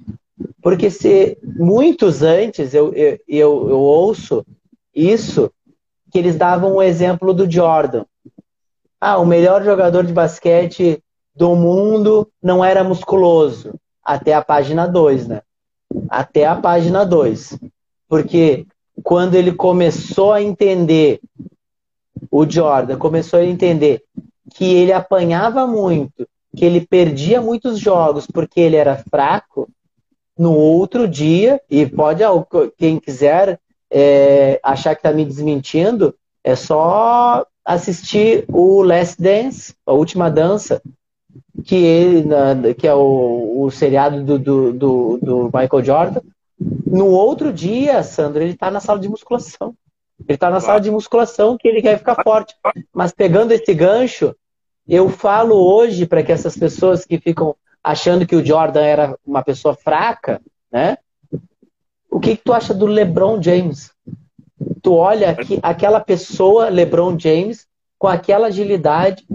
Porque 0.63 0.91
se 0.91 1.39
muitos 1.43 2.23
antes 2.23 2.75
eu, 2.75 2.93
eu, 2.95 3.21
eu, 3.29 3.79
ouço 3.79 4.45
isso, 4.95 5.51
que 6.11 6.19
eles 6.19 6.37
davam 6.37 6.75
o 6.75 6.83
exemplo 6.83 7.33
do 7.33 7.51
Jordan. 7.51 8.05
Ah, 9.01 9.19
o 9.19 9.27
melhor 9.27 9.63
jogador 9.63 10.05
de 10.05 10.13
basquete 10.13 11.03
do 11.35 11.55
mundo 11.55 12.29
não 12.43 12.65
era 12.65 12.83
musculoso. 12.83 13.75
Até 14.03 14.35
a 14.35 14.43
página 14.43 14.87
2, 14.87 15.29
né? 15.29 15.43
Até 16.09 16.47
a 16.47 16.57
página 16.57 17.05
2. 17.05 17.59
Porque 18.09 18.67
quando 19.03 19.35
ele 19.35 19.53
começou 19.53 20.33
a 20.33 20.43
entender, 20.43 21.21
o 22.31 22.49
Jordan 22.49 22.99
começou 22.99 23.39
a 23.39 23.45
entender 23.45 24.03
que 24.55 24.65
ele 24.65 24.93
apanhava 24.93 25.67
muito, 25.67 26.27
que 26.57 26.65
ele 26.65 26.81
perdia 26.81 27.41
muitos 27.41 27.79
jogos 27.79 28.27
porque 28.27 28.61
ele 28.61 28.77
era 28.77 29.03
fraco, 29.11 29.69
no 30.39 30.55
outro 30.55 31.07
dia, 31.07 31.61
e 31.69 31.85
pode, 31.85 32.23
quem 32.79 32.99
quiser 32.99 33.61
é, 33.91 34.59
achar 34.63 34.95
que 34.95 35.01
está 35.01 35.13
me 35.13 35.25
desmentindo, 35.25 36.15
é 36.43 36.57
só 36.57 37.45
assistir 37.65 38.47
o 38.49 38.83
Last 38.83 39.21
Dance, 39.21 39.75
a 39.85 39.93
última 39.93 40.31
dança, 40.31 40.81
que 41.65 41.77
ele, 41.77 42.75
que 42.75 42.89
é 42.89 42.95
o, 42.95 43.65
o 43.65 43.71
seriado 43.71 44.25
do, 44.25 44.39
do, 44.39 44.73
do, 44.73 45.19
do 45.19 45.45
Michael 45.53 45.85
Jordan. 45.85 46.21
No 46.87 47.09
outro 47.09 47.53
dia, 47.53 48.03
Sandro, 48.03 48.43
ele 48.43 48.53
está 48.53 48.71
na 48.71 48.81
sala 48.81 48.99
de 48.99 49.09
musculação. 49.09 49.75
Ele 50.29 50.35
está 50.37 50.51
na 50.51 50.61
sala 50.61 50.81
de 50.81 50.91
musculação 50.91 51.57
que 51.57 51.67
ele 51.67 51.83
quer 51.83 51.99
ficar 51.99 52.23
forte. 52.23 52.55
Mas 52.93 53.13
pegando 53.13 53.53
esse 53.53 53.75
gancho, 53.75 54.35
eu 54.87 55.09
falo 55.09 55.55
hoje 55.55 56.07
para 56.07 56.23
que 56.23 56.33
essas 56.33 56.57
pessoas 56.57 57.05
que 57.05 57.19
ficam 57.19 57.57
achando 57.83 58.27
que 58.27 58.37
o 58.37 58.45
Jordan 58.45 58.83
era 58.83 59.19
uma 59.25 59.43
pessoa 59.43 59.75
fraca, 59.75 60.41
né? 60.71 60.99
O 62.11 62.21
que, 62.21 62.37
que 62.37 62.43
tu 62.43 62.53
acha 62.53 62.75
do 62.75 62.87
LeBron 62.87 63.41
James? 63.41 63.93
Tu 64.83 64.93
olha 64.93 65.31
aqui, 65.31 65.59
aquela 65.63 66.01
pessoa, 66.01 66.69
LeBron 66.69 67.19
James, 67.19 67.67
com 67.99 68.09
aquela 68.09 68.49
agilidade, 68.49 69.27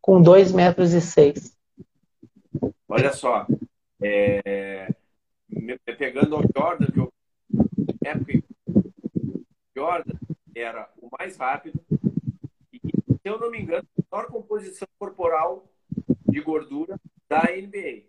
com 0.00 0.20
2 0.20 0.52
metros 0.52 0.92
e 0.92 1.00
seis. 1.00 1.56
Olha 2.88 3.12
só, 3.12 3.46
é, 4.02 4.88
pegando 5.98 6.38
o 6.38 6.42
Jordan, 6.56 6.86
que 6.86 6.98
eu, 6.98 7.12
época, 8.04 8.32
Jordan 9.76 10.18
era 10.54 10.90
o 10.96 11.10
mais 11.18 11.36
rápido 11.36 11.78
e, 12.72 12.78
se 12.78 13.20
eu 13.24 13.38
não 13.38 13.50
me 13.50 13.60
engano, 13.60 13.86
a 13.98 14.02
menor 14.16 14.30
composição 14.30 14.88
corporal 14.98 15.70
de 16.26 16.40
gordura 16.40 16.98
da 17.28 17.42
NBA. 17.42 18.04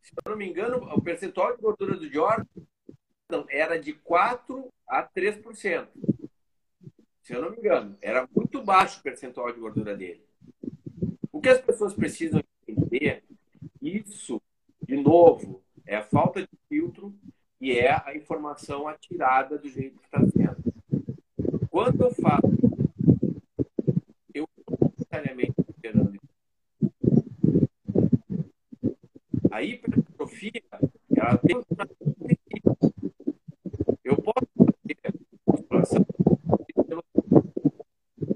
Se 0.00 0.12
eu 0.24 0.30
não 0.30 0.36
me 0.36 0.48
engano, 0.48 0.76
o 0.94 1.02
percentual 1.02 1.56
de 1.56 1.60
gordura 1.60 1.96
do 1.96 2.08
Jordan 2.08 2.44
era 3.48 3.76
de 3.80 3.94
4 3.94 4.68
a 4.86 5.02
3%. 5.02 5.88
Se 7.22 7.34
eu 7.34 7.42
não 7.42 7.50
me 7.50 7.56
engano, 7.56 7.98
era 8.00 8.28
muito 8.32 8.62
baixo 8.62 9.00
o 9.00 9.02
percentual 9.02 9.52
de 9.52 9.58
gordura 9.58 9.96
dele. 9.96 10.24
O 11.32 11.40
que 11.40 11.48
as 11.48 11.60
pessoas 11.60 11.92
precisam 11.92 12.40
entender, 12.68 13.24
isso, 13.82 14.40
de 14.80 14.96
novo, 14.96 15.60
é 15.84 15.96
a 15.96 16.04
falta 16.04 16.42
de 16.42 16.48
filtro 16.68 17.12
e 17.60 17.72
é 17.72 17.90
a 17.90 18.14
informação 18.14 18.86
atirada 18.86 19.58
do 19.58 19.68
jeito 19.68 19.98
que 19.98 20.04
está 20.04 20.20
sendo. 20.20 20.65
Quando 21.76 22.04
eu 22.04 22.10
falo, 22.10 22.58
eu 24.32 24.48
necessariamente 24.80 25.52
esperando 25.68 26.18
a 29.50 29.62
hipertrofia, 29.62 30.62
ela 31.14 31.36
tem 31.36 31.54
eu 34.04 34.16
posso 34.16 34.46
fazer 34.56 35.12
musculação, 35.46 36.06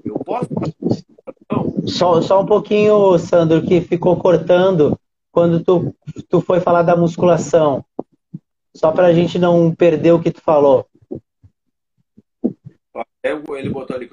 eu 0.05 0.19
posso 0.19 0.49
fazer 0.53 1.87
só, 1.87 2.21
só 2.21 2.43
um 2.43 2.45
pouquinho, 2.45 3.17
Sandro, 3.17 3.63
que 3.63 3.81
ficou 3.81 4.17
cortando 4.17 4.95
quando 5.31 5.63
tu, 5.63 5.95
tu 6.29 6.41
foi 6.41 6.59
falar 6.59 6.83
da 6.83 6.95
musculação. 6.95 7.83
Só 8.75 8.91
para 8.91 9.07
a 9.07 9.13
gente 9.13 9.39
não 9.39 9.73
perder 9.73 10.11
o 10.11 10.21
que 10.21 10.29
tu 10.29 10.41
falou. 10.41 10.90
Ele 13.23 13.69
botou 13.69 13.95
ali. 13.95 14.09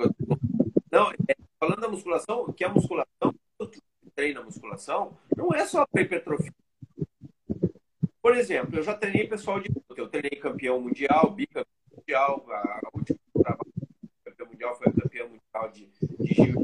Não, 0.91 1.11
é, 1.13 1.37
falando 1.59 1.81
da 1.81 1.89
musculação, 1.89 2.53
que 2.53 2.65
a 2.65 2.69
musculação, 2.69 3.35
tu 3.59 3.71
treina 4.15 4.43
musculação, 4.43 5.17
não 5.37 5.53
é 5.55 5.67
só 5.67 5.87
para 5.87 6.03
hipertrofia. 6.03 6.53
Por 8.21 8.37
exemplo, 8.37 8.79
eu 8.79 8.83
já 8.83 8.95
treinei 8.95 9.27
pessoal 9.27 9.61
de 9.61 9.71
eu 9.97 10.09
treinei 10.09 10.39
campeão 10.39 10.81
mundial, 10.81 11.31
bicampeão 11.31 11.67
mundial, 11.97 12.47
a, 12.51 12.81
a 12.85 12.91
última 12.93 13.19
trabalho 13.33 13.73
campeão 14.25 14.47
mundial 14.49 14.77
foi 14.77 14.93
campeão 14.93 15.29
mundial 15.29 15.73
de, 15.73 15.89
de 16.21 16.55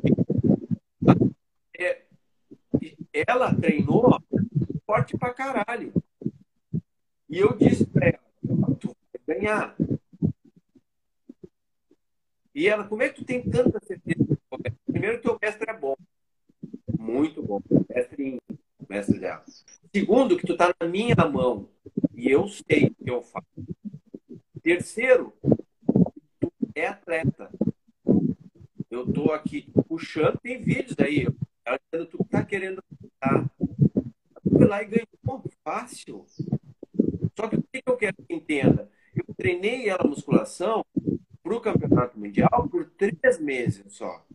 é, 1.78 2.02
ela 3.12 3.54
treinou 3.54 4.20
forte 4.86 5.16
pra 5.16 5.32
caralho. 5.32 5.92
E 7.28 7.38
eu 7.38 7.56
disse 7.56 7.86
pra 7.86 8.08
ela, 8.08 8.76
tu 8.78 8.94
vai 9.26 9.36
ganhar. 9.36 9.76
E 12.55 12.68
ela, 12.68 12.85
como 12.85 13.02
é 13.02 13.09
que 13.09 13.16
tu 13.16 13.24
tem 13.24 13.43
tanta 13.43 13.81
certeza? 13.85 14.39
Primeiro, 14.86 15.20
teu 15.20 15.36
mestre 15.43 15.68
é 15.68 15.76
bom. 15.76 15.97
Muito 16.97 17.43
bom. 17.43 17.60
Mestre, 17.93 18.40
mestre 18.89 19.18
dela. 19.18 19.43
Segundo, 19.93 20.36
que 20.36 20.47
tu 20.47 20.56
tá 20.56 20.72
na 20.81 20.86
minha 20.86 21.16
mão. 21.16 21.68
E 22.14 22.31
eu 22.31 22.47
sei 22.48 22.86
o 22.86 23.05
que 23.05 23.10
eu 23.10 23.22
faço. 23.22 23.47
Terceiro, 24.62 25.32
tu 26.40 26.52
é 26.76 26.86
atleta. 26.86 27.51
Eu 28.89 29.12
tô 29.12 29.32
aqui 29.32 29.72
puxando, 29.89 30.39
tem 30.39 30.62
vídeos 30.62 30.97
aí. 31.01 31.26
Ela 31.64 31.78
dizendo, 31.93 32.09
tu 32.09 32.24
tá 32.31 32.44
querendo 32.44 32.81
lutar. 33.02 33.51
Foi 34.48 34.66
lá 34.66 34.81
e 34.81 34.86
ganhou 34.86 35.44
fácil. 35.64 36.24
Só 37.36 37.48
que 37.48 37.56
o 37.56 37.62
que 37.62 37.82
eu 37.85 37.97
quero 37.97 38.16
que 38.16 38.32
entenda? 38.32 38.89
Eu 39.16 39.35
treinei 39.35 39.89
ela 39.89 40.06
musculação 40.06 40.85
mundial 42.35 42.69
por 42.69 42.85
três 42.90 43.39
meses 43.39 43.85
só. 43.93 44.27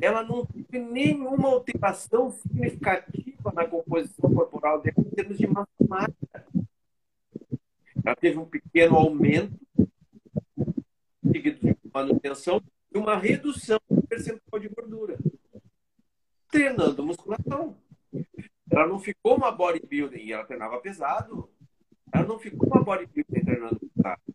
ela 0.00 0.22
não 0.22 0.44
teve 0.46 0.78
nenhuma 0.78 1.48
alteração 1.48 2.30
significativa 2.30 3.52
na 3.54 3.66
composição 3.66 4.32
corporal 4.32 4.80
dela 4.80 4.96
em 4.98 5.14
termos 5.14 5.38
de 5.38 5.46
massa 5.46 5.68
magra. 5.86 6.46
Ela 8.04 8.16
teve 8.16 8.38
um 8.38 8.44
pequeno 8.44 8.96
aumento, 8.96 9.58
seguido 11.32 11.58
de 11.60 11.76
manutenção, 11.92 12.62
e 12.92 12.98
uma 12.98 13.16
redução 13.16 13.80
do 13.90 14.02
percentual 14.02 14.60
de 14.60 14.68
gordura. 14.68 15.18
Treinando 16.50 17.04
musculação. 17.04 17.76
Ela 18.70 18.86
não 18.86 18.98
ficou 18.98 19.36
uma 19.36 19.50
bodybuilding, 19.50 20.32
ela 20.32 20.44
treinava 20.44 20.78
pesado. 20.80 21.48
Ela 22.12 22.26
não 22.26 22.38
ficou 22.38 22.68
uma 22.68 22.82
bodybuilding 22.82 23.44
treinando 23.44 23.80
pesado. 23.80 24.33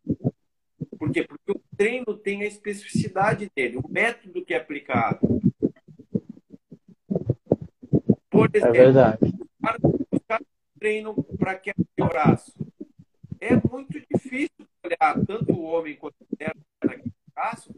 Por 0.99 1.13
quê? 1.13 1.23
Porque 1.23 1.51
o 1.53 1.61
treino 1.77 2.17
tem 2.17 2.43
a 2.43 2.45
especificidade 2.45 3.49
dele, 3.55 3.77
o 3.77 3.89
método 3.89 4.43
que 4.43 4.53
é 4.53 4.57
aplicado. 4.57 5.39
Por 8.29 8.49
exemplo, 8.53 8.75
é 8.75 8.83
verdade. 8.83 9.17
os 10.11 10.19
caras 10.27 10.45
treinam 10.77 11.15
para 11.15 11.55
quebra 11.55 11.85
de 11.97 12.05
braço. 12.05 12.53
É 13.39 13.55
muito 13.55 13.97
difícil 14.13 14.67
olhar 14.83 15.25
tanto 15.25 15.53
o 15.53 15.63
homem 15.63 15.95
quanto 15.95 16.15
a 16.21 16.25
mulher 16.29 16.55
naquele 16.83 17.13
braço. 17.33 17.73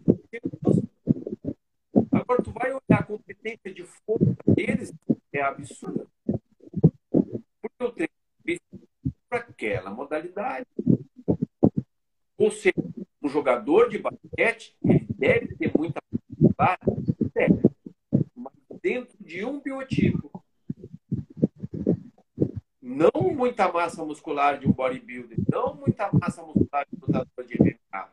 Agora, 2.12 2.42
tu 2.42 2.52
vai 2.52 2.72
olhar 2.72 3.02
a 3.02 3.04
competência 3.04 3.72
de 3.72 3.84
força 3.84 4.36
deles, 4.48 4.92
é 5.32 5.42
absurda. 5.42 6.08
Porque 7.62 7.84
o 7.84 7.92
treino 7.92 8.12
é 8.48 8.58
para 9.30 9.40
aquela 9.40 9.92
modalidade. 9.92 10.66
Ou 12.38 12.50
seja, 12.50 12.74
jogador 13.32 13.90
de 13.90 13.98
basquete, 13.98 14.76
ele 14.84 15.08
deve 15.18 15.56
ter 15.56 15.72
muita 15.76 16.02
deve, 17.34 17.62
mas 18.36 18.52
dentro 18.82 19.16
de 19.20 19.46
um 19.46 19.60
biotipo. 19.60 20.30
Não 22.82 23.34
muita 23.34 23.72
massa 23.72 24.04
muscular 24.04 24.60
de 24.60 24.68
um 24.68 24.72
bodybuilder, 24.72 25.38
não 25.50 25.74
muita 25.76 26.12
massa 26.12 26.44
muscular 26.44 26.86
de 26.86 26.98
um 26.98 27.06
lutador 27.08 27.46
de 27.46 27.58
MMA. 27.58 28.10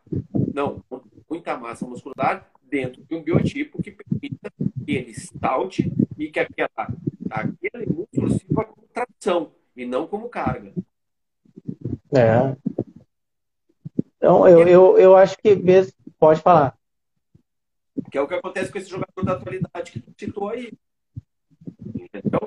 Não, 0.54 0.84
muita 1.28 1.58
massa 1.58 1.86
muscular 1.86 2.48
dentro 2.62 3.02
de 3.02 3.14
um 3.14 3.22
biotipo 3.22 3.82
que 3.82 3.90
permita 3.90 4.52
que 4.84 4.92
ele 4.92 5.14
salte 5.14 5.92
e 6.16 6.30
que 6.30 6.38
aquela, 6.38 6.70
aquele 7.30 7.86
músculo 7.86 8.30
sirva 8.30 8.64
como 8.64 8.88
tração 8.92 9.52
e 9.76 9.84
não 9.84 10.06
como 10.06 10.28
carga. 10.28 10.72
É. 12.14 12.56
Então, 14.18 14.46
eu, 14.48 14.66
eu, 14.66 14.98
eu 14.98 15.16
acho 15.16 15.38
que 15.38 15.54
mesmo. 15.54 15.92
Pode 16.18 16.40
falar. 16.40 16.76
Que 18.10 18.18
é 18.18 18.20
o 18.20 18.26
que 18.26 18.34
acontece 18.34 18.72
com 18.72 18.78
esse 18.78 18.90
jogador 18.90 19.24
da 19.24 19.32
atualidade 19.32 19.92
que 19.92 20.00
tu 20.00 20.12
citou 20.18 20.48
aí. 20.48 20.72
Então, 22.12 22.40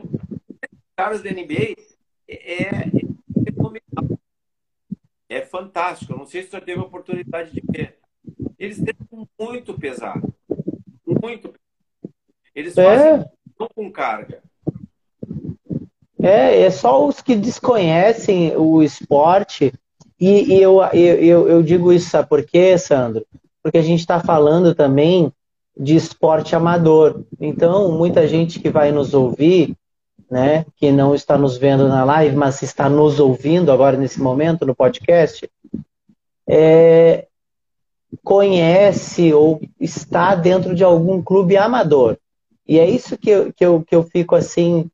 caras 0.95 1.23
da 1.23 1.31
NBA 1.31 1.75
é, 2.27 2.63
é 2.63 2.91
fenomenal. 3.45 4.19
É 5.29 5.41
fantástico. 5.41 6.11
Eu 6.11 6.17
não 6.17 6.25
sei 6.25 6.43
se 6.43 6.49
você 6.49 6.59
teve 6.59 6.81
a 6.81 6.83
oportunidade 6.83 7.51
de 7.53 7.61
ver. 7.71 7.97
Eles 8.59 8.77
treinam 8.77 9.27
muito 9.39 9.73
pesado. 9.79 10.33
Muito 11.05 11.49
pesado. 11.49 11.59
Eles 12.53 12.77
é. 12.77 12.83
fazem 12.83 13.21
é. 13.21 13.67
com 13.73 13.91
carga. 13.91 14.43
É, 16.21 16.61
é 16.61 16.69
só 16.69 17.07
os 17.07 17.21
que 17.21 17.35
desconhecem 17.35 18.55
o 18.57 18.83
esporte 18.83 19.73
e, 20.21 20.53
e 20.53 20.61
eu, 20.61 20.79
eu, 20.93 21.49
eu 21.49 21.63
digo 21.63 21.91
isso, 21.91 22.11
sabe 22.11 22.29
por 22.29 22.43
quê, 22.43 22.77
Sandro? 22.77 23.25
Porque 23.63 23.79
a 23.79 23.81
gente 23.81 24.01
está 24.01 24.19
falando 24.19 24.75
também 24.75 25.33
de 25.75 25.95
esporte 25.95 26.55
amador. 26.55 27.23
Então, 27.39 27.91
muita 27.91 28.27
gente 28.27 28.59
que 28.59 28.69
vai 28.69 28.91
nos 28.91 29.15
ouvir, 29.15 29.75
né, 30.29 30.63
que 30.77 30.91
não 30.91 31.15
está 31.15 31.39
nos 31.39 31.57
vendo 31.57 31.87
na 31.87 32.03
live, 32.03 32.35
mas 32.35 32.61
está 32.61 32.87
nos 32.87 33.19
ouvindo 33.19 33.71
agora 33.71 33.97
nesse 33.97 34.21
momento 34.21 34.63
no 34.63 34.75
podcast, 34.75 35.49
é, 36.47 37.25
conhece 38.23 39.33
ou 39.33 39.59
está 39.79 40.35
dentro 40.35 40.75
de 40.75 40.83
algum 40.83 41.19
clube 41.19 41.57
amador. 41.57 42.15
E 42.67 42.77
é 42.77 42.87
isso 42.87 43.17
que 43.17 43.29
eu, 43.31 43.51
que 43.51 43.65
eu, 43.65 43.81
que 43.81 43.95
eu 43.95 44.03
fico 44.03 44.35
assim, 44.35 44.87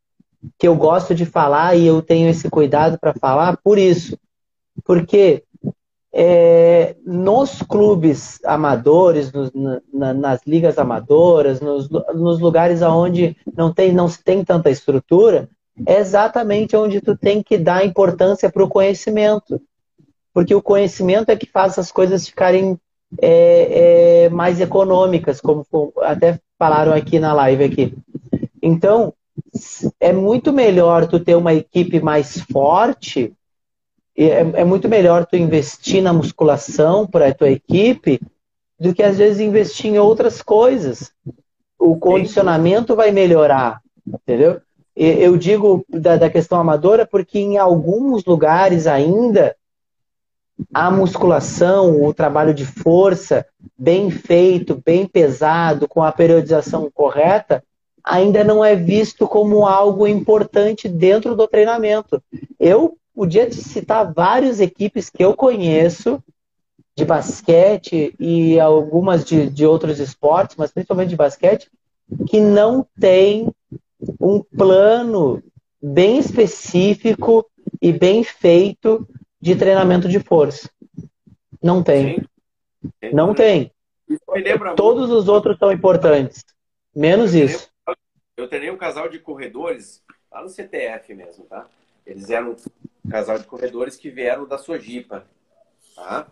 que 0.57 0.67
eu 0.67 0.75
gosto 0.75 1.13
de 1.13 1.25
falar 1.25 1.75
e 1.75 1.85
eu 1.85 2.01
tenho 2.01 2.29
esse 2.29 2.49
cuidado 2.49 2.97
para 2.97 3.13
falar 3.13 3.57
por 3.57 3.77
isso. 3.77 4.17
Porque 4.83 5.43
é, 6.13 6.95
nos 7.05 7.61
clubes 7.61 8.39
amadores, 8.43 9.31
nos, 9.31 9.51
na, 9.93 10.13
nas 10.13 10.41
ligas 10.47 10.77
amadoras, 10.77 11.61
nos, 11.61 11.89
nos 11.89 12.39
lugares 12.39 12.81
onde 12.81 13.37
não, 13.55 13.73
tem, 13.73 13.91
não 13.93 14.07
se 14.07 14.23
tem 14.23 14.43
tanta 14.43 14.69
estrutura, 14.69 15.49
é 15.85 15.99
exatamente 15.99 16.75
onde 16.75 17.01
tu 17.01 17.15
tem 17.15 17.43
que 17.43 17.57
dar 17.57 17.85
importância 17.85 18.49
para 18.49 18.63
o 18.63 18.69
conhecimento. 18.69 19.61
Porque 20.33 20.55
o 20.55 20.61
conhecimento 20.61 21.29
é 21.29 21.35
que 21.35 21.45
faz 21.45 21.77
as 21.77 21.91
coisas 21.91 22.27
ficarem 22.27 22.79
é, 23.21 24.23
é, 24.23 24.29
mais 24.29 24.59
econômicas, 24.59 25.39
como 25.39 25.65
até 26.01 26.39
falaram 26.57 26.93
aqui 26.93 27.19
na 27.19 27.33
live 27.33 27.63
aqui. 27.63 27.93
Então, 28.61 29.13
é 29.99 30.11
muito 30.11 30.51
melhor 30.51 31.07
tu 31.07 31.19
ter 31.19 31.35
uma 31.35 31.53
equipe 31.53 31.99
mais 31.99 32.41
forte 32.41 33.33
é, 34.17 34.61
é 34.61 34.63
muito 34.63 34.89
melhor 34.89 35.25
tu 35.25 35.35
investir 35.35 36.01
na 36.01 36.11
musculação 36.11 37.05
para 37.05 37.27
a 37.27 37.33
tua 37.33 37.51
equipe 37.51 38.19
do 38.79 38.93
que 38.93 39.03
às 39.03 39.17
vezes 39.17 39.39
investir 39.39 39.91
em 39.91 39.99
outras 39.99 40.41
coisas. 40.41 41.11
O 41.77 41.97
condicionamento 41.97 42.95
vai 42.95 43.11
melhorar, 43.11 43.81
entendeu? 44.05 44.59
Eu 44.95 45.37
digo 45.37 45.85
da, 45.87 46.17
da 46.17 46.29
questão 46.29 46.59
amadora 46.59 47.05
porque 47.05 47.37
em 47.37 47.59
alguns 47.59 48.25
lugares 48.25 48.87
ainda 48.87 49.55
a 50.73 50.89
musculação, 50.89 52.03
o 52.03 52.11
trabalho 52.11 52.51
de 52.51 52.65
força 52.65 53.45
bem 53.77 54.09
feito, 54.09 54.81
bem 54.83 55.05
pesado, 55.05 55.87
com 55.87 56.01
a 56.01 56.11
periodização 56.11 56.89
correta, 56.91 57.63
ainda 58.03 58.43
não 58.43 58.65
é 58.65 58.75
visto 58.75 59.27
como 59.27 59.67
algo 59.67 60.07
importante 60.07 60.89
dentro 60.89 61.35
do 61.35 61.47
treinamento. 61.47 62.19
Eu 62.59 62.97
podia 63.17 63.49
te 63.49 63.55
citar 63.55 64.13
várias 64.13 64.59
equipes 64.59 65.09
que 65.09 65.25
eu 65.25 65.35
conheço 65.35 66.23
de 66.95 67.03
basquete 67.03 68.13
e 68.19 68.59
algumas 68.59 69.25
de, 69.25 69.49
de 69.49 69.65
outros 69.65 69.99
esportes, 69.99 70.55
mas 70.55 70.71
principalmente 70.71 71.09
de 71.09 71.15
basquete, 71.15 71.67
que 72.27 72.39
não 72.39 72.85
tem 72.99 73.51
um 74.21 74.39
plano 74.39 75.41
bem 75.81 76.19
específico 76.19 77.43
e 77.81 77.91
bem 77.91 78.23
feito 78.23 79.07
de 79.41 79.55
treinamento 79.55 80.07
de 80.07 80.19
força. 80.19 80.69
Não 81.61 81.81
tem. 81.81 82.23
Não 83.11 83.33
tem. 83.33 83.71
Todos 84.75 85.09
os 85.09 85.27
outros 85.27 85.57
são 85.57 85.71
importantes. 85.71 86.45
Menos 86.95 87.33
isso. 87.33 87.67
Eu 88.37 88.47
treinei 88.47 88.69
um 88.69 88.77
casal 88.77 89.09
de 89.09 89.17
corredores 89.17 90.03
lá 90.31 90.43
no 90.43 90.49
CTF 90.49 91.15
mesmo, 91.15 91.45
tá? 91.45 91.67
Eles 92.05 92.29
eram 92.29 92.55
casal 93.09 93.39
de 93.39 93.45
corredores 93.45 93.95
que 93.95 94.09
vieram 94.09 94.47
da 94.47 94.57
Sojipa. 94.57 95.25
Tá? 95.95 96.27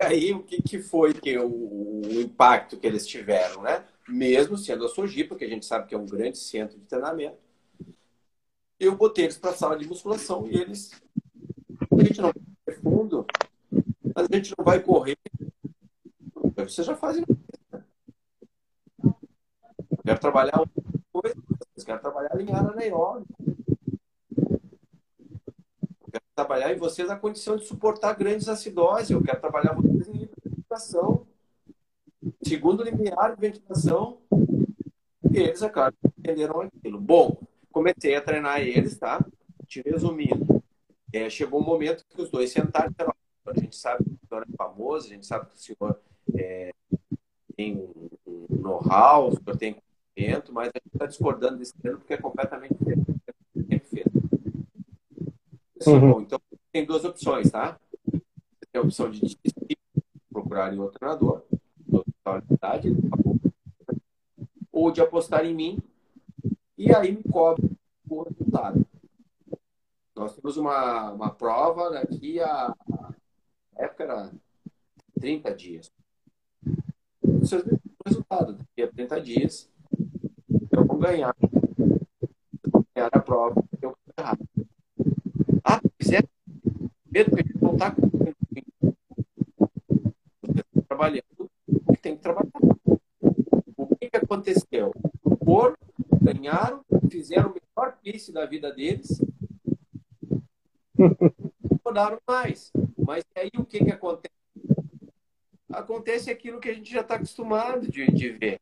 Aí 0.00 0.32
o 0.32 0.42
que, 0.42 0.62
que 0.62 0.78
foi 0.78 1.14
que 1.14 1.38
o, 1.38 1.46
o, 1.46 2.20
impacto 2.20 2.76
que 2.76 2.86
eles 2.86 3.06
tiveram, 3.06 3.62
né? 3.62 3.84
Mesmo 4.08 4.56
sendo 4.56 4.86
a 4.86 4.88
Sojipa, 4.88 5.36
que 5.36 5.44
a 5.44 5.48
gente 5.48 5.66
sabe 5.66 5.86
que 5.86 5.94
é 5.94 5.98
um 5.98 6.06
grande 6.06 6.38
centro 6.38 6.78
de 6.78 6.86
treinamento, 6.86 7.38
eu 8.78 8.96
botei 8.96 9.24
eles 9.24 9.38
para 9.38 9.50
a 9.50 9.54
sala 9.54 9.78
de 9.78 9.86
musculação 9.86 10.48
e 10.48 10.56
eles. 10.56 10.90
A 11.92 12.02
gente 12.02 12.20
não 12.20 12.32
vai 12.66 12.74
fundo, 12.76 13.26
mas 14.14 14.26
a 14.30 14.34
gente 14.34 14.54
não 14.56 14.64
vai 14.64 14.80
correr. 14.80 15.18
Vocês 16.56 16.86
já 16.86 16.96
fazem. 16.96 17.24
Eu 19.02 19.14
quero 20.04 20.18
trabalhar 20.18 20.58
outra 20.58 20.82
coisa, 21.12 21.36
vocês 21.74 21.84
querem 21.84 22.00
trabalhar 22.00 22.32
alinhada 22.32 22.74
na 22.74 22.80
aeróbica 22.80 23.34
trabalhar 26.40 26.72
em 26.72 26.78
vocês 26.78 27.10
a 27.10 27.16
condição 27.16 27.56
de 27.56 27.66
suportar 27.66 28.14
grandes 28.14 28.48
acidoses. 28.48 29.10
Eu 29.10 29.22
quero 29.22 29.40
trabalhar 29.40 29.74
vocês 29.74 30.08
em 30.08 30.28
ventilação. 30.44 31.26
Segundo 32.42 32.82
limiar 32.82 33.34
de 33.34 33.40
ventilação. 33.40 34.18
E 35.30 35.38
eles, 35.38 35.62
é 35.62 35.68
claro, 35.68 35.94
entenderam 36.18 36.62
aquilo. 36.62 36.98
Bom, 36.98 37.40
comecei 37.70 38.14
a 38.14 38.22
treinar 38.22 38.60
eles, 38.60 38.98
tá? 38.98 39.24
Te 39.66 39.82
resumindo. 39.82 40.62
É, 41.12 41.28
chegou 41.28 41.60
um 41.60 41.64
momento 41.64 42.04
que 42.08 42.20
os 42.20 42.30
dois 42.30 42.50
sentaram 42.50 42.92
a 43.46 43.58
gente 43.58 43.74
sabe 43.74 44.04
que 44.04 44.10
o 44.10 44.28
senhor 44.28 44.46
é 44.48 44.56
famoso, 44.56 45.06
a 45.06 45.10
gente 45.10 45.26
sabe 45.26 45.46
que 45.46 45.56
o 45.56 45.58
senhor 45.58 46.00
é, 46.38 46.72
tem 47.56 47.76
um 48.24 48.46
know-how, 48.48 49.28
o 49.28 49.32
senhor 49.32 49.56
tem 49.56 49.76
conhecimento, 50.14 50.52
mas 50.52 50.68
a 50.68 50.78
gente 50.78 50.94
está 50.94 51.06
discordando 51.06 51.58
desse 51.58 51.76
treino 51.76 51.98
porque 51.98 52.14
é 52.14 52.16
completamente 52.16 52.74
diferente 52.74 53.19
Uhum. 55.86 56.20
Então, 56.20 56.40
tem 56.72 56.84
duas 56.84 57.04
opções, 57.04 57.50
tá? 57.50 57.78
Você 58.04 58.66
tem 58.70 58.80
a 58.80 58.84
opção 58.84 59.10
de 59.10 59.36
procurar 60.30 60.72
em 60.72 60.78
outro 60.78 60.98
treinador, 60.98 61.42
outra 61.90 62.12
qualidade, 62.22 62.88
ou 64.70 64.90
de 64.90 65.00
apostar 65.00 65.44
em 65.44 65.54
mim, 65.54 65.78
e 66.76 66.94
aí 66.94 67.12
me 67.12 67.22
cobre 67.24 67.70
o 68.08 68.22
resultado. 68.22 68.86
Nós 70.14 70.34
temos 70.36 70.56
uma, 70.56 71.12
uma 71.12 71.30
prova 71.30 71.90
daqui 71.90 72.40
a, 72.40 72.68
a 72.68 73.14
época 73.76 74.04
era 74.04 74.32
30 75.18 75.54
dias. 75.54 75.90
O 77.22 77.40
resultado, 78.06 78.54
daqui 78.54 78.82
a 78.82 78.88
30 78.88 79.20
dias, 79.20 79.70
eu 80.70 80.84
vou 80.84 80.98
ganhar. 80.98 81.34
Eu 81.40 82.70
vou 82.70 82.86
ganhar 82.94 83.08
a 83.12 83.20
prova, 83.20 83.62
eu 83.80 83.90
vou 83.90 83.98
errado. 84.18 84.49
Ah, 85.64 85.80
quiser, 85.98 86.24
mesmo 87.10 87.36
que 87.36 87.42
a 87.42 87.44
gente 87.44 87.62
não 87.62 87.74
está 87.74 87.94
trabalhando, 90.88 91.50
tem 92.00 92.16
que 92.16 92.22
trabalhar. 92.22 92.50
O 93.76 93.96
que, 93.96 94.10
que 94.10 94.16
aconteceu? 94.16 94.92
Por 95.44 95.76
ganharam, 96.20 96.84
fizeram 97.10 97.50
o 97.50 97.54
melhor 97.54 97.98
piece 98.02 98.32
da 98.32 98.46
vida 98.46 98.72
deles, 98.72 99.20
rodaram 101.84 102.18
mais. 102.26 102.70
Mas 102.98 103.24
aí 103.36 103.50
o 103.56 103.64
que, 103.64 103.84
que 103.84 103.90
acontece? 103.90 104.34
Acontece 105.70 106.30
aquilo 106.30 106.60
que 106.60 106.68
a 106.68 106.74
gente 106.74 106.92
já 106.92 107.00
está 107.00 107.14
acostumado 107.14 107.88
de, 107.88 108.06
de 108.10 108.30
ver. 108.30 108.60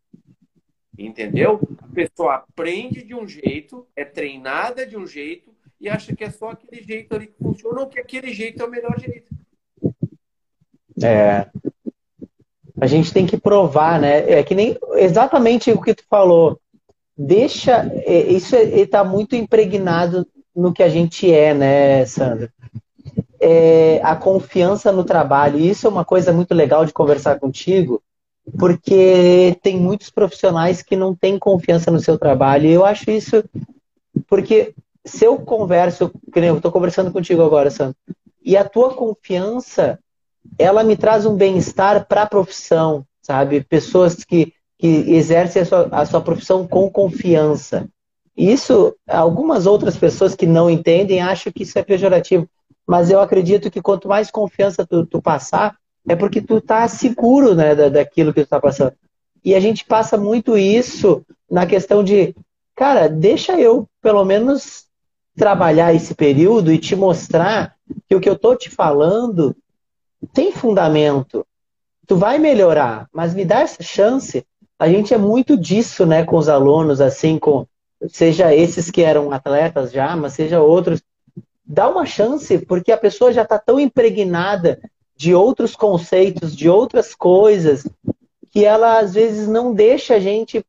Entendeu? 0.96 1.60
A 1.80 1.94
pessoa 1.94 2.34
aprende 2.36 3.02
de 3.02 3.14
um 3.14 3.26
jeito, 3.26 3.86
é 3.94 4.04
treinada 4.04 4.86
de 4.86 4.96
um 4.96 5.06
jeito 5.06 5.57
e 5.80 5.88
acha 5.88 6.14
que 6.14 6.24
é 6.24 6.30
só 6.30 6.50
aquele 6.50 6.82
jeito 6.82 7.14
ali 7.14 7.28
que 7.28 7.38
funciona 7.38 7.80
ou 7.80 7.86
que 7.86 8.00
aquele 8.00 8.32
jeito 8.32 8.62
é 8.62 8.66
o 8.66 8.70
melhor 8.70 8.98
jeito. 8.98 9.32
É. 11.02 11.46
A 12.80 12.86
gente 12.86 13.12
tem 13.12 13.26
que 13.26 13.36
provar, 13.36 14.00
né? 14.00 14.30
É 14.30 14.42
que 14.42 14.54
nem 14.54 14.76
exatamente 14.94 15.70
o 15.70 15.80
que 15.80 15.94
tu 15.94 16.04
falou 16.08 16.60
deixa. 17.16 17.90
É, 18.06 18.18
isso 18.30 18.54
está 18.54 19.02
muito 19.02 19.34
impregnado 19.34 20.26
no 20.54 20.72
que 20.72 20.82
a 20.82 20.88
gente 20.88 21.32
é, 21.32 21.52
né, 21.54 22.06
Sandra? 22.06 22.52
É, 23.40 24.00
a 24.02 24.14
confiança 24.16 24.92
no 24.92 25.04
trabalho. 25.04 25.58
Isso 25.58 25.86
é 25.86 25.90
uma 25.90 26.04
coisa 26.04 26.32
muito 26.32 26.54
legal 26.54 26.84
de 26.84 26.92
conversar 26.92 27.38
contigo, 27.38 28.02
porque 28.58 29.56
tem 29.62 29.76
muitos 29.76 30.10
profissionais 30.10 30.82
que 30.82 30.96
não 30.96 31.14
têm 31.14 31.38
confiança 31.38 31.90
no 31.90 32.00
seu 32.00 32.18
trabalho. 32.18 32.66
E 32.66 32.72
eu 32.72 32.84
acho 32.84 33.10
isso 33.10 33.44
porque 34.26 34.74
se 35.04 35.24
eu 35.24 35.38
converso, 35.38 36.10
que 36.32 36.40
nem 36.40 36.50
eu 36.50 36.56
estou 36.56 36.72
conversando 36.72 37.12
contigo 37.12 37.42
agora, 37.42 37.70
Sandra, 37.70 37.96
e 38.42 38.56
a 38.56 38.68
tua 38.68 38.94
confiança, 38.94 39.98
ela 40.58 40.82
me 40.82 40.96
traz 40.96 41.26
um 41.26 41.36
bem-estar 41.36 42.06
para 42.06 42.22
a 42.22 42.26
profissão, 42.26 43.04
sabe? 43.22 43.62
Pessoas 43.62 44.24
que 44.24 44.52
que 44.78 44.86
exerce 44.86 45.58
a 45.58 45.64
sua, 45.64 45.88
a 45.90 46.06
sua 46.06 46.20
profissão 46.20 46.66
com 46.66 46.88
confiança. 46.88 47.88
Isso, 48.36 48.94
algumas 49.08 49.66
outras 49.66 49.96
pessoas 49.96 50.36
que 50.36 50.46
não 50.46 50.70
entendem 50.70 51.20
acham 51.20 51.52
que 51.52 51.64
isso 51.64 51.76
é 51.76 51.82
pejorativo, 51.82 52.48
mas 52.86 53.10
eu 53.10 53.20
acredito 53.20 53.70
que 53.70 53.82
quanto 53.82 54.06
mais 54.06 54.30
confiança 54.30 54.86
tu, 54.86 55.04
tu 55.04 55.20
passar, 55.20 55.76
é 56.08 56.14
porque 56.14 56.40
tu 56.40 56.60
tá 56.60 56.86
seguro 56.86 57.54
né, 57.54 57.74
da, 57.74 57.88
daquilo 57.88 58.32
que 58.32 58.44
tu 58.44 58.48
tá 58.48 58.60
passando. 58.60 58.92
E 59.44 59.54
a 59.54 59.60
gente 59.60 59.84
passa 59.84 60.16
muito 60.16 60.56
isso 60.56 61.22
na 61.50 61.66
questão 61.66 62.04
de, 62.04 62.34
cara, 62.76 63.08
deixa 63.08 63.60
eu 63.60 63.88
pelo 64.00 64.24
menos 64.24 64.86
trabalhar 65.38 65.94
esse 65.94 66.14
período 66.14 66.70
e 66.70 66.78
te 66.78 66.94
mostrar 66.94 67.74
que 68.06 68.14
o 68.14 68.20
que 68.20 68.28
eu 68.28 68.38
tô 68.38 68.54
te 68.54 68.68
falando 68.68 69.56
tem 70.34 70.52
fundamento. 70.52 71.46
Tu 72.06 72.16
vai 72.16 72.38
melhorar, 72.38 73.08
mas 73.12 73.34
me 73.34 73.44
dá 73.44 73.60
essa 73.60 73.82
chance 73.82 74.44
a 74.78 74.88
gente 74.88 75.12
é 75.12 75.18
muito 75.18 75.56
disso, 75.56 76.06
né, 76.06 76.24
com 76.24 76.36
os 76.36 76.48
alunos, 76.48 77.00
assim, 77.00 77.36
com 77.38 77.66
seja 78.08 78.54
esses 78.54 78.90
que 78.90 79.02
eram 79.02 79.32
atletas 79.32 79.90
já, 79.90 80.14
mas 80.14 80.34
seja 80.34 80.62
outros. 80.62 81.02
Dá 81.64 81.88
uma 81.88 82.06
chance, 82.06 82.58
porque 82.58 82.92
a 82.92 82.96
pessoa 82.96 83.32
já 83.32 83.42
está 83.42 83.58
tão 83.58 83.80
impregnada 83.80 84.80
de 85.16 85.34
outros 85.34 85.74
conceitos, 85.74 86.54
de 86.54 86.68
outras 86.68 87.12
coisas, 87.12 87.84
que 88.52 88.64
ela 88.64 89.00
às 89.00 89.14
vezes 89.14 89.48
não 89.48 89.74
deixa 89.74 90.14
a 90.14 90.20
gente 90.20 90.64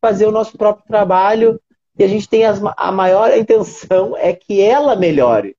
fazer 0.00 0.26
o 0.26 0.32
nosso 0.32 0.58
próprio 0.58 0.84
trabalho 0.88 1.60
e 1.98 2.04
a 2.04 2.08
gente 2.08 2.28
tem 2.28 2.44
as, 2.44 2.60
a 2.76 2.92
maior 2.92 3.36
intenção 3.36 4.16
é 4.16 4.32
que 4.32 4.60
ela 4.60 4.96
melhore. 4.96 5.56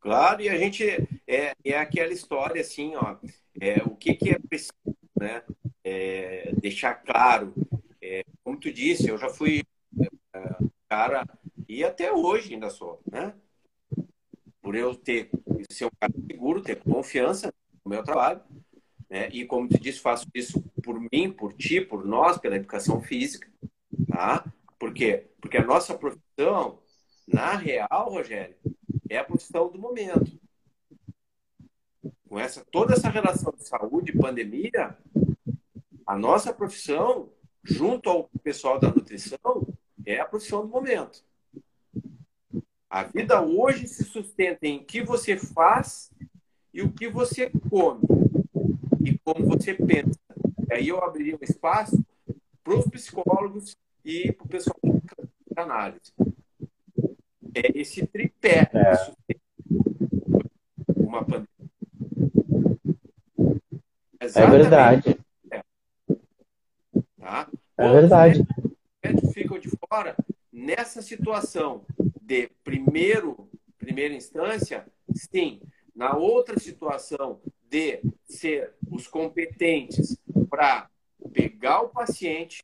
Claro, 0.00 0.40
e 0.42 0.48
a 0.48 0.56
gente 0.56 0.84
é, 1.26 1.52
é 1.64 1.76
aquela 1.76 2.12
história 2.12 2.60
assim, 2.60 2.94
ó, 2.96 3.16
é, 3.60 3.82
o 3.84 3.90
que, 3.90 4.14
que 4.14 4.30
é 4.30 4.38
preciso, 4.38 4.72
né? 5.18 5.42
é, 5.84 6.52
deixar 6.60 6.94
claro. 6.94 7.54
É, 8.00 8.24
como 8.42 8.58
tu 8.58 8.72
disse, 8.72 9.08
eu 9.08 9.18
já 9.18 9.28
fui 9.28 9.62
é, 9.98 10.56
cara, 10.88 11.26
e 11.68 11.84
até 11.84 12.12
hoje 12.12 12.54
ainda 12.54 12.70
sou, 12.70 13.00
né? 13.10 13.34
Por 14.62 14.74
eu 14.74 14.94
ter 14.94 15.30
ser 15.70 15.86
um 15.86 15.90
cara 15.98 16.12
seguro, 16.30 16.62
ter 16.62 16.76
confiança 16.76 17.52
no 17.84 17.90
meu 17.90 18.02
trabalho, 18.02 18.40
né? 19.08 19.28
E 19.30 19.44
como 19.44 19.68
tu 19.68 19.78
disse, 19.78 20.00
faço 20.00 20.26
isso 20.34 20.62
por 20.82 21.00
mim, 21.12 21.30
por 21.30 21.52
ti, 21.52 21.80
por 21.80 22.04
nós, 22.04 22.38
pela 22.38 22.56
educação 22.56 23.00
física, 23.00 23.48
tá? 24.08 24.44
Por 24.80 24.94
quê? 24.94 25.26
Porque 25.42 25.58
a 25.58 25.64
nossa 25.64 25.92
profissão, 25.94 26.80
na 27.28 27.54
real, 27.54 28.10
Rogério, 28.10 28.56
é 29.10 29.18
a 29.18 29.24
profissão 29.24 29.70
do 29.70 29.78
momento. 29.78 30.40
Com 32.26 32.38
essa 32.38 32.64
toda 32.64 32.94
essa 32.94 33.10
relação 33.10 33.52
de 33.52 33.68
saúde 33.68 34.16
pandemia, 34.16 34.96
a 36.06 36.16
nossa 36.16 36.50
profissão, 36.50 37.30
junto 37.62 38.08
ao 38.08 38.30
pessoal 38.42 38.80
da 38.80 38.88
nutrição, 38.88 39.68
é 40.06 40.18
a 40.18 40.24
profissão 40.24 40.62
do 40.62 40.68
momento. 40.68 41.22
A 42.88 43.02
vida 43.02 43.42
hoje 43.42 43.86
se 43.86 44.04
sustenta 44.04 44.66
em 44.66 44.78
o 44.78 44.84
que 44.84 45.02
você 45.02 45.36
faz 45.36 46.10
e 46.72 46.80
o 46.80 46.90
que 46.90 47.06
você 47.06 47.50
come 47.68 48.00
e 49.04 49.18
como 49.18 49.44
você 49.44 49.74
pensa. 49.74 50.18
E 50.70 50.72
aí 50.72 50.88
eu 50.88 51.04
abriria 51.04 51.36
um 51.36 51.44
espaço 51.44 52.02
para 52.64 52.78
os 52.78 52.86
psicólogos 52.86 53.76
e 54.04 54.32
para 54.32 54.44
o 54.44 54.48
pessoal 54.48 54.78
de 54.82 55.60
análise. 55.60 56.12
É 57.54 57.78
esse 57.78 58.06
tripé 58.06 58.70
é. 58.72 59.12
uma 60.96 61.24
pandemia. 61.24 61.48
É 64.20 64.46
verdade. 64.46 65.18
Tá? 67.18 67.48
É 67.76 67.92
verdade. 67.92 68.46
Os 69.22 69.32
ficam 69.32 69.58
de 69.58 69.70
fora 69.88 70.16
nessa 70.52 71.02
situação 71.02 71.84
de 72.20 72.48
primeiro, 72.62 73.48
primeira 73.78 74.14
instância, 74.14 74.86
sim. 75.14 75.60
Na 75.94 76.16
outra 76.16 76.58
situação 76.58 77.40
de 77.68 78.00
ser 78.24 78.74
os 78.90 79.06
competentes 79.06 80.16
para 80.48 80.88
pegar 81.32 81.82
o 81.82 81.88
paciente, 81.88 82.62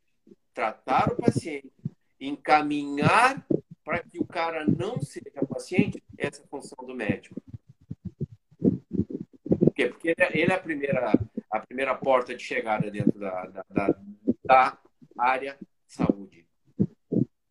tratar 0.56 1.12
o 1.12 1.16
paciente, 1.16 1.70
encaminhar 2.18 3.46
para 3.84 4.02
que 4.02 4.18
o 4.18 4.26
cara 4.26 4.64
não 4.64 5.02
seja 5.02 5.44
paciente, 5.46 6.02
essa 6.16 6.40
é 6.40 6.44
a 6.44 6.48
função 6.48 6.78
do 6.86 6.94
médico. 6.94 7.36
Por 8.58 9.74
quê? 9.74 9.88
Porque 9.88 10.14
ele 10.32 10.50
é 10.50 10.54
a 10.54 10.58
primeira, 10.58 11.12
a 11.50 11.60
primeira 11.60 11.94
porta 11.94 12.34
de 12.34 12.42
chegada 12.42 12.90
dentro 12.90 13.20
da, 13.20 13.44
da, 13.46 13.64
da 13.68 13.94
da 14.46 14.78
área 15.18 15.58
saúde. 15.86 16.46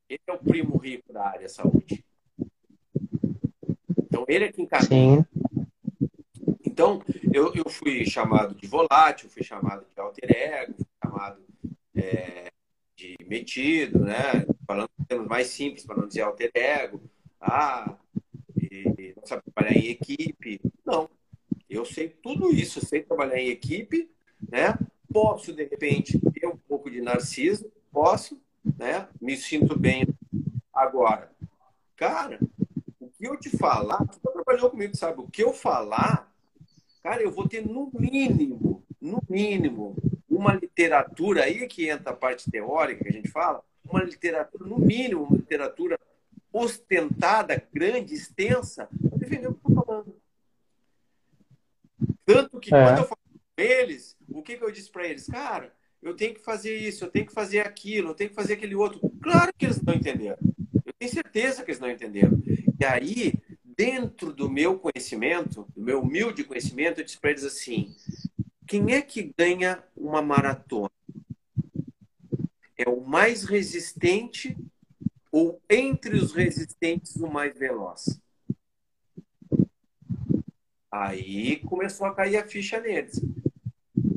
Ele 0.08 0.22
é 0.26 0.32
o 0.32 0.38
primo 0.38 0.78
rico 0.78 1.12
da 1.12 1.28
área 1.28 1.50
saúde. 1.50 2.04
Então, 3.98 4.26
ele 4.28 4.46
é 4.46 4.52
quem 4.52 4.66
caminha. 4.66 5.28
Então, 6.66 7.02
eu, 7.34 7.54
eu 7.54 7.70
fui 7.70 8.06
chamado 8.06 8.56
de 8.56 8.66
volátil, 8.66 9.30
fui 9.30 9.44
chamado 9.44 9.86
de 9.94 10.02
alter 10.02 10.32
ego, 10.32 10.74
fui 10.76 10.86
chamado 11.04 11.46
é, 11.96 12.52
de 13.18 13.26
metido, 13.26 14.00
né? 14.00 14.46
Falando 14.66 14.90
termos 15.08 15.28
mais 15.28 15.48
simples, 15.48 15.86
para 15.86 15.98
não 15.98 16.08
dizer 16.08 16.22
alter 16.22 16.52
ego. 16.54 17.02
Ah, 17.40 17.98
não 19.16 19.26
sabe 19.26 19.44
trabalhar 19.44 19.78
em 19.78 19.88
equipe. 19.88 20.62
Não. 20.86 21.10
Eu 21.70 21.86
sei 21.86 22.10
tudo 22.10 22.52
isso, 22.52 22.86
sei 22.86 23.02
trabalhar 23.02 23.38
em 23.38 23.50
equipe, 23.50 24.10
né? 24.50 24.78
Posso, 25.12 25.54
de 25.54 25.64
repente, 25.64 26.20
ter 26.34 26.48
um 26.48 26.58
pouco 26.58 26.90
de 26.90 27.02
narciso, 27.02 27.72
posso, 27.92 28.40
né? 28.78 29.08
Me 29.22 29.36
sinto 29.38 29.78
bem 29.78 30.06
agora. 30.74 31.32
Cara, 31.96 32.40
o 33.00 33.10
que 33.10 33.28
eu 33.28 33.38
te 33.38 33.50
falar, 33.58 34.06
tu 34.08 34.20
já 34.24 34.32
trabalhou 34.32 34.70
comigo, 34.70 34.96
sabe? 34.96 35.22
O 35.22 35.28
que 35.28 35.44
eu 35.44 35.54
falar, 35.54 36.32
cara, 37.02 37.22
eu 37.22 37.32
vou 37.32 37.48
ter 37.48 37.66
no 37.66 37.90
mínimo, 37.94 38.84
no 39.02 39.22
mínimo, 39.30 39.96
uma 40.36 40.54
literatura 40.54 41.44
aí 41.44 41.68
que 41.68 41.90
entra 41.90 42.12
a 42.12 42.16
parte 42.16 42.50
teórica 42.50 43.04
que 43.04 43.10
a 43.10 43.14
gente 43.14 43.30
fala, 43.30 43.64
uma 43.84 44.04
literatura, 44.04 44.66
no 44.66 44.80
mínimo, 44.80 45.24
uma 45.24 45.38
literatura 45.38 46.00
ostentada, 46.52 47.62
grande, 47.74 48.14
extensa, 48.14 48.88
para 49.10 49.18
defender 49.18 49.48
o 49.48 49.54
que 49.54 49.66
eu 49.66 49.70
estou 49.70 49.86
falando. 49.86 50.16
Tanto 52.26 52.60
que 52.60 52.74
é. 52.74 52.84
quando 52.84 52.98
eu 53.00 53.08
falo 53.08 53.22
com 53.34 53.62
eles, 53.62 54.18
o 54.30 54.42
que, 54.42 54.58
que 54.58 54.64
eu 54.64 54.72
disse 54.72 54.90
para 54.90 55.08
eles? 55.08 55.28
Cara, 55.28 55.74
eu 56.02 56.16
tenho 56.16 56.34
que 56.34 56.42
fazer 56.42 56.76
isso, 56.76 57.04
eu 57.04 57.10
tenho 57.10 57.26
que 57.26 57.34
fazer 57.34 57.60
aquilo, 57.60 58.10
eu 58.10 58.16
tenho 58.16 58.30
que 58.30 58.36
fazer 58.36 58.54
aquele 58.54 58.76
outro. 58.76 59.00
Claro 59.22 59.52
que 59.58 59.66
eles 59.66 59.82
não 59.82 59.94
entenderam. 59.94 60.38
Eu 60.86 60.94
tenho 60.98 61.12
certeza 61.12 61.64
que 61.64 61.72
eles 61.72 61.80
não 61.80 61.90
entenderam. 61.90 62.42
E 62.80 62.86
aí, 62.86 63.34
dentro 63.64 64.32
do 64.32 64.50
meu 64.50 64.80
conhecimento, 64.80 65.68
do 65.76 65.82
meu 65.82 66.02
humilde 66.02 66.44
conhecimento, 66.44 67.00
eu 67.00 67.06
disse 67.06 67.20
para 67.20 67.32
eles 67.32 67.44
assim: 67.44 67.96
quem 68.68 68.94
é 68.94 69.02
que 69.02 69.34
ganha 69.38 69.84
uma 69.96 70.22
maratona? 70.22 70.90
É 72.78 72.90
o 72.90 73.02
mais 73.02 73.44
resistente 73.44 74.58
ou 75.32 75.62
entre 75.70 76.16
os 76.16 76.34
resistentes 76.34 77.16
o 77.16 77.28
mais 77.28 77.58
veloz? 77.58 78.20
Aí 80.92 81.58
começou 81.60 82.08
a 82.08 82.16
cair 82.16 82.38
a 82.38 82.48
ficha 82.48 82.80
neles. 82.80 83.22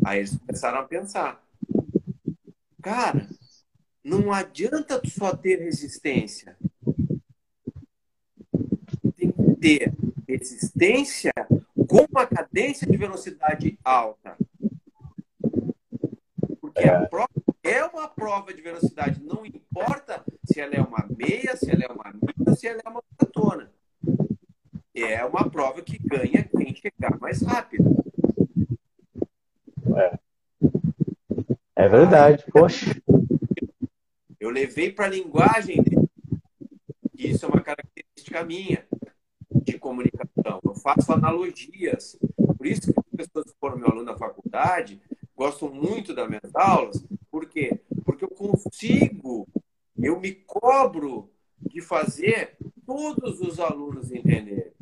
Aí 0.05 0.21
eles 0.21 0.37
começaram 0.37 0.79
a 0.79 0.85
pensar: 0.85 1.45
cara, 2.83 3.29
não 4.03 4.33
adianta 4.33 5.01
tu 5.01 5.11
só 5.11 5.37
ter 5.37 5.57
resistência. 5.57 6.57
Tem 9.17 9.31
que 9.31 9.57
ter 9.61 9.93
resistência 10.27 11.33
com 11.89 12.07
uma 12.11 12.27
cadência 12.27 12.87
de 12.87 12.97
velocidade 12.97 13.79
alta. 13.83 14.37
Porque 16.61 16.87
a 16.87 17.07
prova 17.07 17.29
é 17.63 17.83
uma 17.85 18.07
prova 18.07 18.53
de 18.53 18.61
velocidade, 18.61 19.23
não 19.25 19.45
importa 19.45 20.23
se 20.45 20.61
ela 20.61 20.75
é 20.75 20.81
uma 20.81 21.07
meia, 21.17 21.57
se 21.57 21.71
ela 21.71 21.85
é 21.85 21.89
uma 21.89 22.13
mil, 22.13 22.55
se 22.55 22.69
ela 22.69 22.81
é 22.85 22.89
uma 22.89 23.03
maratona. 23.19 23.73
É 24.95 25.25
uma 25.25 25.49
prova 25.49 25.81
que 25.81 25.99
ganha 25.99 26.45
quem 26.45 26.75
chegar 26.75 27.19
mais 27.19 27.41
rápido. 27.41 27.97
É, 29.97 30.19
é 31.77 31.89
verdade, 31.89 32.45
poxa. 32.53 33.01
Eu 34.39 34.51
levei 34.51 34.93
para 34.93 35.07
a 35.07 35.11
linguagem 35.11 35.83
dele. 35.83 36.09
Isso 37.17 37.47
é 37.47 37.49
uma 37.49 37.61
característica 37.61 38.45
minha 38.45 38.87
de 39.73 39.79
comunicação. 39.79 40.61
Eu 40.65 40.75
faço 40.75 41.13
analogias. 41.13 42.19
Por 42.57 42.67
isso 42.67 42.93
que 42.93 42.99
as 42.99 43.27
pessoas 43.27 43.53
que 43.53 43.59
foram 43.61 43.79
meu 43.79 43.89
aluno 43.89 44.05
na 44.05 44.17
faculdade 44.17 45.01
gostam 45.37 45.73
muito 45.73 46.15
das 46.15 46.29
minhas 46.29 46.55
aulas. 46.55 47.05
Por 47.31 47.47
quê? 47.47 47.81
Porque 48.05 48.25
eu 48.25 48.29
consigo, 48.29 49.47
eu 49.97 50.19
me 50.19 50.33
cobro 50.33 51.31
de 51.61 51.81
fazer 51.81 52.57
todos 52.87 53.41
os 53.41 53.61
alunos 53.61 54.11
entenderem. 54.11 54.73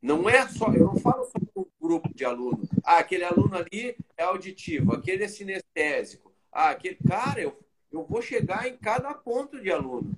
Não 0.00 0.28
é 0.28 0.48
só, 0.48 0.66
eu 0.72 0.86
não 0.86 0.96
falo 0.96 1.24
só 1.26 1.38
com 1.54 1.60
um 1.60 1.66
grupo 1.80 2.12
de 2.12 2.24
alunos. 2.24 2.68
Ah, 2.84 2.98
aquele 2.98 3.24
aluno 3.24 3.56
ali 3.56 3.96
é 4.16 4.24
auditivo, 4.24 4.92
aquele 4.92 5.24
é 5.24 5.28
sinestésico. 5.28 6.32
Ah, 6.50 6.70
aquele 6.70 6.96
cara, 7.06 7.40
eu, 7.40 7.56
eu 7.90 8.04
vou 8.04 8.20
chegar 8.20 8.68
em 8.68 8.76
cada 8.76 9.14
ponto 9.14 9.60
de 9.60 9.70
aluno. 9.70 10.12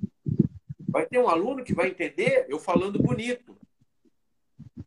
Vai 0.95 1.07
ter 1.07 1.19
um 1.19 1.27
aluno 1.29 1.65
que 1.65 1.75
vai 1.75 1.89
entender 1.89 2.47
eu 2.49 2.57
falando 2.57 3.03
bonito. 3.03 3.59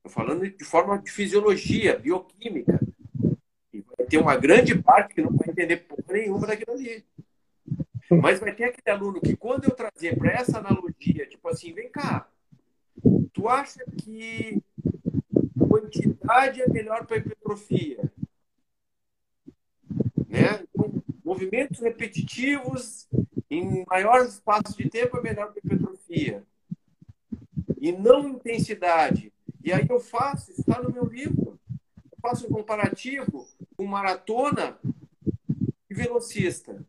Eu 0.02 0.10
falando 0.10 0.50
de 0.50 0.64
forma 0.64 0.98
de 0.98 1.12
fisiologia, 1.12 2.00
bioquímica. 2.00 2.80
E 3.74 3.82
vai 3.82 4.08
ter 4.08 4.18
uma 4.18 4.38
grande 4.38 4.82
parte 4.82 5.14
que 5.14 5.22
não 5.22 5.36
vai 5.36 5.50
entender 5.50 5.76
porra 5.76 6.14
nenhuma 6.14 6.48
daquilo 6.48 6.78
ali. 6.78 7.04
Mas 8.10 8.40
vai 8.40 8.56
ter 8.56 8.64
aquele 8.64 8.96
aluno 8.96 9.20
que, 9.20 9.36
quando 9.36 9.66
eu 9.66 9.72
trazer 9.72 10.18
para 10.18 10.32
essa 10.32 10.60
analogia, 10.60 11.28
tipo 11.28 11.46
assim, 11.50 11.74
vem 11.74 11.90
cá, 11.90 12.26
tu 13.34 13.50
acha 13.50 13.84
que 14.02 14.64
quantidade 15.60 16.62
é 16.62 16.70
melhor 16.70 17.06
para 17.06 17.18
hipertrofia? 17.18 18.10
Né? 20.26 20.66
Então, 20.74 21.04
movimentos 21.22 21.82
repetitivos 21.82 23.10
em 23.50 23.86
maior 23.88 24.26
espaço 24.26 24.76
de 24.78 24.90
tempo 24.90 25.18
é 25.18 25.22
melhor 25.22 25.54
que 25.54 25.60
hipertrofia. 25.60 26.44
E 27.80 27.92
não 27.92 28.28
intensidade. 28.28 29.32
E 29.64 29.72
aí 29.72 29.86
eu 29.90 30.00
faço, 30.00 30.52
está 30.52 30.82
no 30.82 30.92
meu 30.92 31.06
livro, 31.06 31.60
eu 32.12 32.18
faço 32.22 32.48
um 32.48 32.50
comparativo 32.50 33.48
com 33.76 33.86
maratona 33.86 34.78
e 35.90 35.94
velocista. 35.94 36.82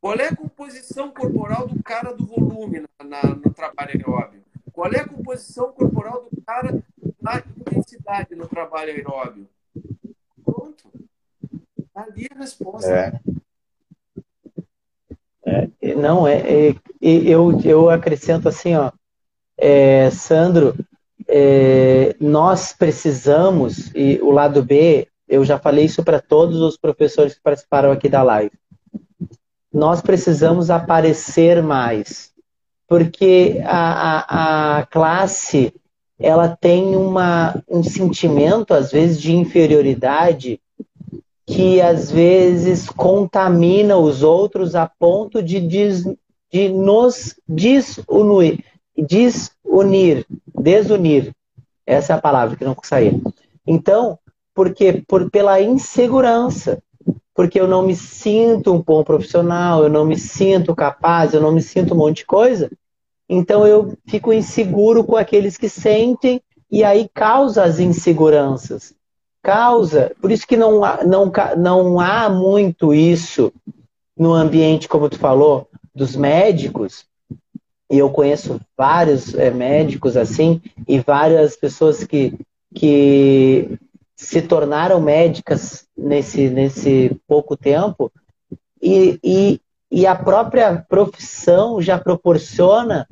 Qual 0.00 0.14
é 0.14 0.28
a 0.28 0.36
composição 0.36 1.10
corporal 1.10 1.66
do 1.66 1.82
cara 1.82 2.12
do 2.12 2.26
volume 2.26 2.80
na, 2.80 3.04
na, 3.04 3.34
no 3.34 3.52
trabalho 3.52 3.90
aeróbio? 3.90 4.44
Qual 4.72 4.92
é 4.92 5.00
a 5.00 5.08
composição 5.08 5.72
corporal 5.72 6.28
do 6.30 6.42
cara 6.42 6.82
na 7.20 7.38
intensidade 7.38 8.34
no 8.34 8.46
trabalho 8.46 8.92
aeróbio? 8.92 9.48
Pronto. 10.44 10.88
Está 11.78 12.02
ali 12.02 12.28
a 12.30 12.38
resposta. 12.38 12.90
É. 12.90 13.20
É, 15.46 15.94
não, 15.94 16.26
é, 16.26 16.38
é, 16.38 16.74
eu, 17.00 17.60
eu 17.64 17.88
acrescento 17.88 18.48
assim, 18.48 18.74
ó, 18.74 18.90
é, 19.56 20.10
Sandro, 20.10 20.74
é, 21.28 22.16
nós 22.20 22.72
precisamos, 22.72 23.92
e 23.94 24.18
o 24.20 24.32
lado 24.32 24.62
B, 24.62 25.06
eu 25.28 25.44
já 25.44 25.58
falei 25.58 25.84
isso 25.84 26.02
para 26.02 26.20
todos 26.20 26.60
os 26.60 26.76
professores 26.76 27.34
que 27.34 27.42
participaram 27.42 27.92
aqui 27.92 28.08
da 28.08 28.24
live, 28.24 28.52
nós 29.72 30.00
precisamos 30.00 30.68
aparecer 30.68 31.62
mais, 31.62 32.32
porque 32.88 33.60
a, 33.64 34.78
a, 34.78 34.78
a 34.78 34.86
classe 34.86 35.72
ela 36.18 36.56
tem 36.56 36.96
uma, 36.96 37.62
um 37.68 37.82
sentimento, 37.82 38.72
às 38.72 38.90
vezes, 38.90 39.20
de 39.20 39.34
inferioridade 39.34 40.60
que 41.46 41.80
às 41.80 42.10
vezes 42.10 42.88
contamina 42.90 43.96
os 43.96 44.22
outros 44.22 44.74
a 44.74 44.86
ponto 44.86 45.40
de, 45.40 45.60
des, 45.60 46.04
de 46.52 46.68
nos 46.68 47.38
desunir, 47.48 48.64
desunir, 48.96 50.26
desunir. 50.58 51.32
Essa 51.86 52.14
é 52.14 52.16
a 52.16 52.20
palavra 52.20 52.56
que 52.56 52.64
não 52.64 52.76
saía. 52.82 53.12
Então, 53.64 54.18
porque 54.52 55.04
por 55.06 55.30
pela 55.30 55.60
insegurança, 55.60 56.82
porque 57.32 57.60
eu 57.60 57.68
não 57.68 57.86
me 57.86 57.94
sinto 57.94 58.72
um 58.72 58.82
bom 58.82 59.04
profissional, 59.04 59.84
eu 59.84 59.88
não 59.88 60.04
me 60.04 60.18
sinto 60.18 60.74
capaz, 60.74 61.32
eu 61.32 61.40
não 61.40 61.52
me 61.52 61.62
sinto 61.62 61.94
um 61.94 61.98
monte 61.98 62.18
de 62.18 62.26
coisa. 62.26 62.68
Então 63.28 63.64
eu 63.64 63.96
fico 64.08 64.32
inseguro 64.32 65.04
com 65.04 65.16
aqueles 65.16 65.56
que 65.56 65.68
sentem 65.68 66.40
e 66.70 66.82
aí 66.82 67.08
causa 67.14 67.62
as 67.62 67.78
inseguranças 67.78 68.96
causa, 69.46 70.12
por 70.20 70.32
isso 70.32 70.44
que 70.44 70.56
não, 70.56 70.80
não, 71.06 71.32
não 71.56 72.00
há 72.00 72.28
muito 72.28 72.92
isso 72.92 73.52
no 74.18 74.34
ambiente, 74.34 74.88
como 74.88 75.08
tu 75.08 75.20
falou, 75.20 75.68
dos 75.94 76.16
médicos, 76.16 77.06
e 77.88 77.96
eu 77.96 78.10
conheço 78.10 78.60
vários 78.76 79.36
é, 79.36 79.48
médicos 79.52 80.16
assim, 80.16 80.60
e 80.88 80.98
várias 80.98 81.54
pessoas 81.54 82.02
que, 82.02 82.34
que 82.74 83.78
se 84.16 84.42
tornaram 84.42 85.00
médicas 85.00 85.86
nesse, 85.96 86.50
nesse 86.50 87.16
pouco 87.28 87.56
tempo, 87.56 88.10
e, 88.82 89.20
e, 89.22 89.60
e 89.92 90.06
a 90.08 90.16
própria 90.16 90.84
profissão 90.88 91.80
já 91.80 91.96
proporciona 91.96 93.06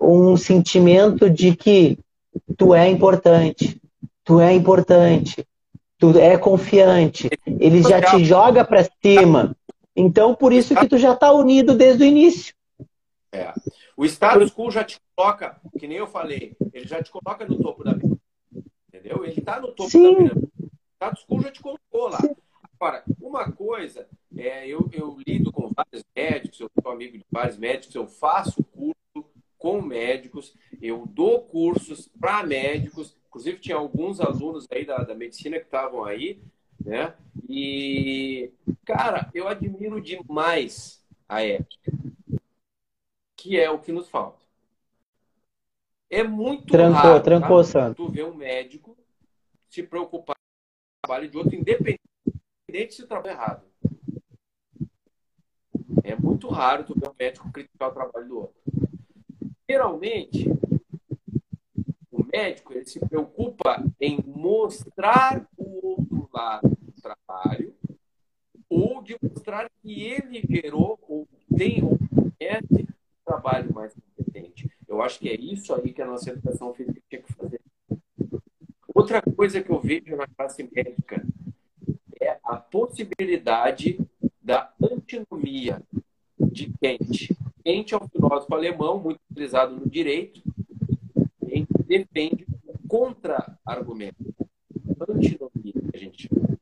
um 0.00 0.36
sentimento 0.36 1.30
de 1.30 1.54
que 1.54 2.00
tu 2.56 2.74
é 2.74 2.90
importante, 2.90 3.80
tu 4.24 4.40
é 4.40 4.52
importante, 4.52 5.46
tu 5.98 6.16
é 6.18 6.38
confiante, 6.38 7.28
ele 7.46 7.82
já 7.82 8.00
te 8.00 8.24
joga 8.24 8.64
para 8.64 8.88
cima. 9.02 9.56
Então, 9.94 10.34
por 10.34 10.52
isso 10.52 10.74
que 10.76 10.86
tu 10.86 10.96
já 10.96 11.12
está 11.12 11.32
unido 11.32 11.74
desde 11.74 12.04
o 12.04 12.06
início. 12.06 12.54
É. 13.32 13.52
O 13.96 14.04
status 14.04 14.52
quo 14.52 14.70
já 14.70 14.84
te 14.84 15.00
coloca, 15.16 15.60
que 15.76 15.88
nem 15.88 15.98
eu 15.98 16.06
falei, 16.06 16.56
ele 16.72 16.86
já 16.86 17.02
te 17.02 17.10
coloca 17.10 17.44
no 17.44 17.60
topo 17.60 17.82
da 17.82 17.94
pirâmide. 17.94 18.20
Entendeu? 18.88 19.24
Ele 19.24 19.40
está 19.40 19.60
no 19.60 19.68
topo 19.68 19.90
Sim. 19.90 20.04
da 20.04 20.16
pirâmide. 20.16 20.48
O 20.62 20.70
status 20.94 21.24
quo 21.28 21.42
já 21.42 21.50
te 21.50 21.60
colocou 21.60 22.08
lá. 22.08 22.20
Agora, 22.80 23.02
uma 23.20 23.50
coisa, 23.50 24.06
é, 24.36 24.68
eu, 24.68 24.88
eu 24.92 25.18
lido 25.26 25.50
com 25.50 25.72
vários 25.74 26.04
médicos, 26.14 26.60
eu 26.60 26.70
sou 26.80 26.92
amigo 26.92 27.18
de 27.18 27.24
vários 27.28 27.58
médicos, 27.58 27.92
eu 27.96 28.06
faço 28.06 28.62
curso 28.62 29.28
com 29.58 29.82
médicos, 29.82 30.54
eu 30.80 31.04
dou 31.04 31.40
cursos 31.40 32.08
para 32.20 32.44
médicos, 32.44 33.16
Inclusive, 33.28 33.58
tinha 33.58 33.76
alguns 33.76 34.20
alunos 34.20 34.66
aí 34.70 34.84
da, 34.84 34.98
da 34.98 35.14
medicina 35.14 35.58
que 35.58 35.66
estavam 35.66 36.04
aí, 36.04 36.40
né? 36.84 37.14
E, 37.48 38.50
cara, 38.84 39.30
eu 39.34 39.46
admiro 39.46 40.00
demais 40.00 41.04
a 41.28 41.42
ética, 41.42 41.92
que 43.36 43.58
é 43.58 43.70
o 43.70 43.78
que 43.78 43.92
nos 43.92 44.08
falta. 44.08 44.38
É 46.10 46.22
muito 46.22 46.68
trancou, 46.68 47.02
raro 47.02 47.22
trancou, 47.22 47.64
tá? 47.64 47.94
tu 47.94 48.08
ver 48.08 48.24
um 48.24 48.34
médico 48.34 48.96
se 49.68 49.82
preocupar 49.82 50.34
com 50.34 50.40
o 50.40 51.06
trabalho 51.06 51.30
de 51.30 51.36
outro, 51.36 51.54
independente 51.54 52.00
se 52.94 53.02
o 53.02 53.06
trabalho 53.06 53.28
é 53.28 53.34
errado. 53.34 53.68
É 56.02 56.16
muito 56.16 56.48
raro 56.48 56.84
tu 56.84 56.98
ver 56.98 57.10
um 57.10 57.14
médico 57.18 57.52
criticar 57.52 57.90
o 57.90 57.92
trabalho 57.92 58.26
do 58.26 58.38
outro. 58.38 58.56
Geralmente, 59.68 60.46
médico 62.32 62.72
ele 62.72 62.84
se 62.84 63.00
preocupa 63.00 63.84
em 64.00 64.18
mostrar 64.26 65.46
o 65.56 65.86
outro 65.86 66.28
lado 66.32 66.68
do 66.68 66.92
trabalho 67.00 67.74
ou 68.68 69.02
de 69.02 69.16
mostrar 69.22 69.70
que 69.82 70.02
ele 70.02 70.42
gerou 70.48 70.98
ou 71.08 71.26
tem 71.56 71.82
ou 71.82 71.98
conhece 71.98 72.82
um 72.82 73.24
trabalho 73.24 73.72
mais 73.72 73.94
competente. 73.94 74.70
Eu 74.86 75.02
acho 75.02 75.18
que 75.18 75.28
é 75.28 75.34
isso 75.34 75.74
aí 75.74 75.92
que 75.92 76.02
a 76.02 76.06
nossa 76.06 76.30
educação 76.30 76.74
física 76.74 77.00
tinha 77.08 77.22
que 77.22 77.32
fazer. 77.32 77.60
Outra 78.94 79.22
coisa 79.22 79.62
que 79.62 79.70
eu 79.70 79.80
vejo 79.80 80.16
na 80.16 80.26
classe 80.26 80.68
médica 80.74 81.24
é 82.20 82.38
a 82.42 82.56
possibilidade 82.56 83.98
da 84.42 84.72
antinomia 84.82 85.82
de 86.40 86.72
Kant. 86.80 87.28
Kant 87.64 87.94
é 87.94 87.96
um 87.96 88.08
filósofo 88.08 88.54
alemão 88.54 88.98
muito 88.98 89.20
utilizado 89.30 89.76
no 89.76 89.88
direito, 89.88 90.42
defende 91.88 92.46
o 92.66 92.78
contra-argumento, 92.86 94.22
antinomia, 95.08 95.72
que 95.72 95.96
a 95.96 95.98
gente 95.98 96.28
chama. 96.28 96.58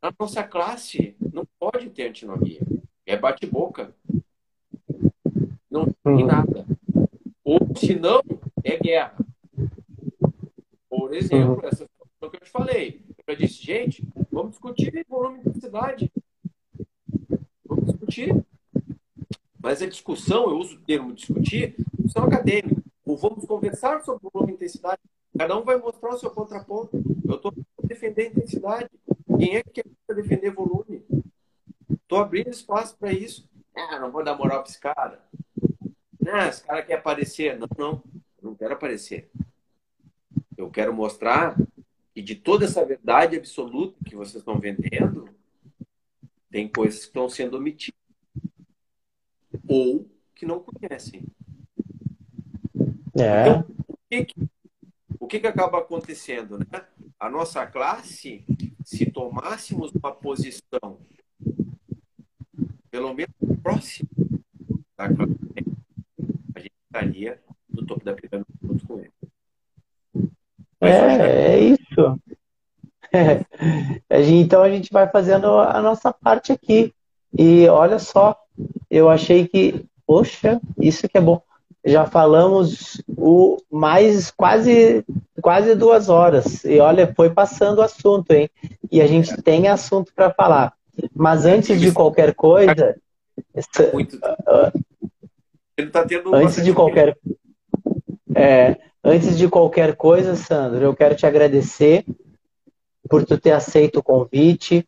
Na 0.00 0.12
nossa 0.18 0.42
classe 0.44 1.16
não 1.32 1.44
pode 1.58 1.90
ter 1.90 2.08
antinomia, 2.08 2.60
é 3.04 3.16
bate-boca, 3.16 3.94
não 5.70 5.86
tem 5.86 6.14
uhum. 6.14 6.26
nada. 6.26 6.66
Ou 7.44 7.58
se 7.76 7.94
não, 7.94 8.22
é 8.64 8.78
guerra. 8.78 9.18
Por 10.88 11.12
exemplo, 11.12 11.54
uhum. 11.54 11.66
essa 11.66 11.84
situação 11.84 12.30
que 12.30 12.36
eu 12.36 12.40
te 12.40 12.50
falei. 12.50 13.04
Eu 13.26 13.36
disse, 13.36 13.62
gente, 13.62 14.06
vamos 14.30 14.52
discutir 14.52 15.04
volume 15.08 15.40
de 15.40 15.48
intensidade. 15.48 16.12
Vamos 17.64 17.86
discutir. 17.86 18.44
Mas 19.62 19.82
a 19.82 19.86
discussão, 19.86 20.50
eu 20.50 20.58
uso 20.58 20.76
o 20.76 20.80
termo 20.80 21.12
discutir, 21.12 21.74
discussão 21.92 22.24
acadêmica. 22.24 22.79
Ou 23.10 23.16
vamos 23.16 23.44
conversar 23.44 24.04
sobre 24.04 24.28
volume 24.32 24.52
e 24.52 24.54
intensidade. 24.54 25.00
Cada 25.36 25.58
um 25.58 25.64
vai 25.64 25.76
mostrar 25.76 26.10
o 26.10 26.18
seu 26.18 26.30
contraponto. 26.30 27.02
Eu 27.28 27.34
estou 27.34 27.52
defender 27.82 28.28
intensidade. 28.28 28.88
Quem 29.36 29.56
é 29.56 29.64
que 29.64 29.82
quer 29.82 30.14
defender 30.14 30.52
volume? 30.52 31.04
Estou 31.90 32.18
abrindo 32.18 32.50
espaço 32.50 32.96
para 32.96 33.12
isso. 33.12 33.50
Ah, 33.74 33.98
não 33.98 34.12
vou 34.12 34.22
dar 34.22 34.36
moral 34.36 34.62
para 34.62 34.70
esse 34.70 34.78
cara. 34.78 35.24
Ah, 36.24 36.46
esse 36.46 36.62
cara 36.62 36.84
quer 36.84 36.98
aparecer. 36.98 37.58
Não, 37.58 37.66
não. 37.76 38.02
Eu 38.40 38.50
não 38.50 38.54
quero 38.54 38.74
aparecer. 38.74 39.28
Eu 40.56 40.70
quero 40.70 40.94
mostrar 40.94 41.56
que 42.14 42.22
de 42.22 42.36
toda 42.36 42.64
essa 42.64 42.84
verdade 42.84 43.36
absoluta 43.36 43.98
que 44.04 44.14
vocês 44.14 44.36
estão 44.36 44.56
vendendo, 44.60 45.28
tem 46.48 46.68
coisas 46.68 47.00
que 47.00 47.06
estão 47.06 47.28
sendo 47.28 47.56
omitidas. 47.56 47.98
Ou 49.66 50.08
que 50.32 50.46
não 50.46 50.60
conhecem. 50.60 51.24
É. 53.18 53.48
Então, 53.48 53.66
o 53.88 53.96
que, 54.08 54.24
que, 54.24 54.48
o 55.18 55.26
que, 55.26 55.40
que 55.40 55.46
acaba 55.46 55.78
acontecendo? 55.78 56.58
Né? 56.58 56.84
A 57.18 57.28
nossa 57.28 57.66
classe, 57.66 58.44
se 58.84 59.10
tomássemos 59.10 59.92
uma 59.92 60.12
posição, 60.12 60.98
pelo 62.90 63.14
menos 63.14 63.34
próxima 63.62 64.08
da 64.96 65.08
classe, 65.08 65.36
a 66.54 66.60
gente 66.60 66.72
estaria 66.86 67.40
no 67.68 67.86
topo 67.86 68.04
da 68.04 68.14
pirâmide 68.14 68.48
junto 68.62 68.86
com 68.86 68.98
ele. 68.98 69.12
É, 70.80 70.88
é 70.88 71.58
isso. 71.60 72.20
É. 73.12 73.44
Então 74.10 74.62
a 74.62 74.70
gente 74.70 74.92
vai 74.92 75.08
fazendo 75.08 75.46
a 75.58 75.80
nossa 75.80 76.12
parte 76.12 76.52
aqui. 76.52 76.94
E 77.36 77.68
olha 77.68 77.98
só, 77.98 78.36
eu 78.90 79.08
achei 79.08 79.46
que, 79.46 79.84
poxa, 80.06 80.60
isso 80.78 81.08
que 81.08 81.18
é 81.18 81.20
bom. 81.20 81.42
Já 81.84 82.04
falamos 82.04 83.02
o 83.08 83.56
mais 83.70 84.30
quase 84.30 85.04
quase 85.40 85.74
duas 85.74 86.08
horas. 86.08 86.64
E 86.64 86.78
olha, 86.78 87.12
foi 87.14 87.30
passando 87.30 87.78
o 87.78 87.82
assunto, 87.82 88.30
hein? 88.32 88.50
E 88.90 89.00
a 89.00 89.06
gente 89.06 89.40
tem 89.42 89.68
assunto 89.68 90.12
para 90.14 90.30
falar. 90.30 90.74
Mas 91.14 91.46
antes 91.46 91.80
de 91.80 91.92
qualquer 91.92 92.34
coisa. 92.34 92.96
Muito. 93.92 94.18
Ele 95.76 95.90
tá 95.90 96.04
tendo 96.04 96.34
antes 96.34 96.62
de 96.62 96.74
qualquer. 96.74 97.16
É, 98.34 98.76
Antes 99.02 99.38
de 99.38 99.48
qualquer 99.48 99.96
coisa, 99.96 100.36
Sandro, 100.36 100.84
eu 100.84 100.94
quero 100.94 101.14
te 101.14 101.24
agradecer 101.24 102.04
por 103.08 103.24
tu 103.24 103.38
ter 103.38 103.52
aceito 103.52 104.00
o 104.00 104.02
convite, 104.02 104.86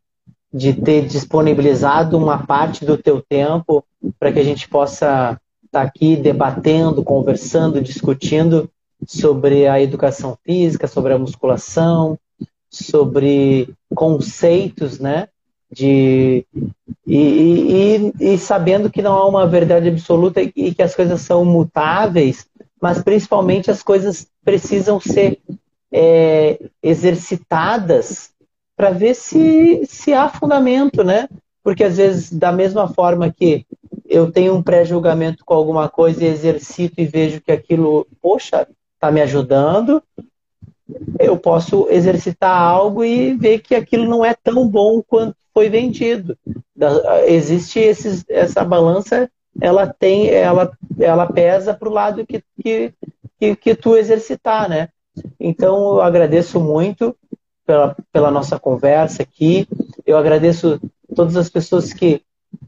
de 0.52 0.74
ter 0.74 1.06
disponibilizado 1.06 2.18
uma 2.18 2.46
parte 2.46 2.84
do 2.84 2.98
teu 2.98 3.22
tempo 3.22 3.82
para 4.18 4.30
que 4.30 4.38
a 4.38 4.44
gente 4.44 4.68
possa 4.68 5.40
estar 5.72 5.80
tá 5.80 5.82
aqui 5.82 6.16
debatendo, 6.16 7.02
conversando, 7.02 7.80
discutindo 7.80 8.70
sobre 9.06 9.66
a 9.66 9.80
educação 9.80 10.36
física, 10.44 10.86
sobre 10.86 11.14
a 11.14 11.18
musculação, 11.18 12.18
sobre 12.70 13.72
conceitos, 13.94 14.98
né? 14.98 15.28
De, 15.74 16.46
e, 17.06 17.16
e, 17.16 18.12
e, 18.20 18.38
sabendo 18.38 18.90
que 18.90 19.00
não 19.00 19.14
há 19.14 19.26
uma 19.26 19.46
verdade 19.46 19.88
absoluta 19.88 20.42
e 20.42 20.74
que 20.74 20.82
as 20.82 20.94
coisas 20.94 21.22
são 21.22 21.46
mutáveis, 21.46 22.46
mas 22.78 23.02
principalmente 23.02 23.70
as 23.70 23.82
coisas 23.82 24.26
precisam 24.44 25.00
ser 25.00 25.38
é, 25.90 26.60
exercitadas 26.82 28.30
para 28.76 28.90
ver 28.90 29.14
se, 29.14 29.86
se 29.86 30.12
há 30.12 30.28
fundamento, 30.28 31.02
né? 31.02 31.26
Porque 31.64 31.84
às 31.84 31.96
vezes, 31.96 32.30
da 32.30 32.52
mesma 32.52 32.88
forma 32.88 33.32
que 33.32 33.64
eu 34.12 34.30
tenho 34.30 34.54
um 34.54 34.62
pré-julgamento 34.62 35.42
com 35.42 35.54
alguma 35.54 35.88
coisa 35.88 36.22
e 36.22 36.28
exercito 36.28 37.00
e 37.00 37.06
vejo 37.06 37.40
que 37.40 37.50
aquilo, 37.50 38.06
poxa, 38.20 38.68
está 38.94 39.10
me 39.10 39.22
ajudando, 39.22 40.02
eu 41.18 41.38
posso 41.38 41.88
exercitar 41.88 42.60
algo 42.60 43.02
e 43.02 43.32
ver 43.32 43.60
que 43.60 43.74
aquilo 43.74 44.04
não 44.04 44.22
é 44.22 44.34
tão 44.34 44.68
bom 44.68 45.02
quanto 45.02 45.34
foi 45.54 45.70
vendido. 45.70 46.36
Existe 47.26 47.78
esses, 47.80 48.22
essa 48.28 48.62
balança 48.62 49.30
ela 49.58 49.86
tem, 49.86 50.28
ela, 50.28 50.70
ela 50.98 51.26
pesa 51.26 51.72
para 51.72 51.88
o 51.88 51.92
lado 51.92 52.26
que, 52.26 52.42
que, 52.62 52.92
que, 53.38 53.56
que 53.56 53.74
tu 53.74 53.96
exercitar, 53.96 54.68
né? 54.68 54.90
Então, 55.40 55.94
eu 55.94 56.02
agradeço 56.02 56.60
muito 56.60 57.16
pela, 57.64 57.96
pela 58.12 58.30
nossa 58.30 58.58
conversa 58.58 59.22
aqui. 59.22 59.66
Eu 60.04 60.18
agradeço 60.18 60.78
todas 61.14 61.36
as 61.36 61.48
pessoas 61.48 61.94
que 61.94 62.22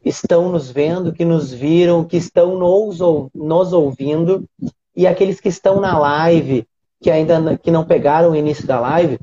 estão 0.04 0.50
nos 0.50 0.70
vendo, 0.70 1.12
que 1.12 1.24
nos 1.24 1.52
viram, 1.52 2.04
que 2.04 2.16
estão 2.16 2.58
nos, 2.58 2.98
nos 3.34 3.72
ouvindo 3.72 4.48
e 4.96 5.06
aqueles 5.06 5.40
que 5.40 5.48
estão 5.48 5.80
na 5.80 5.98
live, 5.98 6.66
que 7.00 7.10
ainda 7.10 7.58
que 7.58 7.70
não 7.70 7.84
pegaram 7.84 8.30
o 8.30 8.36
início 8.36 8.66
da 8.66 8.78
live, 8.78 9.18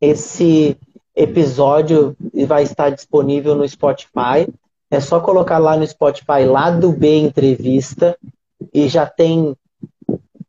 esse 0.00 0.76
episódio 1.14 2.16
vai 2.46 2.62
estar 2.62 2.90
disponível 2.90 3.54
no 3.54 3.68
Spotify. 3.68 4.48
É 4.90 5.00
só 5.00 5.20
colocar 5.20 5.58
lá 5.58 5.76
no 5.76 5.86
Spotify, 5.86 6.44
lá 6.46 6.70
do 6.70 6.92
B 6.92 7.18
Entrevista, 7.18 8.16
e 8.72 8.88
já 8.88 9.04
tem 9.04 9.54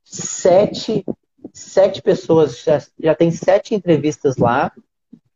sete, 0.04 1.06
sete 1.52 2.02
pessoas, 2.02 2.64
já, 2.64 2.82
já 3.00 3.14
tem 3.14 3.32
sete 3.32 3.76
entrevistas 3.76 4.38
lá. 4.38 4.72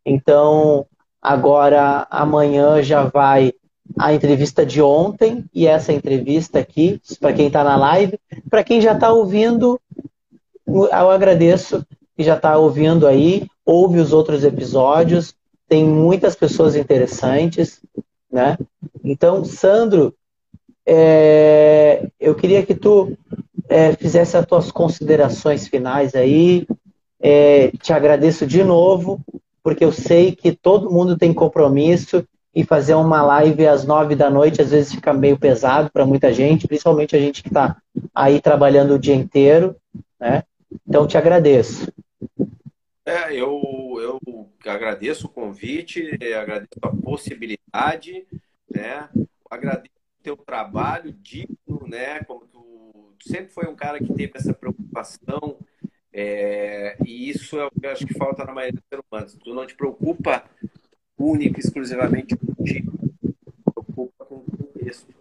Então, 0.06 0.86
agora, 1.22 2.07
amanhã 2.10 2.82
já 2.82 3.03
vai 3.03 3.53
a 3.97 4.14
entrevista 4.14 4.65
de 4.65 4.81
ontem 4.81 5.45
e 5.53 5.68
essa 5.68 5.93
entrevista 5.93 6.60
aqui, 6.60 6.99
para 7.19 7.34
quem 7.34 7.47
está 7.47 7.64
na 7.64 7.76
live. 7.76 8.19
Para 8.49 8.64
quem 8.64 8.81
já 8.81 8.93
está 8.93 9.11
ouvindo, 9.11 9.80
eu 10.65 11.10
agradeço 11.11 11.85
que 12.15 12.23
já 12.23 12.35
está 12.35 12.57
ouvindo 12.57 13.07
aí, 13.07 13.47
ouve 13.65 13.99
os 13.99 14.14
outros 14.14 14.43
episódios, 14.43 15.35
tem 15.68 15.84
muitas 15.85 16.35
pessoas 16.35 16.76
interessantes, 16.76 17.81
né? 18.31 18.57
Então, 19.03 19.43
Sandro, 19.43 20.14
é, 20.85 22.07
eu 22.19 22.35
queria 22.35 22.65
que 22.65 22.76
tu 22.76 23.18
é, 23.69 23.93
fizesse 23.93 24.38
as 24.38 24.45
tuas 24.45 24.72
considerações 24.72 25.68
finais 25.68 26.14
aí. 26.15 26.68
É, 27.19 27.72
te 27.81 27.93
agradeço 27.93 28.45
de 28.45 28.64
novo, 28.64 29.19
porque 29.64 29.84
eu 29.84 29.91
sei 29.91 30.34
que 30.35 30.51
todo 30.51 30.91
mundo 30.91 31.18
tem 31.18 31.34
compromisso 31.34 32.26
e 32.53 32.63
fazer 32.63 32.93
uma 32.93 33.21
live 33.21 33.65
às 33.67 33.85
nove 33.85 34.15
da 34.15 34.30
noite 34.30 34.61
às 34.61 34.71
vezes 34.71 34.93
fica 34.93 35.13
meio 35.13 35.38
pesado 35.38 35.89
para 35.91 36.05
muita 36.05 36.31
gente, 36.31 36.67
principalmente 36.67 37.15
a 37.15 37.19
gente 37.19 37.41
que 37.41 37.49
está 37.49 37.77
aí 38.13 38.39
trabalhando 38.39 38.93
o 38.93 38.99
dia 38.99 39.15
inteiro, 39.15 39.75
né? 40.19 40.43
Então 40.88 41.07
te 41.07 41.17
agradeço. 41.17 41.91
É, 43.05 43.34
eu, 43.34 43.61
eu 43.99 44.49
agradeço 44.65 45.27
o 45.27 45.30
convite, 45.30 46.17
agradeço 46.35 46.80
a 46.81 46.89
possibilidade 46.89 48.25
né? 48.73 49.09
Agradeço 49.49 49.95
o 50.19 50.23
teu 50.23 50.35
trabalho 50.35 51.13
digno, 51.13 51.88
né? 51.88 52.23
Como 52.23 52.47
tu, 52.47 53.13
tu, 53.19 53.30
sempre 53.30 53.53
foi 53.53 53.67
um 53.67 53.75
cara 53.75 53.99
que 53.99 54.13
teve 54.13 54.34
essa 54.35 54.53
preocupação 54.53 55.57
é, 56.11 56.97
e 57.05 57.30
isso 57.30 57.59
é 57.59 57.65
o 57.65 57.71
que 57.71 57.85
eu 57.85 57.91
acho 57.91 58.05
que 58.05 58.17
falta 58.17 58.43
na 58.43 58.53
maioria 58.53 58.80
dos 58.80 58.88
seres 58.89 59.05
humanos. 59.11 59.38
Tu 59.43 59.53
não 59.53 59.65
te 59.65 59.75
preocupa 59.75 60.43
única 61.18 61.60
exclusivamente 61.60 62.35
contigo, 62.35 62.91
preocupa 63.65 64.26
com 64.26 64.35
o 64.35 64.44
contexto. 64.44 65.14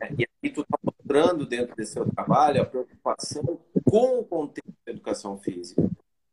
É, 0.00 0.12
e 0.18 0.26
aí 0.42 0.50
tu 0.50 0.62
está 0.62 0.78
mostrando 0.82 1.46
dentro 1.46 1.74
desse 1.76 1.92
seu 1.92 2.08
trabalho 2.10 2.62
a 2.62 2.66
preocupação 2.66 3.60
com 3.84 4.20
o 4.20 4.24
contexto 4.24 4.74
da 4.86 4.92
educação 4.92 5.38
física, 5.38 5.88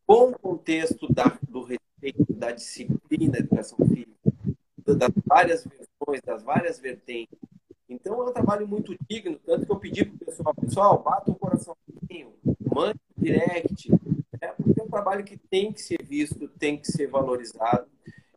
com 0.05 0.29
o 0.29 0.39
contexto 0.39 1.11
da, 1.11 1.37
do 1.47 1.63
respeito 1.63 2.33
da 2.33 2.51
disciplina 2.51 3.33
da 3.33 3.39
educação 3.39 3.77
física, 3.87 4.95
das 4.95 5.11
várias 5.25 5.65
versões, 5.65 6.21
das 6.23 6.43
várias 6.43 6.79
vertentes. 6.79 7.37
Então 7.89 8.21
é 8.21 8.29
um 8.29 8.33
trabalho 8.33 8.67
muito 8.67 8.95
digno, 9.09 9.39
tanto 9.45 9.65
que 9.65 9.71
eu 9.71 9.79
pedi 9.79 10.05
para 10.05 10.15
o 10.15 10.25
pessoal, 10.25 10.55
pessoal, 10.55 11.03
bata 11.03 11.31
o 11.31 11.35
coraçãozinho, 11.35 12.33
mande 12.73 12.99
direct, 13.17 13.89
né? 13.91 14.53
porque 14.57 14.79
é 14.79 14.83
um 14.83 14.89
trabalho 14.89 15.23
que 15.23 15.37
tem 15.37 15.71
que 15.71 15.81
ser 15.81 16.03
visto, 16.03 16.47
tem 16.49 16.77
que 16.77 16.91
ser 16.91 17.07
valorizado. 17.07 17.87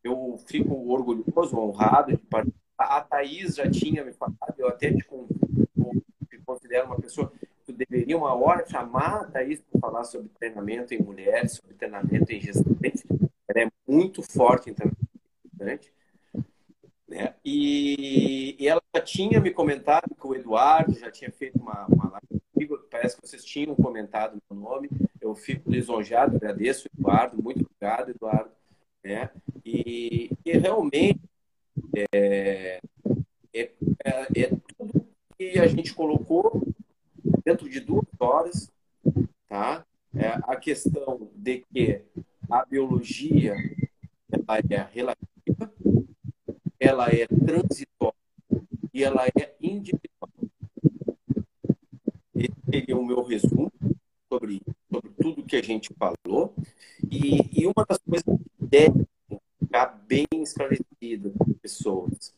Eu 0.02 0.38
fico 0.46 0.74
orgulhoso, 0.88 1.58
honrado 1.58 2.12
de 2.12 2.18
participar. 2.18 2.60
A 2.78 3.00
Thaís 3.02 3.56
já 3.56 3.70
tinha 3.70 4.02
me 4.02 4.12
falado, 4.12 4.54
eu 4.56 4.68
até 4.68 4.90
te 4.90 5.04
considero 6.44 6.86
uma 6.86 6.96
pessoa 6.96 7.30
que 7.64 7.72
deveria 7.72 8.16
uma 8.16 8.34
hora 8.34 8.66
chamar 8.66 9.20
a 9.20 9.24
Thaís 9.24 9.60
para 9.60 9.80
falar 9.80 10.04
sobre 10.04 10.30
treinamento 10.30 10.94
em 10.94 11.02
mulheres, 11.02 11.52
sobre 11.52 11.74
treinamento 11.74 12.32
em 12.32 12.40
gestantes. 12.40 13.04
Ela 13.46 13.66
é 13.66 13.70
muito 13.86 14.22
forte 14.22 14.70
em 14.70 14.74
treinamento 14.74 15.10
né? 17.10 17.34
E, 17.44 18.56
e, 18.58 18.68
ela 18.68 18.80
já 18.94 19.02
tinha 19.02 19.40
me 19.40 19.50
comentado 19.50 20.14
que 20.14 20.26
o 20.26 20.34
Eduardo 20.34 20.96
já 20.96 21.10
tinha 21.10 21.30
feito 21.30 21.58
uma, 21.58 21.86
uma 21.86 22.08
live 22.08 22.40
comigo, 22.52 22.78
parece 22.88 23.16
que 23.16 23.26
vocês 23.26 23.44
tinham 23.44 23.74
comentado 23.74 24.40
meu 24.48 24.60
nome. 24.60 24.88
Eu 25.20 25.34
fico 25.34 25.68
lisonjeado, 25.68 26.36
agradeço, 26.36 26.88
Eduardo, 26.96 27.42
muito 27.42 27.66
obrigado, 27.66 28.10
Eduardo. 28.10 28.50
Né? 29.02 29.28
E, 29.72 30.30
e 30.44 30.58
realmente 30.58 31.20
é, 32.12 32.80
é, 33.54 33.60
é, 34.04 34.42
é 34.42 34.50
tudo 34.76 35.06
que 35.38 35.58
a 35.60 35.66
gente 35.68 35.94
colocou 35.94 36.66
dentro 37.44 37.68
de 37.68 37.78
duas 37.78 38.04
horas, 38.18 38.68
tá? 39.48 39.86
É 40.12 40.26
a 40.26 40.56
questão 40.56 41.30
de 41.36 41.64
que 41.72 42.02
a 42.50 42.64
biologia 42.64 43.54
ela 44.32 44.58
é 44.58 44.88
relativa, 44.92 45.72
ela 46.80 47.08
é 47.08 47.26
transitória 47.28 48.18
e 48.92 49.04
ela 49.04 49.26
é 49.26 49.54
individual. 49.60 50.30
Esse 52.34 52.56
seria 52.68 52.98
o 52.98 53.06
meu 53.06 53.22
resumo 53.22 53.70
sobre, 54.28 54.60
sobre 54.92 55.10
tudo 55.10 55.44
que 55.44 55.56
a 55.56 55.62
gente 55.62 55.94
falou. 55.94 56.54
E, 57.08 57.60
e 57.60 57.66
uma 57.66 57.84
das 57.88 57.98
coisas 57.98 58.24
que 58.24 58.66
deve 58.66 59.09
ficar 59.70 59.86
bem 60.08 60.26
as 60.34 60.52
pessoas. 61.62 62.34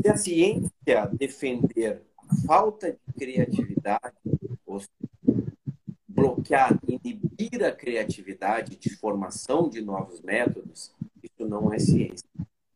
Se 0.00 0.08
a 0.08 0.16
ciência 0.16 1.06
defender 1.12 2.02
a 2.16 2.34
falta 2.46 2.92
de 2.92 3.12
criatividade, 3.12 4.16
ou 4.64 4.80
bloquear, 6.08 6.78
inibir 6.88 7.62
a 7.62 7.70
criatividade 7.70 8.76
de 8.76 8.96
formação 8.96 9.68
de 9.68 9.82
novos 9.82 10.22
métodos, 10.22 10.90
isso 11.22 11.46
não 11.46 11.72
é 11.72 11.78
ciência. 11.78 12.26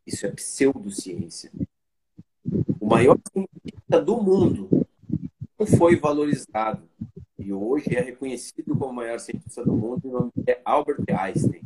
Isso 0.06 0.26
é 0.26 0.30
pseudociência. 0.30 1.50
O 2.78 2.86
maior 2.86 3.18
cientista 3.32 4.02
do 4.02 4.20
mundo 4.20 4.68
não 5.58 5.66
foi 5.66 5.96
valorizado 5.96 6.86
e 7.38 7.52
hoje 7.52 7.96
é 7.96 8.00
reconhecido 8.00 8.76
como 8.76 8.92
o 8.92 8.94
maior 8.94 9.18
cientista 9.18 9.64
do 9.64 9.72
mundo. 9.72 10.08
O 10.08 10.12
nome 10.12 10.32
é 10.46 10.60
Albert 10.64 11.04
Einstein. 11.08 11.62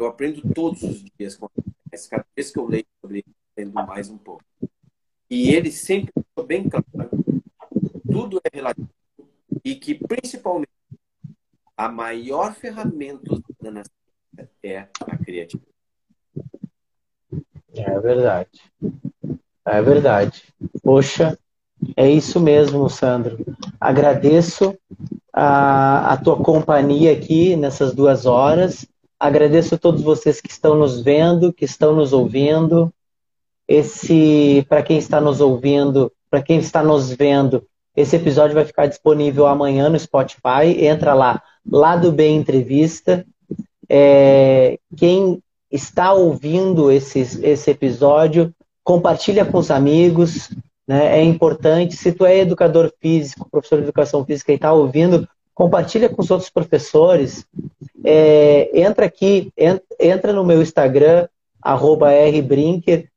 Eu 0.00 0.06
aprendo 0.06 0.40
todos 0.54 0.82
os 0.82 1.04
dias 1.18 1.36
com 1.36 1.46
ele. 1.58 1.74
Cada 2.08 2.24
vez 2.34 2.50
que 2.50 2.58
eu 2.58 2.66
leio 2.66 2.86
sobre 3.02 3.18
ele, 3.18 3.34
aprendo 3.52 3.74
mais 3.86 4.08
um 4.08 4.16
pouco. 4.16 4.42
E 5.28 5.50
ele 5.50 5.70
sempre 5.70 6.10
ficou 6.16 6.46
bem 6.46 6.66
claro: 6.70 6.86
tudo 8.10 8.40
é 8.42 8.56
relativo 8.56 8.88
e 9.62 9.74
que, 9.74 9.94
principalmente, 9.94 10.70
a 11.76 11.86
maior 11.90 12.54
ferramenta 12.54 13.42
da 13.60 13.82
ciência 13.82 14.50
é 14.62 14.78
a 14.78 15.18
criatividade. 15.18 15.70
É 17.74 18.00
verdade. 18.00 18.72
É 19.66 19.82
verdade. 19.82 20.54
Poxa, 20.82 21.38
é 21.94 22.10
isso 22.10 22.40
mesmo, 22.40 22.88
Sandro. 22.88 23.44
Agradeço 23.78 24.74
a, 25.30 26.14
a 26.14 26.16
tua 26.16 26.42
companhia 26.42 27.12
aqui 27.12 27.54
nessas 27.54 27.94
duas 27.94 28.24
horas. 28.24 28.86
Agradeço 29.20 29.74
a 29.74 29.78
todos 29.78 30.00
vocês 30.00 30.40
que 30.40 30.50
estão 30.50 30.74
nos 30.74 31.02
vendo, 31.02 31.52
que 31.52 31.66
estão 31.66 31.94
nos 31.94 32.14
ouvindo. 32.14 32.90
Esse, 33.68 34.64
para 34.66 34.82
quem 34.82 34.96
está 34.96 35.20
nos 35.20 35.42
ouvindo, 35.42 36.10
para 36.30 36.42
quem 36.42 36.58
está 36.58 36.82
nos 36.82 37.12
vendo, 37.12 37.62
esse 37.94 38.16
episódio 38.16 38.54
vai 38.54 38.64
ficar 38.64 38.86
disponível 38.86 39.46
amanhã 39.46 39.90
no 39.90 39.98
Spotify. 39.98 40.74
Entra 40.78 41.12
lá, 41.12 41.42
lá 41.70 41.96
do 41.96 42.10
Bem 42.10 42.38
Entrevista. 42.38 43.26
É, 43.88 44.78
quem 44.96 45.42
está 45.70 46.14
ouvindo 46.14 46.90
esse, 46.90 47.20
esse 47.42 47.70
episódio, 47.70 48.54
compartilha 48.82 49.44
com 49.44 49.58
os 49.58 49.70
amigos, 49.70 50.48
né? 50.88 51.18
É 51.18 51.22
importante. 51.22 51.94
Se 51.94 52.10
tu 52.10 52.24
é 52.24 52.38
educador 52.38 52.90
físico, 53.00 53.48
professor 53.50 53.76
de 53.76 53.84
educação 53.84 54.24
física 54.24 54.50
e 54.50 54.54
está 54.54 54.72
ouvindo, 54.72 55.28
compartilha 55.60 56.08
com 56.08 56.22
os 56.22 56.30
outros 56.30 56.48
professores. 56.48 57.44
É, 58.02 58.70
entra 58.80 59.04
aqui, 59.04 59.52
entra 60.00 60.32
no 60.32 60.42
meu 60.42 60.62
Instagram, 60.62 61.28
rbrinker, 61.62 63.10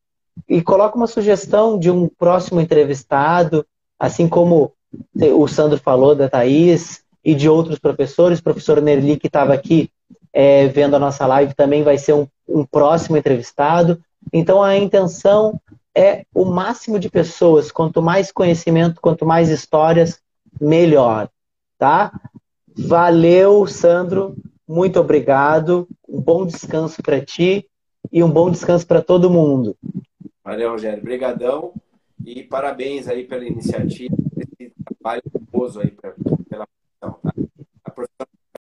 e 0.50 0.62
coloca 0.62 0.98
uma 0.98 1.08
sugestão 1.08 1.80
de 1.80 1.90
um 1.90 2.10
próximo 2.10 2.60
entrevistado, 2.60 3.66
assim 3.98 4.28
como 4.28 4.74
o 5.16 5.48
Sandro 5.48 5.80
falou 5.80 6.14
da 6.14 6.28
Thaís 6.28 7.02
e 7.24 7.34
de 7.34 7.48
outros 7.48 7.80
professores, 7.80 8.40
o 8.40 8.44
professor 8.44 8.82
Nerli 8.82 9.16
que 9.16 9.28
estava 9.28 9.54
aqui 9.54 9.90
é, 10.34 10.68
vendo 10.68 10.98
a 10.98 11.00
nossa 11.00 11.26
live 11.26 11.54
também 11.54 11.82
vai 11.82 11.98
ser 11.98 12.12
um, 12.12 12.28
um 12.46 12.66
próximo 12.66 13.16
entrevistado. 13.16 14.04
Então 14.34 14.62
a 14.62 14.76
intenção 14.76 15.62
é 15.96 16.26
o 16.36 16.44
máximo 16.44 17.00
de 17.00 17.10
pessoas. 17.10 17.72
Quanto 17.72 18.02
mais 18.02 18.34
conhecimento, 18.34 19.00
quanto 19.00 19.26
mais 19.26 19.48
histórias, 19.48 20.20
melhor. 20.60 21.30
Tá? 21.78 22.12
Valeu, 22.78 23.66
Sandro. 23.68 24.36
Muito 24.68 25.00
obrigado. 25.00 25.88
Um 26.08 26.22
bom 26.22 26.46
descanso 26.46 27.02
para 27.02 27.24
ti 27.24 27.70
e 28.12 28.24
um 28.24 28.30
bom 28.30 28.50
descanso 28.50 28.86
para 28.86 29.02
todo 29.02 29.30
mundo. 29.30 29.76
Valeu, 30.44 30.72
Rogério. 30.72 31.00
Obrigadão 31.00 31.74
e 32.26 32.44
parabéns 32.44 33.08
aí 33.08 33.26
pela 33.26 33.46
iniciativa, 33.46 34.16
esse 34.38 34.72
trabalho 34.86 35.24
famoso 35.32 35.82
aí 35.82 35.92
pra, 35.92 36.14
pela 36.50 36.68
profissão. 36.68 37.20
Tá? 37.22 37.34
A 37.84 37.92
profissão 37.92 38.28